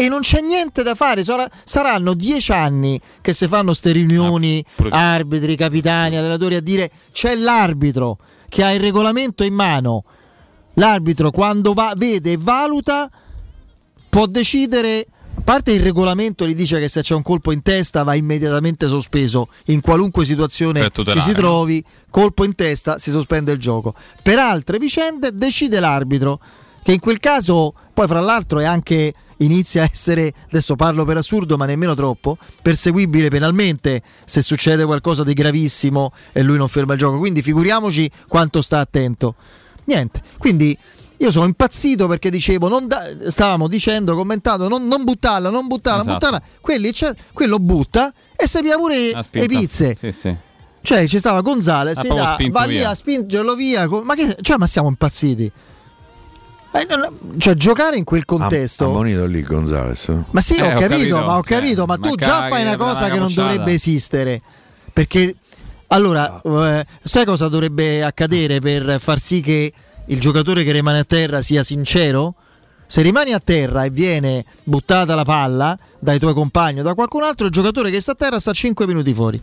E 0.00 0.08
non 0.08 0.20
c'è 0.20 0.40
niente 0.40 0.82
da 0.82 0.94
fare, 0.94 1.22
sarà- 1.22 1.50
saranno 1.62 2.14
dieci 2.14 2.52
anni 2.52 2.98
che 3.20 3.34
si 3.34 3.46
fanno 3.46 3.74
ste 3.74 3.92
riunioni, 3.92 4.64
Ah, 4.88 5.12
arbitri, 5.12 5.56
capitani, 5.56 6.16
allenatori 6.16 6.54
a 6.54 6.60
dire 6.62 6.90
c'è 7.12 7.34
l'arbitro 7.34 8.16
che 8.48 8.64
ha 8.64 8.72
il 8.72 8.80
regolamento 8.80 9.44
in 9.44 9.52
mano. 9.52 10.04
L'arbitro 10.74 11.30
quando 11.30 11.74
va, 11.74 11.92
vede 11.96 12.32
e 12.32 12.36
valuta 12.38 13.10
può 14.08 14.24
decidere 14.26 15.06
A 15.36 15.42
parte 15.42 15.70
il 15.72 15.80
regolamento 15.80 16.46
gli 16.46 16.54
dice 16.54 16.78
che 16.80 16.88
se 16.88 17.02
c'è 17.02 17.14
un 17.14 17.22
colpo 17.22 17.52
in 17.52 17.62
testa 17.62 18.02
va 18.02 18.14
immediatamente 18.14 18.88
sospeso 18.88 19.48
in 19.66 19.80
qualunque 19.80 20.24
situazione 20.24 20.80
ci 21.14 21.20
si 21.20 21.32
trovi, 21.32 21.84
colpo 22.10 22.44
in 22.44 22.54
testa 22.54 22.98
si 22.98 23.10
sospende 23.10 23.52
il 23.52 23.58
gioco. 23.58 23.94
Per 24.22 24.38
altre 24.38 24.78
vicende 24.78 25.30
decide 25.32 25.78
l'arbitro, 25.80 26.40
che 26.82 26.92
in 26.92 27.00
quel 27.00 27.18
caso 27.18 27.74
poi 27.92 28.06
fra 28.06 28.20
l'altro 28.20 28.58
è 28.60 28.64
anche 28.64 29.12
inizia 29.38 29.82
a 29.84 29.88
essere, 29.90 30.32
adesso 30.48 30.76
parlo 30.76 31.04
per 31.06 31.16
assurdo 31.16 31.56
ma 31.56 31.64
nemmeno 31.64 31.94
troppo, 31.94 32.36
perseguibile 32.60 33.28
penalmente 33.30 34.02
se 34.24 34.42
succede 34.42 34.84
qualcosa 34.84 35.24
di 35.24 35.32
gravissimo 35.32 36.12
e 36.32 36.42
lui 36.42 36.58
non 36.58 36.68
ferma 36.68 36.92
il 36.92 36.98
gioco. 36.98 37.18
Quindi 37.18 37.40
figuriamoci 37.42 38.10
quanto 38.28 38.60
sta 38.62 38.80
attento. 38.80 39.34
Niente, 39.84 40.20
quindi 40.38 40.76
io 41.16 41.30
sono 41.30 41.46
impazzito 41.46 42.06
perché 42.06 42.30
dicevo, 42.30 42.68
non 42.68 42.86
da- 42.86 43.02
stavamo 43.28 43.66
dicendo, 43.66 44.14
commentando, 44.14 44.68
non, 44.68 44.86
non 44.86 45.04
buttarla, 45.04 45.50
non 45.50 45.66
buttarla, 45.66 46.00
Esatto. 46.02 46.14
buttarla. 46.18 46.42
Quelli, 46.60 46.92
c'è- 46.92 47.14
quello 47.32 47.58
butta 47.58 48.12
e 48.36 48.46
si 48.46 48.60
pia 48.60 48.76
pure 48.76 49.12
le 49.30 49.46
pizze. 49.46 49.96
Sì, 49.98 50.12
sì. 50.12 50.36
Cioè, 50.82 51.06
ci 51.06 51.18
stava 51.18 51.40
Gonzales, 51.42 52.06
va 52.50 52.64
lì 52.64 52.76
via. 52.78 52.90
a 52.90 52.94
spingerlo 52.94 53.54
via. 53.54 53.86
co- 53.88 54.02
Ma, 54.02 54.14
che, 54.14 54.36
cioè, 54.40 54.56
ma 54.58 54.66
siamo 54.66 54.88
impazziti. 54.88 55.50
Eh, 56.72 56.86
cioè, 57.38 57.54
giocare 57.54 57.96
in 57.96 58.04
quel 58.04 58.24
contesto. 58.24 58.86
Ammonito 58.86 59.26
lì 59.26 59.42
Gonzales. 59.42 60.12
Ma 60.30 60.40
sì, 60.40 60.56
Eh, 60.56 60.62
ho, 60.62 60.66
ho 60.66 60.78
capito, 60.78 60.88
capito, 60.88 61.16
ma 61.16 61.36
ho 61.36 61.42
cioè, 61.42 61.58
capito, 61.58 61.86
ma 61.86 61.96
ma 61.98 62.08
tu 62.08 62.14
già 62.14 62.48
fai 62.48 62.62
una 62.62 62.76
cosa 62.76 63.08
che 63.08 63.18
non 63.18 63.32
dovrebbe 63.32 63.72
esistere. 63.72 64.40
Perché 64.92 65.34
allora, 65.88 66.40
eh, 66.42 66.86
sai 67.02 67.24
cosa 67.24 67.48
dovrebbe 67.48 68.04
accadere 68.04 68.60
per 68.60 69.00
far 69.00 69.18
sì 69.18 69.40
che 69.40 69.72
il 70.06 70.20
giocatore 70.20 70.62
che 70.62 70.70
rimane 70.72 71.00
a 71.00 71.04
terra 71.04 71.42
sia 71.42 71.64
sincero? 71.64 72.34
Se 72.86 73.02
rimani 73.02 73.32
a 73.32 73.38
terra 73.38 73.84
e 73.84 73.90
viene 73.90 74.44
buttata 74.64 75.14
la 75.14 75.24
palla 75.24 75.78
dai 75.98 76.18
tuoi 76.18 76.34
compagni 76.34 76.80
o 76.80 76.82
da 76.82 76.94
qualcun 76.94 77.22
altro, 77.22 77.46
il 77.46 77.52
giocatore 77.52 77.90
che 77.90 78.00
sta 78.00 78.12
a 78.12 78.16
terra 78.16 78.40
sta 78.40 78.52
5 78.52 78.86
minuti 78.86 79.12
fuori. 79.14 79.40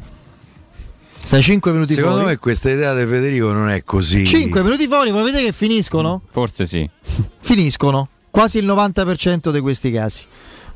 Stai 1.24 1.42
5 1.42 1.72
minuti 1.72 1.94
Secondo 1.94 2.20
fuori. 2.20 2.32
me 2.32 2.38
questa 2.40 2.70
idea 2.70 2.94
di 2.96 3.06
Federico 3.06 3.52
non 3.52 3.70
è 3.70 3.84
così. 3.84 4.26
5 4.26 4.64
minuti 4.64 4.88
fuori, 4.88 5.12
poi 5.12 5.24
vedete 5.24 5.46
che 5.46 5.52
finiscono? 5.52 6.22
Forse 6.30 6.66
sì. 6.66 6.90
Finiscono. 7.40 8.08
Quasi 8.30 8.60
il 8.60 8.66
90% 8.68 9.52
di 9.52 9.60
questi 9.60 9.92
casi, 9.92 10.26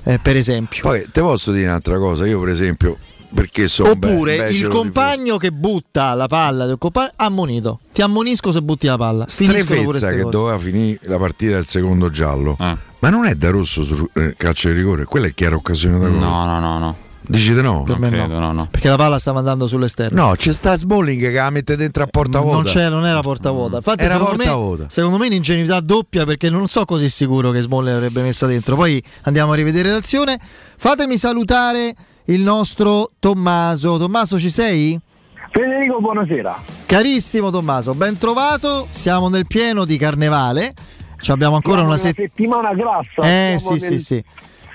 eh, 0.03 0.19
per 0.19 0.35
esempio. 0.35 0.81
Poi 0.81 1.05
te 1.11 1.21
posso 1.21 1.51
dire 1.51 1.67
un'altra 1.67 1.97
cosa, 1.99 2.25
io 2.25 2.39
per 2.39 2.49
esempio, 2.49 2.97
perché 3.33 3.67
sono 3.67 3.91
Oppure 3.91 4.37
be- 4.37 4.49
il 4.49 4.67
compagno 4.67 5.37
che 5.37 5.51
butta 5.51 6.13
la 6.15 6.27
palla 6.27 6.65
del 6.65 6.77
compagno 6.79 7.11
ammonito. 7.17 7.79
Ti 7.93 8.01
ammonisco 8.01 8.51
se 8.51 8.61
butti 8.61 8.87
la 8.87 8.97
palla. 8.97 9.25
Strefezza 9.27 10.09
che 10.09 10.21
cose. 10.21 10.31
doveva 10.31 10.57
finire 10.57 10.99
la 11.03 11.17
partita 11.19 11.53
del 11.53 11.65
secondo 11.65 12.09
giallo. 12.09 12.55
Ah. 12.59 12.75
Ma 12.99 13.09
non 13.09 13.25
è 13.25 13.35
da 13.35 13.51
rosso 13.51 13.83
sul 13.83 14.09
eh, 14.13 14.33
calcio 14.35 14.69
di 14.69 14.73
rigore, 14.75 15.05
quella 15.05 15.27
è 15.27 15.33
chiara 15.33 15.55
occasione 15.55 15.99
da 15.99 16.07
gol. 16.07 16.17
No, 16.17 16.45
no, 16.45 16.59
no, 16.59 16.79
no. 16.79 16.97
Dici 17.23 17.53
di 17.53 17.61
no? 17.61 17.83
Per 17.83 17.99
me 17.99 18.09
credo, 18.09 18.33
no. 18.33 18.39
no, 18.39 18.51
no. 18.51 18.67
Perché 18.69 18.89
la 18.89 18.95
palla 18.95 19.19
stava 19.19 19.39
andando 19.39 19.67
sull'esterno. 19.67 20.27
No, 20.27 20.33
c'è 20.35 20.51
sta 20.51 20.75
Smalling 20.75 21.21
che 21.21 21.31
la 21.31 21.49
mette 21.49 21.75
dentro 21.75 22.03
a 22.03 22.07
porta 22.07 22.39
vuota. 22.39 22.55
Non, 22.57 22.63
c'è, 22.65 22.89
non 22.89 23.05
era 23.05 23.19
porta 23.21 23.51
vuota. 23.51 23.77
Infatti, 23.77 24.03
Era 24.03 24.13
secondo, 24.15 24.35
porta 24.37 24.51
me, 24.51 24.55
vuota. 24.57 24.85
secondo 24.87 25.17
me, 25.17 25.27
un'ingenuità 25.27 25.79
doppia 25.79 26.25
perché 26.25 26.49
non 26.49 26.67
so 26.67 26.83
così 26.85 27.09
sicuro 27.09 27.51
che 27.51 27.61
Smolle 27.61 27.91
l'avrebbe 27.93 28.21
messa 28.21 28.47
dentro. 28.47 28.75
Poi 28.75 29.01
andiamo 29.23 29.51
a 29.51 29.55
rivedere 29.55 29.91
l'azione. 29.91 30.39
Fatemi 30.77 31.17
salutare 31.17 31.93
il 32.25 32.41
nostro 32.41 33.11
Tommaso. 33.19 33.97
Tommaso, 33.97 34.39
ci 34.39 34.49
sei? 34.49 34.99
Federico, 35.51 35.99
buonasera. 35.99 36.63
Carissimo 36.85 37.49
Tommaso, 37.51 37.93
ben 37.93 38.17
trovato. 38.17 38.87
Siamo 38.89 39.29
nel 39.29 39.45
pieno 39.47 39.85
di 39.85 39.97
carnevale. 39.97 40.73
Ci 41.19 41.29
abbiamo 41.31 41.55
ancora 41.55 41.81
Siamo 41.81 41.93
una 41.93 42.01
nella 42.01 42.13
settimana. 42.15 42.71
settimana 42.73 43.03
grassa. 43.13 43.53
Eh 43.53 43.59
sì, 43.59 43.69
nel- 43.69 43.79
sì, 43.81 43.99
sì. 43.99 44.23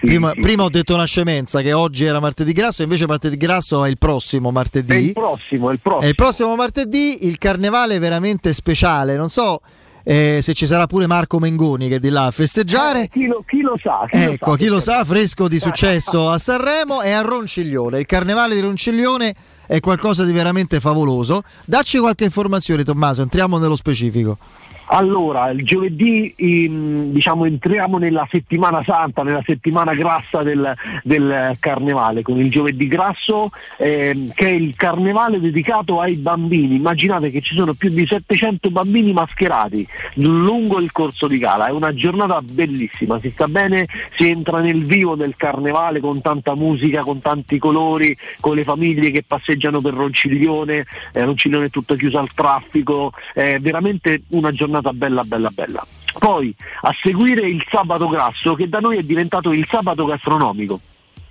Prima, 0.06 0.30
sì, 0.32 0.40
prima 0.40 0.62
ho 0.62 0.68
detto 0.68 0.94
una 0.94 1.04
scemenza 1.04 1.60
che 1.60 1.72
oggi 1.72 2.04
era 2.04 2.20
martedì 2.20 2.52
grasso, 2.52 2.82
invece 2.82 3.06
martedì 3.06 3.36
grasso 3.36 3.84
è 3.84 3.88
il 3.88 3.98
prossimo 3.98 4.50
martedì. 4.50 4.92
È 4.92 4.96
il 4.96 5.12
prossimo, 5.12 5.70
è 5.70 5.72
il 5.72 5.80
prossimo. 5.80 6.02
È 6.02 6.06
il 6.06 6.14
prossimo 6.14 6.56
martedì, 6.56 7.26
il 7.26 7.38
carnevale 7.38 7.98
veramente 7.98 8.52
speciale. 8.52 9.16
Non 9.16 9.28
so 9.28 9.60
eh, 10.08 10.38
se 10.40 10.54
ci 10.54 10.68
sarà 10.68 10.86
pure 10.86 11.08
Marco 11.08 11.40
Mengoni 11.40 11.88
che 11.88 11.96
è 11.96 11.98
di 11.98 12.10
là 12.10 12.26
a 12.26 12.30
festeggiare. 12.30 13.02
Eh, 13.02 13.08
chi, 13.08 13.26
lo, 13.26 13.42
chi 13.44 13.60
lo 13.60 13.76
sa? 13.82 14.06
Chi 14.08 14.16
ecco, 14.16 14.50
lo 14.50 14.52
sa, 14.52 14.56
chi 14.56 14.66
lo 14.66 14.80
sa, 14.80 15.04
fresco 15.04 15.48
di 15.48 15.58
successo 15.60 16.30
a 16.30 16.38
Sanremo 16.38 17.02
e 17.02 17.10
a 17.10 17.22
Ronciglione. 17.22 17.98
Il 17.98 18.06
carnevale 18.06 18.54
di 18.54 18.60
Ronciglione 18.60 19.34
è 19.66 19.80
qualcosa 19.80 20.24
di 20.24 20.30
veramente 20.30 20.78
favoloso. 20.78 21.42
Dacci 21.64 21.98
qualche 21.98 22.22
informazione, 22.22 22.84
Tommaso, 22.84 23.22
entriamo 23.22 23.58
nello 23.58 23.74
specifico. 23.74 24.38
Allora, 24.86 25.50
il 25.50 25.64
giovedì 25.64 26.32
ehm, 26.36 27.12
diciamo, 27.12 27.44
entriamo 27.44 27.98
nella 27.98 28.26
settimana 28.30 28.82
santa, 28.82 29.22
nella 29.22 29.42
settimana 29.44 29.94
grassa 29.94 30.42
del, 30.42 30.74
del 31.02 31.56
carnevale, 31.58 32.22
con 32.22 32.38
il 32.38 32.50
giovedì 32.50 32.86
grasso 32.86 33.50
ehm, 33.78 34.32
che 34.32 34.46
è 34.46 34.52
il 34.52 34.74
carnevale 34.76 35.40
dedicato 35.40 36.00
ai 36.00 36.14
bambini. 36.14 36.76
Immaginate 36.76 37.30
che 37.30 37.40
ci 37.40 37.54
sono 37.54 37.74
più 37.74 37.90
di 37.90 38.06
700 38.06 38.70
bambini 38.70 39.12
mascherati 39.12 39.86
lungo 40.14 40.78
il 40.78 40.92
corso 40.92 41.26
di 41.26 41.38
gala, 41.38 41.66
è 41.66 41.70
una 41.70 41.92
giornata 41.92 42.40
bellissima, 42.40 43.18
si 43.20 43.30
sta 43.30 43.48
bene, 43.48 43.86
si 44.16 44.28
entra 44.28 44.60
nel 44.60 44.84
vivo 44.84 45.14
del 45.14 45.36
carnevale 45.36 46.00
con 46.00 46.20
tanta 46.20 46.54
musica, 46.54 47.02
con 47.02 47.20
tanti 47.20 47.58
colori, 47.58 48.16
con 48.40 48.54
le 48.54 48.64
famiglie 48.64 49.10
che 49.10 49.24
passeggiano 49.26 49.80
per 49.80 49.94
Ronciglione, 49.94 50.86
eh, 51.12 51.24
Ronciglione 51.24 51.66
è 51.66 51.70
tutto 51.70 51.96
chiuso 51.96 52.18
al 52.18 52.32
traffico, 52.34 53.12
è 53.34 53.58
veramente 53.58 54.22
una 54.28 54.52
giornata 54.52 54.75
bella 54.80 55.22
bella 55.22 55.50
bella. 55.50 55.86
Poi 56.18 56.54
a 56.82 56.94
seguire 57.02 57.46
il 57.48 57.64
sabato 57.70 58.08
grasso 58.08 58.54
che 58.54 58.68
da 58.68 58.80
noi 58.80 58.96
è 58.96 59.02
diventato 59.02 59.52
il 59.52 59.66
sabato 59.70 60.04
gastronomico. 60.06 60.80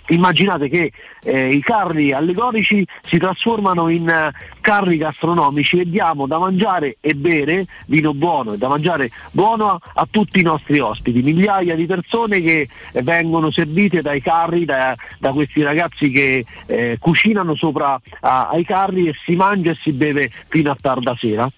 Immaginate 0.08 0.70
che 0.70 0.92
eh, 1.24 1.48
i 1.48 1.62
carri 1.62 2.14
allegorici 2.14 2.86
si 3.04 3.18
trasformano 3.18 3.90
in 3.90 4.08
eh, 4.08 4.32
carri 4.62 4.98
gastronomici 4.98 5.80
e 5.80 5.90
diamo 5.90 6.28
da 6.28 6.38
mangiare 6.38 6.98
e 7.02 7.16
bere 7.16 7.66
vino 7.88 8.14
buono 8.14 8.54
e 8.54 8.58
da 8.60 8.68
mangiare 8.68 9.10
buono 9.32 9.70
a, 9.72 9.80
a 9.96 10.08
tutti 10.08 10.42
i 10.42 10.44
nostri 10.44 10.78
ospiti, 10.78 11.24
migliaia 11.24 11.74
di 11.74 11.88
persone 11.88 12.40
che 12.42 12.70
eh, 12.92 13.02
vengono 13.02 13.50
servite 13.50 14.04
dai 14.04 14.22
carri, 14.22 14.66
da, 14.66 14.96
da 15.18 15.32
questi 15.32 15.64
ragazzi 15.64 16.12
che 16.12 16.46
eh, 16.68 16.98
cucinano 17.00 17.56
sopra 17.56 18.00
a- 18.20 18.50
ai 18.50 18.64
carri 18.64 19.08
e 19.08 19.16
si 19.26 19.36
mangia 19.36 19.72
e 19.72 19.78
si 19.82 19.92
beve 19.92 20.30
fino 20.50 20.70
a 20.70 20.78
tarda 20.80 21.16
sera. 21.20 21.50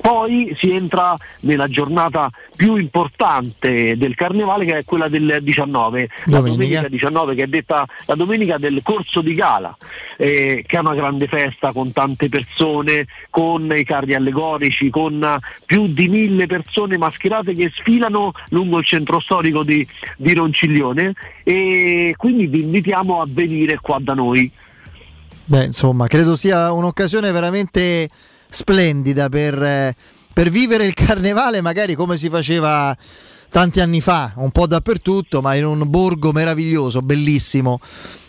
Poi 0.00 0.54
si 0.58 0.70
entra 0.70 1.16
nella 1.40 1.66
giornata 1.68 2.30
più 2.54 2.76
importante 2.76 3.96
del 3.96 4.14
carnevale 4.14 4.64
che 4.64 4.78
è 4.78 4.84
quella 4.84 5.08
del 5.08 5.38
19, 5.42 6.08
la 6.26 6.38
Domenica. 6.38 6.50
domenica 6.50 6.88
19 6.88 7.34
che 7.34 7.42
è 7.44 7.46
detta 7.46 7.86
la 8.06 8.14
domenica 8.14 8.58
del 8.58 8.80
corso 8.82 9.20
di 9.20 9.34
gala, 9.34 9.76
eh, 10.16 10.64
che 10.66 10.76
è 10.76 10.80
una 10.80 10.94
grande 10.94 11.26
festa 11.26 11.72
con 11.72 11.92
tante 11.92 12.28
persone, 12.28 13.06
con 13.30 13.72
i 13.74 13.84
carri 13.84 14.14
allegorici, 14.14 14.90
con 14.90 15.38
più 15.64 15.86
di 15.86 16.08
mille 16.08 16.46
persone 16.46 16.98
mascherate 16.98 17.54
che 17.54 17.70
sfilano 17.74 18.32
lungo 18.50 18.78
il 18.78 18.84
centro 18.84 19.20
storico 19.20 19.62
di, 19.62 19.86
di 20.16 20.34
Ronciglione 20.34 21.14
e 21.44 22.14
quindi 22.16 22.46
vi 22.46 22.62
invitiamo 22.62 23.20
a 23.20 23.26
venire 23.28 23.78
qua 23.80 23.98
da 24.00 24.14
noi. 24.14 24.50
Beh, 25.44 25.64
insomma, 25.64 26.06
credo 26.08 26.36
sia 26.36 26.72
un'occasione 26.72 27.32
veramente 27.32 28.08
splendida 28.48 29.28
per, 29.28 29.62
eh, 29.62 29.94
per 30.32 30.50
vivere 30.50 30.86
il 30.86 30.94
carnevale, 30.98 31.60
magari 31.60 31.94
come 31.94 32.16
si 32.16 32.28
faceva 32.28 32.96
tanti 33.50 33.80
anni 33.80 34.00
fa, 34.00 34.32
un 34.36 34.50
po' 34.50 34.66
dappertutto, 34.66 35.40
ma 35.40 35.54
in 35.54 35.64
un 35.64 35.84
borgo 35.86 36.32
meraviglioso, 36.32 37.00
bellissimo, 37.00 37.80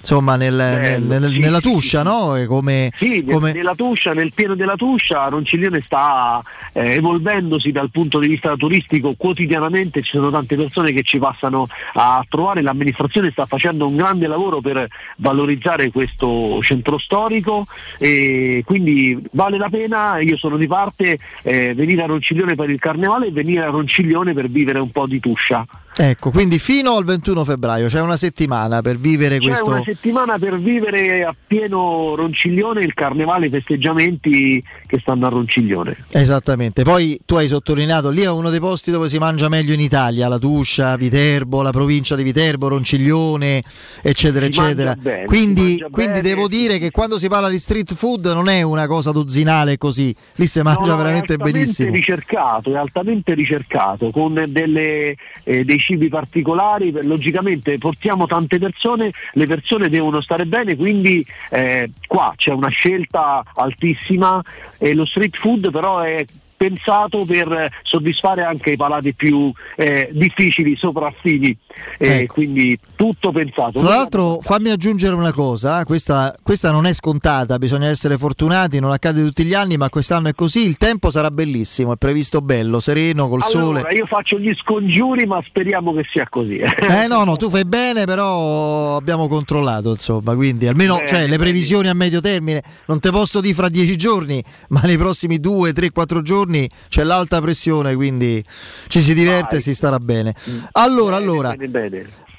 insomma, 0.09 0.35
nel- 0.35 0.55
nel- 0.55 1.03
nel- 1.03 1.29
sì, 1.29 1.39
nella 1.39 1.57
sì, 1.57 1.71
Tuscia, 1.71 2.01
no? 2.01 2.35
E 2.35 2.45
Come, 2.47 2.91
Sì, 2.95 3.23
come- 3.23 3.53
nella 3.53 3.75
Tuscia, 3.75 4.13
nel 4.13 4.31
pieno 4.33 4.55
della 4.55 4.75
Tuscia, 4.75 5.27
Ronciglione 5.27 5.81
sta 5.81 6.41
eh, 6.73 6.93
evolvendosi 6.95 7.71
dal 7.71 7.91
punto 7.91 8.17
di 8.17 8.27
vista 8.27 8.55
turistico 8.55 9.13
quotidianamente, 9.15 10.01
ci 10.01 10.11
sono 10.11 10.31
tante 10.31 10.55
persone 10.55 10.91
che 10.91 11.03
ci 11.03 11.19
passano 11.19 11.67
a 11.93 12.25
trovare, 12.27 12.61
l'amministrazione 12.61 13.29
sta 13.31 13.45
facendo 13.45 13.85
un 13.87 13.95
grande 13.95 14.25
lavoro 14.27 14.61
per 14.61 14.87
valorizzare 15.17 15.91
questo 15.91 16.59
centro 16.61 16.97
storico 16.97 17.67
e 17.99 18.63
quindi 18.65 19.17
vale 19.33 19.57
la 19.57 19.69
pena, 19.69 20.19
io 20.19 20.37
sono 20.37 20.57
di 20.57 20.67
parte, 20.67 21.19
eh, 21.43 21.73
venire 21.75 22.01
a 22.03 22.07
Ronciglione 22.07 22.55
per 22.55 22.69
il 22.71 22.79
carnevale 22.79 23.27
e 23.27 23.31
venire 23.31 23.61
a 23.63 23.69
Ronciglione 23.69 24.33
per 24.33 24.49
vivere 24.49 24.79
un 24.79 24.91
po' 24.91 25.05
di 25.05 25.19
Tuscia. 25.19 25.65
Ecco, 26.01 26.31
quindi 26.31 26.59
fino 26.59 26.95
al 26.95 27.03
21 27.03 27.43
febbraio 27.43 27.87
c'è 27.87 27.99
una 27.99 28.15
settimana 28.15 28.81
per 28.81 28.95
vivere 28.97 29.37
C'è 29.37 29.47
questo. 29.49 29.69
una 29.69 29.81
settimana 29.83 30.39
per 30.39 30.57
vivere 30.57 31.25
a 31.25 31.35
pieno 31.45 32.15
Ronciglione 32.15 32.81
il 32.85 32.93
carnevale, 32.93 33.47
i 33.47 33.49
festeggiamenti 33.49 34.63
che 34.87 34.97
stanno 35.01 35.25
a 35.25 35.29
Ronciglione. 35.29 35.97
Esattamente, 36.13 36.83
poi 36.83 37.19
tu 37.25 37.35
hai 37.35 37.49
sottolineato, 37.49 38.11
lì 38.11 38.21
è 38.21 38.29
uno 38.29 38.49
dei 38.49 38.61
posti 38.61 38.91
dove 38.91 39.09
si 39.09 39.17
mangia 39.17 39.49
meglio 39.49 39.73
in 39.73 39.81
Italia, 39.81 40.29
la 40.29 40.37
Tuscia, 40.37 40.95
Viterbo, 40.95 41.61
la 41.61 41.71
provincia 41.71 42.15
di 42.15 42.23
Viterbo, 42.23 42.69
Ronciglione, 42.69 43.61
eccetera, 44.01 44.45
Si 44.45 44.51
eccetera. 44.57 44.95
bene, 44.95 45.25
quindi 45.25 45.83
quindi 45.91 46.21
devo 46.21 46.47
dire 46.47 46.77
che 46.79 46.91
quando 46.91 47.17
si 47.17 47.27
parla 47.27 47.49
di 47.49 47.59
street 47.59 47.93
food 47.93 48.25
non 48.27 48.47
è 48.47 48.61
una 48.61 48.87
cosa 48.87 49.11
dozzinale 49.11 49.77
così, 49.77 50.15
lì 50.35 50.47
si 50.47 50.61
mangia 50.61 50.91
No, 50.91 50.95
veramente 50.95 51.33
è 51.33 51.37
benissimo. 51.37 51.91
ricercato, 51.91 52.71
è 52.73 52.77
altamente 52.77 53.33
ricercato, 53.33 54.11
con 54.11 54.45
delle, 54.47 55.15
eh, 55.43 55.65
dei 55.65 55.87
cibi 55.89 56.07
particolari, 56.07 56.91
logicamente 57.03 57.79
portiamo 57.79 58.27
tante 58.27 58.59
persone, 58.59 59.11
le 59.33 59.47
persone 59.47 59.89
devono 59.89 60.21
stare 60.21 60.45
bene, 60.45 60.75
quindi 60.75 61.25
eh, 61.49 61.89
qua 62.05 62.33
c'è 62.35 62.51
una 62.51 62.69
scelta 62.69 63.43
altissima 63.55 64.39
e 64.77 64.93
lo 64.93 65.05
street 65.05 65.35
food 65.35 65.71
però 65.71 66.01
è 66.01 66.23
pensato 66.59 67.23
per 67.23 67.49
eh, 67.49 67.71
soddisfare 67.83 68.43
anche 68.43 68.71
i 68.71 68.75
palati 68.75 69.13
più 69.13 69.49
eh, 69.77 70.09
difficili, 70.11 70.75
sopraffini, 70.75 71.57
e 71.97 72.25
quindi 72.27 72.77
tutto 72.97 73.31
pensato. 73.31 73.79
Tra 73.79 73.87
l'altro 73.87 74.39
fammi 74.41 74.69
aggiungere 74.69 75.15
una 75.15 75.31
cosa, 75.31 75.79
eh, 75.79 75.85
questa, 75.85 76.35
questa 76.43 76.71
non 76.71 76.85
è 76.85 76.91
scontata, 76.91 77.57
bisogna 77.57 77.87
essere 77.87 78.17
fortunati, 78.17 78.81
non 78.81 78.91
accade 78.91 79.23
tutti 79.23 79.45
gli 79.45 79.53
anni, 79.53 79.77
ma 79.77 79.87
quest'anno 79.87 80.27
è 80.27 80.33
così, 80.33 80.65
il 80.65 80.75
tempo 80.75 81.09
sarà 81.09 81.31
bellissimo, 81.31 81.93
è 81.93 81.95
previsto 81.95 82.41
bello, 82.41 82.81
sereno, 82.81 83.29
col 83.29 83.41
Allora, 83.41 83.79
sole. 83.79 83.95
io 83.95 84.05
faccio 84.05 84.37
gli 84.37 84.53
scongiuri, 84.53 85.25
ma 85.25 85.41
speriamo 85.41 85.93
che 85.93 86.05
sia 86.11 86.27
così. 86.29 86.57
Eh 86.57 87.07
no, 87.07 87.23
no, 87.23 87.37
tu 87.37 87.49
fai 87.49 87.63
bene, 87.63 88.03
però 88.03 88.97
abbiamo 88.97 89.29
controllato, 89.29 89.91
insomma, 89.91 90.35
quindi 90.35 90.67
almeno 90.67 90.95
Bene, 90.95 91.07
cioè, 91.07 91.25
le 91.27 91.37
previsioni 91.37 91.87
a 91.87 91.93
medio 91.93 92.19
termine, 92.19 92.61
non 92.87 92.99
te 92.99 93.11
posso 93.11 93.39
dire 93.39 93.53
fra 93.53 93.69
dieci 93.69 93.95
giorni, 93.95 94.43
ma 94.69 94.81
nei 94.81 94.97
prossimi 94.97 95.39
due, 95.39 95.71
tre, 95.71 95.91
quattro 95.91 96.21
giorni 96.21 96.47
c'è 96.89 97.03
l'alta 97.03 97.41
pressione, 97.41 97.95
quindi 97.95 98.43
ci 98.87 99.01
si 99.01 99.13
diverte 99.13 99.57
e 99.57 99.61
si 99.61 99.73
starà 99.73 99.99
bene. 99.99 100.33
Allora, 100.73 101.15
allora. 101.15 101.55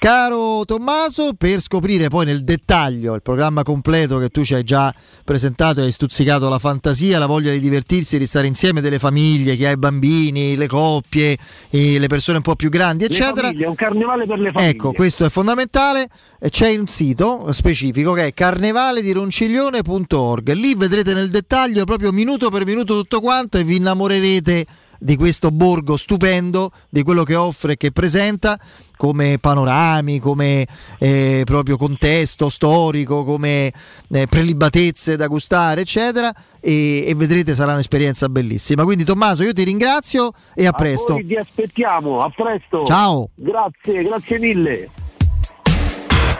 Caro 0.01 0.64
Tommaso, 0.64 1.35
per 1.36 1.60
scoprire 1.60 2.09
poi 2.09 2.24
nel 2.24 2.43
dettaglio 2.43 3.14
il 3.14 3.20
programma 3.20 3.62
completo 3.62 4.16
che 4.16 4.31
tu 4.31 4.43
ci 4.43 4.55
hai 4.55 4.64
già 4.64 4.94
presentato 5.24 5.82
hai 5.82 5.93
stuzzicato 5.93 6.48
la 6.48 6.59
fantasia, 6.59 7.18
la 7.18 7.27
voglia 7.27 7.51
di 7.51 7.60
divertirsi, 7.60 8.16
di 8.16 8.24
stare 8.24 8.47
insieme 8.47 8.81
delle 8.81 8.98
famiglie, 8.98 9.56
chi 9.56 9.66
ha 9.66 9.72
i 9.72 9.77
bambini, 9.77 10.56
le 10.56 10.68
coppie, 10.68 11.36
le 11.68 12.06
persone 12.06 12.39
un 12.39 12.43
po' 12.43 12.56
più 12.56 12.70
grandi, 12.70 13.05
eccetera. 13.05 13.48
famiglie, 13.48 13.66
è 13.66 13.68
un 13.68 13.74
carnevale 13.74 14.24
per 14.24 14.39
le 14.39 14.52
famiglie. 14.52 14.72
Ecco, 14.72 14.93
questo 14.93 15.27
è 15.27 15.28
fondamentale. 15.28 16.09
C'è 16.48 16.74
un 16.78 16.86
sito 16.86 17.52
specifico 17.52 18.14
che 18.14 18.28
è 18.28 18.32
carnevaledironciglione.org. 18.32 20.52
Lì 20.55 20.74
vedrete 20.77 21.12
nel 21.12 21.28
dettaglio 21.28 21.85
proprio 21.85 22.10
minuto 22.10 22.48
per 22.48 22.64
minuto 22.64 22.94
tutto 22.94 23.20
quanto 23.20 23.59
e 23.59 23.64
vi 23.64 23.77
innamorerete 23.77 24.64
di 25.01 25.16
questo 25.16 25.51
borgo 25.51 25.97
stupendo, 25.97 26.70
di 26.90 27.02
quello 27.02 27.24
che 27.24 27.35
offre 27.35 27.72
e 27.72 27.77
che 27.77 27.90
presenta 27.90 28.59
come 28.97 29.39
panorami, 29.40 30.18
come 30.18 30.66
eh, 30.98 31.40
proprio 31.47 31.78
contesto 31.78 32.51
storico, 32.51 33.24
come 33.24 33.72
eh, 34.10 34.27
prelibatezze 34.27 35.16
da 35.16 35.27
gustare, 35.27 35.81
eccetera. 35.81 36.31
E, 36.60 37.05
e 37.06 37.14
vedrete 37.14 37.55
sarà 37.55 37.72
un'esperienza 37.72 38.28
bellissima. 38.28 38.85
Quindi 38.85 39.05
Tommaso, 39.05 39.43
io 39.43 39.55
ti 39.55 39.64
ringrazio 39.64 40.32
e 40.55 40.66
a, 40.66 40.72
presto. 40.72 41.14
Voi 41.14 41.22
vi 41.22 41.36
aspettiamo, 41.36 42.20
a 42.22 42.31
presto. 42.31 42.85
Ciao. 42.85 43.31
Grazie, 43.35 44.02
grazie 44.02 44.39
mille. 44.39 44.90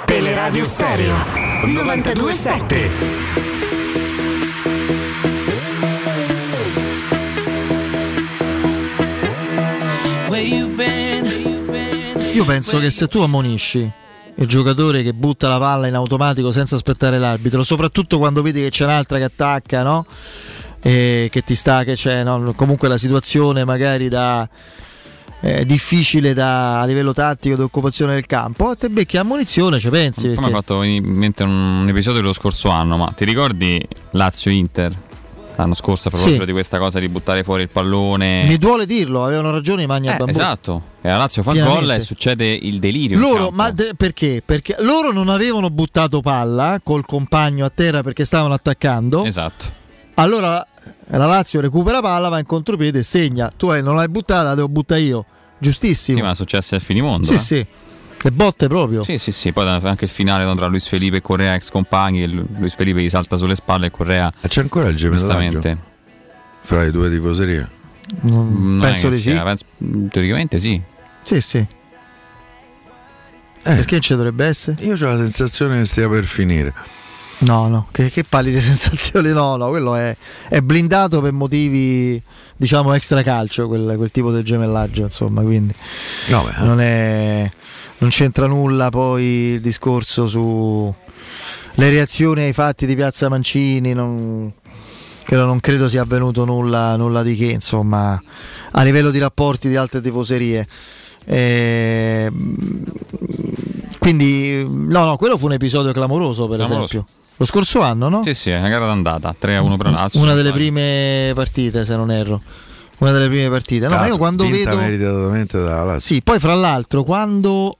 Teleradio 0.05 0.65
Stereo 0.65 1.15
927. 1.65 3.60
Io 12.41 12.47
penso 12.47 12.79
che 12.79 12.89
se 12.89 13.07
tu 13.07 13.21
ammonisci 13.21 13.91
il 14.37 14.47
giocatore 14.47 15.03
che 15.03 15.13
butta 15.13 15.47
la 15.47 15.59
palla 15.59 15.87
in 15.89 15.95
automatico 15.95 16.51
senza 16.51 16.75
aspettare 16.75 17.19
l'arbitro, 17.19 17.63
soprattutto 17.63 18.17
quando 18.17 18.41
vedi 18.41 18.63
che 18.63 18.71
c'è 18.71 18.85
un'altra 18.85 19.19
che 19.19 19.25
attacca, 19.25 19.83
no? 19.83 20.07
E 20.81 21.29
che 21.31 21.43
ti 21.43 21.55
sta, 21.55 21.85
che 21.85 21.93
c'è, 21.93 22.25
no? 22.25 22.55
comunque 22.57 22.89
la 22.89 22.97
situazione 22.97 23.67
magari 23.67 24.09
da 24.09 24.49
eh, 25.43 25.67
difficile 25.67 26.33
da, 26.33 26.81
a 26.81 26.87
livello 26.87 27.13
tattico 27.13 27.57
di 27.57 27.63
occupazione 27.63 28.15
del 28.15 28.25
campo, 28.25 28.75
te 28.75 28.89
becchi 28.89 29.19
ammonizione, 29.19 29.79
ci 29.79 29.91
pensi? 29.91 30.29
Ha 30.29 30.35
perché- 30.35 30.51
fatto 30.51 30.83
in 30.83 31.05
mente 31.05 31.43
un 31.43 31.85
episodio 31.91 32.23
dello 32.23 32.33
scorso 32.33 32.71
anno, 32.71 32.97
ma 32.97 33.13
ti 33.15 33.27
ricordi 33.27 33.87
Lazio-Inter? 34.13 35.09
L'anno 35.61 35.75
scorso 35.75 36.09
a 36.09 36.11
proposito 36.11 36.41
Sì. 36.41 36.47
di 36.47 36.53
questa 36.53 36.79
cosa 36.79 36.99
di 36.99 37.09
buttare 37.11 37.43
fuori 37.45 37.63
il 37.63 37.69
pallone. 37.69 38.45
Mi 38.47 38.57
duole 38.57 38.87
dirlo, 38.87 39.25
avevano 39.25 39.51
ragione 39.51 39.83
i 39.83 39.87
Magna 39.87 40.15
Eh, 40.15 40.17
Bambù. 40.17 40.31
esatto, 40.31 40.83
e 41.03 41.09
la 41.09 41.19
Lazio 41.19 41.43
fa 41.43 41.53
gol 41.53 41.91
e 41.91 42.01
succede 42.01 42.47
il 42.51 42.79
delirio. 42.79 43.19
Loro, 43.19 43.51
ma 43.51 43.71
de- 43.71 43.91
perché? 43.95 44.43
Perché 44.45 44.77
loro 44.79 45.13
non 45.13 45.29
avevano 45.29 45.69
buttato 45.69 46.21
palla 46.23 46.81
col 46.83 47.05
compagno 47.05 47.67
a 47.67 47.71
terra 47.71 48.03
perché 48.03 48.25
stavano 48.25 48.55
attaccando. 48.55 49.25
Esatto. 49.25 49.67
Allora 50.15 50.67
la 51.09 51.27
Lazio 51.27 51.61
recupera 51.61 52.01
palla, 52.01 52.31
va 52.31 52.39
in 52.39 52.47
contropiede 52.47 53.01
e 53.01 53.03
segna. 53.03 53.53
Tu 53.55 53.67
hai- 53.69 53.83
non 53.83 53.97
l'hai 53.97 54.09
buttata, 54.09 54.43
la 54.49 54.55
devo 54.55 54.69
buttare 54.69 55.03
io. 55.03 55.25
Giustissimo. 55.59 56.17
Sì, 56.17 56.23
ma 56.25 56.31
è 56.31 56.35
successo 56.35 56.75
al 56.75 56.81
finimondo. 56.81 57.27
Sì, 57.27 57.35
eh. 57.35 57.39
sì. 57.39 57.67
Le 58.23 58.33
botte 58.33 58.67
proprio. 58.69 59.03
Sì, 59.03 59.17
sì, 59.19 59.33
sì, 59.33 59.53
poi 59.53 59.67
anche 59.67 60.05
il 60.05 60.11
finale 60.11 60.45
tra 60.55 60.67
Luis 60.67 60.87
Felipe 60.87 61.17
e 61.19 61.23
Correa 61.23 61.55
ex 61.55 61.71
compagni, 61.71 62.23
e 62.23 62.27
Lu- 62.27 62.47
Luis 62.59 62.75
Felipe 62.75 63.01
gli 63.03 63.09
salta 63.09 63.37
sulle 63.37 63.55
spalle 63.55 63.87
e 63.87 63.91
Correa 63.91 64.31
C'è 64.47 64.61
ancora 64.61 64.89
il 64.89 64.97
gemellaggio 64.97 65.61
fra 66.63 66.83
le 66.83 66.91
due 66.91 67.09
tifoserie? 67.11 67.69
Non- 68.21 68.77
Non 68.77 68.87
è 68.87 68.91
penso 68.91 69.09
di 69.09 69.17
sì. 69.17 69.31
sia, 69.31 69.43
penso- 69.43 69.65
teoricamente 70.11 70.59
sì. 70.59 70.81
Sì, 71.23 71.41
sì. 71.41 71.67
Perché 73.63 74.01
ci 74.01 74.15
dovrebbe 74.15 74.47
essere? 74.47 74.83
Io 74.85 74.95
ho 74.95 75.11
la 75.11 75.17
sensazione 75.17 75.79
che 75.79 75.85
stia 75.85 76.09
per 76.09 76.25
finire. 76.25 76.73
No, 77.39 77.69
no, 77.69 77.87
che, 77.91 78.11
che 78.11 78.25
pallide 78.25 78.59
sensazioni, 78.61 79.31
no, 79.33 79.57
no, 79.57 79.69
quello 79.69 79.95
è, 79.95 80.15
è 80.49 80.61
blindato 80.61 81.21
per 81.21 81.33
motivi, 81.33 82.21
diciamo, 82.57 82.93
extra 82.93 83.23
calcio, 83.23 83.67
quel, 83.69 83.95
quel 83.97 84.11
tipo 84.11 84.31
del 84.31 84.43
gemellaggio, 84.45 85.03
insomma, 85.03 85.41
quindi 85.43 85.75
No, 86.29 86.43
beh. 86.43 86.65
non, 86.65 86.81
è, 86.81 87.51
non 88.01 88.11
c'entra 88.11 88.47
nulla 88.47 88.91
poi 88.91 89.25
il 89.25 89.61
discorso 89.61 90.27
su 90.29 90.93
le 91.75 91.91
reazioni 91.91 92.43
ai 92.43 92.53
fatti 92.53 92.85
di 92.85 92.95
Piazza 92.97 93.29
Mancini, 93.31 93.95
non, 93.95 94.53
credo, 95.25 95.45
non 95.47 95.61
credo 95.61 95.89
sia 95.89 96.03
avvenuto 96.03 96.45
nulla, 96.45 96.97
nulla 96.97 97.23
di 97.23 97.37
che, 97.37 97.47
insomma, 97.47 98.21
a 98.73 98.83
livello 98.83 99.11
di 99.11 99.19
rapporti 99.19 99.69
di 99.69 99.77
altre 99.77 100.01
tifoserie. 100.01 100.67
Eh, 101.25 102.31
quindi, 103.99 104.65
no, 104.69 105.05
no, 105.05 105.17
quello 105.17 105.39
fu 105.39 105.47
un 105.47 105.53
episodio 105.53 105.93
clamoroso, 105.93 106.49
per 106.49 106.59
Clamoroso. 106.59 106.85
esempio. 106.85 107.15
Lo 107.37 107.45
scorso 107.47 107.81
anno, 107.81 108.09
no? 108.09 108.23
Sì, 108.25 108.35
sì, 108.35 108.51
è 108.51 108.59
una 108.59 108.69
gara 108.69 108.85
d'andata, 108.87 109.35
3 109.39 109.57
a 109.57 109.63
1 109.63 109.77
per 109.79 109.87
la 109.87 109.93
Lazio. 109.93 110.21
Una 110.21 110.35
delle 110.35 110.51
prime 110.53 111.33
partite, 111.35 111.85
se 111.87 111.97
non 111.97 112.11
erro. 112.11 112.43
Una 112.99 113.13
delle 113.13 113.29
prime 113.29 113.49
partite. 113.49 113.89
No, 113.89 113.95
Tra 113.97 114.07
io 114.07 114.19
quando 114.19 114.47
vedo. 114.47 114.77
meritatamente 114.77 115.59
dalla 115.59 115.85
Lazio. 115.85 116.15
Sì, 116.15 116.23
poi 116.23 116.39
fra 116.39 116.55
l'altro, 116.55 117.03
quando, 117.05 117.77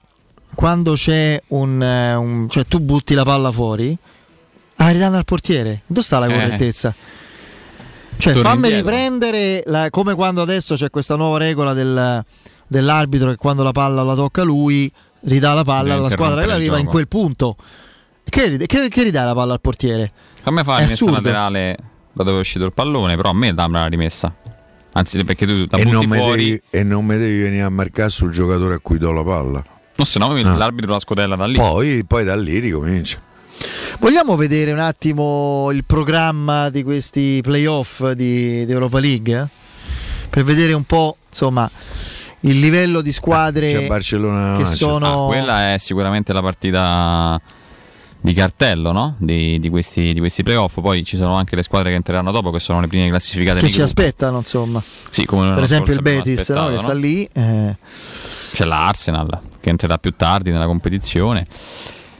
quando 0.61 0.93
c'è 0.93 1.41
un, 1.47 1.81
eh, 1.81 2.13
un- 2.13 2.47
cioè 2.47 2.65
tu 2.67 2.79
butti 2.79 3.15
la 3.15 3.23
palla 3.23 3.51
fuori, 3.51 3.97
ah, 4.75 4.89
ridanno 4.89 5.17
al 5.17 5.25
portiere. 5.25 5.81
Dove 5.87 6.03
sta 6.03 6.19
la 6.19 6.27
Eh. 6.27 6.33
correttezza? 6.33 6.93
Cioè, 8.17 8.33
Torni 8.33 8.47
fammi 8.47 8.67
indietro. 8.67 8.91
riprendere 8.91 9.63
la- 9.65 9.89
come 9.89 10.13
quando 10.13 10.43
adesso 10.43 10.75
c'è 10.75 10.91
questa 10.91 11.15
nuova 11.15 11.39
regola 11.39 11.73
del- 11.73 12.23
dell'arbitro 12.67 13.31
che 13.31 13.37
quando 13.37 13.63
la 13.63 13.71
palla 13.71 14.03
la 14.03 14.13
tocca 14.13 14.43
lui, 14.43 14.91
ridà 15.21 15.53
la 15.55 15.63
palla 15.63 15.83
Deve 15.95 15.95
alla 15.95 16.09
squadra 16.11 16.41
che 16.41 16.47
l'aveva 16.47 16.77
in 16.77 16.85
quel 16.85 17.07
punto. 17.07 17.55
Che, 18.23 18.57
che, 18.67 18.87
che 18.87 19.03
ridà 19.03 19.25
la 19.25 19.33
palla 19.33 19.53
al 19.53 19.61
portiere? 19.61 20.11
Fammi 20.43 20.57
fare 20.63 20.65
È 20.65 20.67
la 20.67 20.75
rimessa 20.77 20.93
assurdo. 20.93 21.13
laterale 21.15 21.77
da 22.13 22.23
dove 22.23 22.37
è 22.37 22.39
uscito 22.41 22.65
il 22.65 22.73
pallone, 22.73 23.15
però 23.15 23.31
a 23.31 23.33
me 23.33 23.51
dammi 23.51 23.73
la 23.73 23.87
rimessa. 23.87 24.31
Anzi, 24.93 25.23
perché 25.23 25.47
tu 25.47 25.65
la 25.67 25.77
E 25.77 25.83
butti 25.83 25.89
non, 25.89 26.05
me 26.05 26.17
fuori. 26.17 26.43
devi, 26.45 26.61
e 26.69 26.83
non 26.83 27.03
mi 27.03 27.17
devi 27.17 27.39
venire 27.41 27.63
a 27.63 27.69
marcare 27.69 28.09
sul 28.09 28.29
giocatore 28.31 28.75
a 28.75 28.79
cui 28.79 28.99
do 28.99 29.11
la 29.11 29.23
palla. 29.23 29.65
No, 30.01 30.05
se 30.05 30.17
no 30.19 30.27
Ah. 30.53 30.57
l'arbitro 30.57 30.91
la 30.93 30.99
scodella 30.99 31.35
da 31.35 31.45
lì. 31.45 31.55
Poi, 31.55 32.03
poi 32.05 32.23
da 32.23 32.35
lì 32.35 32.57
ricomincia. 32.59 33.19
Vogliamo 33.99 34.35
vedere 34.35 34.71
un 34.71 34.79
attimo 34.79 35.69
il 35.71 35.83
programma 35.85 36.69
di 36.69 36.81
questi 36.81 37.39
playoff 37.43 38.09
di, 38.11 38.65
di 38.65 38.71
Europa 38.71 38.99
League? 38.99 39.39
eh? 39.39 39.47
Per 40.29 40.43
vedere 40.43 40.73
un 40.73 40.83
po', 40.85 41.17
insomma, 41.27 41.69
il 42.41 42.59
livello 42.59 43.01
di 43.01 43.11
squadre 43.11 43.71
C'è 43.71 43.85
Barcellona 43.87 44.57
che 44.57 44.65
sono... 44.65 45.25
Ah, 45.25 45.27
quella 45.27 45.73
è 45.73 45.77
sicuramente 45.77 46.33
la 46.33 46.41
partita 46.41 47.39
di 48.23 48.33
cartello 48.33 48.91
no? 48.91 49.15
di, 49.17 49.59
di 49.59 49.69
questi, 49.69 50.13
di 50.13 50.19
questi 50.19 50.41
playoff. 50.41 50.79
Poi 50.81 51.03
ci 51.03 51.15
sono 51.15 51.35
anche 51.35 51.55
le 51.55 51.61
squadre 51.61 51.89
che 51.89 51.95
entreranno 51.97 52.31
dopo, 52.31 52.49
che 52.49 52.59
sono 52.59 52.81
le 52.81 52.87
prime 52.87 53.09
classificate 53.09 53.59
che 53.59 53.67
ci 53.67 53.73
gruppo. 53.77 53.85
aspettano, 53.85 54.37
insomma. 54.39 54.81
Sì, 55.11 55.25
Per 55.25 55.61
esempio 55.61 55.93
il 55.93 56.01
Betis, 56.01 56.49
no, 56.49 56.67
che 56.67 56.73
no? 56.73 56.79
sta 56.79 56.93
lì. 56.93 57.27
eh, 57.31 57.75
C'è 58.53 58.63
l'Arsenal 58.65 59.39
che 59.61 59.69
entrerà 59.69 59.97
più 59.97 60.13
tardi 60.17 60.51
nella 60.51 60.65
competizione. 60.65 61.45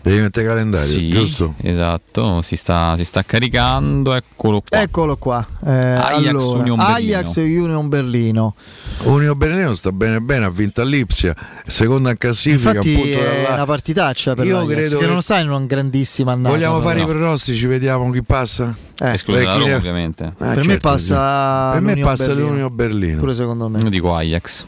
Devi 0.03 0.19
mettere 0.19 0.47
calendario, 0.47 0.88
Sì, 0.88 1.09
giusto? 1.11 1.53
Esatto, 1.61 2.41
si 2.41 2.55
sta, 2.55 2.95
si 2.97 3.05
sta 3.05 3.22
caricando, 3.23 4.13
eccolo 4.15 4.63
qua. 4.68 4.81
Eccolo 4.81 5.15
qua. 5.15 5.45
eh, 5.63 5.69
Ajax 5.72 6.27
allora, 6.27 6.59
Union 6.59 6.80
Ajax 6.80 7.35
Union 7.35 7.88
Berlino. 7.88 8.55
Union 9.03 9.38
Berlino 9.38 9.76
sta 9.76 9.91
bene 9.91 10.19
bene, 10.19 10.45
ha 10.45 10.49
vinto 10.49 10.81
a 10.81 10.85
Lipsia, 10.85 11.35
seconda 11.68 12.09
in 12.09 12.18
classifica, 12.18 12.69
Infatti 12.72 13.11
è 13.11 13.43
da 13.43 13.49
là. 13.49 13.55
una 13.57 13.65
partitaccia 13.68 14.34
per 14.34 14.45
Io 14.47 14.55
l'Ajax, 14.61 14.73
credo 14.73 14.97
che 14.97 15.05
che- 15.05 15.11
non 15.11 15.22
sta 15.22 15.38
in 15.39 15.49
una 15.51 15.65
grandissima 15.68 16.31
annata. 16.31 16.55
Vogliamo 16.55 16.81
fare 16.81 17.01
i 17.01 17.05
pronostici, 17.05 17.68
vediamo 17.68 18.09
chi 18.09 18.23
passa? 18.23 18.76
Eh, 18.99 19.11
Esclusa 19.11 19.43
la 19.43 19.55
Roma, 19.57 19.76
ovviamente. 19.76 20.23
Ah, 20.23 20.34
per 20.35 20.57
me 20.57 20.63
certo, 20.63 20.80
passa 20.89 21.73
sì. 21.76 21.80
Per 21.80 21.95
me 21.95 22.01
passa 22.01 22.26
Berlino. 22.26 22.47
l'Union 22.49 22.76
Berlino. 22.76 23.18
Pure 23.19 23.34
secondo 23.35 23.69
me. 23.69 23.80
Io 23.80 23.89
dico 23.89 24.15
Ajax. 24.15 24.65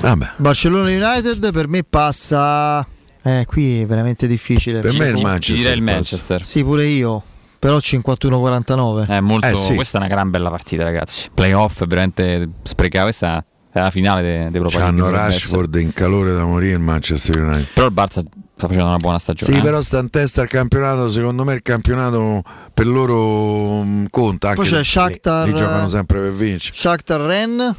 Vabbè. 0.00 0.30
Barcellona 0.36 0.88
United 0.88 1.52
per 1.52 1.68
me 1.68 1.82
passa. 1.82 2.86
Eh, 3.22 3.44
qui 3.46 3.82
è 3.82 3.86
veramente 3.86 4.26
difficile. 4.26 4.80
Per 4.80 4.94
me 4.96 5.06
è 5.06 5.10
il 5.10 5.20
Manchester. 5.22 5.56
Direi 5.56 5.76
il. 5.76 5.82
Manchester. 5.82 6.44
Sì, 6.44 6.64
pure 6.64 6.86
io. 6.86 7.22
Però 7.58 7.76
51-49. 7.76 9.06
È 9.06 9.20
molto, 9.20 9.46
Eh, 9.46 9.54
sì. 9.54 9.74
Questa 9.74 9.98
è 9.98 10.00
una 10.00 10.08
gran 10.08 10.30
bella 10.30 10.48
partita, 10.48 10.82
ragazzi. 10.84 11.28
Playoff 11.34 11.84
veramente 11.86 12.48
sprecata. 12.62 13.04
Questa 13.04 13.44
è 13.70 13.78
la 13.80 13.90
finale 13.90 14.22
de- 14.22 14.50
d'Europa 14.50 14.78
League, 14.78 14.78
C'hanno 14.78 15.04
dovrebbe 15.10 15.32
Rashford 15.32 15.74
in 15.76 15.92
calore 15.92 16.32
da 16.32 16.44
morire 16.44 16.72
il 16.72 16.80
Manchester 16.80 17.38
United. 17.38 17.66
Però 17.74 17.86
il 17.86 17.92
Barça 17.92 18.22
sta 18.56 18.66
facendo 18.66 18.86
una 18.86 18.96
buona 18.96 19.18
stagione. 19.18 19.52
Sì, 19.52 19.58
eh. 19.58 19.62
però 19.62 19.82
sta 19.82 19.98
in 19.98 20.08
testa 20.08 20.40
al 20.40 20.48
campionato. 20.48 21.08
Secondo 21.10 21.44
me 21.44 21.52
il 21.52 21.62
campionato 21.62 22.42
per 22.72 22.86
loro 22.86 23.82
mh, 23.82 24.06
conta. 24.08 24.48
Anche 24.48 24.62
Poi 24.62 24.70
c'è 24.70 24.82
Shakhtar- 24.82 25.44
Li, 25.44 25.52
li 25.52 25.58
giocano 25.58 25.86
sempre 25.88 26.20
per 26.20 26.32
vincere. 26.32 26.74
Shakhtar 26.74 27.20
Ren. 27.20 27.76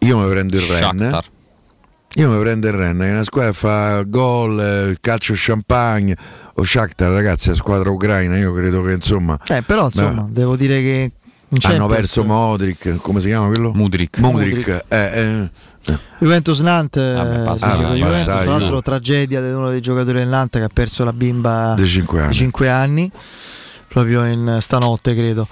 Io 0.00 0.18
mi 0.18 0.28
prendo 0.28 0.56
il 0.56 0.62
Ren. 0.62 1.20
Io 2.14 2.28
mi 2.28 2.40
prendo 2.40 2.66
il 2.66 2.72
Ren, 2.72 2.98
che 2.98 3.06
è 3.08 3.12
una 3.12 3.22
squadra 3.22 3.50
che 3.50 3.56
fa 3.56 4.02
gol, 4.02 4.60
eh, 4.60 4.98
calcio 5.00 5.32
champagne. 5.36 6.16
O 6.54 6.64
Shakhtar, 6.64 7.10
ragazzi, 7.12 7.50
è 7.50 7.54
squadra 7.54 7.90
ucraina. 7.90 8.36
Io 8.36 8.52
credo 8.52 8.82
che 8.82 8.92
insomma. 8.92 9.38
Eh, 9.46 9.62
però 9.62 9.84
insomma, 9.84 10.26
devo 10.28 10.56
dire 10.56 10.80
che 10.80 11.12
Hanno 11.62 11.86
perso 11.88 12.24
Modric, 12.24 12.96
come 12.96 13.20
si 13.20 13.26
chiama 13.26 13.48
quello? 13.48 13.72
Mudrik. 13.74 14.18
Mudrik. 14.18 14.68
Eh, 14.68 14.96
eh, 14.96 15.50
eh. 15.86 15.98
Juventus 16.18 16.60
Nantes, 16.60 17.16
Vabbè, 17.16 17.50
eh, 17.52 17.58
sì, 17.58 17.64
Juventus, 17.66 18.24
passaggi, 18.24 18.24
tra 18.24 18.44
l'altro 18.44 18.74
no. 18.74 18.82
tragedia 18.82 19.40
di 19.40 19.48
uno 19.48 19.70
dei 19.70 19.80
giocatori 19.80 20.18
del 20.18 20.28
Nantes 20.28 20.60
che 20.60 20.66
ha 20.66 20.70
perso 20.72 21.02
la 21.02 21.12
bimba 21.12 21.74
Di 21.76 21.86
cinque 21.86 22.20
anni. 22.20 22.28
di 22.30 22.34
5 22.36 22.68
anni, 22.68 23.10
proprio 23.88 24.24
in 24.26 24.58
stanotte 24.60 25.14
credo. 25.14 25.48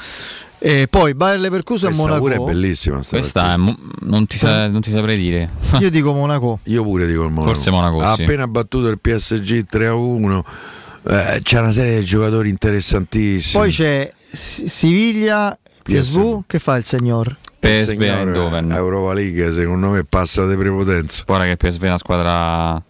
E 0.60 0.88
poi 0.90 1.14
Bayer 1.14 1.38
Leverkusen 1.38 1.92
e 1.92 1.94
Questa 1.94 2.18
pure 2.18 2.34
è 2.34 2.38
Monaco. 2.38 2.52
bellissima. 2.52 3.02
sta 3.02 3.16
Questa 3.18 3.52
è 3.52 3.56
non, 3.56 4.26
ti 4.26 4.36
sa- 4.38 4.68
non 4.68 4.80
ti 4.80 4.90
saprei 4.90 5.16
dire. 5.16 5.50
Io 5.78 5.90
dico 5.90 6.12
Monaco. 6.12 6.58
Io 6.64 6.82
pure 6.82 7.06
dico 7.06 7.22
il 7.24 7.30
Monaco. 7.30 7.52
Forse 7.52 7.70
Monaco, 7.70 8.00
Ha 8.00 8.14
sì. 8.14 8.22
appena 8.22 8.46
battuto 8.48 8.88
il 8.88 8.98
PSG 8.98 9.66
3 9.66 9.86
a 9.86 9.94
1. 9.94 10.44
Eh, 11.10 11.40
c'è 11.42 11.60
una 11.60 11.70
serie 11.70 12.00
di 12.00 12.04
giocatori 12.04 12.48
interessantissimi. 12.48 13.62
Poi 13.62 13.70
c'è 13.72 14.10
Siviglia, 14.30 15.56
PSV, 15.82 15.92
PSV. 15.92 16.42
che 16.46 16.58
fa 16.58 16.76
il 16.76 16.84
signor? 16.84 17.36
PSV 17.60 18.00
Eindhoven. 18.02 18.70
Europa 18.72 19.12
League 19.14 19.52
secondo 19.52 19.90
me 19.90 20.04
passa 20.04 20.46
di 20.46 20.56
prepotenza. 20.56 21.22
Guarda 21.26 21.44
che 21.46 21.56
PSV 21.56 21.82
è 21.84 21.86
una 21.86 21.98
squadra 21.98 22.82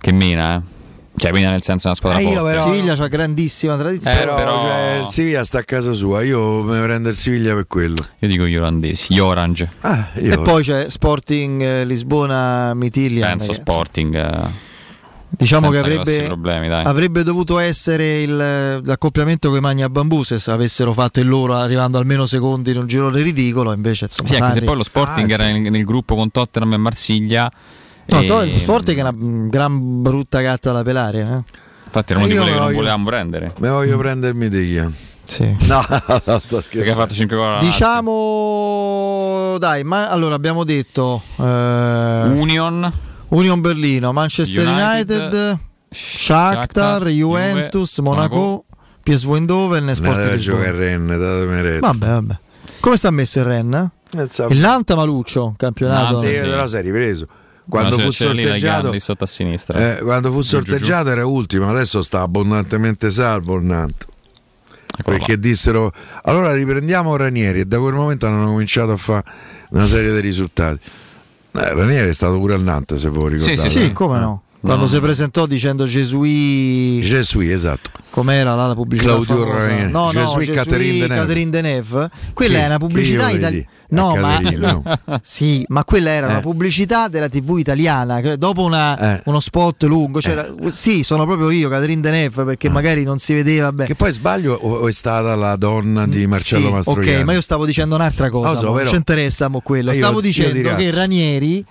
che 0.00 0.12
mina, 0.12 0.56
eh. 0.56 0.76
Cioè, 1.18 1.32
mina 1.32 1.50
nel 1.50 1.62
senso 1.62 1.84
è 1.84 1.90
una 1.90 1.96
squadra 1.96 2.18
Eh, 2.20 2.22
io 2.24 2.40
forte. 2.40 2.48
però- 2.54 2.64
Siviglia 2.72 2.94
c'ha 2.96 3.06
grandissima 3.08 3.76
tradizione. 3.76 4.16
Eh, 4.16 4.18
però, 4.24 4.36
però- 4.36 4.60
cioè, 4.62 5.00
il 5.02 5.08
Siviglia 5.08 5.44
sta 5.44 5.58
a 5.58 5.62
casa 5.64 5.92
sua, 5.92 6.22
io 6.22 6.62
mi 6.62 6.80
prendo 6.80 7.08
il 7.08 7.16
Siviglia 7.16 7.54
per 7.54 7.66
quello. 7.66 8.06
Io 8.20 8.28
dico 8.28 8.46
gli 8.46 8.56
olandesi, 8.56 9.06
gli 9.12 9.18
Orange. 9.18 9.70
Ah, 9.80 10.08
io- 10.20 10.32
E 10.32 10.38
poi 10.42 10.62
c'è 10.62 10.88
Sporting 10.88 11.60
eh, 11.62 11.84
Lisbona 11.84 12.72
Mitilia. 12.74 13.26
Penso 13.28 13.48
che, 13.48 13.54
Sporting. 13.54 14.14
eh, 14.14 14.66
Diciamo 15.30 15.68
che 15.68 15.76
senza 15.76 15.90
grossi 15.92 16.08
avrebbe, 16.10 16.26
problemi, 16.26 16.68
avrebbe 16.70 17.22
dovuto 17.22 17.58
essere 17.58 18.22
il- 18.22 18.80
l'accoppiamento 18.82 19.50
con 19.50 19.58
i 19.58 19.60
Magna 19.60 19.88
Bambù 19.90 20.22
se 20.22 20.40
avessero 20.50 20.94
fatto 20.94 21.20
il 21.20 21.28
loro 21.28 21.54
arrivando 21.54 21.98
almeno 21.98 22.24
secondi 22.24 22.70
in 22.70 22.78
un 22.78 22.86
girone 22.86 23.20
ridicolo. 23.20 23.72
Invece, 23.74 24.06
insomma, 24.06 24.28
Sì, 24.30 24.36
anche 24.36 24.60
se 24.60 24.64
poi 24.64 24.76
lo 24.76 24.82
Sporting 24.82 25.30
Ah, 25.30 25.34
era 25.34 25.44
nel, 25.44 25.60
nel 25.70 25.84
gruppo 25.84 26.14
con 26.14 26.30
Tottenham 26.30 26.72
e 26.72 26.76
Marsiglia. 26.78 27.52
No, 28.08 28.20
e- 28.20 28.26
to- 28.26 28.42
il 28.42 28.54
forte 28.54 28.94
che 28.94 29.00
è 29.00 29.02
una 29.02 29.12
mm, 29.12 29.48
gran 29.48 30.02
brutta 30.02 30.40
gatta 30.40 30.72
da 30.72 30.82
pelare. 30.82 31.20
eh. 31.20 31.42
Infatti 31.84 32.12
era 32.12 32.20
uno 32.20 32.28
di 32.28 32.36
quelli 32.36 32.52
che 32.52 32.58
non 32.58 32.72
volevamo 32.72 33.04
prendere. 33.06 33.52
mi 33.60 33.68
voglio 33.68 33.96
prendermi 33.98 34.48
Diglia. 34.48 34.90
Sì. 35.24 35.54
No, 35.66 35.84
no, 35.88 36.38
sto 36.38 36.56
Perché 36.56 36.56
ha 36.56 36.60
scherzando. 36.62 36.92
fatto 36.94 37.14
5 37.14 37.36
gol. 37.36 37.46
alla 37.46 37.58
Diciamo, 37.60 39.56
dai, 39.58 39.84
ma 39.84 40.08
allora 40.08 40.34
abbiamo 40.34 40.64
detto 40.64 41.20
eh. 41.36 41.42
Union, 41.42 42.90
Union 43.28 43.60
Berlino, 43.60 44.12
Manchester 44.12 44.66
United, 44.66 45.20
United, 45.20 45.58
Shakhtar, 45.90 47.06
Juventus, 47.08 47.96
Juve, 47.96 48.08
Monaco, 48.08 48.64
PSV 49.02 49.34
Eindhoven 49.34 49.82
e 49.88 49.90
a 49.90 49.92
Lisbona. 49.92 50.36
giocare 50.36 50.68
a 50.68 50.72
Rennes, 50.72 51.18
datemi 51.18 51.60
retta. 51.62 51.86
Vabbè, 51.86 52.06
vabbè. 52.06 52.38
Come 52.80 52.96
sta 52.96 53.10
messo 53.10 53.38
il 53.40 53.44
Ren? 53.44 53.90
Eh, 54.16 54.28
Il 54.48 54.58
Nantes 54.58 54.96
Maluccio, 54.96 55.54
campionato. 55.56 56.12
No, 56.14 56.18
Sì, 56.20 56.40
la 56.40 56.66
sei 56.66 56.82
ripreso. 56.82 57.26
Quando 57.68 57.96
No, 57.96 58.02
fu 58.04 58.10
sorteggiato, 58.10 58.98
sotto 58.98 59.24
a 59.24 59.26
sinistra. 59.26 59.98
eh, 59.98 60.02
quando 60.02 60.30
fu 60.32 60.40
Giù, 60.40 60.48
giù, 60.48 60.62
giù. 60.62 60.70
sorteggiato 60.70 61.10
era 61.10 61.26
ultimo, 61.26 61.68
adesso 61.68 62.00
sta 62.02 62.22
abbondantemente 62.22 63.10
salvo 63.10 63.56
il 63.56 63.64
Nantes. 63.64 64.06
Eccolo 64.96 65.16
là. 65.16 65.18
Perché 65.24 65.38
dissero 65.38 65.92
allora 66.24 66.54
riprendiamo 66.54 67.14
Ranieri 67.16 67.60
e 67.60 67.64
da 67.66 67.78
quel 67.78 67.92
momento 67.94 68.26
hanno 68.26 68.46
cominciato 68.46 68.92
a 68.92 68.96
fare 68.96 69.24
una 69.70 69.86
serie 69.86 70.12
di 70.12 70.20
risultati. 70.20 70.80
Eh, 71.52 71.74
Ranieri 71.74 72.08
è 72.08 72.14
stato 72.14 72.38
pure 72.38 72.54
al 72.54 72.62
Nantes, 72.62 73.00
se 73.00 73.08
voi 73.08 73.38
Sì, 73.38 73.50
ricordate. 73.50 73.68
sì, 73.68 73.84
Sì, 73.84 73.92
come 73.92 74.18
no? 74.18 74.42
Quando 74.60 74.84
No. 74.86 74.90
si 74.90 74.98
presentò 75.00 75.46
dicendo 75.46 75.84
Gesui, 75.84 77.00
Gesù, 77.00 77.38
esatto. 77.40 77.90
com'era 78.10 78.54
là 78.56 78.66
la 78.66 78.74
pubblicità? 78.74 79.10
Claudio? 79.14 79.44
Ranieri. 79.44 79.90
No, 79.92 80.06
no, 80.06 80.10
Gesui 80.10 80.44
Gesui 80.46 80.54
Catherine 80.56 80.92
Deneuve. 80.98 81.14
Catherine 81.16 81.50
Deneuve. 81.50 82.10
Quella 82.34 82.58
Che- 82.58 82.62
è 82.62 82.66
una 82.66 82.78
pubblicità 82.78 83.30
io 83.30 83.36
italiana. 83.36 83.66
No, 83.90 84.16
ma 84.16 84.38
no. 84.40 84.82
sì, 85.22 85.64
ma 85.68 85.84
quella 85.84 86.10
era 86.10 86.26
Eh. 86.26 86.30
una 86.30 86.40
pubblicità 86.40 87.06
della 87.08 87.28
TV 87.28 87.58
italiana. 87.58 88.20
Dopo 88.36 88.64
una- 88.64 89.16
Eh. 89.18 89.22
uno 89.26 89.38
spot 89.40 89.84
lungo, 89.84 90.18
c'era, 90.18 90.52
sì, 90.70 91.04
sono 91.04 91.24
proprio 91.24 91.50
io, 91.50 91.68
Catherine 91.68 92.00
Deneuve, 92.00 92.44
perché 92.44 92.68
magari 92.68 93.04
non 93.04 93.18
si 93.18 93.34
vedeva 93.34 93.70
bene. 93.72 93.86
Che 93.86 93.94
poi 93.94 94.10
sbaglio 94.12 94.54
o 94.54 94.88
è 94.88 94.92
stata 94.92 95.36
la 95.36 95.54
donna 95.54 96.04
di 96.06 96.26
Marcello 96.26 96.66
Sì, 96.66 96.72
Mastroianni? 96.72 97.16
Ok, 97.18 97.24
ma 97.24 97.32
io 97.32 97.40
stavo 97.40 97.64
dicendo 97.64 97.94
un'altra 97.94 98.28
cosa, 98.28 98.54
Lo 98.54 98.58
so, 98.58 98.72
non 98.76 98.86
ci 98.86 98.96
interessa 98.96 99.48
quello. 99.62 99.90
Io- 99.92 99.96
Stavo 99.96 100.16
io 100.16 100.20
dicendo 100.22 100.52
di 100.54 100.62
che. 100.84 100.90
Ranieri 100.90 101.64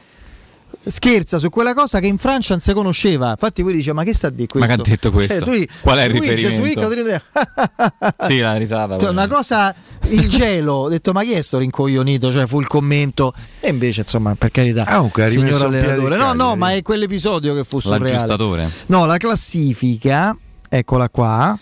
scherza 0.85 1.37
su 1.37 1.49
quella 1.49 1.73
cosa 1.73 1.99
che 1.99 2.07
in 2.07 2.17
Francia 2.17 2.53
non 2.53 2.61
si 2.61 2.73
conosceva. 2.73 3.31
Infatti 3.31 3.61
voi 3.61 3.73
dice 3.73 3.93
"Ma 3.93 4.03
che 4.03 4.13
sta 4.13 4.29
di 4.29 4.47
questo?" 4.47 4.69
Ma 4.69 4.75
che 4.75 4.81
ha 4.81 4.83
detto 4.83 5.11
questo? 5.11 5.43
tu 5.43 5.51
dici, 5.51 5.67
Qual 5.81 5.97
è 5.97 6.03
il 6.03 6.11
lui 6.11 6.19
dice, 6.21 6.35
riferimento? 6.35 6.63
"Sui 6.65 6.73
Catherine 6.73 7.03
Deneuve". 7.03 8.15
Sì, 8.27 8.39
la 8.39 8.57
risata. 8.57 8.97
Cioè, 8.97 9.09
una 9.09 9.27
cosa 9.27 9.73
il 10.09 10.29
gelo, 10.29 10.73
ho 10.73 10.89
detto 10.89 11.11
"Ma 11.11 11.23
chi 11.23 11.33
è 11.33 11.41
sto 11.41 11.57
rincoglionito?" 11.57 12.31
Cioè 12.31 12.47
fu 12.47 12.59
il 12.59 12.67
commento 12.67 13.33
e 13.59 13.69
invece 13.69 14.01
insomma, 14.01 14.35
per 14.35 14.51
carità, 14.51 14.85
Ah, 14.85 14.97
ha 14.99 15.27
signor 15.27 15.61
allenatore. 15.63 16.15
No, 16.17 16.33
no, 16.33 16.55
ma 16.55 16.73
è 16.73 16.81
quell'episodio 16.81 17.53
che 17.53 17.63
fu 17.63 17.79
surreale. 17.79 18.67
No, 18.87 19.05
la 19.05 19.17
classifica, 19.17 20.35
eccola 20.69 21.09
qua, 21.09 21.57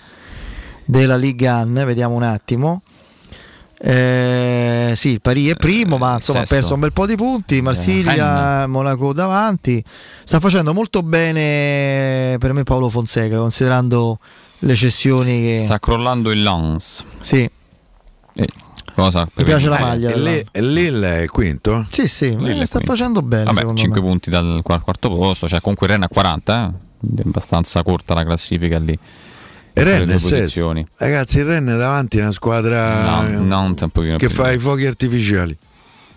della 0.85 1.15
Ligue 1.17 1.49
1, 1.49 1.85
vediamo 1.85 2.15
un 2.15 2.23
attimo. 2.23 2.81
Eh, 3.87 4.93
sì, 4.95 5.09
il 5.09 5.21
Paris 5.21 5.51
è 5.51 5.55
primo, 5.55 5.99
ma 5.99 6.13
insomma 6.13 6.39
ha 6.39 6.45
perso 6.47 6.73
un 6.73 6.79
bel 6.79 6.91
po' 6.91 7.05
di 7.05 7.15
punti. 7.15 7.61
Marsiglia, 7.61 8.65
Monaco 8.65 9.13
davanti. 9.13 9.83
Sta 10.23 10.39
facendo 10.39 10.73
molto 10.73 11.03
bene 11.03 12.35
per 12.39 12.51
me 12.53 12.63
Paolo 12.63 12.89
Fonseca, 12.89 13.37
considerando 13.37 14.17
le 14.59 14.73
cessioni 14.75 15.39
che. 15.39 15.61
Sta 15.65 15.77
crollando 15.77 16.31
il 16.31 16.41
Lens. 16.41 17.03
Sì, 17.19 17.47
Eh, 18.37 18.47
cosa? 18.95 19.27
mi 19.35 19.43
piace 19.43 19.67
la 19.67 19.77
Eh, 19.77 19.81
maglia. 19.81 20.09
e 20.09 20.13
della- 20.13 20.31
lì, 20.31 20.45
e 20.51 20.61
lì 20.61 21.01
è 21.01 21.25
quinto? 21.27 21.85
Sì, 21.91 22.07
sì, 22.07 22.29
Lille 22.35 22.61
eh, 22.63 22.65
sta 22.65 22.79
quinto. 22.79 22.91
facendo 22.95 23.21
bene. 23.21 23.43
Vabbè, 23.43 23.59
secondo 23.59 23.79
5 23.81 24.01
me. 24.01 24.07
punti 24.07 24.29
dal 24.31 24.61
quar- 24.63 24.81
quarto 24.81 25.09
posto, 25.09 25.47
cioè 25.47 25.61
comunque 25.61 25.85
Rennes 25.85 26.07
a 26.09 26.11
40, 26.11 26.73
eh? 26.73 27.17
è 27.17 27.21
abbastanza 27.23 27.83
corta 27.83 28.15
la 28.15 28.23
classifica 28.23 28.79
lì. 28.79 28.97
E 29.77 29.83
Rennes 29.83 30.21
posizioni. 30.21 30.87
Ragazzi, 30.95 31.39
il 31.39 31.45
Rennes 31.45 31.77
davanti 31.77 32.19
è 32.19 32.21
una 32.21 32.31
squadra 32.31 33.21
No, 33.21 33.43
Nantes 33.43 33.89
un 33.93 34.15
che 34.17 34.29
fa 34.29 34.49
i 34.51 34.57
fuochi 34.57 34.85
artificiali. 34.85 35.55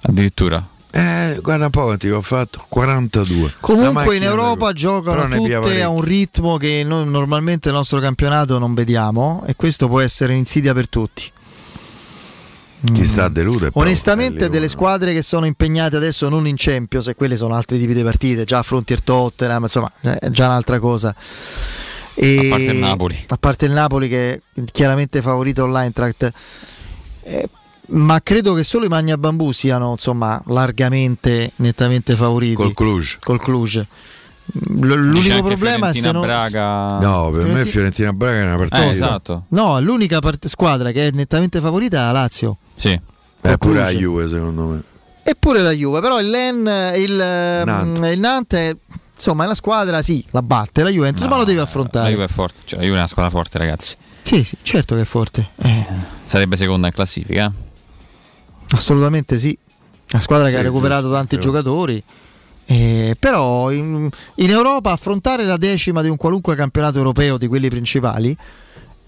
Addirittura. 0.02 0.64
Eh, 0.92 1.40
guarda 1.42 1.64
un 1.64 1.70
po' 1.72 1.82
quanti 1.82 2.06
che 2.06 2.12
ho 2.14 2.22
fatto, 2.22 2.64
42. 2.68 3.42
La 3.42 3.50
Comunque 3.58 4.14
in 4.14 4.22
Europa 4.22 4.72
giocano 4.72 5.28
tutte 5.36 5.82
a 5.82 5.88
un 5.88 6.02
ritmo 6.02 6.56
che 6.56 6.84
noi 6.86 7.08
normalmente 7.08 7.68
nel 7.68 7.78
nostro 7.78 7.98
campionato 7.98 8.60
non 8.60 8.74
vediamo 8.74 9.42
e 9.44 9.56
questo 9.56 9.88
può 9.88 10.00
essere 10.00 10.34
un'insidia 10.34 10.72
per 10.72 10.88
tutti. 10.88 11.32
Chi 12.92 13.06
sta 13.06 13.24
a 13.24 13.28
deludere? 13.28 13.72
Onestamente 13.74 14.44
eh, 14.44 14.48
delle 14.48 14.68
squadre 14.68 15.12
che 15.12 15.22
sono 15.22 15.46
impegnate 15.46 15.96
adesso 15.96 16.28
non 16.28 16.46
in 16.46 16.54
Champions 16.56 17.08
e 17.08 17.16
quelle 17.16 17.36
sono 17.36 17.54
altri 17.54 17.76
tipi 17.76 17.92
di 17.92 18.04
partite, 18.04 18.44
già 18.44 18.58
affronti 18.58 18.92
il 18.92 19.02
Tottenham, 19.02 19.64
insomma 19.64 19.90
è 20.00 20.30
già 20.30 20.46
un'altra 20.46 20.78
cosa. 20.78 21.12
E- 22.20 22.46
A 22.46 22.48
parte 22.50 22.64
il 22.64 22.76
Napoli. 22.78 23.24
A 23.28 23.36
parte 23.36 23.66
il 23.66 23.72
Napoli 23.72 24.08
che 24.08 24.32
è 24.54 24.62
chiaramente 24.72 25.22
favorito 25.22 25.64
all'Eintracht. 25.64 26.32
Eh, 27.22 27.48
ma 27.90 28.20
credo 28.22 28.54
che 28.54 28.64
solo 28.64 28.86
i 28.86 28.88
Magna 28.88 29.16
Bambù 29.16 29.52
siano 29.52 29.92
insomma 29.92 30.42
largamente, 30.46 31.52
nettamente 31.56 32.16
favoriti. 32.16 32.54
Col 32.54 32.74
Cluj. 32.74 33.18
Col 33.20 33.40
Cluj. 33.40 33.84
L'unico 34.70 35.42
problema 35.42 35.90
è 35.90 35.92
se 35.92 36.00
Fiorentina 36.00 36.12
non... 36.12 36.22
Braga. 36.22 36.98
No, 37.00 37.30
per 37.30 37.42
me 37.42 37.48
Fiorenti- 37.48 37.70
Fiorentina 37.70 38.12
Braga 38.12 38.38
è 38.38 38.42
una 38.44 38.56
partita. 38.56 38.82
Eh, 38.82 38.88
esatto. 38.88 39.44
No, 39.48 39.78
l'unica 39.80 40.18
part- 40.20 40.46
squadra 40.46 40.90
che 40.90 41.08
è 41.08 41.10
nettamente 41.12 41.60
favorita 41.60 41.98
è 41.98 42.04
la 42.06 42.12
Lazio. 42.12 42.56
Sì. 42.74 42.90
È 42.90 43.00
Col 43.40 43.58
pure 43.58 43.78
la. 43.80 43.90
Juve, 43.90 44.26
secondo 44.28 44.64
me. 44.64 44.82
Eppure 45.22 45.60
la 45.60 45.72
Juve, 45.72 46.00
però 46.00 46.18
il 46.20 46.30
Len, 46.30 46.92
il, 46.96 47.12
Nantes. 47.64 48.12
il 48.14 48.18
Nantes, 48.20 48.76
insomma, 49.18 49.44
è 49.44 49.46
la 49.48 49.54
squadra, 49.54 50.00
sì, 50.00 50.24
la 50.30 50.42
batte, 50.42 50.82
la 50.84 50.90
Juventus, 50.90 51.26
ma 51.26 51.36
lo 51.36 51.44
deve 51.44 51.58
La 51.58 51.64
affrontare. 51.64 52.10
Juve 52.12 52.24
è 52.24 52.28
forte, 52.28 52.60
cioè 52.64 52.78
la 52.78 52.84
Juve 52.84 52.96
è 52.96 53.00
una 53.00 53.08
squadra 53.08 53.30
forte, 53.30 53.58
ragazzi. 53.58 53.96
Sì, 54.22 54.44
sì, 54.44 54.56
certo 54.62 54.94
che 54.94 55.02
è 55.02 55.04
forte. 55.04 55.50
Eh, 55.56 55.86
Sarebbe 56.24 56.56
seconda 56.56 56.86
in 56.86 56.92
classifica. 56.92 57.46
eh? 57.46 58.76
assolutamente 58.76 59.38
sì. 59.38 59.56
La 60.10 60.20
squadra 60.20 60.48
che 60.48 60.56
ha 60.56 60.62
recuperato 60.62 61.02
giusto, 61.02 61.16
tanti 61.16 61.34
sì. 61.36 61.40
giocatori. 61.40 62.02
Eh, 62.70 63.16
però 63.18 63.70
in, 63.70 64.08
in 64.36 64.50
Europa 64.50 64.92
affrontare 64.92 65.44
la 65.44 65.56
decima 65.56 66.02
di 66.02 66.08
un 66.08 66.16
qualunque 66.16 66.54
campionato 66.54 66.98
europeo 66.98 67.38
di 67.38 67.46
quelli 67.46 67.70
principali 67.70 68.36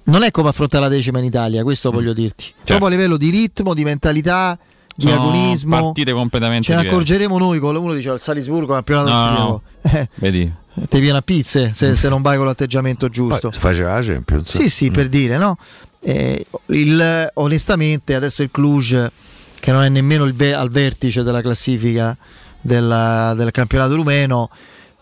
non 0.05 0.23
è 0.23 0.31
come 0.31 0.49
affrontare 0.49 0.85
la 0.85 0.89
decima 0.89 1.19
in 1.19 1.27
Italia, 1.27 1.63
questo 1.63 1.91
voglio 1.91 2.13
dirti. 2.15 2.53
Proprio 2.65 2.87
a 2.87 2.91
livello 2.91 3.17
di 3.17 3.29
ritmo, 3.31 3.75
di 3.75 3.85
mentalità, 3.85 4.59
di 5.07 5.11
Sono 5.13 5.23
agonismo. 5.23 5.81
partite 5.81 6.13
completamente 6.13 6.65
Ce 6.65 6.73
ne 6.75 6.79
diverse. 6.83 6.97
accorgeremo 6.97 7.39
noi 7.39 7.59
con 7.59 7.77
uno 7.77 7.93
dice 7.95 8.11
il 8.11 8.21
Salisburgo 8.21 8.73
campionato 8.75 9.09
No, 9.09 9.15
no, 9.15 9.21
austriaco. 9.21 9.63
Eh, 9.99 10.09
Vedi? 10.15 10.53
ti 10.89 11.01
viene 11.01 11.19
a 11.19 11.23
pizze 11.23 11.73
se, 11.75 11.97
se 11.97 12.09
non 12.09 12.23
vai 12.23 12.37
con 12.37 12.47
l'atteggiamento 12.47 13.09
giusto. 13.09 13.51
Faceva 13.51 13.95
la 13.99 14.03
Champions. 14.03 14.57
Sì, 14.57 14.69
sì, 14.71 14.91
per 14.91 15.09
dire, 15.09 15.37
no? 15.37 15.57
Eh, 16.01 16.45
il- 16.67 17.31
onestamente, 17.35 18.15
adesso 18.15 18.43
il 18.43 18.51
Cluj, 18.51 19.07
che 19.59 19.73
non 19.73 19.83
è 19.83 19.89
nemmeno 19.89 20.25
il 20.25 20.33
ve- 20.33 20.55
al 20.55 20.71
vertice 20.71 21.23
della 21.23 21.41
classifica 21.43 22.17
della- 22.61 23.35
del 23.37 23.51
campionato 23.51 23.95
rumeno, 23.95 24.49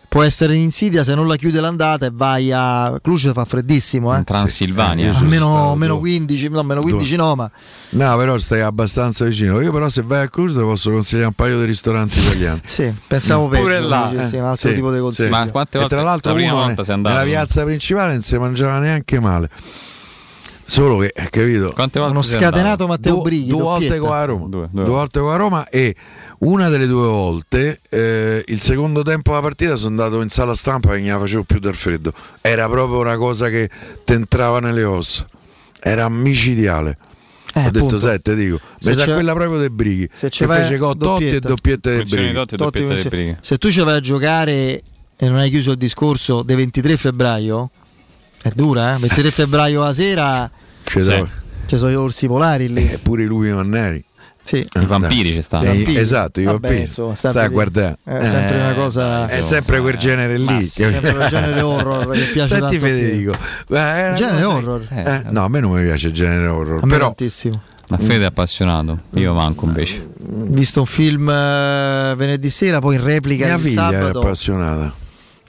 può 0.08 0.22
essere 0.22 0.54
in 0.54 0.62
insidia 0.62 1.04
se 1.04 1.14
non 1.14 1.28
la 1.28 1.36
chiude 1.36 1.60
l'andata 1.60 2.06
e 2.06 2.10
vai 2.12 2.50
a 2.50 2.98
Cluj 3.02 3.32
fa 3.32 3.44
freddissimo, 3.44 4.14
eh? 4.14 4.18
In 4.18 4.24
Transilvania. 4.24 5.14
A 5.14 5.20
meno, 5.22 5.74
meno 5.76 5.98
15, 5.98 6.48
no, 6.48 6.62
meno 6.62 6.80
15 6.80 7.16
no, 7.16 7.34
ma 7.34 7.50
No, 7.90 8.16
però 8.16 8.38
stai 8.38 8.60
abbastanza 8.62 9.24
vicino. 9.26 9.60
Io 9.60 9.70
però 9.70 9.88
se 9.88 10.02
vai 10.02 10.22
a 10.24 10.28
Cluj 10.28 10.52
ti 10.54 10.60
posso 10.60 10.90
consigliare 10.90 11.26
un 11.28 11.34
paio 11.34 11.58
di 11.60 11.66
ristoranti 11.66 12.18
italiani. 12.20 12.60
sì, 12.64 12.92
pensavo 13.06 13.48
peggio, 13.48 13.62
Pure 13.62 13.80
là, 13.80 14.06
quindi, 14.08 14.26
sì, 14.26 14.36
un 14.36 14.42
Eh, 14.44 14.46
altro 14.46 14.68
sì, 14.70 14.74
tipo 14.74 14.88
di 14.90 14.96
sì. 14.96 15.02
consiglio. 15.02 15.28
Ma 15.30 15.46
quante 15.48 15.76
E 15.76 15.80
volte 15.80 15.94
tra 15.94 16.04
l'altro 16.04 16.30
la 16.32 16.36
prima 16.38 16.52
uno 16.54 16.64
volta 16.64 16.84
sei 16.84 16.94
andato? 16.94 17.14
nella 17.16 17.26
piazza 17.28 17.64
principale 17.64 18.12
non 18.12 18.20
si 18.22 18.36
mangiava 18.38 18.78
neanche 18.78 19.20
male. 19.20 19.50
Solo 20.70 20.98
che, 20.98 21.12
capito? 21.30 21.70
Quante 21.72 21.98
volte 21.98 22.12
Uno 22.14 22.22
scatenato? 22.22 22.86
Matteo 22.86 23.14
due, 23.14 23.22
Brighi, 23.22 23.48
due 23.48 23.62
volte 23.62 23.98
con 23.98 24.10
la 24.10 24.24
Roma. 24.26 24.46
Due, 24.48 24.68
Due, 24.70 24.84
due 24.84 24.92
volte 24.92 25.18
con 25.18 25.28
la 25.30 25.36
Roma 25.36 25.68
e 25.70 25.94
una 26.40 26.68
delle 26.68 26.86
due 26.86 27.06
volte 27.06 27.80
eh, 27.88 28.44
il 28.46 28.60
secondo 28.60 29.00
tempo 29.02 29.30
della 29.30 29.42
partita 29.42 29.76
sono 29.76 29.88
andato 30.02 30.20
in 30.20 30.28
sala 30.28 30.54
stampa 30.54 30.94
e 30.94 30.98
non 31.00 31.08
la 31.08 31.18
facevo 31.20 31.44
più 31.44 31.58
del 31.58 31.74
freddo. 31.74 32.12
Era 32.42 32.68
proprio 32.68 32.98
una 33.00 33.16
cosa 33.16 33.48
che 33.48 33.70
ti 34.04 34.12
entrava 34.12 34.60
nelle 34.60 34.84
ossa. 34.84 35.26
Era 35.80 36.06
micidiale. 36.10 36.98
Eh, 37.54 37.60
Ho 37.60 37.62
detto 37.70 37.78
appunto. 37.78 37.98
sette, 37.98 38.34
dico. 38.34 38.60
Se 38.78 38.90
Mi 38.90 38.96
sa 38.96 39.04
c'è- 39.06 39.14
quella 39.14 39.32
proprio 39.32 39.58
dei 39.58 39.70
Brighi. 39.70 40.06
se 40.12 40.28
Che 40.28 40.46
fece 40.46 40.76
con 40.76 40.98
Totti 40.98 41.24
e 41.24 41.26
doppietta. 41.40 41.48
doppiette 41.48 41.90
dei 41.94 42.02
Brighi. 42.04 42.32
Totti 42.34 42.56
Totti, 42.56 42.84
doppietta 42.84 43.38
se, 43.40 43.56
tu 43.56 43.70
ci 43.70 43.80
vai 43.80 43.96
a 43.96 44.00
giocare 44.00 44.82
e 45.16 45.28
non 45.28 45.36
hai 45.38 45.48
chiuso 45.48 45.70
il 45.70 45.78
discorso 45.78 46.42
dei 46.42 46.56
23 46.56 46.94
febbraio, 46.98 47.70
è 48.42 48.50
dura, 48.54 48.94
eh? 48.94 48.98
23 48.98 49.30
febbraio 49.30 49.82
a 49.82 49.92
sera 49.92 50.50
Ci 50.84 51.00
Sì. 51.00 51.10
sono- 51.10 51.28
ci 51.66 51.76
sono 51.76 51.90
gli 51.90 51.94
orsi 51.94 52.26
polari 52.26 52.72
lì. 52.72 52.88
e 52.88 52.98
pure 52.98 53.22
i 53.22 53.26
lupi 53.26 53.48
manneri. 53.50 54.02
Sì. 54.42 54.66
I 54.80 54.86
vampiri 54.86 55.34
ci 55.34 55.42
stanno. 55.42 55.70
Eh, 55.70 55.84
esatto, 55.98 56.40
i 56.40 56.44
Vabbè, 56.44 56.58
vampiri. 56.60 56.82
insomma, 56.84 57.14
sta 57.14 57.28
a 57.42 57.48
guardare. 57.48 57.98
È 58.02 58.24
sempre 58.24 58.56
Eh, 58.56 58.62
una 58.62 58.74
cosa. 58.74 59.26
È 59.26 59.42
sempre 59.42 59.78
quel 59.80 59.96
genere 59.98 60.38
lì. 60.38 60.46
Che- 60.56 60.62
sempre 60.62 61.12
quel 61.14 61.28
genere 61.28 61.60
horror 61.60 62.10
che 62.16 62.24
piace 62.32 62.56
Senti. 62.56 62.78
Federico, 62.78 63.32
è 63.32 63.36
una 63.68 64.12
Genere 64.14 64.42
cosa- 64.42 64.48
horror. 64.48 64.86
Eh, 64.88 65.22
no, 65.28 65.44
a 65.44 65.48
me 65.48 65.60
non 65.60 65.72
mi 65.72 65.82
piace 65.82 66.06
il 66.06 66.12
genere 66.14 66.46
horror. 66.46 66.80
Però 66.86 67.06
tantissimo. 67.08 67.60
Ma 67.88 67.98
Fede 67.98 68.22
è 68.24 68.26
appassionato, 68.26 68.98
io 69.14 69.34
manco 69.34 69.66
invece. 69.66 70.08
Ho 70.18 70.44
visto 70.46 70.80
un 70.80 70.86
film 70.86 71.28
eh, 71.28 72.14
venerdì 72.16 72.48
sera, 72.48 72.78
poi 72.80 72.96
in 72.96 73.02
replica 73.04 73.44
mia 73.46 73.54
il 73.56 73.60
figlia 73.60 73.88
è 73.90 73.92
sabato. 73.92 74.18
appassionata. 74.20 74.94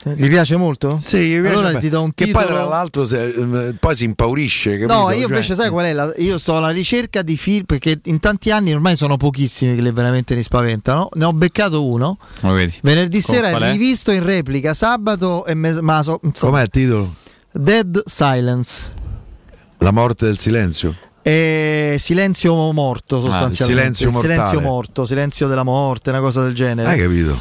Eh, 0.03 0.13
Gli 0.15 0.29
piace 0.29 0.55
molto? 0.55 0.97
Sì, 1.01 1.17
mi 1.35 1.41
piace 1.41 1.55
Allora 1.57 1.77
ti 1.79 1.89
do 1.89 2.01
un 2.01 2.13
Che 2.13 2.25
titolo. 2.25 2.45
poi 2.45 2.53
tra 2.55 2.63
l'altro 2.65 3.03
se- 3.03 3.25
eh, 3.27 3.73
poi 3.77 3.95
si 3.95 4.05
impaurisce. 4.05 4.77
No, 4.77 4.87
capito? 4.87 5.09
io 5.09 5.15
Cioè- 5.17 5.23
invece 5.27 5.55
sai 5.55 5.69
qual 5.69 5.85
è? 5.85 5.93
La- 5.93 6.13
io 6.17 6.37
sto 6.37 6.55
alla 6.55 6.69
ricerca 6.69 7.21
di 7.21 7.35
film 7.35 7.65
perché 7.65 7.99
in 8.05 8.19
tanti 8.21 8.49
anni 8.51 8.73
ormai 8.73 8.95
sono 8.95 9.17
pochissimi 9.17 9.75
che 9.75 9.91
veramente 9.91 10.35
mi 10.35 10.43
spaventano. 10.43 11.09
Ne 11.15 11.25
ho 11.25 11.33
beccato 11.33 11.85
uno. 11.85 12.17
Vedi? 12.41 12.73
Venerdì 12.81 13.21
Con- 13.21 13.35
sera 13.35 13.49
è? 13.49 13.71
rivisto 13.71 14.11
in 14.11 14.23
replica 14.23 14.73
sabato 14.73 15.45
e 15.45 15.53
me- 15.53 15.81
ma 15.81 16.01
so- 16.01 16.19
insomma, 16.23 16.51
Com'è 16.51 16.63
il 16.63 16.69
titolo? 16.69 17.13
Dead 17.51 18.01
Silence. 18.05 18.91
La 19.79 19.91
morte 19.91 20.25
del 20.25 20.37
silenzio. 20.37 20.95
E 21.21 21.97
silenzio 21.99 22.53
morto 22.71 23.19
sostanzialmente. 23.19 23.81
Ah, 23.81 23.93
silenzio 23.93 24.11
mortale. 24.11 24.33
silenzio 24.33 24.59
morto, 24.61 25.05
silenzio 25.05 25.47
della 25.47 25.63
morte, 25.63 26.09
una 26.11 26.21
cosa 26.21 26.43
del 26.43 26.53
genere. 26.53 26.87
Hai 26.89 26.99
capito? 26.99 27.37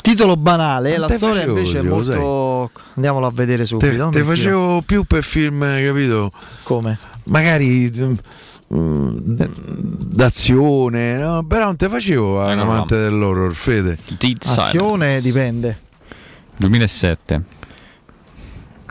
Titolo 0.00 0.36
banale, 0.36 0.96
la 0.96 1.08
te 1.08 1.16
storia 1.16 1.40
facevo 1.40 1.56
invece 1.58 1.78
è 1.78 1.82
molto. 1.82 2.70
Andiamolo 2.94 3.26
a 3.26 3.30
vedere 3.32 3.62
Te, 3.62 3.66
subito. 3.66 4.10
te 4.10 4.22
facevo 4.22 4.82
più 4.82 5.02
per 5.04 5.24
film, 5.24 5.60
capito? 5.60 6.30
Come? 6.62 6.98
Magari 7.24 7.90
mm, 8.72 9.08
d'azione, 10.12 11.16
no? 11.18 11.44
però 11.44 11.64
non 11.66 11.76
te 11.76 11.88
facevo 11.88 12.40
a 12.40 12.44
un 12.46 12.50
Eccolo 12.58 12.70
amante 12.70 12.96
dell'horror, 12.96 13.54
Fede. 13.54 13.98
Dead 14.18 14.38
Azione 14.44 15.06
Silence. 15.20 15.26
dipende. 15.28 15.80
2007. 16.58 17.44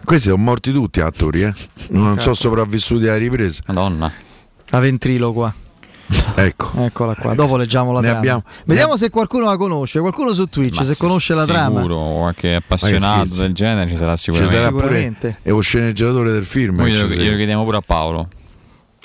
Questi 0.04 0.30
sono 0.30 0.42
morti 0.42 0.74
tutti 0.74 1.00
attori, 1.00 1.44
eh? 1.44 1.54
Non 1.90 2.14
Ecco. 2.14 2.22
sono 2.22 2.34
sopravvissuti 2.34 3.08
alla 3.08 3.18
ripresa. 3.18 3.62
Madonna. 3.68 4.12
La 4.70 4.80
ventriloqua. 4.80 5.54
Ecco. 6.36 6.72
Eccola 6.78 7.16
qua, 7.16 7.34
dopo 7.34 7.56
leggiamo 7.58 7.92
la 7.92 8.00
Ne 8.00 8.06
trama. 8.06 8.20
abbiamo- 8.20 8.44
Vediamo 8.66 8.92
ne- 8.94 8.98
se 8.98 9.10
qualcuno 9.10 9.46
la 9.46 9.58
conosce, 9.58 10.00
qualcuno 10.00 10.34
su 10.34 10.46
Twitch, 10.48 10.78
Ma 10.80 10.84
se 10.86 10.96
conosce 10.98 11.34
la 11.34 11.46
trama. 11.46 11.78
Sicuro, 11.82 11.98
qualche 12.20 12.56
appassionato 12.56 13.36
del 13.36 13.54
genere 13.54 13.90
ci 13.90 13.98
sarà 13.98 14.16
Ci 14.16 14.24
sicuramente. 14.24 14.58
sarà 14.58 14.70
pure 14.72 14.84
Sicuramente. 14.88 15.38
e 15.42 15.50
lo 15.52 15.60
sceneggiatore 15.62 16.32
del 16.32 16.46
film. 16.46 16.76
Noi 16.78 16.86
che 16.86 16.92
glielo, 16.98 17.10
ci 17.10 17.20
glielo 17.20 17.38
chiediamo 17.38 17.64
pure 17.64 17.78
a 17.78 17.82
Paolo. 17.86 18.30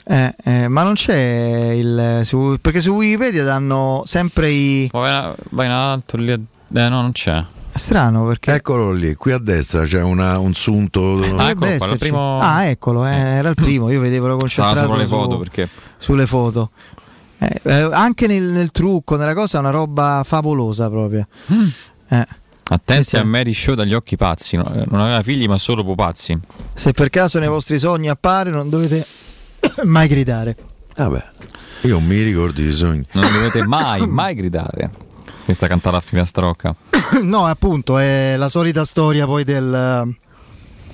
Eh, 0.09 0.35
eh, 0.45 0.69
ma 0.69 0.83
non 0.85 0.95
c'è 0.95 1.71
il. 1.75 2.21
su- 2.23 2.57
perché 2.61 2.81
su 2.81 2.91
Wikipedia 2.93 3.43
danno 3.45 4.03
sempre 4.05 4.51
i. 4.51 4.89
Vai, 4.93 5.33
in 5.67 5.71
alto 5.73 6.17
lì. 6.17 6.31
Eh 6.33 6.39
no, 6.71 6.89
non 7.03 7.13
c'è. 7.13 7.45
Strano 7.77 8.27
perché. 8.27 8.53
Eccolo 8.55 8.93
lì, 8.93 9.15
qui 9.15 9.33
a 9.33 9.39
destra 9.39 9.85
c'è 9.85 10.03
una- 10.03 10.39
un 10.39 10.55
sunto. 10.55 11.15
Ah, 11.15 11.29
Dovrebbe 11.29 11.49
ecco 11.75 11.77
qua, 11.85 11.93
il 11.93 11.99
primo- 11.99 12.39
Ah, 12.41 12.65
eccolo, 12.65 13.07
eh, 13.07 13.11
era 13.15 13.49
il 13.49 13.55
primo. 13.55 13.91
Io 13.91 14.01
vedevo 14.01 14.25
Stava 14.27 14.41
concentrato 14.41 14.81
sopra 14.81 14.97
le 14.97 15.07
su- 15.07 15.11
foto 15.15 15.39
perché. 15.39 15.69
sulle 15.99 16.27
foto. 16.27 16.71
Eh, 17.39 17.61
eh, 17.65 17.89
anche 17.93 18.27
nel, 18.27 18.43
nel 18.45 18.71
trucco, 18.71 19.17
nella 19.17 19.35
cosa, 19.35 19.59
è 19.59 19.61
una 19.61 19.71
roba 19.71 20.23
favolosa 20.25 20.89
proprio. 20.89 21.27
Mm. 21.53 21.67
Eh, 22.09 22.27
Attenti 22.69 23.17
a 23.17 23.25
Mary 23.25 23.53
Show 23.53 23.75
dagli 23.75 23.95
occhi 23.95 24.17
pazzi. 24.17 24.57
no? 24.57 24.65
Non 24.89 25.01
aveva 25.01 25.23
figli, 25.23 25.47
ma 25.47 25.57
solo 25.59 25.85
pupazzi. 25.85 26.37
se 26.75 26.93
per 26.93 27.11
caso 27.11 27.39
nei 27.39 27.49
vostri 27.49 27.79
sogni 27.79 28.09
appare, 28.09 28.51
non 28.51 28.69
dovete 28.69 29.07
mai 29.85 30.09
gridare. 30.09 30.57
Vabbè, 30.97 31.25
io 31.83 32.01
mi 32.01 32.23
ricordo 32.23 32.61
i 32.63 32.73
sogni. 32.73 33.05
Non 33.13 33.31
dovete 33.33 33.65
mai, 33.67 34.05
mai 34.09 34.35
gridare. 34.35 34.91
Questa 35.47 35.69
cantata 35.69 35.99
a 35.99 36.01
filastrocca. 36.01 36.75
no, 37.23 37.47
appunto, 37.47 37.99
è 37.99 38.35
la 38.37 38.49
solita 38.49 38.85
storia 38.85 39.27
poi 39.27 39.45
del, 39.45 40.13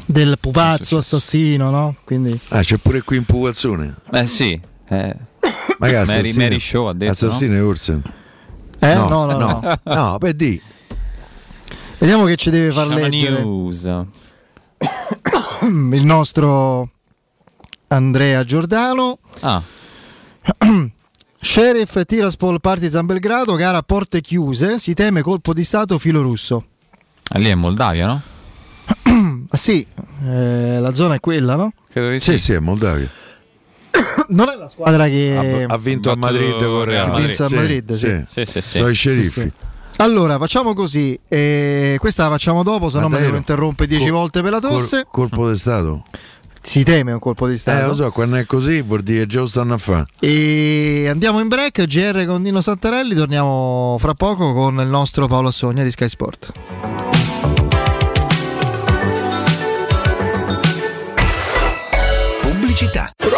del 0.04 0.36
pupazzo 0.38 0.98
assassino, 0.98 1.70
no? 1.70 1.96
Quindi 2.04 2.38
Ah, 2.48 2.60
c'è 2.60 2.76
pure 2.76 3.00
qui 3.00 3.16
in 3.16 3.24
pupazzone. 3.24 3.94
Eh 4.12 4.26
sì. 4.26 4.60
Eh. 4.90 5.16
Ma 5.78 5.86
che 5.86 6.02
Mary? 6.04 6.34
Mary 6.34 6.60
Show 6.60 6.84
ha 6.84 6.92
detto. 6.92 7.12
Assassino 7.12 7.54
e 7.54 7.60
Ursen. 7.60 8.02
Eh, 8.78 8.94
no, 8.94 9.24
no, 9.24 9.38
no. 9.38 9.78
no. 9.84 10.18
per 10.18 10.34
di. 10.34 10.60
vediamo 11.96 12.26
che 12.26 12.36
ci 12.36 12.50
deve 12.50 12.72
far 12.72 12.88
Shama 12.88 13.00
leggere 13.00 13.40
News. 13.40 13.84
il 15.62 16.04
nostro 16.04 16.90
Andrea 17.88 18.44
Giordano. 18.44 19.18
Ah, 19.40 19.62
Sheriff 21.44 22.00
Tiraspol 22.04 22.60
Partizan 22.60 23.04
Belgrado, 23.04 23.56
gara 23.56 23.78
a 23.78 23.82
porte 23.82 24.20
chiuse, 24.20 24.78
si 24.78 24.94
teme 24.94 25.22
colpo 25.22 25.52
di 25.52 25.64
stato 25.64 25.98
filo 25.98 26.22
russo. 26.22 26.64
ah, 27.32 27.38
lì 27.38 27.48
è 27.48 27.54
Moldavia, 27.56 28.06
no? 28.06 28.22
Ah, 29.50 29.56
sì, 29.56 29.84
eh, 30.24 30.78
la 30.80 30.94
zona 30.94 31.16
è 31.16 31.20
quella, 31.20 31.56
no? 31.56 31.72
Credo 31.92 32.08
di 32.10 32.20
Sì, 32.20 32.38
sì, 32.38 32.52
è 32.52 32.58
Moldavia. 32.60 33.08
Non 34.28 34.48
è 34.48 34.56
la 34.56 34.68
squadra 34.68 35.06
che 35.08 35.66
Ha, 35.68 35.74
ha 35.74 35.78
vinto 35.78 36.10
a 36.10 36.16
Madrid 36.16 36.56
con 36.64 36.84
Real 36.84 37.12
Ha 37.12 37.18
vinto 37.18 37.44
a 37.44 37.48
Madrid, 37.50 37.92
sì. 37.94 38.22
Sì, 38.26 38.44
sì, 38.46 38.60
sì. 38.62 38.78
Sono 38.78 38.88
i 38.88 38.94
Sì, 38.94 38.98
sceriffi. 39.00 39.28
sì. 39.40 39.52
Allora, 39.96 40.38
facciamo 40.38 40.72
così. 40.72 41.18
eh, 41.28 41.96
questa 41.98 42.22
la 42.24 42.30
facciamo 42.30 42.62
dopo, 42.62 42.88
se 42.88 42.98
no 43.00 43.08
mi 43.10 43.18
devo 43.18 43.36
interrompere 43.36 43.88
dieci 43.88 44.04
Col- 44.04 44.12
volte 44.12 44.40
per 44.42 44.52
la 44.52 44.60
tosse. 44.60 45.04
Col- 45.10 45.28
colpo 45.28 45.50
di 45.50 45.58
Stato. 45.58 46.04
Si 46.64 46.84
teme 46.84 47.12
un 47.12 47.18
colpo 47.18 47.48
di 47.48 47.54
Eh, 47.54 47.58
stato. 47.58 47.86
lo 47.88 47.94
so, 47.94 48.10
quando 48.12 48.36
è 48.36 48.46
così 48.46 48.80
vuol 48.82 49.02
dire 49.02 49.26
già 49.26 49.40
lo 49.40 49.46
stanno 49.46 49.74
a 49.74 49.78
fare. 49.78 50.06
E 50.20 51.06
andiamo 51.10 51.40
in 51.40 51.48
break, 51.48 51.84
GR 51.86 52.24
con 52.24 52.42
Dino 52.42 52.60
Santarelli, 52.60 53.14
torniamo 53.14 53.96
fra 53.98 54.14
poco 54.14 54.52
con 54.54 54.78
il 54.80 54.86
nostro 54.88 55.26
Paolo 55.26 55.48
Assogna 55.48 55.82
di 55.82 55.90
Sky 55.90 56.08
Sport. 56.08 56.52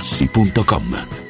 artigianamaterassi.com. 0.00 1.29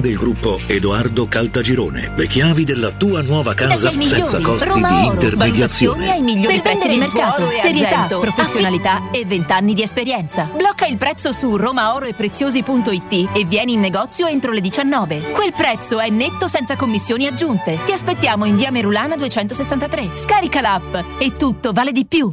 del 0.00 0.16
gruppo 0.16 0.58
Edoardo 0.66 1.26
Caltagirone. 1.26 2.12
Le 2.16 2.26
chiavi 2.26 2.64
della 2.64 2.90
tua 2.92 3.22
nuova 3.22 3.54
casa 3.54 3.90
Dai 3.90 4.04
senza 4.04 4.38
migliori. 4.38 4.42
costi 4.42 4.68
Roma 4.68 4.88
di 4.88 4.94
Oro. 5.06 5.12
intermediazione. 5.14 6.10
Ai 6.10 6.22
migliori 6.22 6.54
Per 6.60 6.62
prezzi 6.62 6.78
vendere 6.88 6.92
di 6.92 6.98
mercato. 7.14 7.50
e 7.50 7.54
Serietà, 7.56 7.88
argento, 8.02 8.18
professionalità 8.20 9.10
e 9.10 9.24
20 9.24 9.52
anni 9.52 9.74
di 9.74 9.82
esperienza. 9.82 10.48
Blocca 10.54 10.86
il 10.86 10.96
prezzo 10.96 11.32
su 11.32 11.56
romaoroepreziosi.it 11.56 13.28
e 13.34 13.44
vieni 13.44 13.72
in 13.74 13.80
negozio 13.80 14.26
entro 14.26 14.52
le 14.52 14.60
19. 14.60 15.30
Quel 15.32 15.52
prezzo 15.56 15.98
è 16.00 16.08
netto 16.08 16.46
senza 16.48 16.76
commissioni 16.76 17.26
aggiunte. 17.26 17.78
Ti 17.84 17.92
aspettiamo 17.92 18.44
in 18.44 18.56
via 18.56 18.70
Merulana 18.70 19.16
263. 19.16 20.10
Scarica 20.14 20.60
l'app 20.60 20.94
e 21.18 21.32
tutto 21.32 21.72
vale 21.72 21.92
di 21.92 22.06
più. 22.06 22.32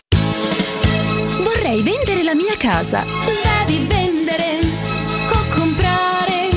Vorrei 1.71 1.83
vendere 1.83 2.23
la 2.23 2.35
mia 2.35 2.57
casa. 2.57 3.05
Devi 3.65 3.85
vendere 3.85 4.59
o 5.31 5.37
comprare. 5.55 6.49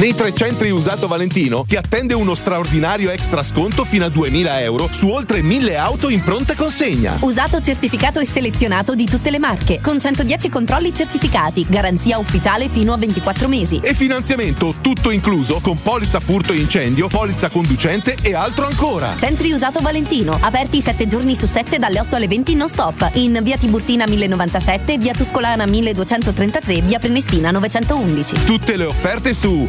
Nei 0.00 0.14
tre 0.14 0.32
centri 0.32 0.70
usato 0.70 1.06
Valentino 1.08 1.62
ti 1.66 1.76
attende 1.76 2.14
uno 2.14 2.34
straordinario 2.34 3.10
extra 3.10 3.42
sconto 3.42 3.84
fino 3.84 4.06
a 4.06 4.08
2000 4.08 4.62
euro 4.62 4.88
su 4.90 5.08
oltre 5.08 5.42
1000 5.42 5.76
auto 5.76 6.08
in 6.08 6.22
pronta 6.22 6.54
consegna. 6.54 7.18
Usato 7.20 7.60
certificato 7.60 8.18
e 8.18 8.24
selezionato 8.24 8.94
di 8.94 9.04
tutte 9.04 9.28
le 9.28 9.38
marche, 9.38 9.78
con 9.82 10.00
110 10.00 10.48
controlli 10.48 10.94
certificati, 10.94 11.66
garanzia 11.68 12.16
ufficiale 12.16 12.70
fino 12.70 12.94
a 12.94 12.96
24 12.96 13.46
mesi. 13.46 13.78
E 13.82 13.92
finanziamento 13.92 14.76
tutto 14.80 15.10
incluso 15.10 15.60
con 15.60 15.82
polizza 15.82 16.18
furto 16.18 16.54
e 16.54 16.56
incendio, 16.56 17.08
polizza 17.08 17.50
conducente 17.50 18.16
e 18.22 18.34
altro 18.34 18.64
ancora. 18.64 19.14
Centri 19.18 19.52
usato 19.52 19.80
Valentino, 19.80 20.38
aperti 20.40 20.80
7 20.80 21.08
giorni 21.08 21.36
su 21.36 21.44
7 21.44 21.78
dalle 21.78 22.00
8 22.00 22.16
alle 22.16 22.26
20 22.26 22.54
non 22.54 22.70
stop, 22.70 23.10
in 23.16 23.38
via 23.42 23.58
Tiburtina 23.58 24.06
1097, 24.08 24.96
via 24.96 25.12
Tuscolana 25.12 25.66
1233, 25.66 26.80
via 26.80 26.98
Prenestina 26.98 27.50
911. 27.50 28.44
Tutte 28.46 28.76
le 28.78 28.86
offerte 28.86 29.34
su 29.34 29.68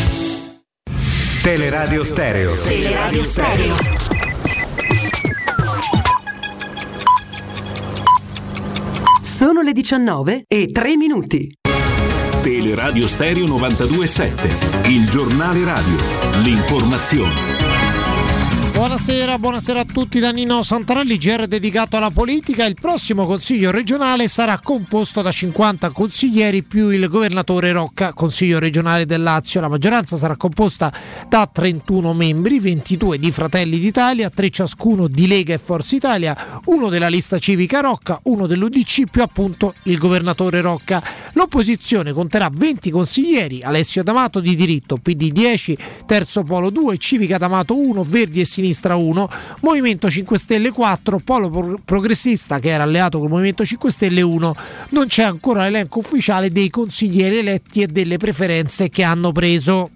Teleradio 1.41 2.03
Stereo. 2.03 2.53
Teleradio 2.61 3.23
Stereo. 3.23 3.75
Sono 9.23 9.61
le 9.61 9.73
19 9.73 10.43
e 10.47 10.67
3 10.71 10.95
minuti. 10.97 11.51
Teleradio 12.43 13.07
Stereo 13.07 13.47
927, 13.47 14.89
il 14.89 15.09
giornale 15.09 15.63
radio, 15.63 15.95
l'informazione. 16.43 17.60
Buonasera, 18.81 19.37
buonasera 19.37 19.81
a 19.81 19.85
tutti 19.85 20.19
da 20.19 20.31
Nino 20.31 20.63
Santarelli, 20.63 21.17
GR 21.17 21.45
dedicato 21.45 21.97
alla 21.97 22.09
politica. 22.09 22.65
Il 22.65 22.73
prossimo 22.73 23.27
Consiglio 23.27 23.69
regionale 23.69 24.27
sarà 24.27 24.59
composto 24.59 25.21
da 25.21 25.31
50 25.31 25.91
consiglieri 25.91 26.63
più 26.63 26.89
il 26.89 27.07
governatore 27.07 27.73
Rocca, 27.73 28.11
Consiglio 28.11 28.57
regionale 28.57 29.05
del 29.05 29.21
Lazio. 29.21 29.61
La 29.61 29.67
maggioranza 29.67 30.17
sarà 30.17 30.35
composta 30.35 30.91
da 31.29 31.45
31 31.45 32.15
membri, 32.15 32.59
22 32.59 33.19
di 33.19 33.31
Fratelli 33.31 33.77
d'Italia, 33.77 34.31
3 34.31 34.49
ciascuno 34.49 35.07
di 35.07 35.27
Lega 35.27 35.53
e 35.53 35.59
Forza 35.59 35.95
Italia, 35.95 36.35
uno 36.65 36.89
della 36.89 37.07
lista 37.07 37.37
civica 37.37 37.81
Rocca, 37.81 38.19
uno 38.23 38.47
dell'UDC 38.47 39.11
più 39.11 39.21
appunto 39.21 39.75
il 39.83 39.99
governatore 39.99 40.59
Rocca. 40.59 41.03
L'opposizione 41.33 42.13
conterà 42.13 42.49
20 42.51 42.89
consiglieri, 42.89 43.61
Alessio 43.61 44.01
D'Amato 44.01 44.39
di 44.39 44.55
diritto, 44.55 44.97
PD 44.97 45.31
10, 45.31 45.77
Terzo 46.07 46.41
Polo 46.41 46.71
2, 46.71 46.97
Civica 46.97 47.37
D'Amato 47.37 47.77
1, 47.77 48.03
Verdi 48.03 48.41
e 48.41 48.45
Sinistra 48.45 48.69
1, 48.95 49.29
Movimento 49.61 50.09
5 50.09 50.37
Stelle 50.37 50.71
4, 50.71 51.19
Polo 51.19 51.49
Pro- 51.49 51.79
Progressista 51.83 52.59
che 52.59 52.69
era 52.69 52.83
alleato 52.83 53.19
col 53.19 53.29
Movimento 53.29 53.65
5 53.65 53.91
Stelle 53.91 54.21
1. 54.21 54.55
Non 54.89 55.07
c'è 55.07 55.23
ancora 55.23 55.63
l'elenco 55.63 55.99
ufficiale 55.99 56.51
dei 56.51 56.69
consiglieri 56.69 57.37
eletti 57.37 57.81
e 57.81 57.87
delle 57.87 58.17
preferenze 58.17 58.89
che 58.89 59.03
hanno 59.03 59.31
preso. 59.31 59.89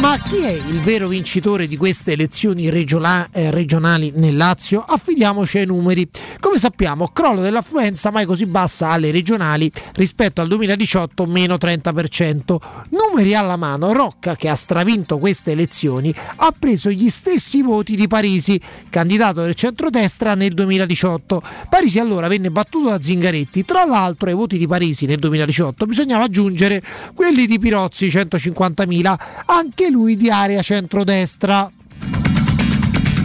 Ma 0.00 0.18
chi 0.18 0.36
è 0.42 0.50
il 0.50 0.80
vero 0.82 1.08
vincitore 1.08 1.66
di 1.66 1.76
queste 1.76 2.12
elezioni 2.12 2.68
regiona- 2.68 3.28
eh, 3.32 3.50
regionali 3.50 4.12
nel 4.14 4.36
Lazio? 4.36 4.84
Affidiamoci 4.86 5.58
ai 5.58 5.66
numeri. 5.66 6.08
Come 6.38 6.58
sappiamo, 6.58 7.08
crollo 7.08 7.40
dell'affluenza 7.40 8.10
mai 8.10 8.26
così 8.26 8.46
bassa 8.46 8.90
alle 8.90 9.10
regionali 9.10 9.72
rispetto 9.94 10.42
al 10.42 10.48
2018, 10.48 11.24
meno 11.24 11.56
30%. 11.56 12.60
Numeri 12.90 13.34
alla 13.34 13.56
mano, 13.56 13.92
Rocca, 13.92 14.36
che 14.36 14.48
ha 14.48 14.54
stravinto 14.54 15.18
queste 15.18 15.52
elezioni, 15.52 16.14
ha 16.36 16.54
preso 16.56 16.90
gli 16.90 17.08
stessi 17.08 17.62
voti 17.62 17.96
di 17.96 18.06
Parisi, 18.06 18.60
candidato 18.90 19.42
del 19.42 19.54
centrodestra 19.54 20.34
nel 20.34 20.52
2018. 20.52 21.42
Parisi 21.70 21.98
allora 21.98 22.28
venne 22.28 22.50
battuto 22.50 22.90
da 22.90 23.00
Zingaretti. 23.00 23.64
Tra 23.64 23.84
l'altro, 23.84 24.28
ai 24.28 24.34
voti 24.34 24.58
di 24.58 24.66
Parisi 24.66 25.06
nel 25.06 25.18
2018 25.18 25.86
bisognava 25.86 26.24
aggiungere 26.24 26.82
quelli 27.14 27.46
di 27.46 27.58
Pirozzi, 27.58 28.08
150.000, 28.08 29.18
anche 29.46 29.85
lui 29.90 30.16
di 30.16 30.30
area 30.30 30.62
centrodestra. 30.62 31.70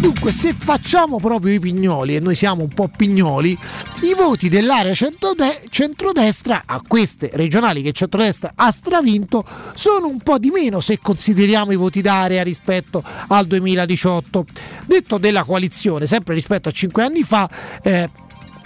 Dunque, 0.01 0.31
se 0.31 0.55
facciamo 0.57 1.19
proprio 1.19 1.53
i 1.53 1.59
pignoli, 1.59 2.15
e 2.15 2.19
noi 2.19 2.33
siamo 2.33 2.63
un 2.63 2.69
po' 2.69 2.87
pignoli, 2.87 3.51
i 3.51 4.15
voti 4.17 4.49
dell'area 4.49 4.95
centrode- 4.95 5.61
centrodestra 5.69 6.63
a 6.65 6.81
queste 6.87 7.29
regionali 7.33 7.83
che 7.83 7.91
centrodestra 7.91 8.53
ha 8.55 8.71
stravinto 8.71 9.45
sono 9.75 10.07
un 10.07 10.17
po' 10.17 10.39
di 10.39 10.49
meno 10.49 10.79
se 10.79 10.97
consideriamo 10.99 11.71
i 11.71 11.75
voti 11.75 12.01
d'area 12.01 12.41
rispetto 12.41 13.03
al 13.27 13.45
2018. 13.45 14.45
Detto 14.87 15.19
della 15.19 15.43
coalizione, 15.43 16.07
sempre 16.07 16.33
rispetto 16.33 16.69
a 16.69 16.71
cinque 16.71 17.03
anni 17.03 17.21
fa, 17.21 17.47
eh, 17.83 18.09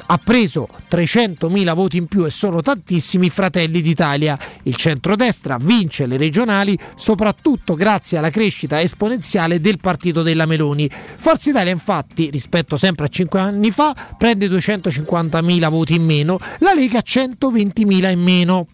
ha 0.08 0.18
preso 0.18 0.68
300.000 0.90 1.74
voti 1.74 1.98
in 1.98 2.08
più 2.08 2.26
e 2.26 2.30
sono 2.30 2.62
tantissimi 2.62 3.30
Fratelli 3.30 3.82
d'Italia. 3.82 4.38
Il 4.64 4.76
centrodestra 4.76 5.58
vince 5.60 6.06
le 6.06 6.18
regionali 6.18 6.78
soprattutto 6.96 7.76
grazie 7.76 8.18
alla 8.18 8.30
crescita 8.30 8.82
esponenziale 8.82 9.60
del 9.60 9.80
partito 9.80 10.22
della 10.22 10.46
Meloni. 10.46 10.90
Forza 10.90 11.50
Italia 11.50 11.72
infatti 11.72 12.30
rispetto 12.30 12.78
sempre 12.78 13.06
a 13.06 13.10
5 13.10 13.40
anni 13.40 13.72
fa 13.72 13.96
prende 14.18 14.48
250.000 14.48 15.70
voti 15.70 15.96
in 15.96 16.06
meno, 16.06 16.40
la 16.60 16.74
Lega 16.74 17.00
120.000 17.00 18.12
in 18.12 18.22
meno. 18.22 18.68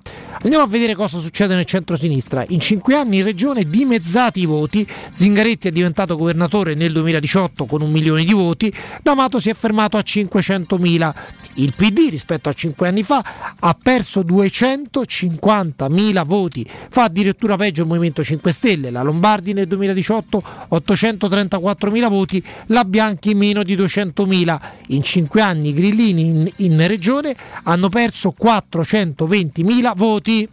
Andiamo 0.44 0.64
a 0.64 0.68
vedere 0.68 0.96
cosa 0.96 1.20
succede 1.20 1.54
nel 1.54 1.66
centro-sinistra. 1.66 2.44
In 2.50 2.60
5 2.60 2.96
anni 2.96 3.20
in 3.20 3.24
regione 3.24 3.64
dimezzati 3.64 4.42
i 4.42 4.46
voti, 4.46 4.88
Zingaretti 5.12 5.68
è 5.68 5.72
diventato 5.72 6.18
governatore 6.18 6.74
nel 6.74 6.92
2018 6.94 7.66
con 7.66 7.82
un 7.82 7.92
milione 7.92 8.24
di 8.24 8.34
voti, 8.34 8.74
D'Amato 9.04 9.40
si 9.40 9.50
è 9.50 9.54
fermato 9.54 9.98
a 9.98 10.02
500.000. 10.02 11.14
Il 11.56 11.74
PD 11.76 12.10
rispetto 12.10 12.50
a 12.50 12.54
5 12.54 12.88
anni 12.88 13.04
fa 13.04 13.24
ha 13.60 13.78
perso 13.82 14.22
250.000 14.22 16.26
voti, 16.26 16.70
fa 16.90 17.04
addirittura 17.04 17.58
peggio 17.58 17.82
il 17.82 17.88
Movimento 17.88 18.24
5 18.24 18.52
Stelle, 18.52 18.90
la 18.90 19.02
Lombardi 19.02 19.54
nel 19.54 19.68
2018 19.68 20.44
834.000 20.72 22.10
voti, 22.10 22.44
la 22.68 22.86
Bianchi 22.86 23.34
meno 23.34 23.64
di 23.64 23.76
200.000. 23.76 24.60
In 24.88 25.04
5 25.04 25.42
anni 25.42 25.70
i 25.70 25.74
grillini 25.74 26.28
in, 26.28 26.52
in 26.58 26.88
regione 26.88 27.36
hanno 27.64 27.90
perso 27.90 28.34
420.000 28.42 29.92
voti. 29.96 30.48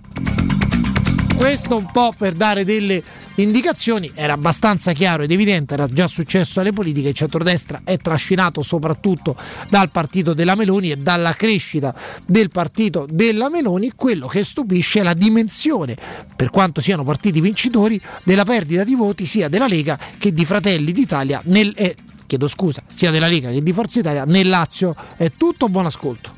Questo 1.36 1.76
un 1.76 1.88
po' 1.92 2.12
per 2.18 2.32
dare 2.32 2.64
delle 2.64 3.02
indicazioni, 3.43 4.10
era 4.15 4.32
abbastanza 4.32 4.93
chiaro 4.93 5.23
ed 5.23 5.31
evidente, 5.31 5.74
era 5.74 5.86
già 5.86 6.06
successo 6.06 6.60
alle 6.60 6.73
politiche, 6.73 7.09
il 7.09 7.15
centrodestra 7.15 7.82
è 7.85 7.97
trascinato 7.97 8.62
soprattutto 8.62 9.36
dal 9.69 9.90
partito 9.90 10.35
della 10.35 10.55
Meloni 10.55 10.90
e 10.90 10.97
dalla 10.97 11.32
crescita 11.35 11.94
del 12.24 12.51
partito 12.51 13.06
della 13.10 13.48
Meloni, 13.48 13.93
quello 13.94 14.27
che 14.27 14.44
stupisce 14.44 15.01
è 15.01 15.02
la 15.02 15.15
dimensione, 15.15 15.97
per 16.35 16.51
quanto 16.51 16.81
siano 16.81 17.05
partiti 17.05 17.40
vincitori, 17.40 18.01
della 18.24 18.44
perdita 18.44 18.85
di 18.85 18.94
voti 18.94 19.27
sia 19.27 19.48
della 19.48 19.66
Lega 19.66 19.98
che 20.19 20.32
di 20.32 20.44
Fratelli 20.44 20.93
d'Italia 20.93 21.40
nel... 21.44 21.73
Eh, 21.77 21.97
chiedo 22.27 22.47
scusa, 22.47 22.82
sia 22.86 23.10
della 23.10 23.27
Lega 23.27 23.51
che 23.51 23.62
di 23.62 23.73
Forza 23.73 23.98
Italia 23.98 24.24
nel 24.24 24.48
Lazio. 24.48 24.94
È 25.16 25.32
tutto, 25.36 25.69
buon 25.69 25.86
ascolto. 25.86 26.38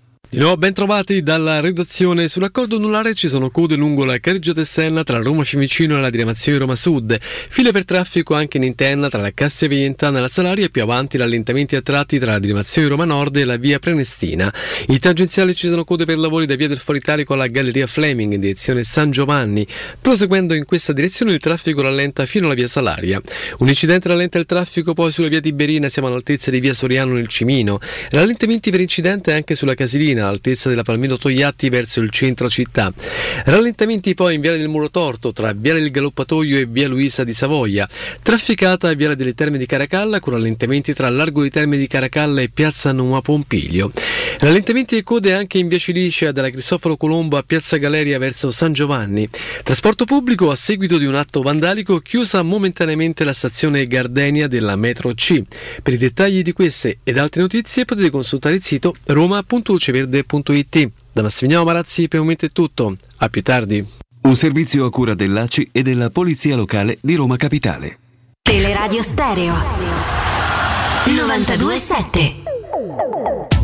Di 0.31 0.39
nuovo 0.39 0.55
ben 0.55 0.71
trovati 0.71 1.21
dalla 1.23 1.59
redazione. 1.59 2.29
Sull'accordo 2.29 2.77
anulare 2.77 3.13
ci 3.13 3.27
sono 3.27 3.49
code 3.49 3.75
lungo 3.75 4.05
la 4.05 4.17
carreggiata 4.17 4.61
esterna 4.61 5.03
tra 5.03 5.17
Roma 5.17 5.43
Fiumicino 5.43 5.97
e 5.97 5.99
la 5.99 6.09
diramazione 6.09 6.57
Roma 6.57 6.77
Sud, 6.77 7.19
file 7.21 7.73
per 7.73 7.83
traffico 7.83 8.33
anche 8.33 8.55
in 8.55 8.63
interna 8.63 9.09
tra 9.09 9.19
la 9.19 9.33
Cassia 9.33 9.67
Veientana 9.67 10.19
e 10.19 10.21
la 10.21 10.29
Salaria 10.29 10.63
e 10.63 10.69
più 10.69 10.83
avanti 10.83 11.17
rallentamenti 11.17 11.75
a 11.75 11.81
tratti 11.81 12.17
tra 12.17 12.31
la 12.31 12.39
diramazione 12.39 12.87
Roma 12.87 13.03
Nord 13.03 13.35
e 13.35 13.43
la 13.43 13.57
via 13.57 13.77
Prenestina. 13.79 14.53
In 14.87 14.99
tangenziale 14.99 15.53
ci 15.53 15.67
sono 15.67 15.83
code 15.83 16.05
per 16.05 16.17
lavori 16.17 16.45
da 16.45 16.55
via 16.55 16.69
del 16.69 16.79
Foro 16.79 16.97
Italico 16.97 17.33
alla 17.33 17.47
Galleria 17.47 17.85
Fleming 17.85 18.31
in 18.31 18.39
direzione 18.39 18.85
San 18.85 19.11
Giovanni. 19.11 19.67
Proseguendo 19.99 20.53
in 20.53 20.63
questa 20.63 20.93
direzione 20.93 21.33
il 21.33 21.41
traffico 21.41 21.81
rallenta 21.81 22.25
fino 22.25 22.45
alla 22.45 22.55
via 22.55 22.69
Salaria. 22.69 23.21
Un 23.57 23.67
incidente 23.67 24.07
rallenta 24.07 24.37
il 24.37 24.45
traffico 24.45 24.93
poi 24.93 25.11
sulla 25.11 25.27
via 25.27 25.41
Tiberina, 25.41 25.89
siamo 25.89 26.07
all'altezza 26.07 26.51
di 26.51 26.61
via 26.61 26.73
Soriano 26.73 27.15
nel 27.15 27.27
Cimino. 27.27 27.79
Rallentamenti 28.11 28.71
per 28.71 28.79
incidente 28.79 29.33
anche 29.33 29.55
sulla 29.55 29.75
Casilina 29.75 30.19
all'altezza 30.21 30.69
della 30.69 30.83
Palmiro 30.83 31.17
Togliatti 31.17 31.69
verso 31.69 31.99
il 31.99 32.09
centro 32.09 32.49
città. 32.49 32.93
Rallentamenti 33.45 34.13
poi 34.13 34.35
in 34.35 34.41
Viale 34.41 34.57
del 34.57 34.69
Muro 34.69 34.89
Torto 34.89 35.31
tra 35.33 35.53
Viale 35.53 35.79
del 35.79 35.91
Galoppatoio 35.91 36.57
e 36.57 36.65
Via 36.65 36.87
Luisa 36.87 37.23
di 37.23 37.33
Savoia. 37.33 37.87
Trafficata 38.21 38.87
a 38.89 38.93
Viale 38.93 39.15
delle 39.15 39.33
Terme 39.33 39.57
di 39.57 39.65
Caracalla 39.65 40.19
con 40.19 40.33
rallentamenti 40.33 40.93
tra 40.93 41.09
Largo 41.09 41.43
di 41.43 41.49
Terme 41.49 41.77
di 41.77 41.87
Caracalla 41.87 42.41
e 42.41 42.49
Piazza 42.49 42.91
Numa 42.91 43.21
Pompilio. 43.21 43.91
Rallentamenti 44.39 44.97
e 44.97 45.03
code 45.03 45.33
anche 45.33 45.57
in 45.57 45.67
Via 45.67 45.77
Cilicea 45.77 46.31
dalla 46.31 46.49
Cristoforo 46.49 46.97
Colombo 46.97 47.37
a 47.37 47.43
Piazza 47.43 47.77
Galeria 47.77 48.17
verso 48.17 48.51
San 48.51 48.73
Giovanni. 48.73 49.29
Trasporto 49.63 50.05
pubblico 50.05 50.51
a 50.51 50.55
seguito 50.55 50.97
di 50.97 51.05
un 51.05 51.15
atto 51.15 51.41
vandalico 51.41 51.99
chiusa 51.99 52.41
momentaneamente 52.41 53.23
la 53.23 53.33
stazione 53.33 53.87
Gardenia 53.87 54.47
della 54.47 54.75
metro 54.75 55.13
C. 55.13 55.41
Per 55.81 55.93
i 55.93 55.97
dettagli 55.97 56.41
di 56.41 56.51
queste 56.53 56.99
ed 57.03 57.17
altre 57.17 57.41
notizie 57.41 57.85
potete 57.85 58.09
consultare 58.09 58.55
il 58.55 58.63
sito 58.63 58.93
roma.luceverde 59.05 60.10
verde.it. 60.11 60.91
Da 61.13 61.23
Massimiliano 61.23 61.65
Marazzi 61.65 62.07
per 62.07 62.19
il 62.19 62.21
momento 62.21 62.45
è 62.45 62.49
tutto. 62.49 62.95
A 63.17 63.29
più 63.29 63.41
tardi. 63.41 63.83
Un 64.21 64.35
servizio 64.35 64.85
a 64.85 64.91
cura 64.91 65.15
dell'ACI 65.15 65.69
e 65.71 65.81
della 65.81 66.11
Polizia 66.11 66.55
Locale 66.55 66.99
di 67.01 67.15
Roma 67.15 67.37
Capitale. 67.37 67.97
Teleradio 68.43 69.01
Stereo 69.01 69.55
927. 71.05 73.60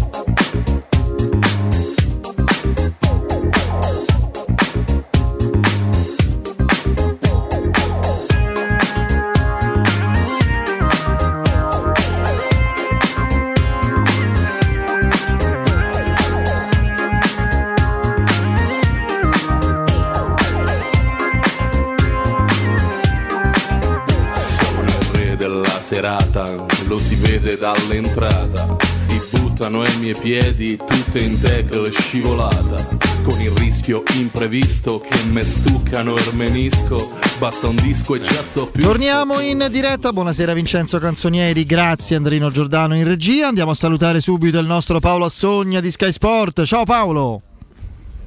Serata, 25.88 26.66
lo 26.88 27.00
si 27.00 27.16
vede 27.16 27.58
dall'entrata. 27.58 28.76
si 29.08 29.22
buttano 29.40 29.84
ai 29.84 29.98
miei 30.00 30.18
piedi 30.20 30.76
tutte 30.76 31.20
in 31.20 31.40
tackle 31.40 31.90
scivolata 31.92 32.76
con 33.24 33.40
il 33.40 33.52
rischio 33.52 34.04
imprevisto 34.16 35.00
che 35.00 35.18
me 35.30 35.46
stuccano 35.46 36.18
e 36.18 36.34
menisco 36.34 37.14
basta 37.40 37.68
un 37.68 37.78
disco 37.78 38.16
e 38.16 38.20
già 38.20 38.44
sto 38.44 38.68
più 38.68 38.84
Torniamo 38.84 39.40
in 39.40 39.66
diretta, 39.72 40.12
buonasera 40.12 40.52
Vincenzo 40.52 41.00
Canzonieri, 41.00 41.64
grazie 41.64 42.18
Andrino 42.18 42.50
Giordano 42.50 42.94
in 42.94 43.06
regia, 43.08 43.48
andiamo 43.48 43.72
a 43.72 43.76
salutare 43.76 44.20
subito 44.20 44.60
il 44.60 44.68
nostro 44.68 45.00
Paolo 45.00 45.24
Assogna 45.24 45.80
di 45.80 45.90
Sky 45.90 46.12
Sport, 46.12 46.64
ciao 46.66 46.84
Paolo! 46.84 47.42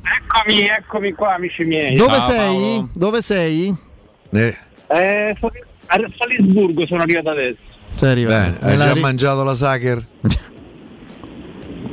Eccomi, 0.02 0.66
eccomi 0.66 1.12
qua, 1.12 1.34
amici 1.34 1.62
miei. 1.64 1.94
Dove 1.94 2.20
sei? 2.20 2.88
Dove 2.94 3.20
sei? 3.20 3.76
Eh, 4.30 4.56
Eh, 4.86 5.36
a 5.92 6.10
Salisburgo 6.16 6.86
sono 6.86 7.02
arrivato 7.02 7.30
adesso. 7.30 7.56
Sei 7.96 8.10
arrivato. 8.10 8.50
bene, 8.60 8.72
hai 8.72 8.76
già 8.78 8.92
ri- 8.92 9.00
mangiato 9.00 9.44
la 9.44 9.54
Sacher? 9.54 10.06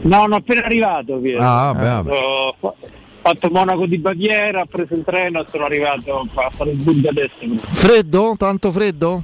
No, 0.02 0.26
no, 0.28 0.36
appena 0.36 0.64
arrivato. 0.64 1.18
Piero. 1.18 1.42
Ah, 1.42 1.72
vabbè, 1.74 1.86
vabbè. 2.04 2.12
Ho 2.12 2.56
fa- 2.60 2.74
fatto 3.22 3.50
Monaco 3.50 3.86
di 3.88 3.98
Baviera, 3.98 4.62
ho 4.62 4.66
preso 4.66 4.94
il 4.94 5.04
treno 5.04 5.42
e 5.42 5.46
sono 5.50 5.66
arrivato 5.66 6.28
a 6.36 6.52
Salisburgo 6.56 7.10
adesso. 7.10 7.36
Freddo? 7.72 8.36
Tanto 8.38 8.72
freddo? 8.72 9.24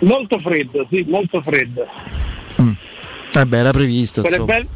Molto 0.00 0.38
freddo, 0.40 0.84
sì, 0.90 1.04
molto 1.08 1.40
freddo. 1.42 1.86
Eh 3.34 3.46
beh, 3.46 3.56
era 3.56 3.70
previsto. 3.70 4.20
Quelle, 4.20 4.36
insomma. 4.36 4.52
belle, 4.58 4.68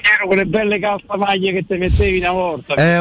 Piero, 0.00 0.26
quelle 0.26 0.46
belle 0.46 0.78
calzamaglie 0.78 1.52
che 1.52 1.64
ti 1.66 1.76
mettevi 1.76 2.18
una 2.18 2.32
volta. 2.32 2.74
Eh, 2.74 2.82
eh, 2.94 2.98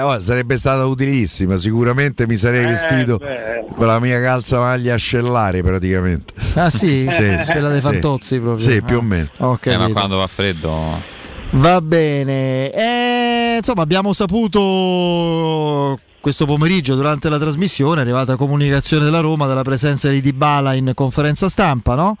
oh, 0.00 0.20
sarebbe 0.20 0.56
stata 0.56 0.84
utilissima, 0.86 1.56
sicuramente 1.56 2.26
mi 2.26 2.36
sarei 2.36 2.64
Eh, 2.64 2.66
vestito 2.68 3.18
beh. 3.18 3.64
con 3.74 3.86
la 3.86 3.98
mia 4.00 4.20
calzamaglia 4.20 4.94
ascellare 4.94 5.62
praticamente. 5.62 6.32
Ah 6.54 6.70
sì? 6.70 7.06
Sì, 7.16 7.50
Quella 7.50 7.68
dei 7.68 7.80
sì. 7.80 7.86
fantozzi 7.86 8.38
proprio. 8.38 8.64
Sì, 8.68 8.82
più 8.82 8.96
Ah, 8.96 8.98
o 8.98 9.02
meno. 9.02 9.28
ho 9.38 9.58
Eh, 9.62 9.70
ma 9.70 9.76
capito. 9.78 9.92
quando 9.92 10.18
fa 10.20 10.26
freddo. 10.26 11.14
Va 11.50 11.80
bene. 11.80 12.70
Eh, 12.72 13.54
insomma, 13.58 13.82
abbiamo 13.82 14.12
saputo 14.12 15.98
questo 16.20 16.44
pomeriggio 16.44 16.96
durante 16.96 17.28
la 17.28 17.38
trasmissione 17.38 17.98
è 18.00 18.02
arrivata 18.02 18.34
comunicazione 18.36 19.04
della 19.04 19.20
Roma 19.20 19.46
della 19.46 19.62
presenza 19.62 20.08
di 20.08 20.20
Dybala 20.20 20.74
in 20.74 20.90
conferenza 20.94 21.48
stampa, 21.48 21.94
no? 21.94 22.16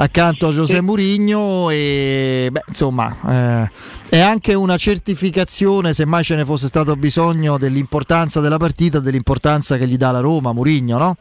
Accanto 0.00 0.46
a 0.46 0.50
José 0.52 0.80
Mourinho 0.80 1.70
e 1.70 2.48
beh, 2.52 2.62
insomma, 2.68 3.16
eh, 4.08 4.16
è 4.16 4.20
anche 4.20 4.54
una 4.54 4.76
certificazione, 4.76 5.92
se 5.92 6.04
mai 6.04 6.22
ce 6.22 6.36
ne 6.36 6.44
fosse 6.44 6.68
stato 6.68 6.94
bisogno, 6.94 7.58
dell'importanza 7.58 8.38
della 8.40 8.58
partita, 8.58 9.00
dell'importanza 9.00 9.76
che 9.76 9.88
gli 9.88 9.96
dà 9.96 10.12
la 10.12 10.20
Roma, 10.20 10.52
Mourinho, 10.52 10.98
no? 10.98 11.16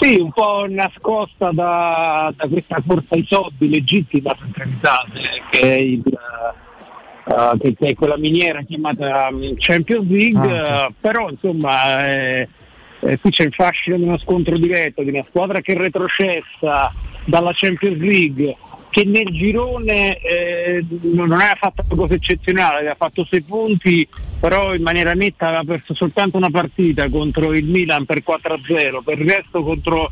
Sì, 0.00 0.20
un 0.20 0.30
po' 0.32 0.66
nascosta 0.68 1.50
da, 1.52 2.32
da 2.36 2.46
questa 2.48 2.80
corsa 2.86 3.14
ai 3.16 3.26
soldi 3.28 3.68
legittima 3.68 4.32
centralizzate, 4.38 5.20
che 5.50 5.60
è, 5.60 5.74
il, 5.74 6.02
eh, 6.06 7.58
che- 7.60 7.74
che 7.74 7.86
è 7.88 7.94
quella 7.94 8.16
miniera 8.18 8.62
chiamata 8.62 9.30
Champions 9.58 10.08
League, 10.08 10.58
Ah, 10.60 10.84
eh, 10.84 10.94
però 11.00 11.28
insomma 11.28 12.06
eh, 12.06 12.48
eh, 13.04 13.18
qui 13.18 13.30
c'è 13.30 13.44
il 13.44 13.52
fascino 13.52 13.96
di 13.96 14.04
uno 14.04 14.18
scontro 14.18 14.56
diretto, 14.56 15.02
di 15.02 15.10
una 15.10 15.22
squadra 15.22 15.60
che 15.60 15.74
retrocessa 15.74 16.92
dalla 17.24 17.52
Champions 17.54 17.98
League, 17.98 18.56
che 18.90 19.04
nel 19.04 19.30
girone 19.32 20.18
eh, 20.18 20.84
non 21.02 21.32
aveva 21.32 21.54
fatto 21.56 21.82
una 21.88 22.00
cosa 22.00 22.14
eccezionale, 22.14 22.78
aveva 22.78 22.94
fatto 22.94 23.26
sei 23.28 23.42
punti, 23.42 24.06
però 24.38 24.74
in 24.74 24.82
maniera 24.82 25.12
netta 25.14 25.48
aveva 25.48 25.64
perso 25.64 25.94
soltanto 25.94 26.36
una 26.36 26.50
partita 26.50 27.08
contro 27.08 27.52
il 27.52 27.64
Milan 27.64 28.04
per 28.04 28.22
4-0, 28.26 29.02
per 29.02 29.18
il 29.20 29.28
resto 29.28 29.62
contro 29.62 30.10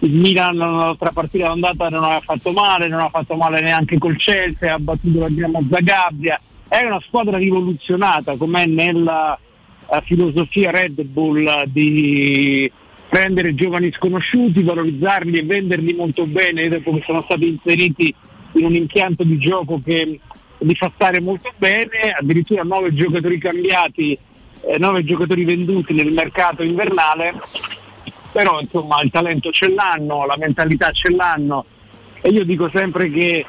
il 0.00 0.12
Milan 0.12 0.56
l'altra 0.56 1.10
partita 1.10 1.48
d'andata 1.48 1.88
non 1.88 2.04
aveva 2.04 2.20
fatto 2.20 2.52
male, 2.52 2.88
non 2.88 3.00
ha 3.00 3.08
fatto 3.08 3.34
male 3.34 3.60
neanche 3.60 3.96
col 3.96 4.16
Chelsea, 4.16 4.74
ha 4.74 4.78
battuto 4.78 5.20
la 5.20 5.28
Dinamo 5.28 5.64
Zagabria, 5.70 6.38
è 6.68 6.82
una 6.84 7.00
squadra 7.00 7.38
rivoluzionata 7.38 8.36
come 8.36 8.66
nella 8.66 9.38
filosofia 10.04 10.70
Red 10.70 11.02
Bull 11.02 11.64
di 11.66 12.70
prendere 13.08 13.54
giovani 13.54 13.92
sconosciuti, 13.92 14.62
valorizzarli 14.62 15.38
e 15.38 15.44
venderli 15.44 15.94
molto 15.94 16.26
bene. 16.26 16.68
Dopo 16.68 16.92
che 16.94 17.02
sono 17.06 17.22
stati 17.22 17.48
inseriti 17.48 18.14
in 18.52 18.64
un 18.64 18.74
impianto 18.74 19.22
di 19.22 19.38
gioco 19.38 19.80
che 19.84 20.20
li 20.58 20.74
fa 20.74 20.90
stare 20.94 21.20
molto 21.20 21.52
bene, 21.56 22.14
addirittura 22.18 22.62
nove 22.62 22.92
giocatori 22.94 23.38
cambiati, 23.38 24.18
eh, 24.62 24.78
nove 24.78 25.04
giocatori 25.04 25.44
venduti 25.44 25.92
nel 25.92 26.12
mercato 26.12 26.62
invernale, 26.62 27.34
però 28.32 28.60
insomma 28.60 29.00
il 29.02 29.10
talento 29.10 29.50
ce 29.50 29.72
l'hanno, 29.72 30.26
la 30.26 30.36
mentalità 30.38 30.90
ce 30.92 31.10
l'hanno. 31.10 31.64
E 32.20 32.30
io 32.30 32.44
dico 32.44 32.68
sempre 32.70 33.10
che 33.10 33.44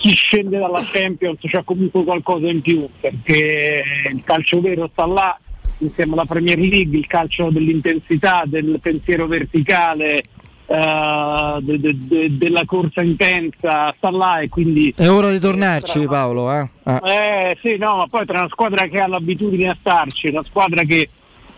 chi 0.00 0.14
scende 0.14 0.58
dalla 0.58 0.82
Champions 0.82 1.36
c'ha 1.42 1.62
comunque 1.62 2.02
qualcosa 2.04 2.48
in 2.48 2.62
più 2.62 2.88
perché 2.98 3.84
il 4.10 4.22
calcio 4.24 4.60
vero 4.62 4.88
sta 4.90 5.04
là 5.04 5.38
insieme 5.78 6.14
alla 6.14 6.24
Premier 6.24 6.58
League, 6.58 6.96
il 6.96 7.06
calcio 7.06 7.50
dell'intensità, 7.50 8.44
del 8.46 8.78
pensiero 8.82 9.26
verticale, 9.26 10.22
eh, 10.66 11.56
de- 11.60 11.80
de- 11.80 11.96
de- 11.96 12.36
della 12.38 12.64
corsa 12.64 13.02
intensa 13.02 13.92
sta 13.96 14.10
là 14.10 14.40
e 14.40 14.48
quindi 14.48 14.92
È 14.96 15.08
ora 15.08 15.30
di 15.30 15.38
tornarci 15.38 16.06
Paolo, 16.06 16.50
eh? 16.52 16.68
Ah. 16.84 17.00
eh 17.04 17.58
sì, 17.62 17.76
no, 17.76 17.96
ma 17.96 18.06
poi 18.06 18.24
tra 18.24 18.40
una 18.40 18.48
squadra 18.48 18.86
che 18.86 19.00
ha 19.00 19.06
l'abitudine 19.06 19.68
a 19.68 19.76
starci, 19.78 20.28
una 20.28 20.42
squadra 20.44 20.82
che 20.84 21.08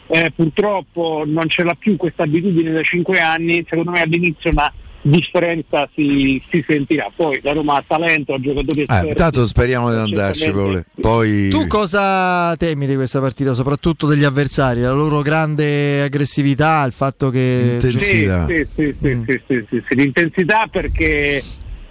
eh, 0.08 0.32
purtroppo 0.34 1.22
non 1.26 1.48
ce 1.48 1.62
l'ha 1.62 1.76
più 1.78 1.96
questa 1.96 2.24
abitudine 2.24 2.72
da 2.72 2.82
5 2.82 3.20
anni, 3.20 3.64
secondo 3.68 3.92
me 3.92 4.02
all'inizio 4.02 4.50
una 4.50 4.72
differenza 5.02 5.88
si, 5.94 6.40
si 6.48 6.64
sentirà. 6.66 7.10
Poi 7.14 7.40
la 7.42 7.52
Roma 7.52 7.76
ha 7.76 7.84
talento, 7.86 8.34
ha 8.34 8.40
giocatori 8.40 8.80
Eh, 8.80 8.82
esperti. 8.84 9.08
intanto 9.08 9.44
speriamo 9.44 9.90
di 9.90 9.96
andarci, 9.98 10.50
Paolo. 10.50 10.84
Poi 11.00 11.48
Tu 11.48 11.66
cosa 11.66 12.54
temi 12.56 12.86
di 12.86 12.94
questa 12.94 13.20
partita, 13.20 13.52
soprattutto 13.52 14.06
degli 14.06 14.24
avversari? 14.24 14.80
La 14.80 14.92
loro 14.92 15.20
grande 15.22 16.02
aggressività, 16.02 16.84
il 16.84 16.92
fatto 16.92 17.30
che... 17.30 17.78
Sì, 17.80 17.90
sì, 17.90 17.98
sì, 17.98 18.66
sì, 18.74 18.94
sì, 19.00 19.42
sì, 19.46 19.64
sì, 19.68 19.82
sì. 19.88 19.94
L'intensità 19.94 20.66
perché 20.70 21.42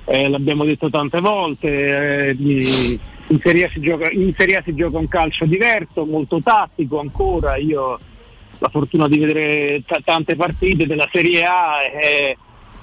eh, 0.06 0.30
l'abbiamo 0.30 0.64
detto 0.64 0.90
tante 0.90 1.20
volte, 1.20 2.30
eh, 2.30 2.36
di- 2.36 3.00
in, 3.28 3.40
Serie 3.44 3.66
A 3.66 3.70
si 3.72 3.80
gioca, 3.82 4.10
in 4.10 4.34
Serie 4.34 4.58
A 4.58 4.62
si 4.66 4.74
gioca 4.74 4.98
un 4.98 5.08
calcio 5.08 5.46
diverso, 5.46 6.06
molto 6.06 6.40
tattico 6.42 7.00
ancora. 7.00 7.56
Io 7.58 7.82
ho 7.82 8.00
la 8.60 8.70
fortuna 8.70 9.08
di 9.08 9.18
vedere 9.20 9.82
ta- 9.86 10.02
tante 10.04 10.36
partite 10.36 10.86
della 10.86 11.08
Serie 11.12 11.44
A 11.44 11.78
e 11.84 12.38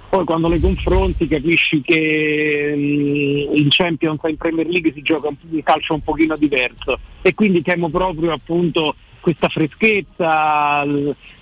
poi 0.09 0.25
quando 0.25 0.49
le 0.49 0.59
confronti 0.61 1.29
capisci 1.29 1.81
che 1.83 2.73
mm, 2.75 3.57
in 3.57 3.67
Champions 3.69 4.19
e 4.25 4.31
in 4.31 4.37
Premier 4.37 4.67
League 4.67 4.93
si 4.95 5.03
gioca 5.03 5.29
un, 5.29 5.37
calcio 5.63 5.95
un 5.95 6.01
pochino 6.03 6.37
diverso 6.37 6.99
e 7.21 7.35
quindi 7.35 7.63
temo 7.63 7.89
proprio 7.91 8.33
appunto 8.33 8.95
questa 9.21 9.49
freschezza, 9.49 10.85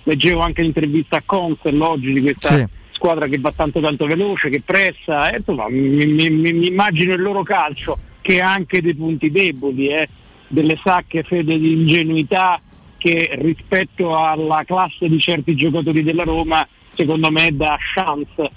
leggevo 0.03 0.41
anche 0.41 0.61
l'intervista 0.61 1.17
a 1.17 1.23
Consel 1.25 1.79
oggi 1.79 2.11
di 2.11 2.21
questa 2.21 2.55
Sì. 2.57 2.65
squadra 2.91 3.27
che 3.27 3.37
va 3.39 3.51
tanto 3.55 3.79
tanto 3.79 4.05
veloce, 4.05 4.49
che 4.49 4.61
pressa, 4.65 5.29
eh, 5.31 5.37
insomma 5.37 5.69
mi, 5.69 6.05
mi- 6.05 6.29
mi- 6.29 6.53
mi 6.53 6.67
immagino 6.67 7.13
il 7.13 7.21
loro 7.21 7.43
calcio 7.43 7.97
che 8.21 8.41
ha 8.41 8.51
anche 8.51 8.81
dei 8.81 8.95
punti 8.95 9.31
deboli, 9.31 9.87
eh, 9.89 10.09
delle 10.47 10.77
sacche 10.83 11.23
fede 11.23 11.57
di 11.57 11.71
ingenuità 11.73 12.59
che 12.97 13.29
rispetto 13.39 14.17
alla 14.17 14.63
classe 14.65 15.07
di 15.07 15.19
certi 15.19 15.55
giocatori 15.55 16.03
della 16.03 16.23
Roma 16.23 16.67
secondo 16.97 17.31
me 17.31 17.55
dà 17.55 17.77
chance 17.93 18.41
eh, 18.41 18.49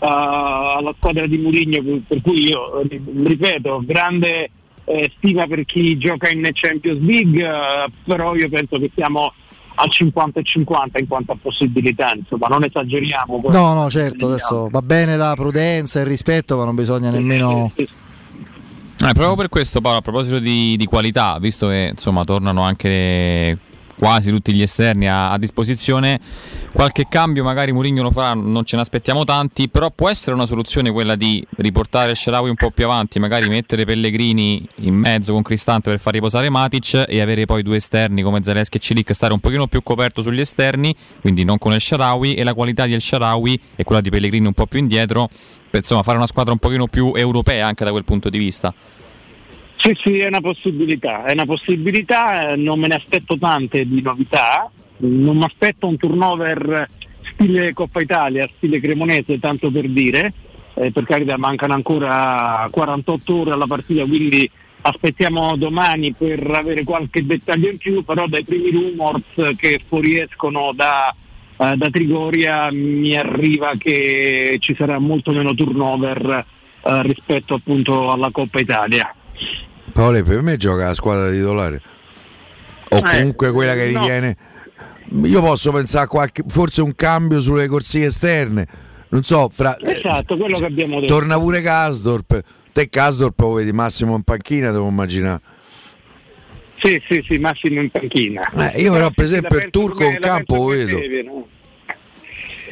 alla 0.00 0.94
squadra 0.96 1.26
di 1.26 1.36
Mourinho 1.36 2.00
per- 2.06 2.20
cui 2.22 2.48
io 2.48 2.80
ri- 2.88 3.02
ripeto 3.24 3.82
grande 3.84 4.50
eh, 4.84 5.12
stima 5.16 5.46
per 5.46 5.64
chi 5.64 5.98
gioca 5.98 6.30
in 6.30 6.48
Champions 6.52 7.00
League 7.00 7.44
eh, 7.44 7.90
però 8.04 8.34
io 8.34 8.48
penso 8.48 8.78
che 8.78 8.90
siamo 8.94 9.32
al 9.80 9.90
50 9.90 10.40
e 10.40 10.42
50 10.42 10.98
in 10.98 11.06
quanto 11.06 11.32
a 11.32 11.36
possibilità 11.40 12.12
insomma 12.14 12.48
non 12.48 12.64
esageriamo. 12.64 13.40
No, 13.50 13.74
no, 13.74 13.90
certo, 13.90 14.26
adesso 14.26 14.68
va 14.70 14.82
bene 14.82 15.16
la 15.16 15.34
prudenza 15.36 15.98
e 16.00 16.02
il 16.02 16.08
rispetto, 16.08 16.56
ma 16.56 16.64
non 16.64 16.74
bisogna 16.74 17.10
nemmeno... 17.10 17.70
Eh, 17.76 19.12
proprio 19.12 19.36
per 19.36 19.48
questo, 19.48 19.80
Paolo, 19.80 19.98
a 19.98 20.02
proposito 20.02 20.40
di, 20.40 20.76
di 20.76 20.84
qualità, 20.86 21.38
visto 21.38 21.68
che 21.68 21.90
insomma 21.92 22.24
tornano 22.24 22.62
anche 22.62 23.56
quasi 23.98 24.30
tutti 24.30 24.52
gli 24.52 24.62
esterni 24.62 25.08
a, 25.08 25.32
a 25.32 25.38
disposizione, 25.38 26.20
qualche 26.72 27.06
cambio 27.08 27.42
magari 27.42 27.72
Mourinho 27.72 28.02
lo 28.02 28.12
farà, 28.12 28.34
non 28.34 28.64
ce 28.64 28.76
ne 28.76 28.82
aspettiamo 28.82 29.24
tanti, 29.24 29.68
però 29.68 29.90
può 29.90 30.08
essere 30.08 30.34
una 30.34 30.46
soluzione 30.46 30.92
quella 30.92 31.16
di 31.16 31.44
riportare 31.56 32.14
Sharawi 32.14 32.48
un 32.48 32.54
po' 32.54 32.70
più 32.70 32.84
avanti, 32.84 33.18
magari 33.18 33.48
mettere 33.48 33.84
Pellegrini 33.84 34.66
in 34.76 34.94
mezzo 34.94 35.32
con 35.32 35.42
Cristante 35.42 35.90
per 35.90 35.98
far 35.98 36.12
riposare 36.12 36.48
Matic 36.48 37.04
e 37.08 37.20
avere 37.20 37.44
poi 37.44 37.62
due 37.62 37.76
esterni 37.76 38.22
come 38.22 38.42
Zaleschi 38.42 38.76
e 38.76 38.80
Cilic, 38.80 39.12
stare 39.14 39.32
un 39.32 39.40
pochino 39.40 39.66
più 39.66 39.82
coperto 39.82 40.22
sugli 40.22 40.40
esterni, 40.40 40.94
quindi 41.20 41.42
non 41.42 41.58
con 41.58 41.72
il 41.72 41.80
Sharawi 41.80 42.34
e 42.34 42.44
la 42.44 42.54
qualità 42.54 42.86
di 42.86 42.94
El 42.94 43.00
Sharawi 43.00 43.60
e 43.74 43.82
quella 43.82 44.00
di 44.00 44.10
Pellegrini 44.10 44.46
un 44.46 44.54
po' 44.54 44.66
più 44.66 44.78
indietro, 44.78 45.28
per 45.70 45.80
insomma 45.80 46.04
fare 46.04 46.16
una 46.16 46.26
squadra 46.26 46.52
un 46.52 46.58
pochino 46.58 46.86
più 46.86 47.12
europea 47.16 47.66
anche 47.66 47.84
da 47.84 47.90
quel 47.90 48.04
punto 48.04 48.30
di 48.30 48.38
vista. 48.38 48.72
Sì, 49.78 49.96
sì, 50.02 50.18
è 50.18 50.26
una 50.26 50.40
possibilità, 50.40 51.24
è 51.24 51.32
una 51.32 51.46
possibilità, 51.46 52.54
non 52.56 52.80
me 52.80 52.88
ne 52.88 52.96
aspetto 52.96 53.38
tante 53.38 53.86
di 53.86 54.02
novità, 54.02 54.68
non 54.98 55.36
mi 55.36 55.44
aspetto 55.44 55.86
un 55.86 55.96
turnover 55.96 56.88
stile 57.32 57.72
Coppa 57.72 58.00
Italia, 58.00 58.48
stile 58.56 58.80
Cremonese, 58.80 59.38
tanto 59.38 59.70
per 59.70 59.88
dire, 59.88 60.32
eh, 60.74 60.90
per 60.90 61.04
carità 61.04 61.38
mancano 61.38 61.74
ancora 61.74 62.66
48 62.72 63.34
ore 63.36 63.52
alla 63.52 63.68
partita, 63.68 64.04
quindi 64.04 64.50
aspettiamo 64.80 65.56
domani 65.56 66.12
per 66.12 66.44
avere 66.50 66.82
qualche 66.82 67.24
dettaglio 67.24 67.70
in 67.70 67.78
più, 67.78 68.04
però 68.04 68.26
dai 68.26 68.42
primi 68.42 68.72
rumors 68.72 69.56
che 69.56 69.80
fuoriescono 69.86 70.72
da, 70.74 71.14
eh, 71.56 71.76
da 71.76 71.88
Trigoria 71.88 72.68
mi 72.72 73.14
arriva 73.16 73.72
che 73.78 74.56
ci 74.58 74.74
sarà 74.76 74.98
molto 74.98 75.30
meno 75.30 75.54
turnover 75.54 76.44
eh, 76.82 77.02
rispetto 77.02 77.54
appunto 77.54 78.10
alla 78.10 78.30
Coppa 78.32 78.58
Italia. 78.58 79.12
Paolo, 79.98 80.22
per 80.22 80.42
me 80.42 80.56
gioca 80.56 80.86
la 80.86 80.94
squadra 80.94 81.28
titolare. 81.28 81.82
O 82.90 82.98
Eh, 82.98 83.00
comunque 83.02 83.50
quella 83.50 83.74
che 83.74 83.90
no. 83.90 83.98
ritiene. 83.98 84.36
Io 85.24 85.40
posso 85.40 85.72
pensare 85.72 86.04
a 86.04 86.06
qualche, 86.06 86.44
forse 86.46 86.82
un 86.82 86.94
cambio 86.94 87.40
sulle 87.40 87.66
corsie 87.66 88.06
esterne. 88.06 88.64
Non 89.08 89.24
so, 89.24 89.48
fra, 89.52 89.76
Esatto, 89.80 90.36
quello 90.36 90.56
che 90.56 90.66
abbiamo 90.66 91.00
detto. 91.00 91.12
torna 91.12 91.36
pure 91.36 91.60
Kasdorp. 91.62 92.40
Te 92.72 92.88
Kasdorp 92.88 93.40
lo 93.40 93.54
vedi 93.54 93.72
massimo 93.72 94.14
in 94.14 94.22
panchina, 94.22 94.70
devo 94.70 94.86
immaginare. 94.86 95.40
Sì, 96.76 97.02
sì, 97.08 97.20
sì, 97.26 97.38
Massimo 97.38 97.80
in 97.80 97.90
panchina. 97.90 98.70
Eh, 98.72 98.82
io 98.82 98.92
però 98.92 99.10
per 99.10 99.24
esempio 99.24 99.58
il 99.58 99.70
turco 99.70 100.04
in 100.04 100.18
campo 100.20 100.54
lo 100.54 100.66
vedo. 100.66 100.96
deve, 100.96 101.22
no? 101.24 101.48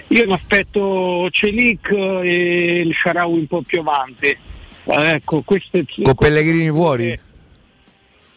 Io 0.09 0.27
mi 0.29 0.33
aspetto 0.33 1.29
Celic 1.33 1.91
e 1.91 2.83
il 2.87 2.95
Sharawi 2.95 3.37
un 3.37 3.47
po' 3.49 3.63
più 3.63 3.81
avanti. 3.81 4.55
Eh, 4.89 5.11
ecco, 5.15 5.43
queste, 5.43 5.85
Con 6.03 6.15
Pellegrini 6.15 6.69
fuori? 6.71 7.19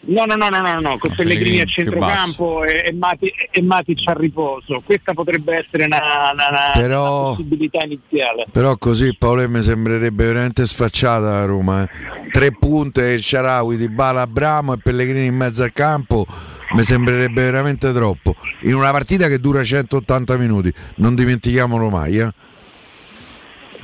No, 0.02 0.24
no, 0.24 0.36
no, 0.36 0.48
no, 0.50 0.62
no, 0.62 0.80
no, 0.80 0.98
con 0.98 1.14
Pellegrini 1.14 1.60
a 1.60 1.66
centrocampo 1.66 2.64
e, 2.64 2.84
e, 2.86 2.94
Mati, 2.94 3.32
e 3.52 3.62
Matic 3.62 4.02
a 4.06 4.14
riposo. 4.14 4.82
Questa 4.84 5.14
potrebbe 5.14 5.58
essere 5.58 5.86
una, 5.86 6.00
una- 6.32 6.72
Però- 6.74 7.28
una 7.28 7.36
possibilità 7.36 7.84
iniziale. 7.84 8.46
Però 8.50 8.78
così 8.78 9.14
Paolo 9.18 9.48
mi 9.50 9.62
sembrerebbe 9.62 10.26
veramente 10.26 10.66
sfacciata 10.66 11.30
la 11.30 11.46
Roma. 11.46 11.84
eh. 11.84 12.30
Tre 12.32 12.52
punte, 12.54 13.10
il 13.10 13.22
Sharawi, 13.22 13.76
Di 13.76 13.90
Bala, 13.90 14.22
Abramo 14.22 14.74
e 14.74 14.78
Pellegrini 14.82 15.26
in 15.28 15.36
mezzo 15.36 15.64
al 15.64 15.74
campo. 15.74 16.26
Mi 16.72 16.84
sembrerebbe 16.84 17.44
veramente 17.44 17.92
troppo. 17.92 18.36
In 18.62 18.76
una 18.76 18.92
partita 18.92 19.28
che 19.28 19.38
dura 19.40 19.64
180 19.64 20.38
minuti, 20.38 20.72
non 20.96 21.14
dimentichiamolo 21.14 21.90
mai. 21.90 22.20
Eh. 22.20 22.32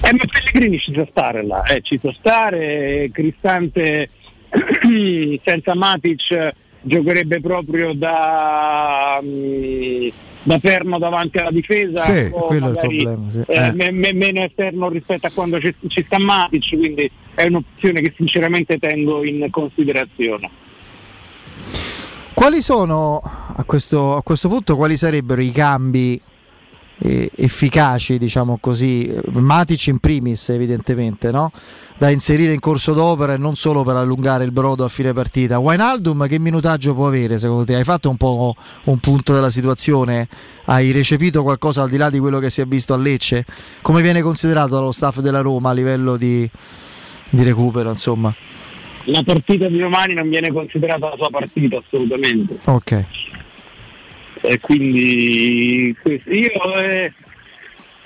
Eh, 0.07 0.11
ma 0.13 0.23
Pellegrini 0.31 0.77
ci 0.77 0.93
sa 0.93 1.05
stare 1.09 1.43
là, 1.45 1.63
eh, 1.63 1.81
ci 1.81 1.97
sa 1.97 2.13
stare, 2.13 3.09
Cristante 3.11 4.09
senza 5.43 5.73
Matic 5.73 6.53
giocherebbe 6.81 7.41
proprio 7.41 7.93
da, 7.93 9.19
mm, 9.23 10.07
da 10.43 10.59
perno 10.59 10.99
davanti 10.99 11.39
alla 11.39 11.49
difesa, 11.49 12.01
Sì, 12.01 12.29
o 12.31 12.41
quello 12.45 12.67
è 12.67 12.69
il 12.69 12.73
magari, 12.75 12.97
problema, 13.03 13.31
sì. 13.31 13.43
eh, 13.47 13.67
Eh. 13.67 13.71
me- 13.73 13.91
me- 13.91 14.13
meno 14.13 14.43
esterno 14.43 14.89
rispetto 14.89 15.25
a 15.25 15.31
quando 15.33 15.59
ci, 15.59 15.73
ci 15.87 16.03
sta 16.05 16.19
Matic, 16.19 16.69
quindi 16.77 17.09
è 17.33 17.45
un'opzione 17.45 18.01
che 18.01 18.13
sinceramente 18.15 18.77
tengo 18.77 19.25
in 19.25 19.47
considerazione. 19.49 20.49
Quali 22.35 22.61
sono 22.61 23.21
a 23.55 23.63
questo, 23.63 24.15
a 24.15 24.21
questo 24.21 24.49
punto 24.49 24.75
quali 24.75 24.97
sarebbero 24.97 25.41
i 25.41 25.51
cambi 25.51 26.21
eh, 26.99 27.29
efficaci, 27.35 28.17
diciamo 28.17 28.57
così, 28.59 29.13
Matic 29.31 29.87
in 29.87 29.99
primis 29.99 30.49
evidentemente, 30.49 31.31
no? 31.31 31.51
da 31.97 32.09
inserire 32.09 32.53
in 32.53 32.59
corso 32.59 32.93
d'opera 32.93 33.33
e 33.33 33.37
non 33.37 33.55
solo 33.55 33.83
per 33.83 33.95
allungare 33.95 34.43
il 34.43 34.51
brodo 34.51 34.83
a 34.83 34.89
fine 34.89 35.13
partita. 35.13 35.59
Wijnaldum 35.59 36.27
che 36.27 36.39
minutaggio 36.39 36.93
può 36.93 37.07
avere 37.07 37.37
secondo 37.37 37.63
te? 37.63 37.75
Hai 37.75 37.83
fatto 37.83 38.09
un 38.09 38.17
po' 38.17 38.55
un 38.85 38.97
punto 38.99 39.33
della 39.33 39.49
situazione? 39.49 40.27
Hai 40.65 40.91
recepito 40.91 41.43
qualcosa 41.43 41.83
al 41.83 41.89
di 41.89 41.97
là 41.97 42.09
di 42.09 42.19
quello 42.19 42.39
che 42.39 42.49
si 42.49 42.61
è 42.61 42.65
visto 42.65 42.93
a 42.93 42.97
Lecce? 42.97 43.45
Come 43.81 44.01
viene 44.01 44.21
considerato 44.21 44.75
dallo 44.75 44.91
staff 44.91 45.19
della 45.19 45.41
Roma 45.41 45.69
a 45.69 45.73
livello 45.73 46.17
di, 46.17 46.49
di 47.29 47.43
recupero, 47.43 47.89
insomma? 47.89 48.33
La 49.05 49.23
partita 49.23 49.67
di 49.67 49.77
domani 49.77 50.15
non 50.15 50.27
viene 50.29 50.51
considerata 50.51 51.09
la 51.09 51.15
sua 51.15 51.29
partita 51.29 51.77
assolutamente. 51.77 52.57
Ok. 52.65 53.05
E 54.45 54.59
quindi 54.59 55.95
io 56.03 56.75
eh, 56.77 57.13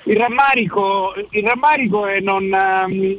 il 0.04 0.16
rammarico 0.16 1.14
il 1.30 1.44
rammarico 1.44 2.06
è 2.06 2.20
non 2.20 2.44
ehm, 2.52 3.16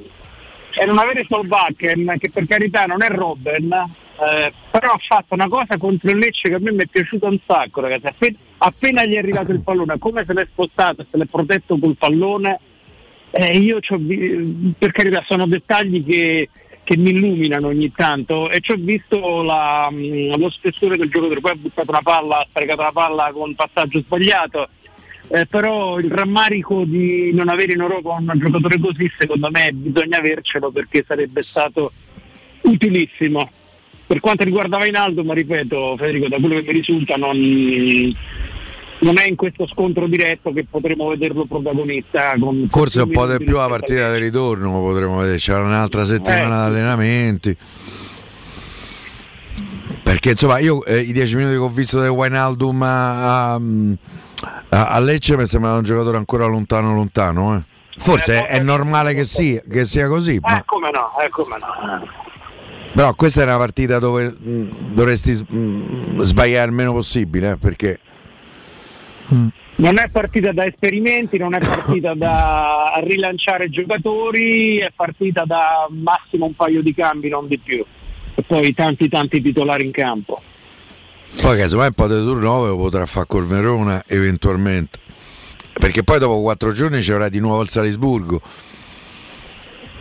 è 0.71 0.85
non 0.85 0.97
avere 0.97 1.25
Solbakken 1.27 2.15
che 2.17 2.29
per 2.29 2.45
carità 2.47 2.85
non 2.85 3.03
è 3.03 3.09
Robben 3.09 3.71
eh, 3.71 4.53
però 4.69 4.93
ha 4.93 4.97
fatto 4.97 5.33
una 5.33 5.47
cosa 5.47 5.77
contro 5.77 6.09
il 6.09 6.17
Lecce 6.17 6.49
che 6.49 6.55
a 6.55 6.59
me 6.59 6.71
mi 6.71 6.83
è 6.83 6.87
piaciuta 6.87 7.27
un 7.27 7.39
sacco 7.45 7.81
ragazzi. 7.81 8.05
Appena, 8.07 8.37
appena 8.59 9.05
gli 9.05 9.15
è 9.15 9.19
arrivato 9.19 9.51
il 9.51 9.61
pallone 9.61 9.97
come 9.99 10.23
se 10.25 10.33
l'è 10.33 10.47
spostato 10.49 11.05
se 11.09 11.17
l'è 11.17 11.25
protetto 11.25 11.77
col 11.77 11.95
pallone 11.97 12.59
eh, 13.31 13.57
io 13.57 13.79
per 14.77 14.91
carità 14.91 15.23
sono 15.25 15.47
dettagli 15.47 16.03
che, 16.05 16.49
che 16.83 16.97
mi 16.97 17.11
illuminano 17.11 17.67
ogni 17.67 17.91
tanto 17.91 18.49
e 18.49 18.59
ci 18.59 18.71
ho 18.71 18.75
visto 18.77 19.43
la- 19.43 19.89
mh, 19.91 20.37
lo 20.37 20.49
spessore 20.49 20.97
del 20.97 21.09
giocatore, 21.09 21.39
poi 21.39 21.51
ha 21.51 21.55
buttato 21.55 21.91
una 21.91 22.01
palla, 22.01 22.39
ha 22.39 22.47
sprecato 22.49 22.81
la 22.81 22.91
palla 22.91 23.31
con 23.33 23.53
passaggio 23.55 23.99
sbagliato, 23.99 24.67
eh, 25.29 25.45
però 25.45 25.99
il 25.99 26.11
rammarico 26.11 26.83
di 26.83 27.31
non 27.33 27.49
avere 27.49 27.73
in 27.73 27.81
Europa 27.81 28.17
un 28.19 28.33
giocatore 28.35 28.79
così 28.79 29.11
secondo 29.17 29.49
me 29.51 29.71
bisogna 29.71 30.17
avercelo 30.17 30.71
perché 30.71 31.03
sarebbe 31.07 31.41
stato 31.43 31.91
utilissimo. 32.63 33.49
Per 34.07 34.19
quanto 34.19 34.43
riguarda 34.43 34.77
Vainaldo, 34.77 35.23
ma 35.23 35.33
ripeto 35.33 35.95
Federico, 35.95 36.27
da 36.27 36.37
quello 36.37 36.55
che 36.55 36.63
mi 36.63 36.73
risulta 36.73 37.15
non, 37.15 37.37
non 39.01 39.17
è 39.19 39.25
in 39.27 39.35
questo 39.35 39.67
scontro 39.67 40.07
diretto 40.07 40.51
che 40.53 40.65
potremo 40.69 41.09
vederlo 41.09 41.45
protagonista. 41.45 42.33
Con 42.39 42.67
Forse 42.69 43.01
un 43.01 43.11
po' 43.11 43.25
di 43.27 43.43
più 43.43 43.55
la 43.55 43.67
partita 43.67 44.11
di 44.13 44.19
ritorno 44.19 44.71
potremmo 44.81 45.17
vedere, 45.17 45.37
c'era 45.37 45.61
un'altra 45.61 46.03
settimana 46.05 46.65
Eh. 46.67 46.69
di 46.69 46.75
allenamenti. 46.77 47.57
Perché 50.03 50.31
insomma 50.31 50.59
io 50.59 50.83
eh, 50.85 50.99
i 50.99 51.13
dieci 51.13 51.35
minuti 51.35 51.53
che 51.55 51.61
ho 51.61 51.69
visto 51.69 51.99
del 51.99 52.09
Wijnaldum 52.09 52.81
a, 52.81 53.53
a, 53.53 53.59
a 54.69 54.99
Lecce 54.99 55.37
mi 55.37 55.45
sembrava 55.45 55.77
un 55.77 55.83
giocatore 55.83 56.17
ancora 56.17 56.45
lontano 56.45 56.93
lontano. 56.93 57.55
eh. 57.57 57.61
Forse 57.97 58.45
è, 58.47 58.57
è 58.57 58.59
normale 58.59 59.13
che 59.13 59.25
sia, 59.25 59.61
che 59.69 59.83
sia 59.85 60.07
così, 60.07 60.39
ma 60.41 60.59
Eh, 60.59 60.63
come 60.65 60.89
no, 60.91 61.11
eh, 61.23 61.29
come 61.29 61.57
no. 61.59 62.07
però 62.93 63.13
questa 63.13 63.41
è 63.41 63.43
una 63.43 63.57
partita 63.57 63.99
dove 63.99 64.35
mh, 64.37 64.93
dovresti 64.93 65.33
mh, 65.47 66.21
sbagliare 66.21 66.67
il 66.69 66.73
meno 66.75 66.93
possibile, 66.93 67.51
eh, 67.51 67.99
perché 69.31 69.53
Non 69.77 69.97
è 69.97 70.09
partita 70.09 70.51
da 70.51 70.65
esperimenti, 70.65 71.37
non 71.37 71.53
è 71.53 71.59
partita 71.59 72.13
da 72.15 72.99
rilanciare 73.03 73.69
giocatori, 73.69 74.77
è 74.77 74.91
partita 74.93 75.45
da 75.45 75.87
massimo 75.89 76.45
un 76.45 76.55
paio 76.55 76.81
di 76.81 76.93
cambi, 76.93 77.29
non 77.29 77.47
di 77.47 77.57
più. 77.57 77.83
E 78.35 78.41
poi 78.43 78.73
tanti 78.73 79.09
tanti 79.09 79.41
titolari 79.41 79.85
in 79.85 79.91
campo. 79.91 80.41
poi 81.41 81.57
casomai 81.57 81.87
un 81.87 81.93
po' 81.93 82.07
di 82.07 82.15
turnover 82.15 82.69
lo 82.69 82.77
potrà 82.77 83.05
fare 83.05 83.25
col 83.27 83.45
Verona 83.45 84.03
eventualmente. 84.07 84.99
Perché 85.73 86.03
poi 86.03 86.19
dopo 86.19 86.41
quattro 86.41 86.73
giorni 86.73 87.01
ci 87.01 87.11
avrà 87.11 87.29
di 87.29 87.39
nuovo 87.39 87.61
il 87.61 87.69
Salisburgo. 87.69 88.41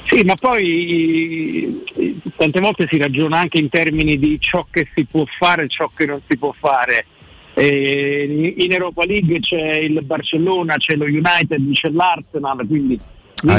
Sì, 0.06 0.24
ma 0.24 0.34
poi 0.34 1.84
tante 2.36 2.58
volte 2.58 2.88
si 2.90 2.98
ragiona 2.98 3.38
anche 3.38 3.58
in 3.58 3.68
termini 3.68 4.18
di 4.18 4.38
ciò 4.40 4.66
che 4.68 4.88
si 4.92 5.04
può 5.04 5.24
fare 5.38 5.64
e 5.64 5.68
ciò 5.68 5.88
che 5.94 6.04
non 6.04 6.20
si 6.28 6.36
può 6.36 6.52
fare. 6.58 7.06
Eh, 7.54 8.54
in 8.58 8.72
Europa 8.72 9.04
League 9.04 9.40
c'è 9.40 9.74
il 9.74 10.00
Barcellona, 10.02 10.76
c'è 10.76 10.94
lo 10.96 11.04
United, 11.04 11.70
c'è 11.72 11.88
l'Arsenal, 11.90 12.64
quindi 12.66 12.98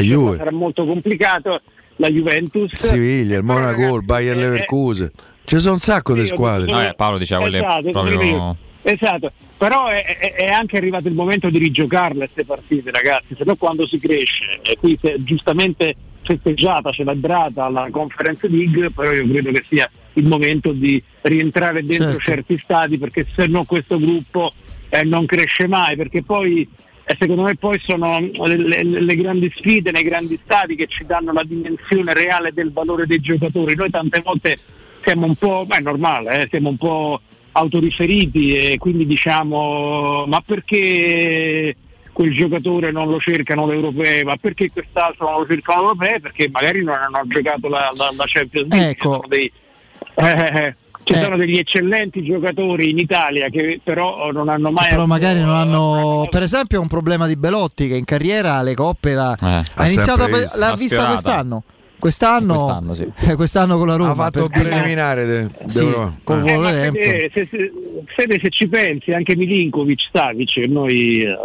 Juve. 0.02 0.38
sarà 0.38 0.52
molto 0.52 0.86
complicato. 0.86 1.62
La 1.98 2.10
Juventus. 2.10 2.74
Siviglia, 2.76 3.38
il 3.38 3.44
Monaco, 3.44 3.98
il 3.98 4.04
Bayer 4.04 4.36
Leverkusen. 4.36 5.12
Ci 5.44 5.60
sono 5.60 5.74
un 5.74 5.80
sacco 5.80 6.14
di 6.14 6.26
Sì, 6.26 6.32
ho 6.32 6.36
squadre. 6.36 6.66
detto- 6.66 6.78
Vabbè, 6.78 6.96
Paolo 6.96 7.18
diceva 7.20 7.42
quelle 7.42 7.58
Esatto, 7.58 7.90
proprio 7.92 8.58
Esatto, 8.84 9.32
però 9.58 9.88
è, 9.88 10.04
è- 10.04 10.34
è 10.34 10.48
anche 10.50 10.78
arrivato 10.78 11.08
il 11.08 11.14
momento 11.14 11.50
di 11.50 11.60
rigiocarle 11.60 12.18
queste 12.20 12.46
partite 12.46 12.90
ragazzi, 12.92 13.36
se 13.38 13.44
no 13.46 13.56
quando 13.56 13.86
si 13.86 14.00
cresce, 14.00 14.60
e 14.64 14.76
qui 14.80 14.98
si 15.00 15.08
è 15.08 15.16
giustamente 15.20 15.96
festeggiata, 16.24 16.92
celebrata 16.92 17.68
la 17.70 17.88
Conference 17.92 18.48
League, 18.48 18.90
però 18.92 19.12
io 19.12 19.28
credo 19.28 19.52
che 19.52 19.64
sia 19.68 19.90
il 20.14 20.26
momento 20.26 20.72
di 20.72 21.02
rientrare 21.22 21.84
dentro 21.84 22.08
Certo. 22.18 22.22
certi 22.22 22.58
stati 22.58 22.98
perché 22.98 23.26
se 23.34 23.46
no 23.48 23.64
questo 23.64 23.98
gruppo 24.00 24.54
eh, 24.90 25.04
non 25.04 25.26
cresce 25.26 25.68
mai, 25.68 25.96
perché 25.96 26.22
poi 26.24 26.68
eh, 27.04 27.16
secondo 27.20 27.44
me 27.44 27.56
poi 27.56 27.80
sono 27.80 28.20
le, 28.20 28.84
le- 28.84 29.16
grandi 29.16 29.52
sfide 29.56 29.92
nei 29.92 30.04
grandi 30.04 30.40
stati 30.44 30.76
che 30.76 30.88
ci 30.88 31.06
danno 31.06 31.32
la 31.32 31.44
dimensione 31.44 32.14
reale 32.14 32.52
del 32.54 32.72
valore 32.72 33.06
dei 33.08 33.20
giocatori. 33.20 33.76
Noi 33.76 33.90
tante 33.90 34.22
volte 34.22 34.58
siamo 35.04 35.26
un 35.26 35.36
po', 35.36 35.66
beh, 35.66 35.78
è 35.78 35.82
normale, 35.82 36.42
eh, 36.44 36.48
siamo 36.50 36.70
un 36.70 36.78
po' 36.78 37.22
autoriferiti 37.54 38.54
e 38.56 38.78
quindi 38.78 39.06
diciamo 39.06 40.26
ma 40.28 40.42
perché 40.46 41.76
quel 42.14 42.34
giocatore 42.34 42.92
non 42.92 43.10
lo 43.10 43.20
cercano 43.20 43.66
le 43.68 43.76
europee, 43.76 44.24
ma 44.24 44.36
perché 44.36 44.70
quest'altro 44.72 45.30
non 45.30 45.40
lo 45.42 45.48
cercano 45.48 45.80
le 45.82 45.88
europee? 45.88 46.20
Perché 46.20 46.50
magari 46.52 46.84
non 46.84 46.96
hanno 46.96 47.22
giocato 47.28 47.70
la, 47.70 47.92
la- 47.96 48.14
la 48.16 48.24
Champions 48.28 48.68
League. 48.70 48.90
Ecco. 48.90 49.10
sono 49.14 49.28
dei- 49.28 49.52
eh, 50.16 50.76
Ci 51.04 51.14
Eh. 51.14 51.20
sono 51.20 51.36
degli 51.36 51.58
eccellenti 51.58 52.24
giocatori 52.24 52.90
in 52.92 53.00
Italia 53.00 53.48
che 53.50 53.80
però 53.84 54.32
non 54.32 54.50
hanno 54.50 54.70
mai 54.72 54.84
Però 54.90 55.02
avuto- 55.02 55.08
magari 55.08 55.40
non 55.40 55.56
hanno, 55.56 56.28
per 56.30 56.44
esempio, 56.44 56.80
un 56.82 56.88
problema 56.88 57.26
di 57.28 57.36
Belotti 57.38 57.88
che 57.88 57.96
in 57.96 58.06
carriera 58.06 58.62
le 58.62 58.76
coppe 58.76 59.14
la, 59.14 59.36
ha 59.40 59.64
ha 59.76 59.86
iniziato 59.88 60.24
a 60.24 60.28
l'ha 60.58 60.76
vista 60.76 61.08
quest'anno. 61.08 61.64
Quest'anno, 62.02 62.54
Quest'anno, 62.56 62.94
sì. 62.96 63.30
eh, 63.30 63.36
quest'anno 63.38 63.78
con 63.78 63.88
la 63.88 63.96
Roma 63.96 64.10
Ha 64.12 64.16
fatto 64.16 64.44
il 64.46 64.50
perché- 64.50 64.68
preliminare 64.70 65.26
de- 65.26 65.48
Sì, 65.68 65.80
d'Europa. 65.80 66.14
col 66.24 66.38
Eh. 66.48 66.52
Eh, 66.52 66.56
Wolverhampton. 66.58 67.04
Se, 67.04 67.48
se- 67.50 67.72
Fede, 68.16 68.40
se 68.42 68.50
ci 68.50 68.68
pensi, 68.68 69.12
anche 69.12 69.36
Milinkovic, 69.36 70.10
Savic, 70.12 70.52
che 70.54 70.68
noi 70.68 71.22
eh, 71.22 71.38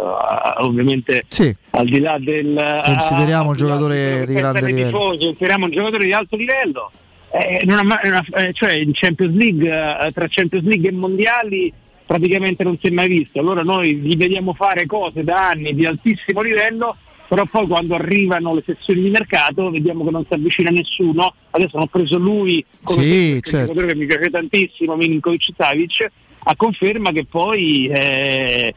ovviamente 0.57 1.21
Sì. 1.27 1.55
al 1.71 1.85
di 1.85 1.99
là 1.99 2.17
del 2.19 2.81
Consideriamo 2.83 3.47
ah, 3.47 3.51
un 3.51 3.55
giocatore 3.55 4.25
di 4.25 4.33
grande 4.33 4.65
livello. 4.65 4.97
consideriamo 4.97 5.65
un 5.65 5.71
giocatore 5.71 6.05
di 6.05 6.13
alto 6.13 6.35
livello. 6.35 6.91
eh, 7.29 7.61
non 7.65 7.77
ha 7.79 7.83
mai- 7.83 7.99
non 8.09 8.13
ha- 8.15 8.41
eh, 8.41 8.53
cioè 8.53 8.71
in 8.71 8.91
Champions 8.93 9.35
League, 9.35 9.67
eh, 9.69 10.11
tra 10.13 10.25
Champions 10.29 10.65
League 10.65 10.89
e 10.89 10.91
mondiali 10.93 11.71
praticamente 12.05 12.63
non 12.63 12.77
si 12.81 12.87
è 12.87 12.89
mai 12.89 13.09
visto. 13.09 13.39
Allora 13.39 13.61
noi 13.63 13.95
gli 13.97 14.15
vediamo 14.15 14.53
fare 14.53 14.85
cose 14.85 15.23
da 15.25 15.49
anni 15.49 15.73
di 15.75 15.85
altissimo 15.85 16.41
livello, 16.41 16.95
però 17.27 17.45
poi 17.45 17.67
quando 17.67 17.95
arrivano 17.95 18.53
le 18.55 18.63
sessioni 18.65 19.01
di 19.01 19.09
mercato 19.09 19.69
vediamo 19.69 20.03
che 20.05 20.11
non 20.11 20.25
si 20.27 20.33
avvicina 20.33 20.69
nessuno. 20.69 21.33
Adesso 21.51 21.77
hanno 21.77 21.87
preso 21.87 22.17
lui 22.17 22.63
come 22.83 23.03
Sì, 23.03 23.39
certo. 23.41 23.73
giocatore 23.73 23.87
che 23.87 23.95
mi 23.95 24.05
piace 24.05 24.29
tantissimo, 24.29 24.95
Milinkovic 24.95 25.45
Savic, 25.55 26.11
a 26.49 26.55
conferma 26.55 27.11
che 27.11 27.25
poi 27.25 27.87
eh, 27.87 28.73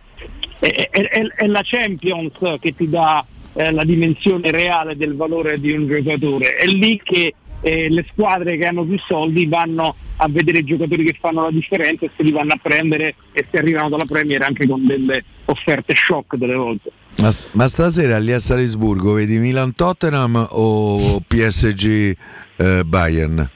è, 0.59 0.89
è- 0.91 0.91
è- 0.91 1.27
è 1.37 1.47
la 1.47 1.61
Champions 1.63 2.33
che 2.61 2.75
ti 2.75 2.89
dà 2.89 3.25
eh, 3.55 3.73
la 3.73 3.85
dimensione 3.85 4.51
reale 4.51 4.97
del 4.97 5.15
valore 5.17 5.59
di 5.61 5.73
un 5.73 5.87
giocatore. 5.87 6.55
È 6.55 6.67
lì 6.67 7.01
che 7.03 7.35
eh, 7.63 7.89
le 7.91 8.07
squadre 8.11 8.57
che 8.57 8.65
hanno 8.67 8.85
più 8.85 8.99
soldi 9.07 9.47
vanno 9.47 9.95
a 10.17 10.29
vedere 10.29 10.59
i 10.59 10.65
giocatori 10.65 11.05
che 11.05 11.17
fanno 11.19 11.43
la 11.43 11.51
differenza 11.51 12.07
e 12.07 12.11
se 12.17 12.23
li 12.23 12.31
vanno 12.31 12.53
a 12.55 12.59
prendere 12.63 13.15
e 13.33 13.47
se 13.51 13.59
arrivano 13.59 13.89
dalla 13.89 14.05
Premier 14.07 14.43
anche 14.43 14.67
con 14.67 14.87
delle 14.87 15.23
offerte 15.47 15.95
shock 15.95 16.37
delle 16.37 16.55
volte. 16.55 16.91
Ma, 17.19 17.35
ma 17.53 17.66
stasera 17.69 18.19
lì 18.19 18.32
a 18.32 18.39
Salisburgo 18.39 19.12
vedi 19.15 19.39
Milan 19.39 19.74
Tottenham 19.74 20.47
o 20.51 21.20
PSG 21.27 22.16
eh, 22.57 22.85
Bayern? 22.85 23.49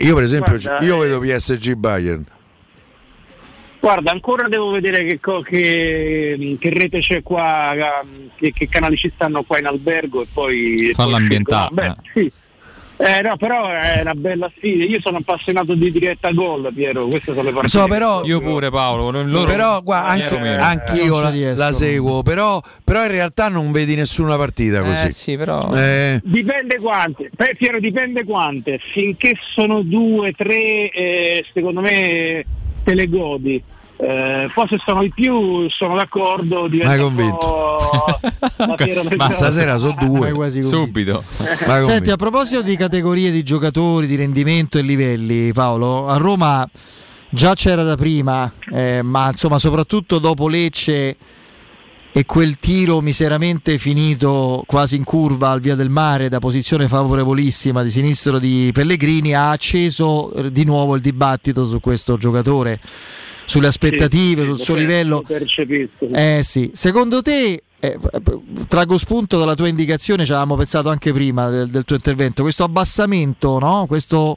Io 0.00 0.14
per 0.14 0.22
esempio 0.24 0.58
Guarda, 0.58 0.84
io 0.84 1.02
eh, 1.02 1.08
vedo 1.08 1.20
PSG 1.20 1.72
Bayern. 1.74 2.24
Guarda, 3.80 4.10
ancora 4.12 4.48
devo 4.48 4.70
vedere 4.70 5.04
che, 5.04 5.20
co- 5.20 5.40
che- 5.42 6.56
che 6.58 6.70
rete 6.70 7.00
c'è 7.00 7.22
qua, 7.22 7.74
che, 8.36 8.50
che 8.52 8.66
canali 8.68 8.96
ci 8.96 9.10
stanno 9.14 9.42
qua 9.42 9.58
in 9.58 9.66
albergo 9.66 10.22
e 10.22 10.26
poi... 10.32 10.92
Ambientare, 10.96 11.68
scelgo. 11.74 12.00
Beh, 12.12 12.20
sì. 12.20 12.32
Eh, 12.96 13.22
no, 13.22 13.36
però 13.36 13.68
è 13.70 14.00
una 14.02 14.14
bella 14.14 14.50
sfida. 14.56 14.84
Io 14.84 15.00
sono 15.00 15.16
appassionato 15.18 15.74
di 15.74 15.90
diretta 15.90 16.30
gol, 16.30 16.70
Piero. 16.72 17.06
Queste 17.08 17.32
sono 17.32 17.42
le 17.42 17.52
partite. 17.52 17.78
So, 17.78 17.86
però- 17.86 18.22
Io 18.24 18.40
pure 18.40 18.70
Paolo, 18.70 19.10
loro- 19.22 19.46
però 19.46 19.82
guarda, 19.82 20.08
anche, 20.08 20.36
anch'io 20.36 21.20
Non 21.20 21.32
ci 21.32 21.40
la, 21.40 21.54
la 21.54 21.72
seguo, 21.72 22.22
però, 22.22 22.60
però 22.84 23.02
in 23.04 23.10
realtà 23.10 23.48
non 23.48 23.72
vedi 23.72 23.96
nessuna 23.96 24.36
partita 24.36 24.82
così. 24.82 25.06
Eh 25.06 25.10
sì, 25.10 25.36
però 25.36 25.74
Eh, 25.74 26.20
Dipende 26.22 26.76
quante, 26.78 27.30
Beh, 27.34 27.56
Piero 27.58 27.80
dipende 27.80 28.22
quante, 28.24 28.78
finché 28.78 29.34
sono 29.54 29.82
due, 29.82 30.32
tre, 30.32 30.88
eh, 30.90 31.44
secondo 31.52 31.80
me 31.80 32.44
te 32.84 32.94
le 32.94 33.08
godi. 33.08 33.62
Eh, 34.06 34.50
poi 34.52 34.68
se 34.68 34.76
sono 34.84 35.00
di 35.00 35.10
più 35.14 35.66
sono 35.70 35.96
d'accordo 35.96 36.68
fiera 38.76 39.02
del 39.02 39.16
ma 39.16 39.30
stasera 39.30 39.78
sono 39.78 39.96
due. 39.98 40.30
Quasi 40.32 40.62
subito. 40.62 41.24
Ma 41.66 41.78
come? 41.78 41.82
Senti, 41.82 42.10
a 42.10 42.16
proposito 42.16 42.60
di 42.60 42.76
categorie 42.76 43.30
di 43.30 43.42
giocatori, 43.42 44.06
di 44.06 44.16
rendimento 44.16 44.76
e 44.76 44.82
livelli, 44.82 45.54
Paolo, 45.54 46.06
a 46.06 46.18
Roma 46.18 46.68
già 47.30 47.54
c'era 47.54 47.82
da 47.82 47.96
prima, 47.96 48.52
eh, 48.70 49.00
ma 49.02 49.28
insomma 49.30 49.56
soprattutto 49.56 50.18
dopo 50.18 50.48
Lecce 50.48 51.16
e 52.16 52.26
quel 52.26 52.56
tiro 52.56 53.00
miseramente 53.00 53.76
finito 53.76 54.62
quasi 54.66 54.94
in 54.94 55.02
curva 55.02 55.48
al 55.48 55.60
via 55.60 55.74
del 55.74 55.88
mare 55.88 56.28
da 56.28 56.38
posizione 56.38 56.86
favorevolissima 56.86 57.82
di 57.82 57.90
sinistro 57.90 58.38
di 58.38 58.70
Pellegrini 58.72 59.34
ha 59.34 59.50
acceso 59.50 60.32
eh, 60.32 60.52
di 60.52 60.64
nuovo 60.64 60.94
il 60.94 61.00
dibattito 61.00 61.66
su 61.66 61.80
questo 61.80 62.16
giocatore, 62.16 62.78
sulle 63.46 63.66
aspettative, 63.68 64.42
Sì, 64.42 64.48
sul 64.48 64.58
suo 64.60 64.74
lo 64.74 64.80
livello. 64.80 65.22
percepisco. 65.26 66.08
Eh 66.12 66.40
sì, 66.42 66.70
secondo 66.74 67.22
te, 67.22 67.62
eh, 67.80 67.98
trago 68.68 68.96
spunto 68.98 69.38
dalla 69.38 69.54
tua 69.54 69.68
indicazione, 69.68 70.24
ci 70.24 70.30
avevamo 70.32 70.56
pensato 70.56 70.88
anche 70.88 71.12
prima 71.12 71.48
del, 71.48 71.68
del 71.68 71.84
tuo 71.84 71.96
intervento, 71.96 72.42
questo 72.42 72.64
abbassamento, 72.64 73.58
no? 73.58 73.86
questo 73.86 74.36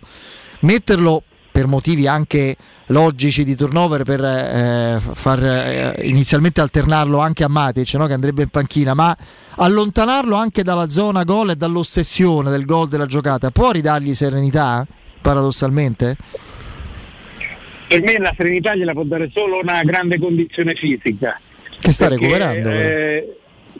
metterlo 0.61 1.23
per 1.51 1.65
motivi 1.65 2.05
anche 2.07 2.55
logici 2.87 3.43
di 3.43 3.55
turnover 3.55 4.03
per 4.03 4.23
eh, 4.23 4.99
far 5.01 5.43
eh, 5.43 6.01
inizialmente 6.07 6.61
alternarlo 6.61 7.17
anche 7.17 7.43
a 7.43 7.47
Matic 7.47 7.95
no? 7.95 8.05
che 8.05 8.13
andrebbe 8.13 8.43
in 8.43 8.49
panchina 8.49 8.93
ma 8.93 9.17
allontanarlo 9.55 10.35
anche 10.35 10.61
dalla 10.61 10.87
zona 10.87 11.23
gol 11.23 11.49
e 11.49 11.55
dall'ossessione 11.55 12.51
del 12.51 12.63
gol 12.63 12.87
della 12.87 13.07
giocata 13.07 13.49
può 13.49 13.71
ridargli 13.71 14.13
serenità 14.13 14.85
paradossalmente? 15.19 16.15
Per 17.87 18.01
me 18.01 18.17
la 18.17 18.33
serenità 18.35 18.75
gliela 18.75 18.91
può 18.93 19.03
dare 19.03 19.29
solo 19.31 19.59
una 19.61 19.81
grande 19.83 20.19
condizione 20.19 20.73
fisica. 20.75 21.39
Che 21.79 21.91
sta 21.91 22.09
Perché, 22.09 22.25
recuperando? 22.25 22.69
eh, 22.69 23.37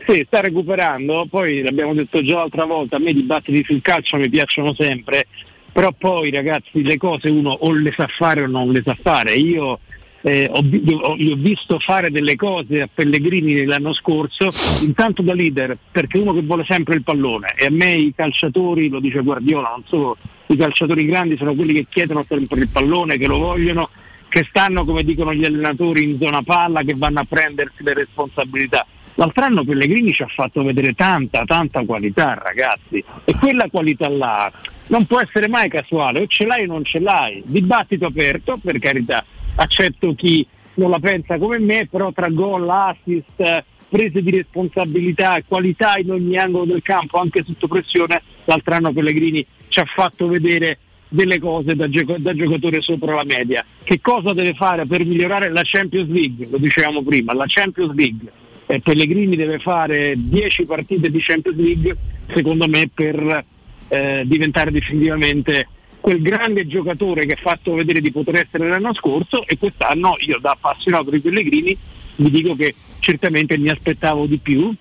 sì, 0.07 0.23
sta 0.25 0.39
recuperando, 0.39 1.27
poi 1.29 1.61
l'abbiamo 1.61 1.93
detto 1.93 2.21
già 2.21 2.35
l'altra 2.35 2.65
volta, 2.65 2.95
a 2.95 2.99
me 2.99 3.09
i 3.09 3.13
dibattiti 3.15 3.63
sul 3.65 3.81
calcio 3.81 4.17
mi 4.17 4.29
piacciono 4.29 4.73
sempre, 4.73 5.25
però 5.73 5.91
poi 5.91 6.31
ragazzi 6.31 6.84
le 6.84 6.95
cose 6.97 7.29
uno 7.29 7.49
o 7.49 7.73
le 7.73 7.93
sa 7.95 8.07
fare 8.07 8.41
o 8.41 8.47
non 8.47 8.71
le 8.71 8.81
sa 8.84 8.95
fare. 9.01 9.34
Io 9.34 9.79
eh, 10.27 10.49
ho, 10.51 10.59
ho- 10.59 11.11
ho 11.11 11.35
visto 11.37 11.79
fare 11.79 12.11
delle 12.11 12.35
cose 12.35 12.81
a 12.81 12.89
Pellegrini 12.93 13.63
l'anno 13.63 13.93
scorso, 13.93 14.49
intanto 14.83 15.21
da 15.21 15.33
leader, 15.33 15.77
perché 15.89 16.17
uno 16.17 16.33
che 16.33 16.41
vuole 16.41 16.65
sempre 16.67 16.95
il 16.95 17.03
pallone 17.03 17.53
e 17.55 17.65
a 17.67 17.71
me 17.71 17.93
i 17.93 18.13
calciatori, 18.13 18.89
lo 18.89 18.99
dice 18.99 19.21
Guardiola, 19.21 19.69
non 19.69 19.83
solo 19.85 20.17
i 20.47 20.57
calciatori 20.57 21.05
grandi 21.05 21.37
sono 21.37 21.55
quelli 21.55 21.73
che 21.73 21.85
chiedono 21.89 22.25
sempre 22.27 22.59
il 22.59 22.67
pallone, 22.67 23.17
che 23.17 23.27
lo 23.27 23.37
vogliono, 23.37 23.89
che 24.27 24.45
stanno, 24.49 24.83
come 24.83 25.03
dicono 25.03 25.33
gli 25.33 25.45
allenatori, 25.45 26.03
in 26.03 26.17
zona 26.17 26.41
palla, 26.41 26.83
che 26.83 26.93
vanno 26.97 27.21
a 27.21 27.25
prendersi 27.27 27.81
le 27.83 27.93
responsabilità. 27.93 28.85
L'altro 29.15 29.45
anno 29.45 29.63
Pellegrini 29.63 30.11
ci 30.11 30.23
ha 30.23 30.27
fatto 30.27 30.61
vedere 30.61 30.93
tanta, 30.93 31.43
tanta 31.45 31.83
qualità, 31.85 32.39
ragazzi, 32.43 33.03
e 33.23 33.33
quella 33.39 33.67
qualità 33.69 34.09
là 34.09 34.51
non 34.87 35.05
può 35.05 35.19
essere 35.21 35.47
mai 35.47 35.69
casuale, 35.69 36.21
o 36.21 36.27
ce 36.27 36.45
l'hai 36.45 36.63
o 36.63 36.67
non 36.67 36.83
ce 36.83 36.99
l'hai. 36.99 37.41
Dibattito 37.45 38.05
aperto, 38.05 38.59
per 38.61 38.77
carità, 38.77 39.25
accetto 39.57 40.13
chi 40.15 40.45
non 40.75 40.89
la 40.89 40.99
pensa 40.99 41.38
come 41.38 41.59
me, 41.59 41.88
però 41.89 42.11
tra 42.11 42.29
gol, 42.29 42.69
assist, 42.69 43.63
prese 43.89 44.21
di 44.21 44.31
responsabilità 44.31 45.39
qualità 45.47 45.97
in 45.97 46.11
ogni 46.11 46.38
angolo 46.38 46.65
del 46.65 46.81
campo, 46.81 47.19
anche 47.19 47.43
sotto 47.45 47.67
pressione, 47.67 48.21
l'altro 48.45 48.73
anno 48.75 48.93
Pellegrini 48.93 49.45
ci 49.67 49.79
ha 49.79 49.85
fatto 49.85 50.27
vedere 50.27 50.79
delle 51.09 51.39
cose 51.39 51.75
da, 51.75 51.89
gioco- 51.89 52.17
da 52.17 52.34
giocatore 52.34 52.81
sopra 52.81 53.15
la 53.15 53.23
media. 53.23 53.65
Che 53.84 53.99
cosa 54.01 54.34
deve 54.34 54.53
fare 54.53 54.85
per 54.85 55.05
migliorare 55.05 55.49
la 55.49 55.61
Champions 55.63 56.09
League? 56.09 56.47
Lo 56.49 56.57
dicevamo 56.57 57.01
prima, 57.01 57.34
la 57.34 57.45
Champions 57.47 57.93
League. 57.93 58.31
Eh, 58.65 58.79
Pellegrini 58.81 59.35
deve 59.35 59.59
fare 59.59 60.13
10 60.17 60.65
partite 60.65 61.09
di 61.09 61.19
Champions 61.19 61.57
League, 61.57 61.95
secondo 62.34 62.67
me, 62.67 62.89
per 62.93 63.45
eh, 63.88 64.23
diventare 64.25 64.71
definitivamente 64.71 65.67
quel 66.07 66.21
grande 66.21 66.65
giocatore 66.67 67.25
che 67.25 67.34
ha 67.34 67.38
fatto 67.38 67.73
vedere 67.73 67.99
di 67.99 68.13
poter 68.13 68.35
essere 68.35 68.69
l'anno 68.69 68.93
scorso 68.93 69.45
e 69.45 69.57
quest'anno 69.57 70.15
io 70.19 70.38
da 70.39 70.51
appassionato 70.51 71.09
di 71.09 71.19
Pellegrini 71.19 71.77
vi 72.15 72.29
dico 72.29 72.55
che 72.55 72.73
certamente 72.99 73.57
mi 73.57 73.67
aspettavo 73.67 74.25
di 74.25 74.38
più, 74.38 74.73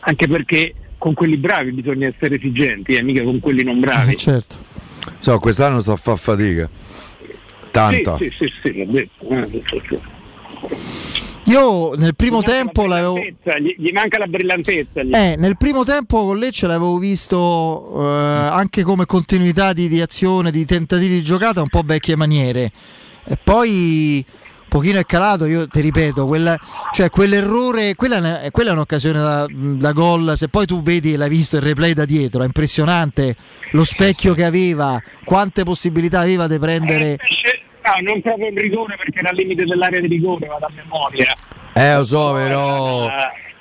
anche 0.00 0.26
perché 0.26 0.74
con 0.96 1.12
quelli 1.12 1.36
bravi 1.36 1.72
bisogna 1.72 2.06
essere 2.06 2.36
esigenti, 2.36 2.94
eh, 2.94 3.02
mica 3.02 3.22
con 3.22 3.40
quelli 3.40 3.62
non 3.62 3.78
bravi. 3.78 4.14
Eh, 4.14 4.16
certo. 4.16 4.56
So, 5.18 5.38
quest'anno 5.38 5.80
sto 5.80 5.92
a 5.92 5.96
far 5.96 6.16
fatica. 6.16 6.66
Tanta. 7.70 8.16
Sì, 8.16 8.30
sì, 8.30 8.50
sì, 8.62 8.72
sì, 8.72 10.00
Eh. 11.46 11.50
Io 11.50 11.94
nel 11.94 12.14
primo 12.16 12.40
Gli 12.40 12.44
tempo 12.44 12.86
la 12.86 12.96
l'avevo... 12.96 13.18
Gli, 13.18 13.74
gli 13.78 13.90
manca 13.92 14.18
la 14.18 14.26
brillantezza. 14.26 15.02
gli- 15.02 15.14
Eh, 15.14 15.34
nel 15.38 15.56
primo 15.56 15.84
tempo 15.84 16.24
con 16.24 16.38
Lecce 16.38 16.66
l'avevo 16.66 16.98
visto 16.98 17.92
eh, 18.02 18.48
anche 18.50 18.82
come 18.82 19.04
continuità 19.06 19.72
di, 19.72 19.88
di 19.88 20.00
azione, 20.00 20.50
di 20.50 20.64
tentativi 20.64 21.14
di 21.16 21.22
giocata, 21.22 21.60
un 21.60 21.68
po' 21.68 21.82
vecchie 21.84 22.16
maniere. 22.16 22.70
E 23.26 23.38
poi 23.42 24.24
un 24.26 24.80
pochino 24.80 24.98
è 24.98 25.04
calato, 25.04 25.44
io 25.44 25.68
ti 25.68 25.80
ripeto, 25.80 26.26
quella- 26.26 26.58
cioè 26.92 27.08
quell'errore, 27.10 27.94
quella, 27.94 28.16
è 28.16 28.18
una- 28.18 28.40
quella 28.50 28.70
è 28.70 28.72
un'occasione 28.72 29.20
da, 29.20 29.46
da 29.48 29.92
gol, 29.92 30.32
se 30.36 30.48
poi 30.48 30.66
tu 30.66 30.82
vedi, 30.82 31.14
l'hai 31.16 31.28
visto 31.28 31.56
il 31.56 31.62
replay 31.62 31.92
da 31.92 32.04
dietro, 32.04 32.42
è 32.42 32.44
impressionante 32.46 33.36
lo 33.72 33.84
specchio 33.84 34.34
che 34.34 34.44
aveva, 34.44 35.00
quante 35.24 35.62
possibilità 35.62 36.20
aveva 36.20 36.48
di 36.48 36.58
prendere... 36.58 37.18
No, 37.84 37.92
non 38.00 38.20
proprio 38.22 38.48
il 38.48 38.56
rigore 38.58 38.96
perché 38.96 39.18
era 39.18 39.28
al 39.28 39.36
limite 39.36 39.64
dell'area 39.64 40.00
di 40.00 40.06
rigore, 40.06 40.46
vado 40.46 40.64
a 40.66 40.70
memoria. 40.74 41.34
Eh, 41.74 41.96
lo 41.96 42.04
so, 42.04 42.32
però 42.32 43.10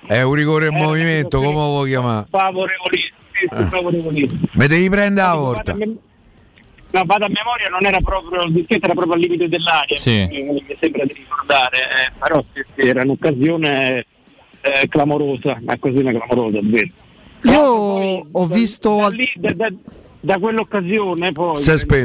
è 0.07 0.21
un 0.21 0.33
rigore 0.33 0.67
in 0.67 0.75
movimento, 0.75 1.39
come 1.39 1.51
lo 1.51 1.67
vuoi 1.67 1.89
chiamare? 1.89 2.27
Favorevolissimo, 2.29 3.17
sì, 3.33 3.47
sì, 3.53 3.63
favorevolissimo. 3.69 4.39
Mi 4.53 4.67
devi 4.67 4.89
prendere 4.89 5.27
la 5.27 5.33
Vado 5.33 5.45
volta. 5.45 5.73
no, 5.73 7.03
vado 7.05 7.25
a 7.25 7.29
memoria, 7.29 7.67
non 7.69 7.85
era 7.85 7.99
proprio 7.99 8.43
il 8.43 8.53
dischetto, 8.53 8.85
era 8.85 8.93
proprio 8.93 9.15
al 9.15 9.19
limite 9.19 9.49
dell'aria, 9.49 9.97
Sì. 9.97 10.25
mi, 10.29 10.43
mi 10.43 10.63
sembra 10.79 11.03
di 11.03 11.13
ricordare, 11.13 11.77
eh, 11.77 12.11
però 12.17 12.41
sì, 12.53 12.63
sì, 12.75 12.87
era 12.87 13.01
un'occasione 13.01 14.05
eh, 14.61 14.87
clamorosa, 14.87 15.57
un'occasione 15.59 16.13
clamorosa, 16.13 16.59
è 16.59 16.61
vero. 16.61 16.87
Io 17.41 17.59
ho 18.31 18.45
visto 18.45 18.95
Da, 18.95 19.07
lì- 19.09 19.33
da- 19.35 19.51
da- 19.53 19.73
da 20.23 20.37
quell'occasione 20.39 21.33
poi 21.33 21.61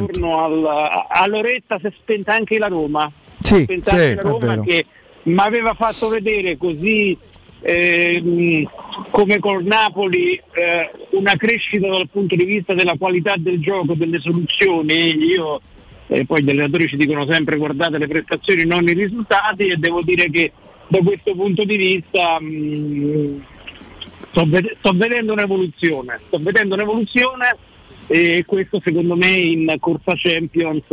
intorno 0.09 0.45
al- 0.45 0.67
a, 0.67 1.07
a 1.09 1.27
Loretta 1.29 1.79
si 1.79 1.87
è 1.87 1.93
spenta 2.01 2.35
anche 2.35 2.59
la 2.59 2.67
Roma. 2.67 3.09
Sì, 3.39 3.55
Si 3.55 3.61
è 3.61 3.63
spenta 3.63 3.91
anche 3.93 4.09
sì, 4.09 4.15
la 4.17 4.21
è 4.21 4.25
Roma 4.25 4.61
che 4.63 4.87
mi 5.23 5.39
aveva 5.39 5.75
fatto 5.75 6.09
vedere 6.09 6.57
così 6.57 7.17
ehm, 7.61 8.69
come 9.11 9.39
col 9.39 9.63
Napoli 9.63 10.33
eh, 10.35 10.91
una 11.11 11.37
crescita 11.37 11.87
dal 11.89 12.09
punto 12.11 12.35
di 12.35 12.45
vista 12.45 12.75
della 12.75 12.97
qualità 12.99 13.35
del 13.37 13.61
gioco, 13.61 13.95
delle 13.95 14.19
soluzioni. 14.19 15.17
Io 15.25 15.61
eh, 16.09 16.27
poi 16.27 16.43
gli 16.43 16.51
allenatori 16.51 16.89
ci 16.89 16.97
dicono 16.97 17.25
sempre 17.25 17.57
guardate 17.57 17.99
le 17.99 18.09
prestazioni, 18.09 18.65
non 18.65 18.83
i 18.89 18.95
risultati 18.95 19.69
e 19.69 19.77
devo 19.77 20.03
dire 20.03 20.29
che 20.29 20.51
da 20.89 20.99
questo 21.05 21.37
punto 21.37 21.63
di 21.63 21.77
vista 21.77 22.41
mh, 22.41 23.45
sto, 24.31 24.45
ved- 24.45 24.75
sto 24.79 24.91
vedendo 24.93 25.35
un'evoluzione, 25.35 26.19
sto 26.27 26.39
vedendo 26.41 26.75
un'evoluzione 26.75 27.67
e 28.09 28.43
questo 28.47 28.81
secondo 28.83 29.15
me 29.17 29.29
in 29.29 29.77
corsa 29.79 30.15
Champions 30.17 30.85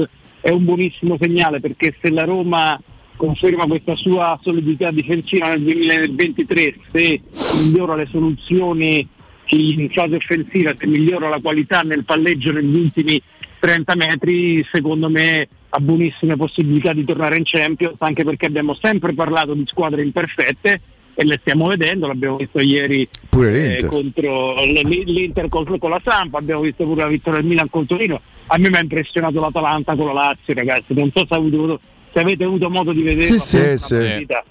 è 0.42 0.50
un 0.50 0.66
buonissimo 0.66 1.18
segnale 1.20 1.62
perché 1.62 1.96
se 2.00 2.12
la 2.12 2.26
Roma 2.26 2.80
conferma 3.16 3.66
questa 3.66 3.96
sua 3.96 4.38
solidità 4.44 4.92
difensiva 4.92 5.48
nel 5.48 5.62
2023, 5.62 6.76
se 6.92 7.22
migliora 7.64 7.96
le 7.96 8.08
soluzioni 8.12 9.08
in 9.48 9.90
fase 9.92 10.16
offensiva, 10.16 10.76
se 10.78 10.88
migliora 10.88 11.30
la 11.30 11.40
qualità 11.40 11.82
nel 11.82 12.04
palleggio 12.04 12.52
negli 12.52 12.76
ultimi 12.76 13.22
30 13.60 13.96
metri, 13.96 14.66
secondo 14.70 15.10
me 15.10 15.48
ha 15.70 15.80
buonissime 15.80 16.36
possibilità 16.36 16.94
di 16.94 17.06
tornare 17.06 17.38
in 17.38 17.44
Champions, 17.46 18.02
anche 18.02 18.24
perché 18.26 18.48
abbiamo 18.48 18.76
sempre 18.76 19.14
parlato 19.14 19.54
di 19.54 19.64
squadre 19.66 20.04
imperfette 20.04 20.82
e 21.16 21.24
le 21.26 21.38
stiamo 21.40 21.68
vedendo, 21.68 22.08
l'abbiamo 22.08 22.36
visto 22.36 22.60
ieri 22.60 23.08
Pure 23.30 23.50
eh, 23.50 23.68
l'Inter. 23.70 23.90
contro 23.90 24.54
l'Inter 24.64 25.48
con, 25.48 25.78
con 25.80 25.90
la 25.90 26.02
Sampa, 26.04 26.38
abbiamo 26.38 26.62
visto 26.62 26.84
pure 26.84 27.02
la 27.04 27.08
vittoria 27.08 27.40
del 27.40 27.50
Milan 27.50 27.70
contro 27.70 27.96
Torino. 27.96 28.20
A 28.48 28.58
me 28.58 28.70
mi 28.70 28.76
ha 28.76 28.82
impressionato 28.82 29.40
l'Atalanta 29.40 29.96
con 29.96 30.08
la 30.08 30.14
Lazio, 30.14 30.54
ragazzi. 30.54 30.94
Non 30.94 31.10
so 31.14 31.26
se, 31.26 31.34
ha 31.34 31.38
avuto- 31.38 31.80
se 32.12 32.20
avete 32.20 32.44
avuto 32.44 32.70
modo 32.70 32.92
di 32.92 33.02
vedere 33.02 33.26
Sì, 33.28 33.40
sì, 33.40 33.78
sì. 33.78 33.96
partita. 33.96 34.44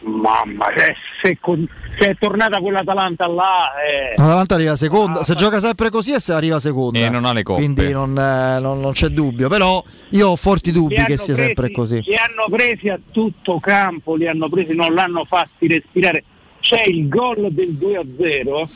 Mamma, 0.00 0.66
cioè, 0.76 0.94
se, 1.22 1.38
con- 1.40 1.68
se 1.98 2.10
è 2.10 2.16
tornata 2.18 2.60
quell'Atalanta 2.60 3.26
là, 3.26 3.70
eh, 3.84 4.14
L'Atalanta 4.16 4.54
arriva 4.54 4.76
seconda, 4.76 5.22
se 5.24 5.34
gioca 5.34 5.58
sempre 5.60 5.90
così 5.90 6.12
e 6.12 6.20
se 6.20 6.32
arriva 6.32 6.60
seconda. 6.60 6.98
E 6.98 7.08
non 7.10 7.24
ha 7.24 7.32
le 7.32 7.42
coppe. 7.42 7.60
Quindi 7.62 7.90
non, 7.90 8.10
eh, 8.16 8.58
non- 8.60 8.80
non 8.80 8.92
c'è 8.92 9.08
dubbio. 9.08 9.48
Però 9.48 9.82
io 10.10 10.28
ho 10.28 10.36
forti 10.36 10.70
dubbi 10.72 10.96
li 10.96 11.04
che 11.04 11.16
sia 11.16 11.34
presi- 11.34 11.42
sempre 11.42 11.70
così. 11.72 12.00
Li 12.04 12.14
hanno 12.14 12.46
presi 12.48 12.88
a 12.88 12.98
tutto 13.10 13.58
campo, 13.58 14.14
li 14.14 14.28
hanno 14.28 14.48
presi, 14.48 14.74
non 14.74 14.94
l'hanno 14.94 15.24
fatti 15.24 15.66
respirare. 15.66 16.22
C'è 16.60 16.82
il 16.84 17.08
gol 17.08 17.48
del 17.50 17.70
2-0 17.76 18.68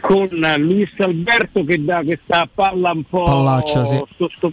con 0.00 0.28
Luis 0.58 0.90
Alberto 0.98 1.64
che 1.64 1.82
dà 1.84 2.02
questa 2.04 2.48
palla 2.52 2.90
un 2.90 3.04
po' 3.04 3.22
Pallaccia, 3.22 3.84
sì. 3.84 4.00
sto, 4.14 4.28
sto- 4.28 4.52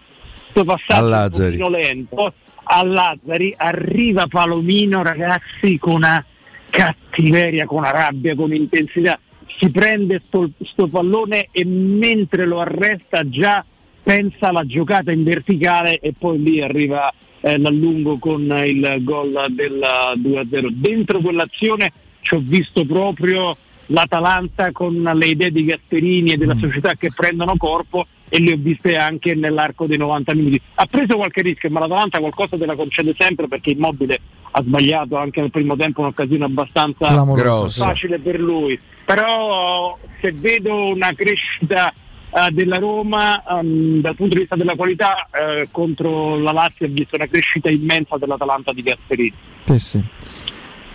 sto 0.50 0.64
passaggio 0.64 1.00
A 1.00 1.04
un 1.04 1.10
Lazzari. 1.10 1.58
pochino 1.58 1.70
lento 1.70 2.34
a 2.64 2.84
Lazzari 2.84 3.54
arriva 3.58 4.28
Palomino 4.28 5.04
ragazzi 5.04 5.78
con 5.78 5.94
una 5.94 6.24
cattiveria, 6.70 7.66
con 7.66 7.80
una 7.80 7.92
rabbia, 7.92 8.36
con 8.36 8.54
intensità 8.54 9.20
si 9.58 9.70
prende 9.70 10.22
sto, 10.26 10.50
sto 10.64 10.88
pallone 10.88 11.50
e 11.52 11.66
mentre 11.66 12.46
lo 12.46 12.60
arresta 12.60 13.28
già 13.30 13.64
pensa 14.02 14.48
alla 14.48 14.66
giocata 14.66 15.12
in 15.12 15.24
verticale 15.24 16.00
e 16.00 16.14
poi 16.18 16.42
lì 16.42 16.62
arriva 16.62 17.14
eh, 17.42 17.60
l'allungo 17.60 18.18
con 18.18 18.42
il 18.66 19.00
gol 19.02 19.46
del 19.50 19.80
2-0. 20.18 20.70
Dentro 20.70 21.20
quell'azione 21.20 21.92
ci 22.22 22.36
ho 22.36 22.40
visto 22.42 22.86
proprio 22.86 23.56
l'Atalanta 23.92 24.72
con 24.72 24.94
le 25.02 25.26
idee 25.26 25.52
di 25.52 25.66
Gasperini 25.66 26.32
e 26.32 26.38
della 26.38 26.56
società 26.56 26.94
che 26.98 27.10
prendono 27.16 27.56
corpo 27.58 28.06
e 28.30 28.40
le 28.40 28.54
ho 28.54 28.58
viste 28.58 28.96
anche 28.98 29.36
nell'arco 29.36 29.86
dei 29.86 29.98
90 29.98 30.34
minuti. 30.34 30.62
Ha 30.76 30.86
preso 30.86 31.18
qualche 31.18 31.42
rischio, 31.42 31.70
ma 31.70 31.82
l'Atalanta 31.82 32.20
qualcosa 32.20 32.58
te 32.58 32.66
la 32.66 32.76
concede 32.76 33.14
sempre 33.18 33.48
perché 33.48 33.72
Immobile 33.72 34.20
ha 34.52 34.62
sbagliato 34.62 35.18
anche 35.18 35.42
nel 35.42 35.52
primo 35.52 35.76
tempo 35.76 36.02
un'occasione 36.02 36.46
abbastanza 36.46 37.08
Clamoroso, 37.08 37.42
Grosso. 37.42 37.84
facile 37.84 38.20
per 38.20 38.40
lui. 38.40 38.80
Però 39.06 39.98
se 40.22 40.32
vedo 40.32 40.92
una 40.92 41.12
crescita 41.14 41.94
eh, 42.34 42.52
della 42.52 42.78
Roma 42.78 43.44
ehm, 43.44 44.00
dal 44.00 44.16
punto 44.16 44.36
di 44.36 44.40
vista 44.42 44.56
della 44.56 44.76
qualità 44.76 45.28
eh, 45.32 45.68
contro 45.70 46.38
la 46.38 46.54
Lazio 46.54 46.86
ho 46.86 46.90
visto 46.90 47.16
una 47.16 47.28
crescita 47.28 47.70
immensa 47.70 48.18
dell'Atalanta 48.18 48.72
di 48.72 48.82
Gasperini. 48.82 49.34
Sì, 49.66 49.80
sì. 49.80 50.04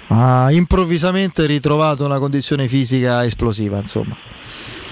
Ha 0.09 0.51
improvvisamente 0.53 1.47
ritrovato 1.47 2.05
una 2.05 2.19
condizione 2.19 2.69
fisica 2.69 3.25
esplosiva, 3.25 3.79
insomma. 3.79 4.17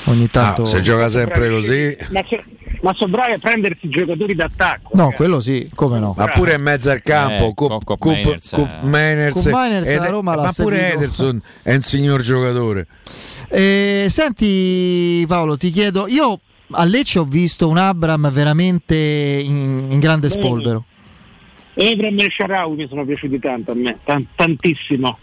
Ogni 0.07 0.28
tanto. 0.28 0.62
Ah, 0.62 0.67
se 0.67 0.81
gioca 0.81 1.09
sempre 1.09 1.49
così. 1.49 1.97
Ma, 2.10 2.20
so- 2.28 2.43
ma 2.83 2.93
sono 2.94 3.10
bravi 3.12 3.33
a 3.33 3.39
prendersi 3.39 3.86
i 3.86 3.89
giocatori 3.89 4.34
d'attacco. 4.34 4.91
No, 4.93 5.10
quello 5.12 5.41
sì, 5.41 5.70
come 5.75 5.99
no. 5.99 6.15
Ma 6.18 6.26
pure 6.26 6.55
in 6.57 6.60
mezzo 6.62 6.91
al 6.91 7.01
campo, 7.01 7.49
Eh, 7.49 7.55
Cup- 7.55 7.84
Cup 7.84 7.99
Cup- 7.99 8.05
Mainers, 8.05 8.51
Cup 8.51 8.68
eh. 8.83 8.86
Mainers, 8.86 9.34
Cup 9.34 9.47
Mainers 9.52 9.89
ed- 9.89 10.02
Roma 10.02 10.36
ma 10.36 10.52
pure 10.52 10.76
seguito. 10.76 10.97
Ederson 10.99 11.43
è 11.62 11.75
un 11.75 11.81
signor 11.81 12.20
giocatore. 12.20 12.86
Eh, 13.49 14.07
senti 14.10 15.25
Paolo, 15.26 15.57
ti 15.57 15.70
chiedo, 15.70 16.07
io 16.09 16.39
a 16.73 16.84
Lecce 16.84 17.20
ho 17.20 17.25
visto 17.25 17.68
un 17.68 17.78
Abram 17.78 18.31
veramente 18.31 18.94
in, 18.94 19.86
in 19.91 19.99
grande 20.01 20.28
Bene. 20.28 20.41
spolvero. 20.43 20.84
Ebram 21.75 22.19
e 22.19 22.25
il 22.25 22.33
Sharawi 22.33 22.77
mi 22.77 22.89
sono 22.89 23.05
piaciuti 23.05 23.39
tanto 23.39 23.73
a 23.73 23.75
me, 23.75 23.99
tan- 24.05 24.27
tantissimo. 24.35 25.19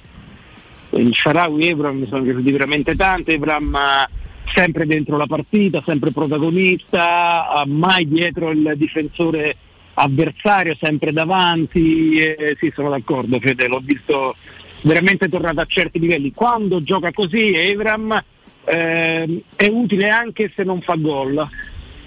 Il 0.91 1.13
Sharawi 1.13 1.63
e 1.63 1.67
Ebram 1.69 1.97
mi 1.97 2.07
sono 2.07 2.23
piaciuti 2.23 2.51
veramente 2.51 2.95
tanto. 2.95 3.31
Ebram 3.31 3.73
eh, 3.73 4.09
sempre 4.53 4.85
dentro 4.85 5.15
la 5.17 5.27
partita, 5.27 5.81
sempre 5.81 6.11
protagonista, 6.11 7.63
eh, 7.63 7.67
mai 7.67 8.07
dietro 8.07 8.49
il 8.51 8.73
difensore 8.75 9.55
avversario, 9.93 10.75
sempre 10.79 11.11
davanti. 11.11 12.17
eh, 12.17 12.57
sì, 12.59 12.71
sono 12.75 12.89
d'accordo, 12.89 13.39
Fede, 13.39 13.67
l'ho 13.67 13.81
visto 13.83 14.35
veramente 14.81 15.29
tornato 15.29 15.61
a 15.61 15.65
certi 15.65 15.99
livelli. 15.99 16.33
Quando 16.33 16.83
gioca 16.83 17.11
così 17.11 17.53
Ebram 17.53 18.21
ehm, 18.65 19.39
è 19.55 19.67
utile 19.67 20.09
anche 20.09 20.51
se 20.53 20.63
non 20.63 20.81
fa 20.81 20.95
gol. 20.95 21.49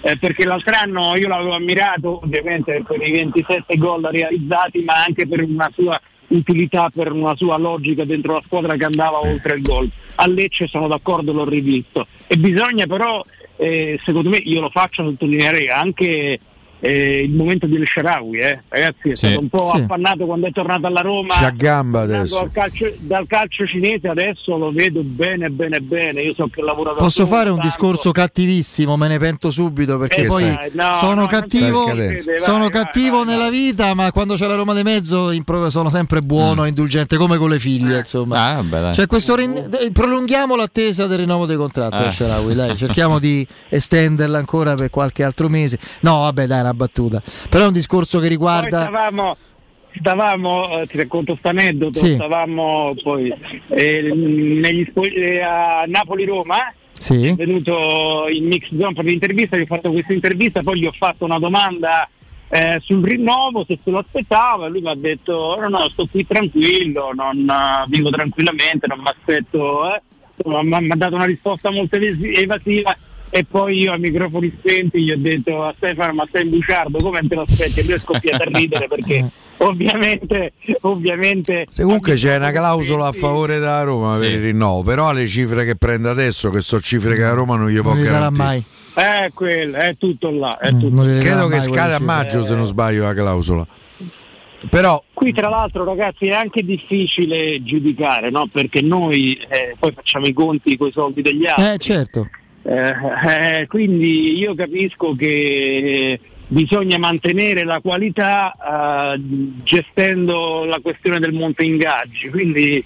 Eh, 0.05 0.19
perché 0.19 0.45
l'altro 0.45 0.75
anno 0.75 1.15
io 1.15 1.27
l'avevo 1.27 1.55
ammirato 1.55 2.19
ovviamente 2.21 2.83
per 2.87 3.01
i 3.01 3.11
27 3.11 3.75
gol 3.75 4.03
realizzati 4.03 4.83
ma 4.83 5.03
anche 5.03 5.25
per 5.25 5.41
una 5.41 5.67
sua 5.73 5.99
utilità, 6.27 6.91
per 6.93 7.11
una 7.11 7.35
sua 7.35 7.57
logica 7.57 8.05
dentro 8.05 8.33
la 8.33 8.43
squadra 8.45 8.75
che 8.75 8.85
andava 8.85 9.19
oltre 9.19 9.55
il 9.55 9.63
gol. 9.63 9.89
A 10.17 10.27
Lecce 10.27 10.67
sono 10.67 10.87
d'accordo, 10.87 11.33
l'ho 11.33 11.49
rivisto. 11.49 12.05
E 12.27 12.37
bisogna 12.37 12.85
però, 12.85 13.23
eh, 13.55 13.99
secondo 14.03 14.29
me, 14.29 14.37
io 14.37 14.61
lo 14.61 14.69
faccio 14.69 15.03
sottolineare 15.03 15.69
anche 15.71 16.39
eh, 16.85 17.23
il 17.23 17.31
momento 17.31 17.65
di 17.65 17.75
El 17.75 17.87
Sharawi, 17.87 18.37
eh. 18.39 18.61
ragazzi 18.67 19.09
è 19.09 19.15
Sì. 19.15 19.27
stato 19.27 19.39
un 19.41 19.49
po' 19.49 19.63
Sì. 19.73 19.81
appannato 19.81 20.25
quando 20.25 20.47
è 20.47 20.51
tornato 20.51 20.87
alla 20.87 21.01
Roma 21.01 21.33
C'ha 21.33 21.49
gamba 21.49 21.99
tornato 22.01 22.19
adesso. 22.21 22.39
Dal 22.39 22.51
calcio, 22.51 22.93
dal 22.99 23.27
calcio 23.27 23.65
cinese 23.65 24.07
adesso 24.07 24.57
lo 24.57 24.71
vedo 24.71 25.01
bene 25.03 25.49
bene 25.49 25.79
bene 25.81 26.21
io 26.21 26.33
so 26.33 26.47
che 26.47 26.61
lavora 26.61 26.91
da 26.91 26.97
Posso 26.97 27.25
fare 27.25 27.49
un 27.49 27.55
tanto. 27.57 27.67
discorso 27.69 28.11
cattivissimo, 28.11 28.95
me 28.97 29.07
ne 29.07 29.17
pento 29.17 29.51
subito 29.51 29.97
perché 29.97 30.21
Eh, 30.23 30.27
poi 30.27 30.43
dai, 30.43 30.69
no, 30.73 30.95
sono 30.99 31.21
no, 31.21 31.27
cattivo, 31.27 31.85
scadendo. 31.85 32.21
sono 32.39 32.57
Vai, 32.59 32.69
vai, 32.69 32.69
cattivo 32.69 33.23
nella 33.23 33.49
vita, 33.49 33.93
ma 33.93 34.11
quando 34.11 34.35
c'è 34.35 34.45
la 34.47 34.55
Roma 34.55 34.73
di 34.73 34.83
mezzo 34.83 35.31
in 35.31 35.43
prova 35.43 35.69
sono 35.69 35.89
sempre 35.89 36.21
buono, 36.21 36.65
indulgente 36.65 37.17
come 37.17 37.37
con 37.37 37.49
le 37.49 37.59
figlie, 37.59 37.99
insomma. 37.99 38.57
Ah, 38.57 38.61
dai. 38.61 38.93
Cioè, 38.93 39.07
questo 39.07 39.35
rin- 39.35 39.55
eh, 39.81 39.91
prolunghiamo 39.91 40.55
l'attesa 40.55 41.07
del 41.07 41.19
rinnovo 41.19 41.45
dei 41.45 41.55
contratti, 41.57 41.95
Ah. 42.03 42.05
eh, 42.07 42.11
Sharawi, 42.11 42.53
dai, 42.53 42.75
cerchiamo 42.77 43.17
di 43.19 43.45
estenderla 43.69 44.37
ancora 44.37 44.75
per 44.75 44.89
qualche 44.89 45.23
altro 45.23 45.49
mese. 45.49 45.79
No, 46.01 46.19
vabbè, 46.21 46.45
dai, 46.45 46.59
è 46.59 46.61
una 46.61 46.73
battuta. 46.75 47.21
Però 47.49 47.63
è 47.63 47.67
un 47.67 47.73
discorso 47.73 48.19
che 48.19 48.27
riguarda 48.27 48.81
stavamo 48.81 49.37
stavamo 49.97 50.81
eh, 50.81 50.87
ti 50.87 50.97
racconto 50.97 51.35
sto 51.37 51.47
aneddoto 51.49 51.99
Sì. 51.99 52.15
stavamo 52.15 52.93
poi 53.01 53.33
eh, 53.69 54.01
negli 54.13 54.85
eh, 55.15 55.39
a 55.41 55.83
Napoli-Roma 55.87 56.73
Sì. 56.97 57.27
è 57.27 57.33
venuto 57.35 58.25
in 58.29 58.45
mix 58.45 58.67
zone 58.77 58.93
per 58.93 59.05
l'intervista 59.05 59.55
gli 59.57 59.61
ho 59.61 59.65
fatto 59.65 59.91
questa 59.91 60.13
intervista 60.13 60.61
poi 60.63 60.79
gli 60.79 60.85
ho 60.85 60.91
fatto 60.91 61.23
una 61.25 61.39
domanda 61.39 62.09
eh, 62.49 62.79
sul 62.83 63.03
rinnovo 63.03 63.63
se 63.65 63.79
se 63.81 63.89
lo 63.89 63.99
aspettava 63.99 64.67
lui 64.67 64.81
mi 64.81 64.89
ha 64.89 64.95
detto 64.95 65.57
no 65.59 65.67
no 65.69 65.89
sto 65.89 66.05
qui 66.07 66.25
tranquillo 66.27 67.11
non 67.13 67.37
eh, 67.49 67.85
vivo 67.87 68.09
tranquillamente 68.09 68.87
non 68.87 68.99
mi 68.99 69.07
aspetto 69.07 69.93
eh. 69.93 70.01
Mi 70.43 70.91
ha 70.91 70.95
dato 70.97 71.15
una 71.15 71.23
risposta 71.23 71.71
molto 71.71 71.95
evasi- 71.95 72.33
evasiva 72.33 72.95
e 73.29 73.43
poi 73.43 73.79
io 73.81 73.91
a 73.93 73.97
microfoni 73.97 74.53
spenti 74.57 75.03
gli 75.03 75.11
ho 75.11 75.17
detto 75.17 75.63
a 75.63 75.73
Stefano 75.75 76.13
ma 76.13 76.27
sei 76.31 76.43
in 76.43 76.49
buciardo 76.51 76.99
come 76.99 77.19
te 77.27 77.35
lo 77.35 77.41
aspetti 77.41 77.79
e 77.81 77.83
lui 77.83 77.93
è 77.93 77.99
scoppiato 77.99 78.43
a 78.43 78.45
ridere 78.51 78.87
perché 78.87 79.29
ovviamente, 79.57 80.53
ovviamente 80.81 81.65
Se 81.69 81.83
comunque 81.83 82.13
c'è 82.15 82.35
una 82.37 82.51
clausola 82.51 83.07
a 83.07 83.11
favore 83.11 83.59
della 83.59 83.83
Roma 83.83 84.17
per 84.17 84.27
Sì. 84.27 84.33
il 84.33 84.41
rinnovo, 84.41 84.83
però 84.83 85.11
le 85.13 85.25
cifre 85.27 85.65
che 85.65 85.75
prende 85.75 86.09
adesso, 86.09 86.49
che 86.49 86.61
sono 86.61 86.81
cifre 86.81 87.15
che 87.15 87.21
la 87.21 87.31
Roma 87.33 87.55
non 87.55 87.69
gli 87.69 87.79
può 87.81 87.93
Non 87.93 88.03
garantire. 88.03 88.43
mai. 88.43 88.63
è 88.93 89.29
quello, 89.33 89.75
è 89.77 89.95
tutto 89.97 90.29
là. 90.31 90.57
È 90.57 90.71
Mm, 90.71 90.79
tutto 90.79 91.03
darà 91.03 91.19
Credo 91.19 91.47
che 91.47 91.57
mai 91.57 91.61
scade 91.65 91.93
a 91.93 91.99
maggio 91.99 92.43
se 92.43 92.55
non 92.55 92.65
sbaglio 92.65 93.03
la 93.03 93.13
clausola. 93.13 93.67
Però 94.69 95.03
Qui 95.13 95.31
tra 95.31 95.47
l'altro 95.49 95.83
ragazzi 95.83 96.25
è 96.27 96.33
anche 96.33 96.63
difficile 96.63 97.61
giudicare, 97.63 98.29
no? 98.29 98.47
perché 98.51 98.81
noi 98.81 99.33
eh, 99.47 99.75
poi 99.79 99.91
facciamo 99.93 100.25
i 100.25 100.33
conti 100.33 100.75
con 100.77 100.87
i 100.87 100.91
soldi 100.91 101.21
degli 101.21 101.45
altri. 101.45 101.65
Eh 101.73 101.77
certo. 101.77 102.29
Eh, 102.67 103.59
eh, 103.59 103.67
quindi 103.67 104.39
io 104.39 104.55
capisco 104.55 105.13
che 105.13 106.19
bisogna 106.47 106.97
mantenere 106.97 107.63
la 107.63 107.79
qualità 107.79 108.51
eh, 109.13 109.21
gestendo 109.63 110.65
la 110.65 110.79
questione 110.81 111.19
del 111.19 111.33
monte 111.33 111.63
ingaggi, 111.63 112.27
quindi 112.29 112.83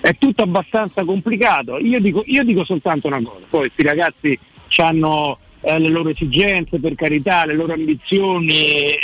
è 0.00 0.16
tutto 0.18 0.42
abbastanza 0.42 1.04
complicato. 1.04 1.78
Io 1.78 2.00
dico, 2.00 2.22
io 2.26 2.42
dico 2.44 2.64
soltanto 2.64 3.08
una 3.08 3.20
cosa, 3.22 3.44
poi 3.50 3.60
questi 3.60 3.82
ragazzi 3.82 4.38
hanno 4.76 5.38
le 5.62 5.88
loro 5.88 6.08
esigenze, 6.08 6.80
per 6.80 6.94
carità, 6.94 7.44
le 7.44 7.52
loro 7.52 7.74
ambizioni, 7.74 8.94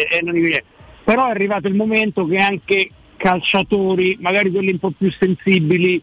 però 1.04 1.26
è 1.26 1.30
arrivato 1.30 1.68
il 1.68 1.74
momento 1.74 2.26
che 2.26 2.38
anche 2.38 2.88
calciatori, 3.16 4.16
magari 4.20 4.50
quelli 4.50 4.70
un 4.70 4.78
po' 4.78 4.92
più 4.96 5.12
sensibili, 5.12 6.00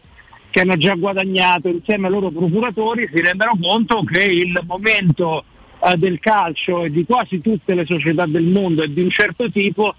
che 0.54 0.60
hanno 0.60 0.76
già 0.76 0.94
guadagnato 0.94 1.66
insieme 1.66 2.06
ai 2.06 2.12
loro 2.12 2.30
procuratori 2.30 3.10
si 3.12 3.20
rendano 3.20 3.58
conto 3.60 4.04
che 4.04 4.22
il 4.22 4.62
momento 4.64 5.42
eh, 5.84 5.96
del 5.96 6.20
calcio 6.20 6.84
e 6.84 6.90
di 6.90 7.04
quasi 7.04 7.40
tutte 7.40 7.74
le 7.74 7.84
società 7.84 8.24
del 8.24 8.44
mondo 8.44 8.84
è 8.84 8.86
di 8.86 9.02
un 9.02 9.10
certo 9.10 9.50
tipo 9.50 9.96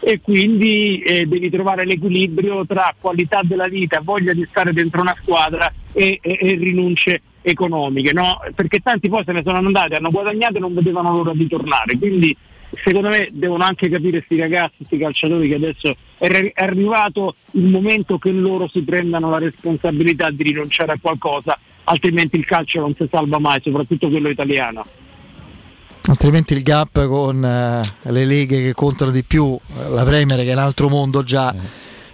e 0.00 0.18
quindi 0.22 1.02
eh, 1.02 1.26
devi 1.26 1.50
trovare 1.50 1.84
l'equilibrio 1.84 2.64
tra 2.64 2.94
qualità 2.98 3.42
della 3.44 3.68
vita, 3.68 4.00
voglia 4.02 4.32
di 4.32 4.46
stare 4.48 4.72
dentro 4.72 5.02
una 5.02 5.14
squadra 5.14 5.70
e, 5.92 6.18
e- 6.22 6.38
e 6.40 6.54
rinunce 6.54 7.20
economiche, 7.42 8.14
no? 8.14 8.40
perché 8.54 8.78
tanti 8.78 9.10
poi 9.10 9.24
se 9.26 9.32
ne 9.32 9.42
sono 9.44 9.58
andati, 9.58 9.92
hanno 9.92 10.08
guadagnato 10.08 10.56
e 10.56 10.60
non 10.60 10.72
vedevano 10.72 11.12
l'ora 11.12 11.34
di 11.34 11.46
tornare, 11.46 11.98
quindi 11.98 12.34
secondo 12.82 13.10
me 13.10 13.28
devono 13.30 13.62
anche 13.62 13.90
capire 13.90 14.24
questi 14.24 14.40
ragazzi, 14.40 14.76
questi 14.78 14.96
calciatori 14.96 15.48
che 15.48 15.54
adesso 15.54 15.96
è 16.18 16.26
arri- 16.26 16.52
è 16.52 16.64
arrivato 16.64 17.36
il 17.52 17.68
momento 17.68 18.18
che 18.18 18.30
loro 18.30 18.68
si 18.68 18.82
prendano 18.82 19.30
la 19.30 19.38
responsabilità 19.38 20.30
di 20.30 20.42
rinunciare 20.42 20.92
a 20.92 20.98
qualcosa, 21.00 21.58
altrimenti 21.84 22.36
il 22.36 22.44
calcio 22.44 22.80
non 22.80 22.94
si 22.98 23.06
salva 23.10 23.38
mai, 23.38 23.60
soprattutto 23.62 24.08
quello 24.08 24.28
italiano. 24.28 24.84
Altrimenti 26.08 26.54
il 26.54 26.62
gap 26.62 27.06
con 27.06 27.44
eh, 27.44 28.10
le 28.10 28.24
leghe 28.24 28.62
che 28.62 28.72
contano 28.72 29.10
di 29.10 29.22
più, 29.22 29.54
eh, 29.54 29.90
la 29.90 30.04
Premier 30.04 30.38
che 30.38 30.50
è 30.50 30.52
un 30.52 30.58
altro 30.58 30.88
mondo 30.88 31.22
già 31.22 31.54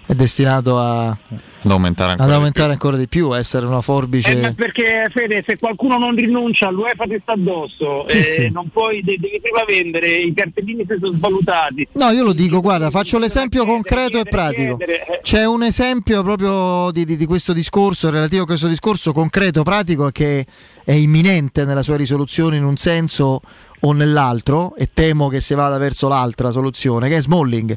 è 0.07 0.15
destinato 0.15 0.79
a, 0.79 1.07
ad 1.09 1.71
aumentare 1.71 2.11
ancora. 2.11 2.25
ad 2.25 2.29
di 2.31 2.35
aumentare 2.37 2.73
ancora 2.73 2.97
di 2.99 3.09
più, 3.09 3.31
a 3.31 3.39
essere 3.39 3.65
una 3.65 3.79
Eh, 3.79 3.83
forbice. 3.83 4.53
perché 4.55 5.09
Fede, 5.11 5.43
se 5.47 5.57
qualcuno 5.57 5.97
non 5.99 6.15
rinuncia, 6.15 6.69
l'UEFA 6.71 7.05
ti 7.05 7.19
sta 7.21 7.33
addosso, 7.33 8.05
Sì, 8.09 8.19
eh, 8.19 8.23
sì. 8.23 8.51
non 8.53 8.69
puoi, 8.71 9.01
de- 9.03 9.17
devi 9.19 9.41
prima 9.41 9.65
vendere, 9.67 10.09
i 10.15 10.35
cartellini 10.35 10.85
si 10.87 10.97
sono 11.01 11.13
svalutati. 11.17 11.89
No, 11.93 12.11
io 12.11 12.23
lo 12.23 12.33
dico, 12.35 12.61
guarda, 12.61 12.91
faccio 12.91 13.19
l'esempio 13.19 13.65
concreto 13.65 14.19
e 14.21 14.25
pratico. 14.25 14.77
chiedere, 14.77 15.07
eh. 15.07 15.21
C'è 15.23 15.47
un 15.47 15.63
esempio 15.63 16.23
proprio 16.23 16.91
di, 16.91 17.05
di- 17.07 17.17
di 17.17 17.25
questo 17.27 17.53
discorso, 17.55 18.11
relativo 18.11 18.43
a 18.43 18.47
questo 18.47 18.69
discorso 18.69 19.13
concreto, 19.13 19.63
pratico, 19.63 20.11
che 20.11 20.45
è 20.85 20.93
imminente 20.93 21.65
nella 21.65 21.83
sua 21.83 21.97
risoluzione 21.97 22.57
in 22.59 22.65
un 22.65 22.77
senso 22.77 23.41
o 23.81 23.93
nell'altro, 23.93 24.75
e 24.77 24.89
temo 24.93 25.29
che 25.29 25.41
si 25.41 25.55
vada 25.55 25.77
verso 25.79 26.09
l'altra 26.09 26.51
soluzione, 26.51 27.09
che 27.09 27.17
è 27.17 27.21
Smalling. 27.21 27.77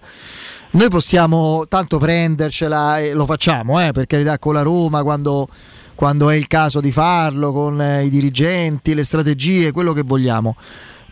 Noi 0.72 0.90
possiamo 0.90 1.66
tanto 1.68 1.98
prendercela 1.98 3.00
e 3.00 3.14
lo 3.14 3.26
facciamo, 3.26 3.82
eh, 3.86 3.92
per 3.92 4.06
carità, 4.06 4.38
con 4.38 4.54
la 4.54 4.62
Roma 4.62 5.02
quando, 5.02 5.48
quando 5.96 6.30
è 6.30 6.36
il 6.36 6.48
caso 6.48 6.82
di 6.82 6.92
farlo, 6.92 7.52
con 7.54 7.82
eh, 7.82 8.04
i 8.04 8.10
dirigenti, 8.10 8.94
le 8.94 9.04
strategie, 9.04 9.72
quello 9.72 9.94
che 9.94 10.04
vogliamo. 10.04 10.56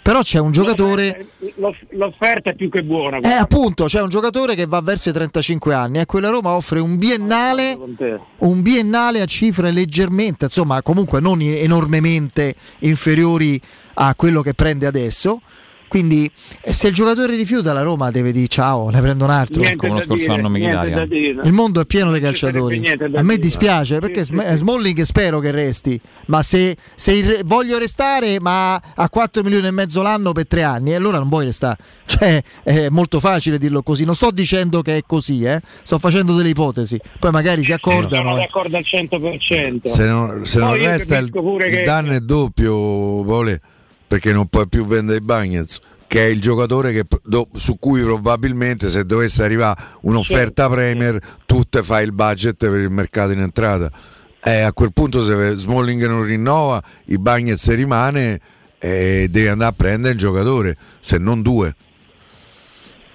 Però 0.05 0.21
c'è 0.21 0.37
un 0.37 0.51
giocatore... 0.51 1.25
L'off- 1.55 1.81
L'offerta 1.91 2.51
è 2.51 2.53
più 2.53 2.69
che 2.69 2.83
buona. 2.83 3.17
Eh, 3.17 3.31
appunto, 3.31 3.85
c'è 3.85 4.03
un 4.03 4.09
giocatore 4.09 4.53
che 4.53 4.67
va 4.67 4.79
verso 4.79 5.09
i 5.09 5.13
35 5.13 5.73
anni 5.73 5.99
e 5.99 6.05
quella 6.05 6.29
Roma 6.29 6.51
offre 6.51 6.79
un 6.79 6.99
biennale, 6.99 7.75
un 8.37 8.61
biennale 8.61 9.21
a 9.21 9.25
cifre 9.25 9.71
leggermente, 9.71 10.45
insomma, 10.45 10.83
comunque 10.83 11.19
non 11.21 11.41
enormemente 11.41 12.53
inferiori 12.79 13.59
a 13.95 14.13
quello 14.13 14.43
che 14.43 14.53
prende 14.53 14.85
adesso. 14.85 15.41
Quindi, 15.87 16.29
eh, 16.61 16.73
se 16.73 16.89
il 16.89 16.93
giocatore 16.93 17.35
rifiuta, 17.35 17.73
la 17.73 17.81
Roma 17.81 18.11
deve 18.11 18.31
dire 18.31 18.47
ciao, 18.47 18.89
ne 18.89 18.99
prendo 19.01 19.23
un 19.23 19.29
altro. 19.29 19.61
Niente 19.61 19.77
Come 19.87 19.99
lo 19.99 20.01
scorso 20.01 20.35
dire, 20.35 20.71
anno 20.71 21.05
dire. 21.05 21.41
Il 21.43 21.51
mondo 21.51 21.79
è 21.81 21.85
pieno 21.85 22.11
di 22.11 22.19
calciatori. 22.19 22.81
A 23.13 23.21
me 23.21 23.37
dispiace 23.37 23.99
perché 23.99 24.23
Sì, 24.23 24.31
Sm- 24.31 24.49
sì. 24.49 24.57
Smalling 24.57 25.01
spero 25.01 25.39
che 25.39 25.51
resti, 25.51 25.99
ma 26.27 26.41
se, 26.41 26.75
se 26.95 27.11
il- 27.11 27.41
voglio 27.45 27.77
restare, 27.77 28.39
ma 28.39 28.75
a 28.75 29.09
4 29.09 29.43
milioni 29.43 29.67
e 29.67 29.71
mezzo 29.71 30.01
l'anno 30.01 30.31
per 30.31 30.47
3 30.47 30.63
anni, 30.63 30.91
e 30.91 30.95
allora 30.95 31.17
non 31.19 31.29
vuoi 31.29 31.45
restare. 31.45 31.77
Cioè, 32.15 32.41
è 32.63 32.87
molto 32.89 33.19
facile 33.19 33.57
dirlo 33.57 33.81
così. 33.81 34.05
Non 34.05 34.15
sto 34.15 34.31
dicendo 34.31 34.81
che 34.81 34.97
è 34.97 35.01
così, 35.05 35.43
eh. 35.43 35.59
sto 35.83 35.99
facendo 35.99 36.33
delle 36.35 36.49
ipotesi. 36.49 36.99
Poi 37.19 37.31
magari 37.31 37.63
si 37.63 37.73
accordano. 37.73 38.29
Sono 38.29 38.37
eh. 38.37 38.39
d'accordo 38.41 38.77
al 38.77 38.85
100%. 38.85 39.87
se 39.87 40.05
non, 40.05 40.45
se 40.45 40.59
non 40.59 40.75
resta 40.75 41.17
il, 41.17 41.29
il 41.33 41.83
danno 41.83 42.11
è 42.13 42.19
doppio, 42.19 43.23
Vole, 43.23 43.61
perché 44.07 44.31
non 44.33 44.47
puoi 44.47 44.67
più 44.67 44.85
vendere 44.85 45.17
i 45.17 45.21
Bagnets, 45.21 45.79
che 46.07 46.25
è 46.25 46.29
il 46.29 46.41
giocatore 46.41 46.93
che, 46.93 47.03
do- 47.23 47.49
su 47.53 47.77
cui 47.79 48.01
probabilmente 48.01 48.89
se 48.89 49.05
dovesse 49.05 49.43
arrivare 49.43 49.81
un'offerta. 50.01 50.69
Premier 50.69 51.19
tu 51.45 51.63
te 51.63 51.83
fai 51.83 52.05
il 52.05 52.13
budget 52.13 52.57
per 52.57 52.79
il 52.79 52.89
mercato 52.89 53.31
in 53.31 53.39
entrata. 53.39 53.91
Eh, 54.43 54.61
a 54.61 54.73
quel 54.73 54.93
punto 54.93 55.23
se 55.23 55.53
Smalling 55.55 56.05
non 56.05 56.23
rinnova, 56.23 56.81
i 57.05 57.17
Bagnets 57.17 57.73
rimane 57.73 58.39
e 58.77 59.27
devi 59.29 59.47
andare 59.47 59.71
a 59.71 59.73
prendere 59.75 60.13
il 60.13 60.19
giocatore, 60.19 60.77
se 60.99 61.17
non 61.17 61.41
due. 61.41 61.75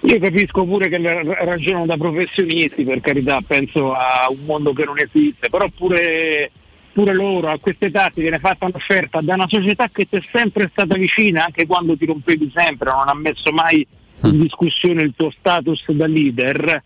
Io 0.00 0.18
capisco 0.18 0.64
pure 0.64 0.88
che 0.88 0.98
ragionano 1.44 1.86
da 1.86 1.96
professionisti, 1.96 2.84
per 2.84 3.00
carità, 3.00 3.40
penso 3.46 3.92
a 3.92 4.26
un 4.30 4.44
mondo 4.44 4.72
che 4.72 4.84
non 4.84 4.98
esiste, 4.98 5.48
però 5.50 5.68
pure, 5.68 6.50
pure 7.00 7.14
loro 7.14 7.48
a 7.48 7.58
quest'età 7.58 8.10
ti 8.12 8.20
viene 8.20 8.38
fatta 8.38 8.66
un'offerta 8.66 9.20
da 9.22 9.32
una 9.34 9.46
società 9.48 9.88
che 9.90 10.06
ti 10.06 10.16
è 10.16 10.20
sempre 10.30 10.68
stata 10.70 10.96
vicina, 10.96 11.46
anche 11.46 11.64
quando 11.66 11.96
ti 11.96 12.04
rompevi 12.04 12.52
sempre, 12.54 12.90
non 12.90 13.08
ha 13.08 13.14
messo 13.14 13.50
mai 13.52 13.86
in 14.24 14.38
discussione 14.38 15.00
il 15.02 15.14
tuo 15.16 15.30
status 15.30 15.90
da 15.92 16.06
leader. 16.06 16.82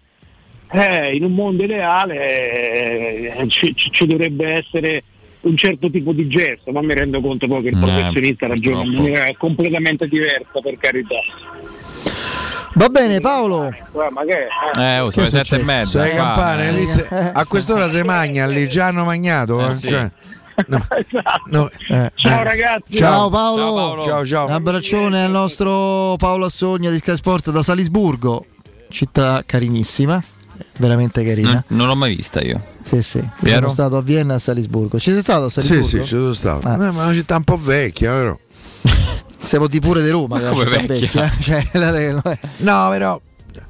Eh, 0.71 1.17
in 1.17 1.25
un 1.25 1.33
mondo 1.35 1.65
ideale 1.65 3.35
eh, 3.39 3.49
ci, 3.49 3.75
ci- 3.75 4.07
dovrebbe 4.07 4.53
essere 4.53 5.03
un 5.43 5.57
certo 5.57 5.91
tipo 5.91 6.13
di 6.13 6.29
gesto, 6.29 6.71
ma 6.71 6.81
mi 6.81 6.95
rendo 6.95 7.21
conto 7.21 7.47
poi 7.49 7.63
che 7.63 7.69
il 7.69 7.77
Eh, 7.77 7.81
professionista 7.81 8.47
ragiona 8.47 8.83
in 8.85 8.93
maniera 8.93 9.35
completamente 9.37 10.07
diversa, 10.07 10.61
per 10.63 10.77
carità. 10.79 11.17
Va 12.75 12.89
bene, 12.89 13.21
Paolo. 13.21 13.71
Guarda, 13.93 14.13
ma 14.13 14.25
che? 14.25 14.47
Eh, 14.81 14.99
oh, 15.01 15.07
Che 15.07 15.13
sono 15.13 15.25
le 15.27 15.31
sette 15.31 15.61
e 15.61 15.65
mezza. 15.65 16.05
Qua, 16.09 16.17
campane, 16.17 16.69
eh. 16.69 16.73
lì 16.73 16.87
se- 16.87 17.07
a 17.09 17.45
quest'ora 17.47 17.89
si 17.89 18.03
magna, 18.03 18.47
lì 18.47 18.69
già 18.69 18.87
hanno 18.87 19.05
magnato. 19.05 19.61
Eh 19.61 19.67
eh, 19.67 19.71
sì. 19.71 19.89
cioè, 19.89 20.11
no, 20.67 20.87
no, 21.51 21.71
Eh. 21.89 22.13
Ciao 22.17 22.43
ragazzi. 22.43 22.93
Ciao 22.97 23.29
Paolo. 23.29 23.63
Ciao, 23.63 23.75
Paolo. 23.75 24.03
Ciao, 24.05 24.27
ciao. 24.27 24.47
Un 24.47 24.53
abbraccione 24.53 25.25
al 25.25 25.31
nostro 25.31 26.17
Paolo 26.19 26.47
Assogna 26.47 26.91
di 26.91 26.99
Sky 26.99 27.15
Sport 27.15 27.51
da 27.53 27.63
Salisburgo, 27.63 28.45
città 28.91 29.43
carinissima, 29.47 30.21
veramente 30.79 31.25
carina. 31.25 31.63
Mm, 31.73 31.77
Non 31.77 31.87
l'ho 31.87 31.97
mai 31.97 32.17
vista 32.17 32.41
io. 32.41 32.61
Sì, 32.83 33.03
sì. 33.03 33.19
Io? 33.19 33.49
Sono 33.51 33.69
stato 33.71 33.97
a 33.99 34.03
Vienna 34.03 34.33
e 34.33 34.37
a 34.37 34.39
Salisburgo. 34.41 34.99
Ci 34.99 35.13
sei 35.13 35.21
stato 35.23 35.45
a 35.45 35.49
Sì, 35.49 35.61
Salisburgo? 35.61 36.05
sì, 36.05 36.09
ci 36.11 36.17
sono 36.17 36.33
stato. 36.33 36.67
Ah. 36.67 36.75
Eh, 36.75 36.77
ma 36.77 36.89
è 36.89 37.05
una 37.05 37.15
città 37.15 37.37
un 37.37 37.45
po' 37.45 37.57
vecchia, 37.57 38.13
vero? 38.13 38.41
Siamo 39.45 39.67
di 39.67 39.79
pure 39.81 40.03
di 40.03 40.11
Roma, 40.11 40.39
una 40.39 40.49
Come 40.51 40.65
città 40.65 40.81
vecchia? 40.87 41.23
vecchia. 41.23 41.31
Cioè, 41.41 41.69
la- 41.79 41.91
la- 41.91 42.39
No, 42.59 42.89
però. 42.91 43.21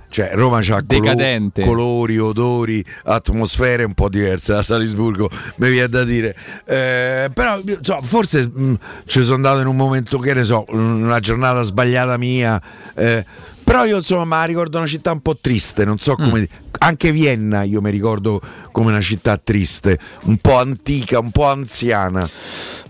Cioè, 0.09 0.31
Roma 0.35 0.59
ha 0.59 0.81
Decadente. 0.81 1.65
colori, 1.65 2.19
odori, 2.19 2.85
atmosfere 3.07 3.83
un 3.83 3.94
po' 3.94 4.09
diverse 4.09 4.53
da 4.53 4.62
Salisburgo, 4.62 5.28
mi 5.57 5.70
viene 5.70 5.89
da 5.89 6.05
dire. 6.05 6.36
Eh, 6.65 7.31
però, 7.35 7.59
insomma, 7.59 8.01
forse 8.03 8.49
mh, 8.49 8.78
ci 9.07 9.23
sono 9.25 9.35
andato 9.35 9.59
in 9.59 9.67
un 9.67 9.75
momento, 9.75 10.19
che 10.20 10.33
ne 10.33 10.44
so, 10.44 10.65
una 10.69 11.19
giornata 11.19 11.62
sbagliata 11.62 12.17
mia. 12.17 12.62
eh, 12.94 13.27
però 13.65 13.85
io 13.86 13.97
insomma 13.97 14.25
me 14.25 14.36
la 14.36 14.44
ricordo 14.44 14.78
una 14.78 14.86
città 14.86 15.11
un 15.11 15.19
po' 15.20 15.36
triste, 15.41 15.85
non 15.85 15.99
so 15.99 16.15
come 16.15 16.41
dire. 16.41 16.49
Anche 16.78 17.11
Vienna 17.11 17.65
io 17.65 17.81
mi 17.81 17.91
ricordo 17.91 18.41
come 18.70 18.91
una 18.93 19.01
città 19.01 19.36
triste, 19.36 19.99
un 20.25 20.36
po' 20.36 20.59
antica, 20.59 21.19
un 21.19 21.33
po' 21.33 21.47
anziana. 21.47 22.28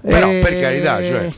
Però 0.02 0.28
Eh, 0.28 0.40
per 0.42 0.60
carità, 0.60 1.02
cioè, 1.02 1.32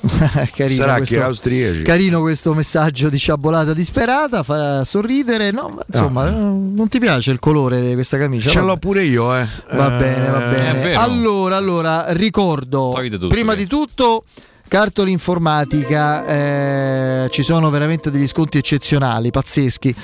carino, 0.54 0.80
sarà 0.80 0.96
questo, 0.96 1.14
che 1.16 1.22
austriaci. 1.22 1.82
carino 1.82 2.20
questo 2.20 2.54
messaggio 2.54 3.08
di 3.08 3.18
sciabolata 3.18 3.74
disperata, 3.74 4.42
fa 4.42 4.84
sorridere. 4.84 5.50
No, 5.50 5.68
ma 5.74 5.82
insomma, 5.86 6.28
eh, 6.28 6.30
non 6.30 6.86
ti 6.88 6.98
piace 6.98 7.30
il 7.30 7.38
colore 7.38 7.80
di 7.80 7.94
questa 7.94 8.16
camicia? 8.18 8.48
Ce 8.48 8.56
Vabbè. 8.56 8.66
l'ho 8.66 8.76
pure 8.76 9.02
io, 9.02 9.34
eh. 9.36 9.46
Va 9.72 9.90
bene, 9.90 10.28
va 10.30 10.50
Eh, 10.50 10.54
bene. 10.54 10.94
Allora, 10.94 11.56
allora, 11.56 12.12
ricordo 12.12 12.94
tutto, 13.10 13.26
prima 13.28 13.54
via. 13.54 13.62
di 13.64 13.68
tutto 13.68 14.24
Cartoli 14.68 15.10
informatica, 15.12 16.26
eh, 16.26 17.28
ci 17.30 17.42
sono 17.42 17.70
veramente 17.70 18.10
degli 18.10 18.26
sconti 18.26 18.58
eccezionali, 18.58 19.30
pazzeschi. 19.30 19.94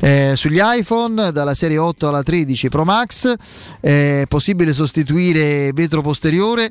Eh, 0.00 0.34
sugli 0.36 0.60
iPhone 0.62 1.32
dalla 1.32 1.54
serie 1.54 1.78
8 1.78 2.06
alla 2.06 2.22
13 2.22 2.68
Pro 2.68 2.84
Max 2.84 3.34
è 3.80 4.22
possibile 4.28 4.72
sostituire 4.72 5.72
vetro 5.74 6.02
posteriore 6.02 6.70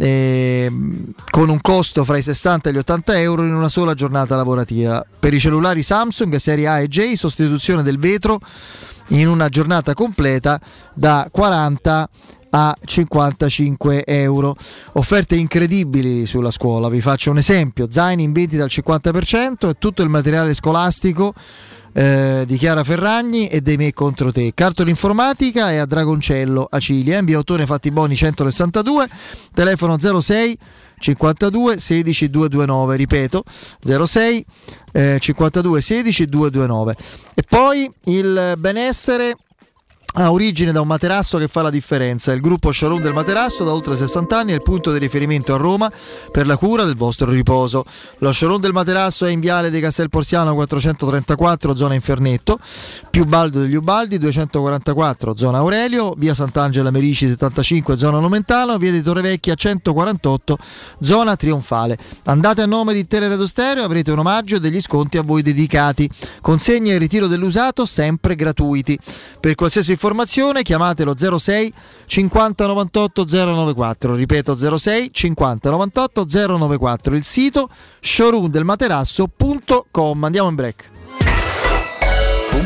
eh, 0.00 0.70
con 1.30 1.48
un 1.48 1.60
costo 1.60 2.04
fra 2.04 2.16
i 2.16 2.22
60 2.22 2.68
e 2.68 2.72
gli 2.72 2.78
80 2.78 3.18
euro 3.18 3.42
in 3.44 3.54
una 3.54 3.68
sola 3.68 3.94
giornata 3.94 4.36
lavorativa. 4.36 5.04
Per 5.18 5.34
i 5.34 5.40
cellulari 5.40 5.82
Samsung 5.82 6.36
serie 6.36 6.68
A 6.68 6.80
e 6.80 6.88
J 6.88 7.14
sostituzione 7.14 7.82
del 7.82 7.98
vetro 7.98 8.38
in 9.08 9.26
una 9.26 9.48
giornata 9.48 9.94
completa 9.94 10.60
da 10.94 11.28
40 11.30 12.08
a 12.50 12.76
55 12.82 14.04
euro. 14.06 14.56
Offerte 14.92 15.36
incredibili 15.36 16.26
sulla 16.26 16.50
scuola, 16.50 16.88
vi 16.88 17.00
faccio 17.00 17.30
un 17.30 17.38
esempio, 17.38 17.88
zaini 17.90 18.22
in 18.22 18.32
vendita 18.32 18.62
al 18.62 18.70
50% 18.72 19.68
e 19.68 19.74
tutto 19.78 20.02
il 20.02 20.08
materiale 20.08 20.54
scolastico 20.54 21.34
eh, 21.98 22.44
di 22.46 22.56
Chiara 22.56 22.84
Ferragni 22.84 23.48
e 23.48 23.60
dei 23.60 23.76
me 23.76 23.92
contro 23.92 24.30
te. 24.30 24.52
Cartola 24.54 24.88
informatica 24.88 25.72
è 25.72 25.78
a 25.78 25.84
Dragoncello, 25.84 26.68
Acilia, 26.70 27.18
in 27.18 27.24
via 27.24 27.38
Ottone 27.38 27.66
Fatti 27.66 27.90
Boni 27.90 28.14
162, 28.14 29.08
telefono 29.52 29.98
06 29.98 30.58
52 31.00 31.78
16 31.80 32.30
229, 32.30 32.96
ripeto 32.96 33.42
06 33.82 34.46
eh, 34.92 35.16
52 35.18 35.80
16 35.80 36.26
229. 36.26 36.96
E 37.34 37.42
poi 37.48 37.90
il 38.04 38.54
benessere 38.58 39.36
ha 40.14 40.32
origine 40.32 40.72
da 40.72 40.80
un 40.80 40.86
materasso 40.86 41.36
che 41.38 41.48
fa 41.48 41.62
la 41.62 41.70
differenza. 41.70 42.32
Il 42.32 42.40
gruppo 42.40 42.72
Showroom 42.72 43.02
del 43.02 43.12
Materasso 43.12 43.62
da 43.62 43.72
oltre 43.72 43.96
60 43.96 44.38
anni 44.38 44.52
è 44.52 44.54
il 44.54 44.62
punto 44.62 44.90
di 44.90 44.98
riferimento 44.98 45.54
a 45.54 45.58
Roma 45.58 45.92
per 46.32 46.46
la 46.46 46.56
cura 46.56 46.84
del 46.84 46.96
vostro 46.96 47.30
riposo. 47.30 47.84
Lo 48.18 48.32
Showroom 48.32 48.60
del 48.60 48.72
Materasso 48.72 49.26
è 49.26 49.30
in 49.30 49.40
viale 49.40 49.70
di 49.70 49.80
Castel 49.80 50.08
Porziano 50.08 50.54
434, 50.54 51.76
zona 51.76 51.94
Infernetto, 51.94 52.58
più 53.10 53.26
Baldo 53.26 53.60
degli 53.60 53.74
Ubaldi 53.74 54.18
244, 54.18 55.36
zona 55.36 55.58
Aurelio, 55.58 56.14
via 56.16 56.32
Sant'Angela 56.32 56.90
Merici 56.90 57.28
75, 57.28 57.96
zona 57.98 58.18
Nomentano, 58.18 58.78
via 58.78 58.90
di 58.90 59.02
Torrevecchia 59.02 59.54
148, 59.54 60.58
zona 61.00 61.36
Trionfale. 61.36 61.98
Andate 62.24 62.62
a 62.62 62.66
nome 62.66 62.94
di 62.94 63.06
Teleradio 63.06 63.46
Stereo, 63.46 63.84
avrete 63.84 64.10
un 64.10 64.20
omaggio 64.20 64.56
e 64.56 64.60
degli 64.60 64.80
sconti 64.80 65.18
a 65.18 65.22
voi 65.22 65.42
dedicati. 65.42 66.08
Consegna 66.40 66.94
e 66.94 66.98
ritiro 66.98 67.26
dell'usato 67.26 67.84
sempre 67.84 68.34
gratuiti. 68.34 68.98
Per 69.38 69.54
qualsiasi 69.54 69.96
informazione 69.98 70.62
chiamatelo 70.62 71.14
06 71.16 71.72
50 72.06 72.66
98 72.66 73.24
094 73.24 74.14
ripeto 74.14 74.56
06 74.56 75.10
50 75.12 75.70
98 75.70 76.24
094 76.46 77.16
il 77.16 77.24
sito 77.24 77.68
showroomdelmaterasso.com 78.00 80.24
andiamo 80.24 80.48
in 80.48 80.54
break 80.54 80.90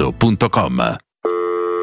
showroomdelmaterasso.com. 0.00 1.09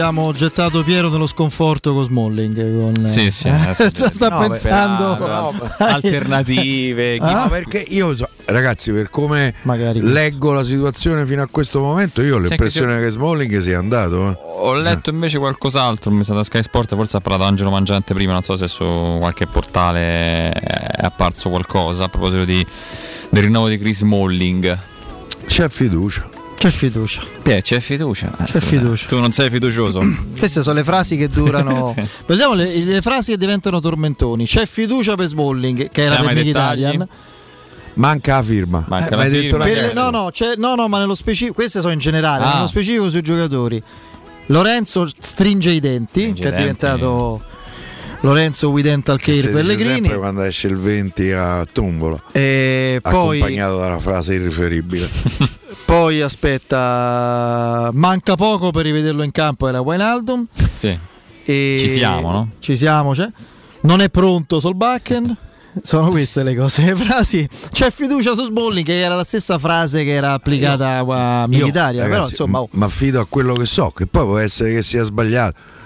Abbiamo 0.00 0.32
gettato 0.32 0.84
Piero 0.84 1.08
nello 1.08 1.26
sconforto 1.26 1.92
con 1.92 2.04
Smalling. 2.04 2.54
Con, 2.94 3.08
Sì, 3.08 3.30
sì, 3.32 3.48
eh, 3.48 3.74
sta 3.74 4.28
no, 4.28 4.38
pensando 4.38 5.16
beh, 5.18 5.26
no, 5.26 5.52
alternative. 5.86 7.16
Ah? 7.18 7.42
No, 7.44 7.48
perché 7.48 7.78
io 7.88 8.16
so- 8.16 8.28
ragazzi, 8.44 8.92
per 8.92 9.10
come 9.10 9.54
questo. 9.62 10.00
leggo 10.02 10.52
la 10.52 10.62
situazione 10.62 11.26
fino 11.26 11.42
a 11.42 11.48
questo 11.50 11.80
momento, 11.80 12.22
io 12.22 12.36
ho 12.36 12.38
l'impressione 12.38 12.92
anche 12.92 13.04
che 13.06 13.10
Smalling 13.10 13.58
sia 13.58 13.78
andato. 13.78 14.30
eh. 14.30 14.36
Ho 14.60 14.74
letto 14.74 15.10
invece 15.10 15.38
qualcos'altro, 15.38 16.12
mi 16.12 16.22
sa 16.22 16.34
da 16.34 16.44
Sky 16.44 16.62
Sport, 16.62 16.94
forse 16.94 17.16
ha 17.16 17.20
parlato 17.20 17.42
Angelo 17.44 17.70
Mangiante 17.70 18.14
prima, 18.14 18.32
non 18.32 18.42
so 18.42 18.56
se 18.56 18.68
su 18.68 18.84
qualche 19.18 19.46
portale 19.46 20.50
è 20.52 21.04
apparso 21.04 21.50
qualcosa 21.50 22.04
a 22.04 22.08
proposito 22.08 22.44
di- 22.44 22.64
del 23.30 23.42
rinnovo 23.42 23.68
di 23.68 23.78
Chris 23.78 24.02
Molling. 24.02 24.78
C'è 25.46 25.68
fiducia. 25.68 26.28
C'è 26.58 26.70
fiducia. 26.70 27.22
Eh, 27.44 27.62
c'è 27.62 27.78
fiducia. 27.78 28.32
Eh, 28.40 28.44
C'è 28.44 28.50
scusa, 28.54 28.60
fiducia. 28.60 29.06
Tu 29.06 29.18
non 29.18 29.30
sei 29.30 29.48
fiducioso? 29.48 30.00
Queste 30.36 30.62
sono 30.62 30.74
le 30.74 30.84
frasi 30.84 31.16
che 31.16 31.28
durano. 31.28 31.94
Sì. 31.96 32.06
Vediamo 32.26 32.54
le, 32.54 32.84
le 32.84 33.00
frasi 33.00 33.30
che 33.32 33.38
diventano 33.38 33.80
tormentoni. 33.80 34.44
C'è 34.44 34.66
fiducia 34.66 35.14
per 35.14 35.26
Smalling, 35.28 35.88
che 35.90 36.02
era 36.02 36.16
Siamo 36.16 36.30
per? 36.30 36.46
Italian. 36.46 37.08
Manca 37.94 38.36
la 38.36 38.42
firma. 38.42 38.84
Manca 38.88 39.06
Eh, 39.06 39.10
la 39.10 39.16
ma 39.16 39.22
hai 39.22 39.30
detto 39.30 39.60
firma. 39.60 39.64
Per 39.64 39.94
no, 39.94 40.10
no, 40.10 40.30
c'è- 40.32 40.54
no, 40.56 40.74
no, 40.74 40.88
ma 40.88 40.98
nello 40.98 41.14
specifico, 41.14 41.54
queste 41.54 41.80
sono 41.80 41.92
in 41.92 41.98
generale, 42.00 42.44
Ah. 42.44 42.54
nello 42.54 42.66
specifico 42.66 43.08
sui 43.08 43.22
giocatori. 43.22 43.80
Lorenzo 44.46 45.06
stringe 45.18 45.70
i 45.70 45.80
denti, 45.80 46.08
Stringe 46.20 46.42
che 46.42 46.48
i 46.48 46.52
è 46.52 46.56
diventato 46.56 47.42
Lorenzo 48.20 48.70
We 48.70 48.82
Dental 48.82 49.18
Che 49.18 49.36
Care 49.40 49.52
Pellegrini. 49.52 49.92
sempre 49.94 50.18
quando 50.18 50.42
esce 50.42 50.66
il 50.66 50.76
20 50.76 51.32
a 51.32 51.66
tombola. 51.70 52.20
E 52.32 52.98
poi, 53.00 53.38
accompagnato 53.38 53.78
dalla 53.78 53.98
frase 53.98 54.34
irriferibile. 54.34 55.08
poi 55.86 56.20
aspetta, 56.20 57.90
manca 57.92 58.34
poco 58.34 58.70
per 58.70 58.84
rivederlo 58.84 59.22
in 59.22 59.30
campo. 59.30 59.68
Era 59.68 59.82
Sì. 60.70 60.98
E 61.44 61.76
Ci 61.80 61.88
siamo, 61.88 62.30
no? 62.30 62.50
Ci 62.58 62.76
siamo, 62.76 63.14
cioè. 63.14 63.28
Non 63.82 64.00
è 64.00 64.10
pronto 64.10 64.60
Solbakken. 64.60 65.36
sono 65.82 66.10
queste 66.10 66.42
le 66.42 66.54
cose. 66.54 66.82
Le 66.84 66.96
frasi. 66.96 67.48
C'è 67.70 67.90
fiducia 67.90 68.34
su 68.34 68.44
Smalling, 68.44 68.84
che 68.84 69.00
era 69.00 69.14
la 69.14 69.24
stessa 69.24 69.58
frase 69.58 70.04
che 70.04 70.12
era 70.12 70.32
applicata 70.32 70.98
a 70.98 71.42
Io, 71.42 71.46
Militaria. 71.48 72.02
però 72.02 72.14
ragazzi, 72.14 72.30
insomma, 72.30 72.60
oh, 72.60 72.68
ma 72.72 72.86
affido 72.86 73.20
a 73.20 73.26
quello 73.26 73.54
che 73.54 73.64
so, 73.66 73.90
che 73.90 74.06
poi 74.06 74.24
può 74.24 74.38
essere 74.38 74.74
che 74.74 74.82
sia 74.82 75.02
sbagliato. 75.04 75.76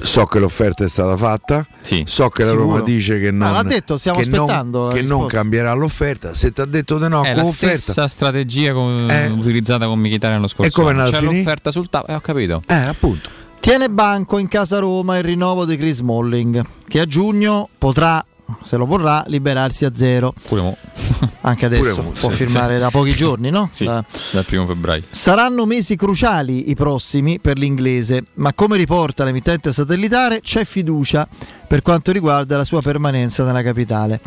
So 0.00 0.24
che 0.26 0.38
l'offerta 0.38 0.84
è 0.84 0.88
stata 0.88 1.16
fatta, 1.16 1.66
so 2.04 2.28
che 2.28 2.42
la 2.42 2.50
Sicuro. 2.50 2.66
Roma 2.68 2.80
dice 2.82 3.20
che 3.20 3.30
non, 3.30 3.48
Ah, 3.48 3.50
l'ha 3.52 3.62
detto, 3.62 3.96
stiamo 3.96 4.18
che 4.18 4.28
non- 4.28 4.40
aspettando 4.40 4.86
la 4.88 4.92
che 4.92 5.02
non 5.02 5.26
cambierà 5.26 5.72
l'offerta. 5.72 6.34
Se 6.34 6.50
ti 6.50 6.60
ha 6.60 6.64
detto 6.64 6.98
di 6.98 7.08
no, 7.08 7.22
È 7.22 7.28
con 7.28 7.36
la 7.36 7.42
l'offerta, 7.42 7.76
stessa 7.78 8.08
strategia 8.08 8.72
con- 8.72 9.32
utilizzata 9.38 9.86
con 9.86 9.98
Mkhitaryan 10.00 10.40
lo 10.40 10.48
scorso 10.48 10.70
E 10.70 10.72
come 10.74 10.90
anno. 10.90 11.10
C'è 11.10 11.18
finire? 11.18 11.36
l'offerta 11.38 11.70
sul 11.70 11.88
tavolo, 11.88 12.12
eh, 12.12 12.14
ho 12.16 12.20
capito. 12.20 12.62
Eh, 12.66 12.74
appunto. 12.74 13.28
Tiene 13.60 13.88
banco 13.88 14.36
in 14.38 14.48
casa 14.48 14.78
Roma 14.78 15.16
il 15.16 15.24
rinnovo 15.24 15.64
di 15.64 15.76
Chris 15.76 15.96
Smalling, 15.96 16.62
che 16.86 17.00
a 17.00 17.06
giugno 17.06 17.68
potrà, 17.78 18.22
se 18.62 18.76
lo 18.76 18.86
vorrà, 18.86 19.24
liberarsi 19.26 19.84
a 19.84 19.92
zero. 19.94 20.34
Anche 21.42 21.66
adesso 21.66 22.02
mo, 22.02 22.10
può 22.10 22.30
sì, 22.30 22.36
firmare 22.36 22.74
sì. 22.74 22.80
da 22.80 22.90
pochi 22.90 23.12
giorni, 23.12 23.50
no? 23.50 23.68
Sì, 23.70 23.84
Da- 23.84 24.04
dal 24.32 24.44
primo 24.44 24.66
febbraio. 24.66 25.02
Saranno 25.10 25.66
mesi 25.66 25.96
cruciali 25.96 26.70
i 26.70 26.74
prossimi 26.74 27.38
per 27.38 27.58
l'inglese, 27.58 28.24
ma 28.34 28.52
come 28.52 28.76
riporta 28.76 29.24
l'emittente 29.24 29.72
satellitare 29.72 30.40
c'è 30.40 30.64
fiducia 30.64 31.26
per 31.66 31.82
quanto 31.82 32.12
riguarda 32.12 32.56
la 32.56 32.64
sua 32.64 32.80
permanenza 32.80 33.44
nella 33.44 33.62
capitale. 33.62 34.20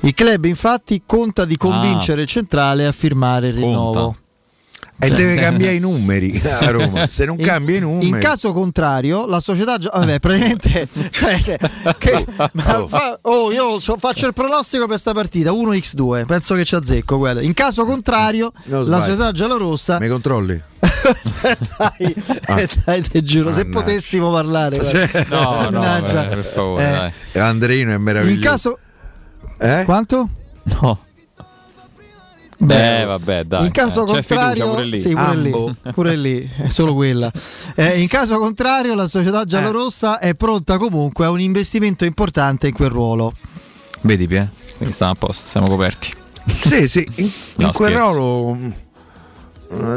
Il 0.00 0.14
club 0.14 0.44
infatti 0.44 1.02
conta 1.04 1.44
di 1.44 1.56
convincere 1.56 2.22
il 2.22 2.28
centrale 2.28 2.86
a 2.86 2.92
firmare 2.92 3.48
il 3.48 3.54
rinnovo. 3.54 4.16
E 5.00 5.06
Cioè, 5.08 5.16
deve 5.16 5.36
cambiare 5.36 5.74
i 5.74 5.78
numeri 5.78 6.40
a 6.44 6.70
Roma. 6.70 7.06
Se 7.06 7.24
non 7.24 7.36
cambia 7.36 7.76
i 7.76 7.80
numeri, 7.80 8.08
In 8.08 8.18
caso 8.18 8.52
contrario, 8.52 9.26
la 9.26 9.38
società. 9.40 9.78
gio- 9.78 9.90
Vabbè, 9.92 10.18
praticamente. 10.20 10.88
Cioè, 11.10 11.38
cioè, 11.40 11.58
che- 11.98 12.26
ma 12.52 12.84
fa- 12.88 13.18
oh, 13.22 13.52
io 13.52 13.78
so- 13.78 13.96
faccio 13.98 14.26
il 14.26 14.32
pronostico 14.32 14.80
per 14.80 14.88
questa 14.90 15.12
partita 15.12 15.50
1x2. 15.52 16.26
Penso 16.26 16.54
che 16.56 16.64
ci 16.64 16.74
azzecco. 16.74 17.16
Guarda. 17.16 17.42
In 17.42 17.54
caso 17.54 17.84
contrario, 17.84 18.52
Non 18.64 18.88
la 18.88 19.00
società 19.00 19.30
giallorossa. 19.32 20.00
mi 20.00 20.08
controlli? 20.08 20.60
dai, 20.80 22.14
eh, 22.58 22.68
dai, 22.84 23.02
te 23.02 23.22
giuro, 23.22 23.52
se 23.52 23.64
Mannaggia. 23.64 23.80
potessimo 23.84 24.32
parlare. 24.32 24.82
Sì. 24.82 24.96
guarda. 24.96 25.24
No, 25.28 25.70
no, 25.70 25.78
Mannaggia. 25.80 26.24
per 26.26 26.44
favore, 26.44 26.84
Eh, 26.84 27.12
dai. 27.32 27.42
Andreino 27.42 27.92
è 27.92 27.98
meraviglioso. 27.98 28.36
In 28.36 28.40
caso. 28.42 28.78
Eh? 29.80 29.84
Quanto? 29.84 30.28
No. 30.80 30.98
Beh, 32.60 33.02
eh, 33.02 33.04
vabbè, 33.04 33.44
dai. 33.44 33.66
in 33.66 33.70
caso 33.70 34.02
Eh, 34.04 34.06
contrario, 34.06 34.70
pure 34.70 34.84
lì. 34.84 34.98
sì, 34.98 35.10
pure 35.14 35.36
lì, 35.36 35.76
pure 35.92 36.16
lì, 36.16 36.50
è 36.62 36.68
solo 36.70 36.94
quella. 36.94 37.30
Eh, 37.76 38.00
in 38.00 38.08
caso 38.08 38.36
contrario, 38.38 38.94
la 38.96 39.04
Eh. 39.04 39.08
società 39.08 39.44
giallorossa 39.44 40.18
è 40.18 40.34
pronta 40.34 40.76
comunque 40.76 41.24
a 41.26 41.30
un 41.30 41.40
investimento 41.40 42.04
importante 42.04 42.66
in 42.66 42.72
quel 42.74 42.90
ruolo. 42.90 43.32
Vedi, 44.00 44.26
Pie? 44.26 44.48
Quindi 44.76 44.92
stiamo 44.94 45.12
a 45.12 45.14
posto, 45.14 45.48
siamo 45.48 45.68
coperti. 45.68 46.12
Sì, 46.46 46.88
sì, 46.88 47.06
in, 47.16 47.30
No, 47.56 47.66
in 47.66 47.72
quel 47.72 47.94
ruolo 47.96 48.54
mh, 48.54 48.72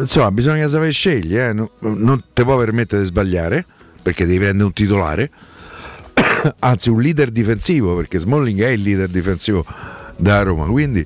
insomma 0.01 0.31
bisogna 0.31 0.67
sapere 0.67 0.91
scegliere, 0.91 1.49
eh. 1.49 1.53
non, 1.53 1.69
non 1.79 2.21
ti 2.33 2.43
puoi 2.43 2.57
permettere 2.57 3.01
di 3.01 3.07
sbagliare 3.07 3.65
perché 4.01 4.25
devi 4.25 4.39
prendere 4.39 4.65
un 4.65 4.73
titolare, 4.73 5.31
anzi 6.59 6.89
un 6.89 7.01
leader 7.01 7.31
difensivo 7.31 7.95
perché 7.95 8.19
Smalling 8.19 8.61
è 8.61 8.67
il 8.69 8.81
leader 8.81 9.07
difensivo 9.07 9.65
da 10.17 10.43
Roma, 10.43 10.65
quindi 10.65 11.05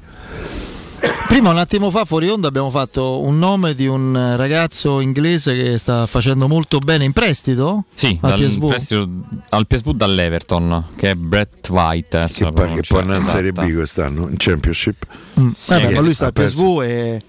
Prima, 1.27 1.49
un 1.49 1.57
attimo 1.57 1.89
fa, 1.91 2.05
fuori 2.05 2.29
onda, 2.29 2.47
abbiamo 2.47 2.69
fatto 2.69 3.19
un 3.21 3.37
nome 3.37 3.73
di 3.73 3.87
un 3.87 4.15
eh, 4.15 4.35
ragazzo 4.37 4.99
inglese 5.01 5.53
che 5.55 5.77
sta 5.77 6.05
facendo 6.05 6.47
molto 6.47 6.77
bene 6.79 7.03
in 7.03 7.11
prestito 7.13 7.85
Sì, 7.93 8.17
al 8.21 8.29
dal 8.37 8.39
PSV. 8.47 8.67
prestito 8.67 9.09
al 9.49 9.67
PSV 9.67 9.91
dall'Everton, 9.91 10.85
che 10.95 11.11
è 11.11 11.15
Brett 11.15 11.67
White. 11.69 12.27
che, 12.33 12.51
poi, 12.51 12.73
che 12.75 12.81
può 12.87 12.99
andare 12.99 13.19
in 13.19 13.25
Serie. 13.25 13.51
B 13.51 13.73
quest'anno, 13.73 14.29
in 14.29 14.35
Championship. 14.37 15.05
Mm. 15.39 15.49
Vabbè, 15.67 15.87
Sì, 15.87 15.93
ma 15.93 16.01
lui 16.01 16.13
sta 16.13 16.25
al. 16.27 16.31
PSV 16.33 16.81
e 16.83 17.21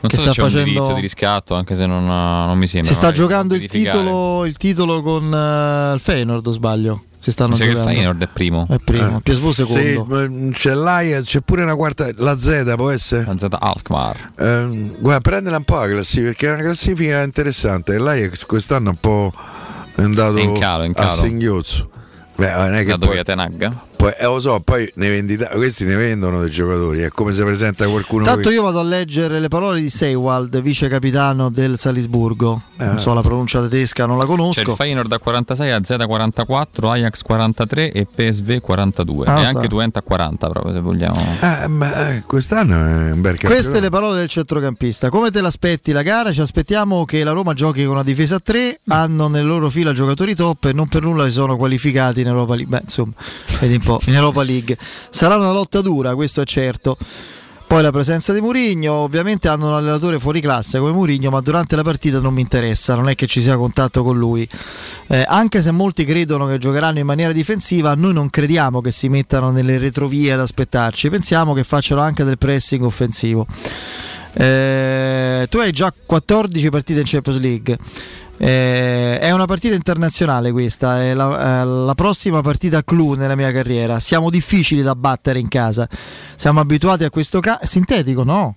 Non 0.00 0.10
che 0.10 0.16
so 0.16 0.22
sta 0.22 0.30
se 0.32 0.36
c'è 0.38 0.42
un 0.42 0.50
facendo- 0.50 0.64
diritto 0.70 0.94
di 0.94 1.00
riscatto, 1.00 1.54
anche 1.54 1.74
se 1.74 1.86
non, 1.86 2.06
non 2.06 2.56
mi 2.58 2.66
sembra. 2.66 2.88
si 2.90 2.96
sta 2.96 3.10
giocando 3.10 3.54
il 3.54 3.68
titolo, 3.68 4.44
il 4.46 4.56
titolo 4.56 5.02
con 5.02 5.24
eh, 5.34 5.92
il 5.94 6.00
Feyenoord, 6.00 6.46
o 6.46 6.50
sbaglio? 6.52 7.02
Si 7.26 7.32
stanno 7.32 7.50
Mi 7.50 7.56
sa 7.56 7.62
che 7.64 7.70
il 7.70 7.74
giocando. 7.74 7.92
Feyenoord 7.92 8.22
è 8.22 8.28
primo. 8.28 8.66
È 8.70 8.78
primo, 8.78 9.20
PSV 9.20 9.50
secondo. 9.50 9.80
Sì, 9.80 10.36
ma 10.46 10.50
c'è 10.52 10.74
l'AIA, 10.74 11.20
c'è 11.22 11.40
pure 11.40 11.64
una 11.64 11.74
quarta, 11.74 12.08
la 12.18 12.38
Z 12.38 12.74
può 12.76 12.88
essere? 12.90 13.24
La 13.26 13.36
Z 13.36 13.48
Alkmaar. 13.50 14.30
Ehm, 14.38 14.94
guarda, 15.00 15.20
prendela 15.22 15.56
un 15.56 15.64
po' 15.64 15.74
la 15.74 15.88
classifica 15.88 16.26
perché 16.28 16.46
è 16.46 16.52
una 16.52 16.62
classifica 16.62 17.22
interessante. 17.22 17.98
L'AIA 17.98 18.30
quest'anno 18.46 18.90
è 18.90 18.92
un 18.92 18.98
po' 19.00 19.32
è 19.96 20.02
andato 20.02 20.36
È 20.36 20.40
in 20.42 20.56
calo, 20.56 20.84
in 20.84 20.92
a 20.94 21.00
calo. 21.06 21.10
singhiozzo. 21.20 21.90
Beh, 22.36 22.52
non 22.52 22.74
è 22.74 22.78
che 22.80 22.84
Dato 22.90 23.06
poi, 23.06 23.14
via 23.14 23.22
Tenag. 23.22 23.72
poi- 23.96 24.12
eh, 24.18 24.24
lo 24.24 24.38
so, 24.40 24.60
poi 24.60 24.90
ne 24.96 25.08
vendi 25.08 25.36
ta- 25.38 25.48
questi 25.48 25.84
ne 25.86 25.96
vendono 25.96 26.40
dei 26.40 26.50
giocatori, 26.50 27.00
è 27.00 27.08
come 27.08 27.32
se 27.32 27.42
presenta 27.44 27.86
qualcuno 27.88 28.24
Tanto 28.24 28.48
che- 28.50 28.54
io 28.54 28.62
vado 28.62 28.78
a 28.80 28.82
leggere 28.84 29.40
le 29.40 29.48
parole 29.48 29.80
di 29.80 29.88
Seiwald, 29.88 30.60
vice 30.60 30.88
capitano 30.88 31.48
del 31.48 31.78
Salisburgo. 31.78 32.60
Non 32.76 32.96
Eh. 32.96 32.98
so 32.98 33.14
la 33.14 33.22
pronuncia 33.22 33.62
tedesca, 33.62 34.04
non 34.04 34.18
la 34.18 34.24
C'è 34.26 34.30
il 34.32 34.36
conosco. 34.36 34.74
Feyenoord 34.76 35.10
a 35.12 35.18
46, 35.18 35.70
AZ 35.72 35.96
44, 36.06 36.90
Ajax 36.90 37.22
43 37.22 37.90
e 37.90 38.04
PSV 38.06 38.60
42. 38.60 39.26
Ah, 39.26 39.40
e 39.40 39.44
anche 39.46 39.66
Twente 39.68 39.98
a 39.98 40.02
40 40.02 40.48
proprio 40.50 40.74
se 40.74 40.80
vogliamo. 40.80 41.18
Eh, 41.40 41.66
ma, 41.68 42.10
eh, 42.10 42.22
quest'anno 42.26 42.74
è 42.74 43.12
un 43.12 43.20
bel 43.22 43.38
campionato. 43.38 43.46
Queste 43.46 43.80
le 43.80 43.88
parole 43.88 44.18
del 44.18 44.28
centrocampista. 44.28 45.08
Come 45.08 45.30
te 45.30 45.40
l'aspetti 45.40 45.92
la 45.92 46.02
gara? 46.02 46.32
Ci 46.32 46.42
aspettiamo 46.42 47.04
che 47.06 47.24
la 47.24 47.32
Roma 47.32 47.54
giochi 47.54 47.82
con 47.84 47.94
una 47.94 48.02
difesa 48.04 48.34
a 48.36 48.40
3, 48.40 48.80
hanno 48.88 49.28
nelle 49.28 49.46
loro 49.48 49.70
fila 49.70 49.94
giocatori 49.94 50.34
top 50.34 50.66
e 50.66 50.72
non 50.74 50.86
per 50.86 51.02
nulla 51.02 51.24
si 51.24 51.30
sono 51.30 51.56
qualificati 51.56 52.24
in 52.28 52.34
Europa 52.34 52.54
League. 52.54 52.76
Beh, 52.76 52.82
insomma, 52.82 53.12
vedi 53.60 53.74
un 53.74 53.82
po', 53.82 54.00
in 54.06 54.14
Europa 54.14 54.42
League. 54.42 54.76
Sarà 55.10 55.36
una 55.36 55.52
lotta 55.52 55.80
dura, 55.80 56.14
questo 56.14 56.40
è 56.40 56.44
certo. 56.44 56.96
Poi 57.66 57.82
la 57.82 57.90
presenza 57.90 58.32
di 58.32 58.40
Mourinho, 58.40 58.92
ovviamente 58.92 59.48
hanno 59.48 59.66
un 59.66 59.72
allenatore 59.72 60.20
fuori 60.20 60.40
classe 60.40 60.78
come 60.78 60.92
Mourinho, 60.92 61.30
ma 61.30 61.40
durante 61.40 61.74
la 61.74 61.82
partita 61.82 62.20
non 62.20 62.32
mi 62.32 62.40
interessa, 62.40 62.94
non 62.94 63.08
è 63.08 63.16
che 63.16 63.26
ci 63.26 63.42
sia 63.42 63.56
contatto 63.56 64.04
con 64.04 64.16
lui. 64.16 64.48
Eh, 65.08 65.24
anche 65.26 65.60
se 65.60 65.72
molti 65.72 66.04
credono 66.04 66.46
che 66.46 66.58
giocheranno 66.58 67.00
in 67.00 67.06
maniera 67.06 67.32
difensiva, 67.32 67.94
noi 67.94 68.12
non 68.12 68.30
crediamo 68.30 68.80
che 68.80 68.92
si 68.92 69.08
mettano 69.08 69.50
nelle 69.50 69.78
retrovie 69.78 70.32
ad 70.32 70.40
aspettarci, 70.40 71.10
pensiamo 71.10 71.54
che 71.54 71.64
facciano 71.64 72.00
anche 72.00 72.22
del 72.22 72.38
pressing 72.38 72.84
offensivo. 72.84 73.48
Eh, 74.32 75.46
tu 75.50 75.58
hai 75.58 75.72
già 75.72 75.92
14 76.06 76.70
partite 76.70 77.00
in 77.00 77.06
Champions 77.06 77.40
League. 77.40 77.78
Eh, 78.38 79.18
è 79.18 79.30
una 79.30 79.46
partita 79.46 79.74
internazionale 79.74 80.52
questa, 80.52 81.02
è 81.02 81.14
la, 81.14 81.60
eh, 81.60 81.64
la 81.64 81.94
prossima 81.94 82.42
partita 82.42 82.82
clou 82.84 83.14
nella 83.14 83.34
mia 83.34 83.50
carriera. 83.52 83.98
Siamo 84.00 84.28
difficili 84.30 84.82
da 84.82 84.94
battere 84.94 85.38
in 85.38 85.48
casa. 85.48 85.88
Siamo 86.36 86.60
abituati 86.60 87.04
a 87.04 87.10
questo 87.10 87.40
ca- 87.40 87.60
sintetico, 87.62 88.22
no? 88.24 88.56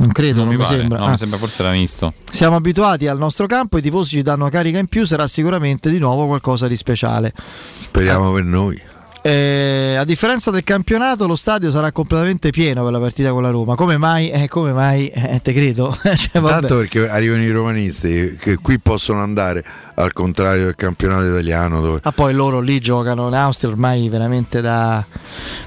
Non 0.00 0.12
credo, 0.12 0.38
non, 0.44 0.48
mi 0.48 0.56
mi, 0.56 0.62
pare. 0.62 0.78
sembra. 0.78 0.98
No, 0.98 1.04
Ah. 1.06 1.10
mi 1.10 1.16
sembra 1.16 1.38
forse 1.38 1.62
era 1.62 1.72
misto. 1.72 2.12
Siamo 2.30 2.54
abituati 2.56 3.08
al 3.08 3.18
nostro 3.18 3.46
campo, 3.46 3.78
i 3.78 3.82
tifosi 3.82 4.16
ci 4.16 4.22
danno 4.22 4.48
carica 4.48 4.78
in 4.78 4.86
più, 4.86 5.04
sarà 5.04 5.26
sicuramente 5.26 5.90
di 5.90 5.98
nuovo 5.98 6.26
qualcosa 6.26 6.68
di 6.68 6.76
speciale. 6.76 7.32
Speriamo 7.36 8.30
per 8.32 8.44
noi. 8.44 8.80
Eh, 9.20 9.96
a 9.98 10.04
differenza 10.04 10.50
del 10.50 10.62
campionato, 10.64 11.26
lo 11.26 11.34
stadio 11.36 11.70
sarà 11.70 11.90
completamente 11.92 12.50
pieno 12.50 12.82
per 12.84 12.92
la 12.92 13.00
partita 13.00 13.30
con 13.32 13.42
la 13.42 13.50
Roma. 13.50 13.74
Come 13.74 13.98
mai? 13.98 14.30
Eh, 14.30 14.48
come 14.48 14.72
mai? 14.72 15.08
Eh, 15.08 15.40
te 15.42 15.52
credo. 15.52 15.94
Cioè. 16.02 16.40
Tanto 16.40 16.76
perché 16.78 17.08
arrivano 17.08 17.42
i 17.42 17.50
romanisti 17.50 18.36
che 18.38 18.56
qui 18.56 18.78
possono 18.78 19.20
andare 19.20 19.64
al 19.94 20.12
contrario 20.12 20.64
del 20.66 20.76
campionato 20.76 21.26
italiano 21.26 21.80
dove 21.80 21.98
Ah, 22.04 22.12
poi 22.12 22.32
loro 22.32 22.60
lì 22.60 22.78
giocano 22.80 23.26
in 23.28 23.34
Austria 23.34 23.70
ormai 23.70 24.08
veramente 24.08 24.60
da 24.60 25.04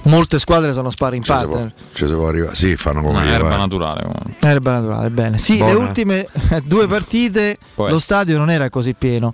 molte 0.04 0.40
squadre 0.40 0.72
sono 0.74 0.90
sparring 0.90 1.26
partner. 1.26 1.72
ci 1.94 2.08
si 2.08 2.14
può 2.14 2.28
arrivare. 2.28 2.56
Sì, 2.56 2.76
fanno 2.78 3.02
come 3.02 3.26
erba 3.28 3.50
pare. 3.50 3.58
naturale. 3.60 4.02
comunque. 4.02 4.34
Erba 4.40 4.72
naturale, 4.74 5.10
bene. 5.10 5.38
Sì, 5.38 5.58
Buona. 5.58 5.74
le 5.74 5.80
ultime 5.80 6.28
due 6.64 6.88
partite 6.88 7.58
lo 7.76 8.00
stadio 8.00 8.38
non 8.38 8.50
era 8.50 8.70
così 8.70 8.94
pieno. 8.94 9.34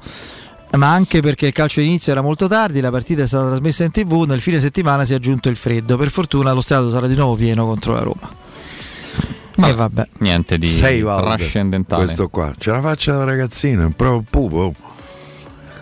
Ma 0.71 0.91
anche 0.91 1.21
perché 1.21 1.47
il 1.47 1.53
calcio 1.53 1.79
d'inizio 1.79 2.11
era 2.11 2.21
molto 2.21 2.47
tardi, 2.47 2.81
la 2.81 2.91
partita 2.91 3.23
è 3.23 3.27
stata 3.27 3.47
trasmessa 3.47 3.83
in 3.85 3.91
tv, 3.91 4.25
nel 4.27 4.41
fine 4.41 4.59
settimana 4.59 5.05
si 5.05 5.13
è 5.13 5.15
aggiunto 5.15 5.49
il 5.49 5.55
freddo. 5.55 5.97
Per 5.97 6.09
fortuna 6.09 6.51
lo 6.51 6.61
stadio 6.61 6.89
sarà 6.89 7.07
di 7.07 7.15
nuovo 7.15 7.35
pieno 7.35 7.65
contro 7.65 7.93
la 7.93 8.01
Roma. 8.01 8.29
E 9.59 9.73
vabbè. 9.73 10.07
Niente 10.19 10.59
di 10.59 10.67
Sei 10.67 11.01
trascendentale. 11.01 12.03
questo 12.03 12.29
qua 12.29 12.53
c'è 12.55 12.71
la 12.71 12.81
faccia 12.81 13.17
da 13.17 13.23
ragazzino, 13.23 13.87
è 13.87 13.89
proprio 13.91 14.23
pupo. 14.29 14.73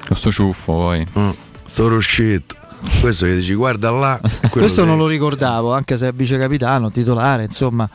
Questo 0.06 0.32
ciuffo 0.32 0.74
poi. 0.74 1.06
Mm, 1.18 1.30
sto 1.66 1.88
ruscetto. 1.88 2.56
Questo 3.02 3.26
che 3.26 3.36
dici 3.36 3.54
guarda 3.56 3.90
là. 3.90 4.20
Questo 4.50 4.82
sei. 4.82 4.86
non 4.86 4.98
lo 4.98 5.08
ricordavo, 5.08 5.74
anche 5.74 5.98
se 5.98 6.10
è 6.10 6.14
vice 6.14 6.38
capitano, 6.38 6.92
titolare, 6.92 7.44
insomma. 7.44 7.90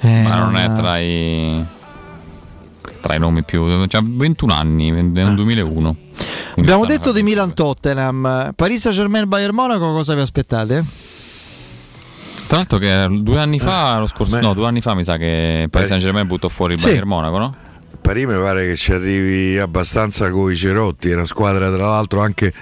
Eh, 0.00 0.22
Ma 0.22 0.38
non 0.38 0.56
è 0.56 0.72
tra 0.74 0.98
i 0.98 1.64
tra 3.00 3.14
i 3.14 3.18
nomi 3.18 3.42
più. 3.42 3.64
C'ha 3.88 4.02
21 4.04 4.52
anni, 4.52 4.90
nel 4.90 5.34
2001. 5.34 5.96
Abbiamo 6.56 6.84
detto 6.86 7.12
di 7.12 7.22
Milan 7.22 7.54
Tottenham, 7.54 8.52
Paris 8.54 8.80
Saint 8.80 8.96
Germain 8.96 9.28
Bayern 9.28 9.54
Monaco, 9.54 9.92
cosa 9.92 10.14
vi 10.14 10.20
aspettate? 10.20 10.84
Tra 12.46 12.56
l'altro 12.56 12.78
che 12.78 13.06
due 13.20 13.38
anni 13.38 13.60
fa, 13.60 13.98
lo 13.98 14.06
scorso, 14.08 14.36
Beh. 14.36 14.42
no, 14.42 14.54
due 14.54 14.66
anni 14.66 14.80
fa 14.80 14.94
mi 14.94 15.04
sa 15.04 15.16
che 15.16 15.68
Paris 15.70 15.88
Saint 15.88 16.02
Germain 16.02 16.26
buttò 16.26 16.48
fuori 16.48 16.74
il 16.74 16.80
Sì. 16.80 16.86
Bayern 16.86 17.06
Monaco, 17.08 17.38
no? 17.38 17.54
Parì 18.00 18.26
mi 18.26 18.34
pare 18.34 18.66
che 18.66 18.76
ci 18.76 18.92
arrivi 18.92 19.58
abbastanza 19.58 20.30
coi 20.30 20.56
cerotti, 20.56 21.10
è 21.10 21.14
una 21.14 21.26
squadra 21.26 21.70
tra 21.70 21.86
l'altro 21.90 22.20
anche 22.22 22.52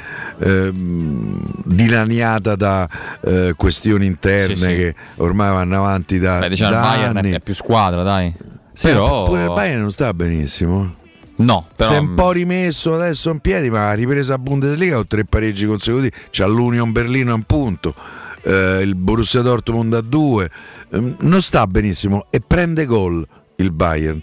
ehm, 0.41 1.41
dilaniata 1.65 2.55
da 2.57 2.89
eh, 3.25 3.55
questioni 3.57 4.05
interne 4.07 4.55
Sì, 4.57 4.60
sì. 4.62 4.67
che 4.75 4.94
ormai 5.17 5.52
vanno 5.52 5.76
avanti 5.76 6.18
da, 6.18 6.41
Beh, 6.41 6.49
diciamo 6.50 6.70
il 6.70 6.76
da 6.76 6.83
Bayern 6.83 7.17
anni. 7.17 7.31
è 7.31 7.41
più 7.41 7.55
squadra, 7.55 8.02
dai. 8.02 8.34
Sì, 8.75 8.89
però 8.89 9.25
pure 9.25 9.44
il 9.44 9.52
Bayern 9.52 9.81
non 9.81 9.91
sta 9.92 10.12
benissimo. 10.12 10.97
No, 11.39 11.67
però 11.76 11.91
si 11.91 11.94
è 11.94 11.99
un 11.99 12.15
po' 12.15 12.33
rimesso 12.33 12.94
adesso 12.94 13.31
in 13.31 13.39
piedi, 13.39 13.70
ma 13.70 13.91
ha 13.91 13.92
ripreso 13.92 14.33
a 14.33 14.39
Bundesliga 14.39 14.97
con 14.97 15.07
tre 15.07 15.25
pareggi 15.25 15.67
consecutivi. 15.67 16.10
C'ha 16.31 16.47
l'Union 16.47 16.91
Berlino 16.91 17.31
a 17.31 17.34
un 17.34 17.44
punto, 17.44 17.94
eh, 18.42 18.81
il 18.83 18.97
Borussia 18.97 19.41
Dortmund 19.41 19.94
a 19.94 20.00
due. 20.00 20.50
Ehm, 20.91 21.17
non 21.20 21.41
sta 21.41 21.67
benissimo 21.67 22.26
e 22.31 22.41
prende 22.44 22.86
gol 22.86 23.25
il 23.57 23.70
Bayern. 23.70 24.20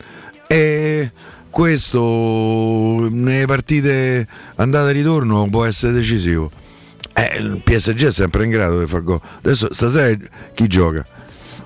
E 0.48 1.12
questo 1.50 3.08
nelle 3.10 3.46
partite 3.46 4.28
andata 4.56 4.90
e 4.90 4.94
ritorno 4.94 5.48
può 5.50 5.64
essere 5.64 5.94
decisivo. 5.94 6.52
Eh, 7.14 7.38
il 7.40 7.62
PSG 7.64 8.08
è 8.08 8.12
sempre 8.12 8.44
in 8.44 8.50
grado 8.50 8.80
di 8.80 8.88
fare 8.88 9.04
gol. 9.04 9.22
Adesso 9.38 9.74
stasera 9.74 10.18
chi 10.54 10.68
gioca 10.68 11.06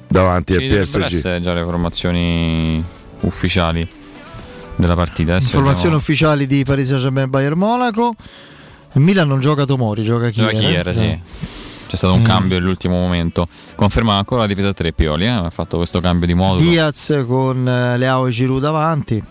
davanti 0.08 0.54
ci 0.54 0.60
al 0.60 0.84
PSG? 0.84 1.04
essere 1.04 1.42
già 1.42 1.54
le 1.54 1.64
formazioni 1.64 2.84
ufficiali 3.22 3.98
della 4.80 4.96
partita. 4.96 5.36
Adesso 5.36 5.48
Informazioni 5.56 5.96
ufficiali 5.96 6.48
di 6.48 6.64
Paris 6.64 6.88
Saint-Germain 6.88 7.30
Bayern 7.30 7.58
Monaco. 7.58 8.16
Il 8.94 9.02
Milan 9.02 9.28
non 9.28 9.40
gioca 9.40 9.66
Tomori, 9.66 10.04
gioca 10.04 10.30
Kier. 10.30 10.52
Gioca 10.52 10.60
Kier, 10.68 10.88
eh? 10.88 10.94
sì. 10.94 11.22
C'è 11.88 11.96
stato 11.96 12.14
un 12.14 12.22
Mm. 12.22 12.26
cambio 12.26 12.58
all'ultimo 12.58 12.96
momento. 12.96 13.48
Conferma 13.76 14.16
ancora 14.16 14.42
la 14.42 14.48
difesa 14.48 14.70
a 14.70 14.74
tre 14.74 14.94
Pioli, 14.94 15.26
eh? 15.26 15.30
ha 15.30 15.50
fatto 15.50 15.78
questo 15.78 16.00
cambio 16.00 16.28
di 16.28 16.34
modo. 16.34 16.62
Diaz 16.62 17.24
con 17.28 17.68
eh, 17.68 17.98
Leao 17.98 18.28
e 18.28 18.32
Giroud 18.32 18.62
davanti. 18.62 19.24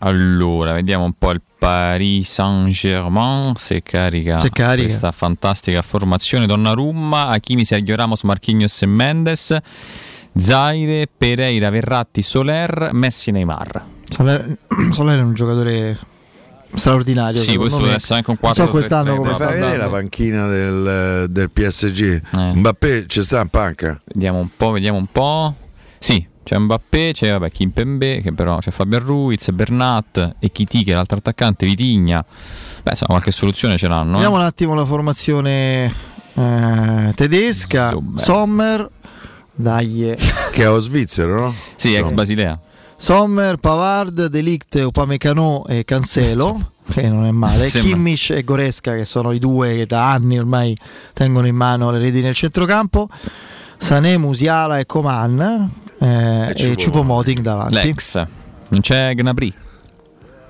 Allora, 0.00 0.72
vediamo 0.72 1.04
un 1.04 1.12
po' 1.18 1.32
il 1.32 1.42
Paris 1.58 2.30
Saint-Germain 2.30 3.54
se 3.56 3.82
carica, 3.82 4.38
Se 4.40 4.50
carica. 4.50 4.86
questa 4.86 5.10
fantastica 5.12 5.82
formazione. 5.82 6.46
Donnarumma, 6.46 7.28
Hakimi, 7.28 7.64
Sergio 7.64 7.94
Ramos, 7.96 8.22
Marquinhos 8.22 8.80
e 8.82 8.86
Mendes, 8.86 9.56
Zaire, 10.38 11.06
Pereira, 11.14 11.68
Verratti, 11.70 12.22
Soler, 12.22 12.90
Messi, 12.92 13.30
Neymar. 13.32 13.84
Soler, 14.12 14.56
Soler 14.92 15.18
è 15.18 15.22
un 15.22 15.34
giocatore 15.34 15.98
straordinario. 16.74 17.40
Sì, 17.40 17.56
questo 17.56 17.80
deve 17.82 17.94
essere 17.96 18.16
anche 18.16 18.30
un 18.30 18.36
Non 18.40 18.52
4 18.52 18.64
so 18.64 18.70
quest'anno 18.70 19.16
come 19.16 19.34
sta 19.34 19.46
vedere 19.46 19.60
la 19.76 19.84
andando. 19.84 19.90
panchina 19.90 20.46
del, 20.48 21.26
del 21.30 21.50
PSG. 21.50 22.22
Mbappé 22.54 23.04
ci 23.06 23.22
sta 23.22 23.40
in 23.40 23.48
panca. 23.48 24.00
Vediamo 24.04 24.38
un 24.38 24.48
po', 24.56 24.70
vediamo 24.70 24.98
un 24.98 25.06
po'. 25.10 25.54
Sì, 25.98 26.26
c'è 26.44 26.58
Mbappé, 26.58 27.10
c'è 27.12 27.30
vabbè, 27.32 27.50
Kimpembe, 27.50 28.20
che 28.22 28.32
però 28.32 28.58
c'è 28.58 28.70
Fabian 28.70 29.02
Ruiz, 29.04 29.50
Bernat, 29.50 30.36
e 30.38 30.50
Chiti 30.50 30.82
che 30.82 30.92
è 30.92 30.94
l'altro 30.94 31.18
attaccante, 31.18 31.66
Vitigna. 31.66 32.24
Beh, 32.82 32.90
insomma, 32.90 33.10
qualche 33.10 33.30
soluzione 33.30 33.76
ce 33.76 33.86
l'hanno. 33.88 34.10
eh. 34.12 34.14
Vediamo 34.14 34.36
un 34.36 34.42
attimo 34.42 34.74
la 34.74 34.84
formazione 34.84 35.92
eh, 36.34 37.12
tedesca. 37.14 37.96
Sommer, 38.16 38.88
dai. 39.54 40.14
Che 40.50 40.62
è 40.62 40.66
lo 40.66 40.80
svizzero, 40.80 41.40
no? 41.40 41.54
Sì, 41.76 41.94
ex. 41.94 42.10
Basilea. 42.10 42.58
Sommer, 43.02 43.56
Pavard, 43.56 44.26
Delict, 44.26 44.76
Upamecano 44.76 45.66
e 45.66 45.84
Cancelo. 45.84 46.74
Che 46.88 47.08
non 47.08 47.24
è 47.26 47.32
male. 47.32 47.68
Sembra. 47.68 47.94
Kimmich 47.94 48.30
e 48.30 48.44
Goresca, 48.44 48.94
che 48.94 49.04
sono 49.04 49.32
i 49.32 49.40
due 49.40 49.74
che 49.74 49.86
da 49.86 50.12
anni 50.12 50.38
ormai 50.38 50.78
tengono 51.12 51.48
in 51.48 51.56
mano 51.56 51.90
le 51.90 51.98
reti 51.98 52.20
nel 52.20 52.36
centrocampo. 52.36 53.08
Sané, 53.76 54.18
Musiala 54.18 54.78
e 54.78 54.86
Coman. 54.86 55.68
eh, 55.98 56.50
e 56.50 56.54
Choupo- 56.54 57.00
Choupo-Moting 57.00 57.40
davanti. 57.40 57.74
L'ex. 57.74 58.24
Non 58.68 58.80
c'è 58.80 59.14
Gnabry. 59.16 59.52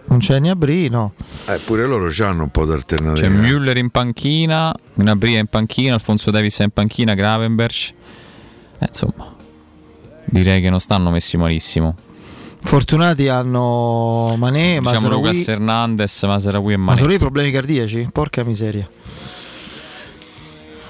Non 0.08 0.18
c'è 0.18 0.38
Gnabry, 0.38 0.90
no. 0.90 1.14
Eh, 1.46 1.56
pure 1.64 1.86
loro 1.86 2.10
hanno 2.22 2.42
un 2.42 2.50
po' 2.50 2.66
di 2.66 2.82
C'è. 2.84 3.28
Müller 3.30 3.78
in 3.78 3.88
panchina, 3.88 4.74
Gnabry 4.92 5.36
è 5.36 5.38
in 5.38 5.46
panchina, 5.46 5.94
Alfonso 5.94 6.30
Davis 6.30 6.58
è 6.58 6.64
in 6.64 6.70
panchina, 6.70 7.14
Gravenberch. 7.14 7.94
Eh, 8.78 8.86
insomma, 8.86 9.34
direi 10.26 10.60
che 10.60 10.68
non 10.68 10.80
stanno 10.80 11.10
messi 11.10 11.38
malissimo. 11.38 11.96
Fortunati 12.64 13.28
hanno 13.28 14.34
Mané, 14.38 14.78
Diciamo 14.78 14.90
Masraoui. 15.00 15.14
Lucas 15.28 15.48
Hernandez, 15.48 16.22
Maseraoui 16.22 16.72
e 16.72 16.76
Mané. 16.76 16.90
Masraoui 16.92 17.18
problemi 17.18 17.50
cardiaci? 17.50 18.08
Porca 18.12 18.44
miseria. 18.44 18.88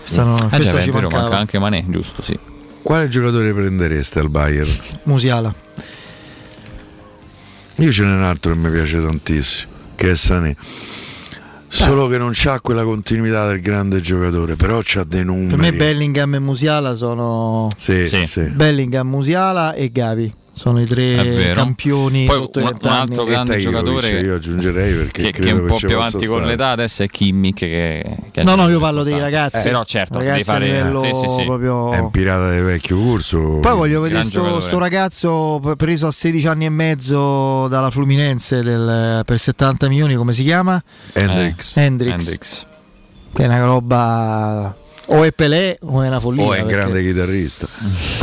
Stanno, 0.05 0.35
Ah, 0.37 0.49
questa 0.49 0.73
già, 0.73 0.79
è 0.79 0.83
ci 0.83 0.91
vero, 0.91 1.03
mancava. 1.09 1.23
manca 1.23 1.39
anche 1.39 1.59
Mané, 1.59 1.85
giusto, 1.89 2.23
sì. 2.23 2.39
Quale 2.83 3.09
giocatore 3.09 3.53
prendereste 3.55 4.19
al 4.19 4.29
Bayern? 4.29 4.71
Musiala. 5.05 5.53
Io 7.77 7.93
ce 7.93 8.03
n'è 8.05 8.13
un 8.15 8.23
altro 8.23 8.53
che 8.53 8.59
mi 8.59 8.71
piace 8.71 9.01
tantissimo, 9.03 9.73
che 9.97 10.11
è 10.11 10.15
Sané. 10.15 10.57
Solo 11.69 12.07
che 12.07 12.19
non 12.19 12.33
c'ha 12.35 12.61
quella 12.61 12.85
continuità 12.85 13.47
del 13.49 13.61
grande 13.63 14.01
giocatore, 14.01 14.57
però 14.57 14.81
c'ha 14.83 15.05
dei 15.05 15.25
numeri. 15.25 15.49
Per 15.49 15.59
me 15.59 15.73
Bellingham 15.73 16.35
e 16.35 16.39
Musiala 16.39 16.95
sono 16.95 17.69
Sì, 17.79 18.07
sì. 18.07 18.43
Bellingham, 18.51 19.09
Musiala 19.09 19.73
e 19.73 19.91
Gavi. 19.91 20.35
Sono 20.55 20.83
i 20.83 20.87
tre 20.87 21.53
campioni 21.55 22.27
Poi 22.27 22.37
sotto 22.37 22.59
un, 22.59 22.67
un 22.67 22.71
20 22.73 22.87
anni. 22.87 23.01
altro 23.01 23.25
grande 23.25 23.59
giocatore 23.59 24.07
cioè, 24.07 24.21
io 24.21 24.35
aggiungerei 24.35 24.93
perché 24.95 25.23
che, 25.23 25.31
che 25.33 25.49
è 25.49 25.53
un 25.53 25.61
che 25.63 25.67
po' 25.67 25.75
più 25.77 25.97
avanti 25.97 26.27
con 26.27 26.45
l'età 26.45 26.69
adesso 26.69 27.03
è 27.03 27.07
Kimmich 27.07 27.57
che, 27.59 28.05
che 28.31 28.43
No, 28.43 28.55
no, 28.55 28.69
io 28.69 28.79
parlo 28.79 29.03
dei 29.03 29.19
ragazzi. 29.19 29.61
Eh, 29.61 29.63
però 29.63 29.83
certo, 29.85 30.19
ragazzi 30.19 30.41
a 30.43 30.45
fare 30.45 30.67
livello 30.67 31.03
sì, 31.05 31.11
sì, 31.15 31.29
sì. 31.37 31.45
proprio 31.45 31.91
È 31.93 31.99
un 32.01 32.11
pirata 32.11 32.51
del 32.51 32.65
vecchio 32.65 32.99
corso. 32.99 33.41
Poi 33.63 33.75
voglio 33.75 34.03
vedere 34.03 34.23
sto, 34.25 34.61
sto 34.61 34.79
ragazzo 34.79 35.59
preso 35.79 36.07
a 36.09 36.13
16 36.13 36.47
anni 36.47 36.67
e 36.67 36.71
mezzo 36.71 37.67
dalla 37.69 37.91
Fluminense 37.91 38.63
del- 38.63 39.23
per 39.25 39.39
70 39.39 39.89
milioni, 39.89 40.15
come 40.17 40.35
si 40.35 40.43
chiama? 40.43 40.81
Hendrix. 41.15 41.77
Hendrix. 41.77 42.13
Hendrix. 42.13 42.67
Che 43.33 43.43
è 43.43 43.47
una 43.47 43.65
roba 43.65 44.77
o 45.07 45.23
è 45.25 45.33
Pelé 45.33 45.79
o 45.81 46.03
è 46.03 46.09
una 46.09 46.21
follia. 46.21 46.45
O 46.45 46.53
è 46.53 46.61
un 46.61 46.67
perché- 46.67 46.83
grande 46.83 47.03
chitarrista. 47.03 47.67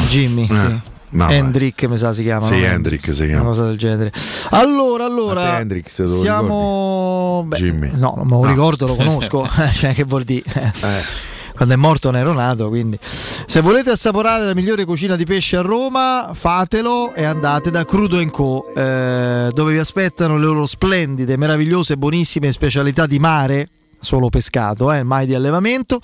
Jimmy, 0.08 0.48
Eh, 0.50 0.56
sì. 0.56 0.80
Mamma. 1.12 1.34
Hendrick 1.34 1.84
mi 1.86 1.98
sa 1.98 2.14
si 2.14 2.24
chiama. 2.24 2.46
Sì, 2.46 2.60
no? 2.60 2.66
Hendrick 2.66 3.14
si 3.14 3.22
Una 3.22 3.30
chiama. 3.30 3.44
cosa 3.46 3.66
del 3.68 3.78
genere. 3.78 4.12
Allora, 4.52 5.06
allora. 5.06 5.60
Hendrix, 5.60 6.04
siamo. 6.04 7.44
Beh, 7.48 7.58
Jimmy. 7.58 7.92
No, 7.94 8.14
non 8.18 8.26
me 8.28 8.36
lo 8.36 8.42
Ah. 8.44 8.50
ricordo, 8.50 8.88
lo 8.88 8.96
conosco. 8.98 9.48
cioè, 9.74 9.94
che 9.94 10.04
vuol 10.04 10.24
dire? 10.24 10.44
Eh. 10.54 11.28
Quando 11.56 11.74
è 11.76 11.78
morto 11.78 12.10
non 12.10 12.22
ero 12.22 12.32
nato, 12.34 12.70
quindi 12.70 12.98
se 13.02 13.60
volete 13.60 13.90
assaporare 13.90 14.46
la 14.46 14.54
migliore 14.54 14.86
cucina 14.86 15.18
di 15.18 15.26
pesce 15.26 15.58
a 15.58 15.62
Roma, 15.62 16.32
fatelo 16.34 17.14
e 17.14 17.26
andate 17.26 17.70
da 17.70 17.84
Crudo 17.84 18.18
Co, 18.32 18.72
eh, 18.74 19.50
dove 19.54 19.74
vi 19.74 19.78
aspettano 19.78 20.38
le 20.38 20.46
loro 20.46 20.66
splendide, 20.66 21.36
meravigliose, 21.36 21.98
buonissime 21.98 22.54
specialità 22.54 23.06
di 23.06 23.20
mare, 23.20 23.68
solo 24.00 24.30
pescato, 24.30 24.90
eh, 24.94 25.04
mai 25.04 25.26
di 25.26 25.34
allevamento, 25.36 26.00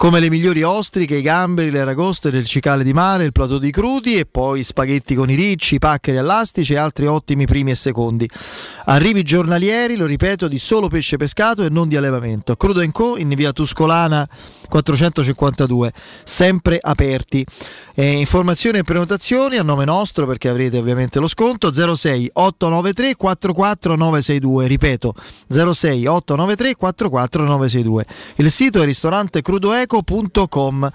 come 0.00 0.18
le 0.18 0.30
migliori 0.30 0.62
ostriche, 0.62 1.16
i 1.16 1.20
gamberi, 1.20 1.70
le 1.70 1.80
aragoste 1.80 2.30
del 2.30 2.46
cicale 2.46 2.82
di 2.82 2.94
mare, 2.94 3.24
il 3.24 3.32
plato 3.32 3.58
di 3.58 3.70
crudi 3.70 4.16
e 4.16 4.24
poi 4.24 4.62
spaghetti 4.62 5.14
con 5.14 5.28
i 5.28 5.34
ricci, 5.34 5.74
i 5.74 5.78
paccheri 5.78 6.16
all'astice 6.16 6.72
e 6.72 6.78
altri 6.78 7.04
ottimi 7.04 7.44
primi 7.44 7.72
e 7.72 7.74
secondi. 7.74 8.26
Arrivi 8.86 9.22
giornalieri, 9.22 9.96
lo 9.96 10.06
ripeto, 10.06 10.48
di 10.48 10.58
solo 10.58 10.88
pesce 10.88 11.18
pescato 11.18 11.64
e 11.64 11.68
non 11.68 11.86
di 11.86 11.96
allevamento. 11.96 12.56
Crudo 12.56 12.82
Co 12.92 13.18
in 13.18 13.28
via 13.28 13.52
Tuscolana 13.52 14.26
452, 14.70 15.92
sempre 16.24 16.78
aperti. 16.80 17.44
Eh, 17.94 18.12
informazioni 18.12 18.78
e 18.78 18.84
prenotazioni 18.84 19.58
a 19.58 19.62
nome 19.62 19.84
nostro 19.84 20.24
perché 20.24 20.48
avrete 20.48 20.78
ovviamente 20.78 21.18
lo 21.18 21.28
sconto 21.28 21.72
06 21.72 22.30
893 22.32 23.16
44962, 23.16 24.66
ripeto 24.66 25.14
06 25.48 26.06
893 26.06 26.74
44962. 26.76 28.06
Il 28.36 28.50
sito 28.50 28.80
è 28.80 28.86
ristorantecrudoeco.com. 29.90 30.90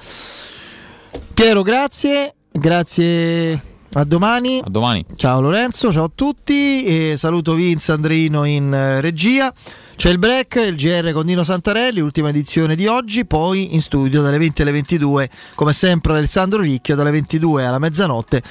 Piero, 1.34 1.62
grazie, 1.62 2.34
grazie 2.52 3.62
a 3.94 4.04
domani. 4.06 4.62
A 4.64 4.70
domani. 4.70 5.06
Ciao 5.16 5.42
Lorenzo, 5.42 5.92
ciao 5.92 6.06
a 6.06 6.12
tutti 6.14 6.84
e 6.84 7.16
saluto 7.18 7.54
Vince 7.54 7.92
Andreino 7.92 8.46
in 8.46 8.74
eh, 8.74 9.02
regia. 9.02 9.54
C'è 9.96 10.10
il 10.10 10.20
break, 10.20 10.56
il 10.56 10.76
GR 10.76 11.12
con 11.14 11.26
Nino 11.26 11.44
Santarelli, 11.44 12.02
ultima 12.02 12.30
edizione 12.30 12.76
di 12.76 12.86
oggi, 12.86 13.26
poi 13.26 13.76
in 13.76 13.82
studio 13.82 14.22
dalle 14.22 14.38
20 14.38 14.62
alle 14.62 14.72
22, 14.72 15.30
come 15.56 15.72
sempre 15.72 16.18
Alessandro 16.18 16.62
Ricchio, 16.62 16.96
dalle 16.96 17.12
22 17.12 17.66
alla 17.66 17.80
mezzanotte, 17.80 18.44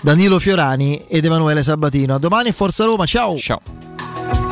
Danilo 0.00 0.40
Fiorani 0.40 1.04
ed 1.06 1.24
Emanuele 1.24 1.62
Sabatino. 1.62 2.14
A 2.14 2.18
domani 2.18 2.48
e 2.48 2.52
Forza 2.52 2.84
Roma, 2.84 3.06
ciao! 3.06 3.36
Ciao! 3.36 4.47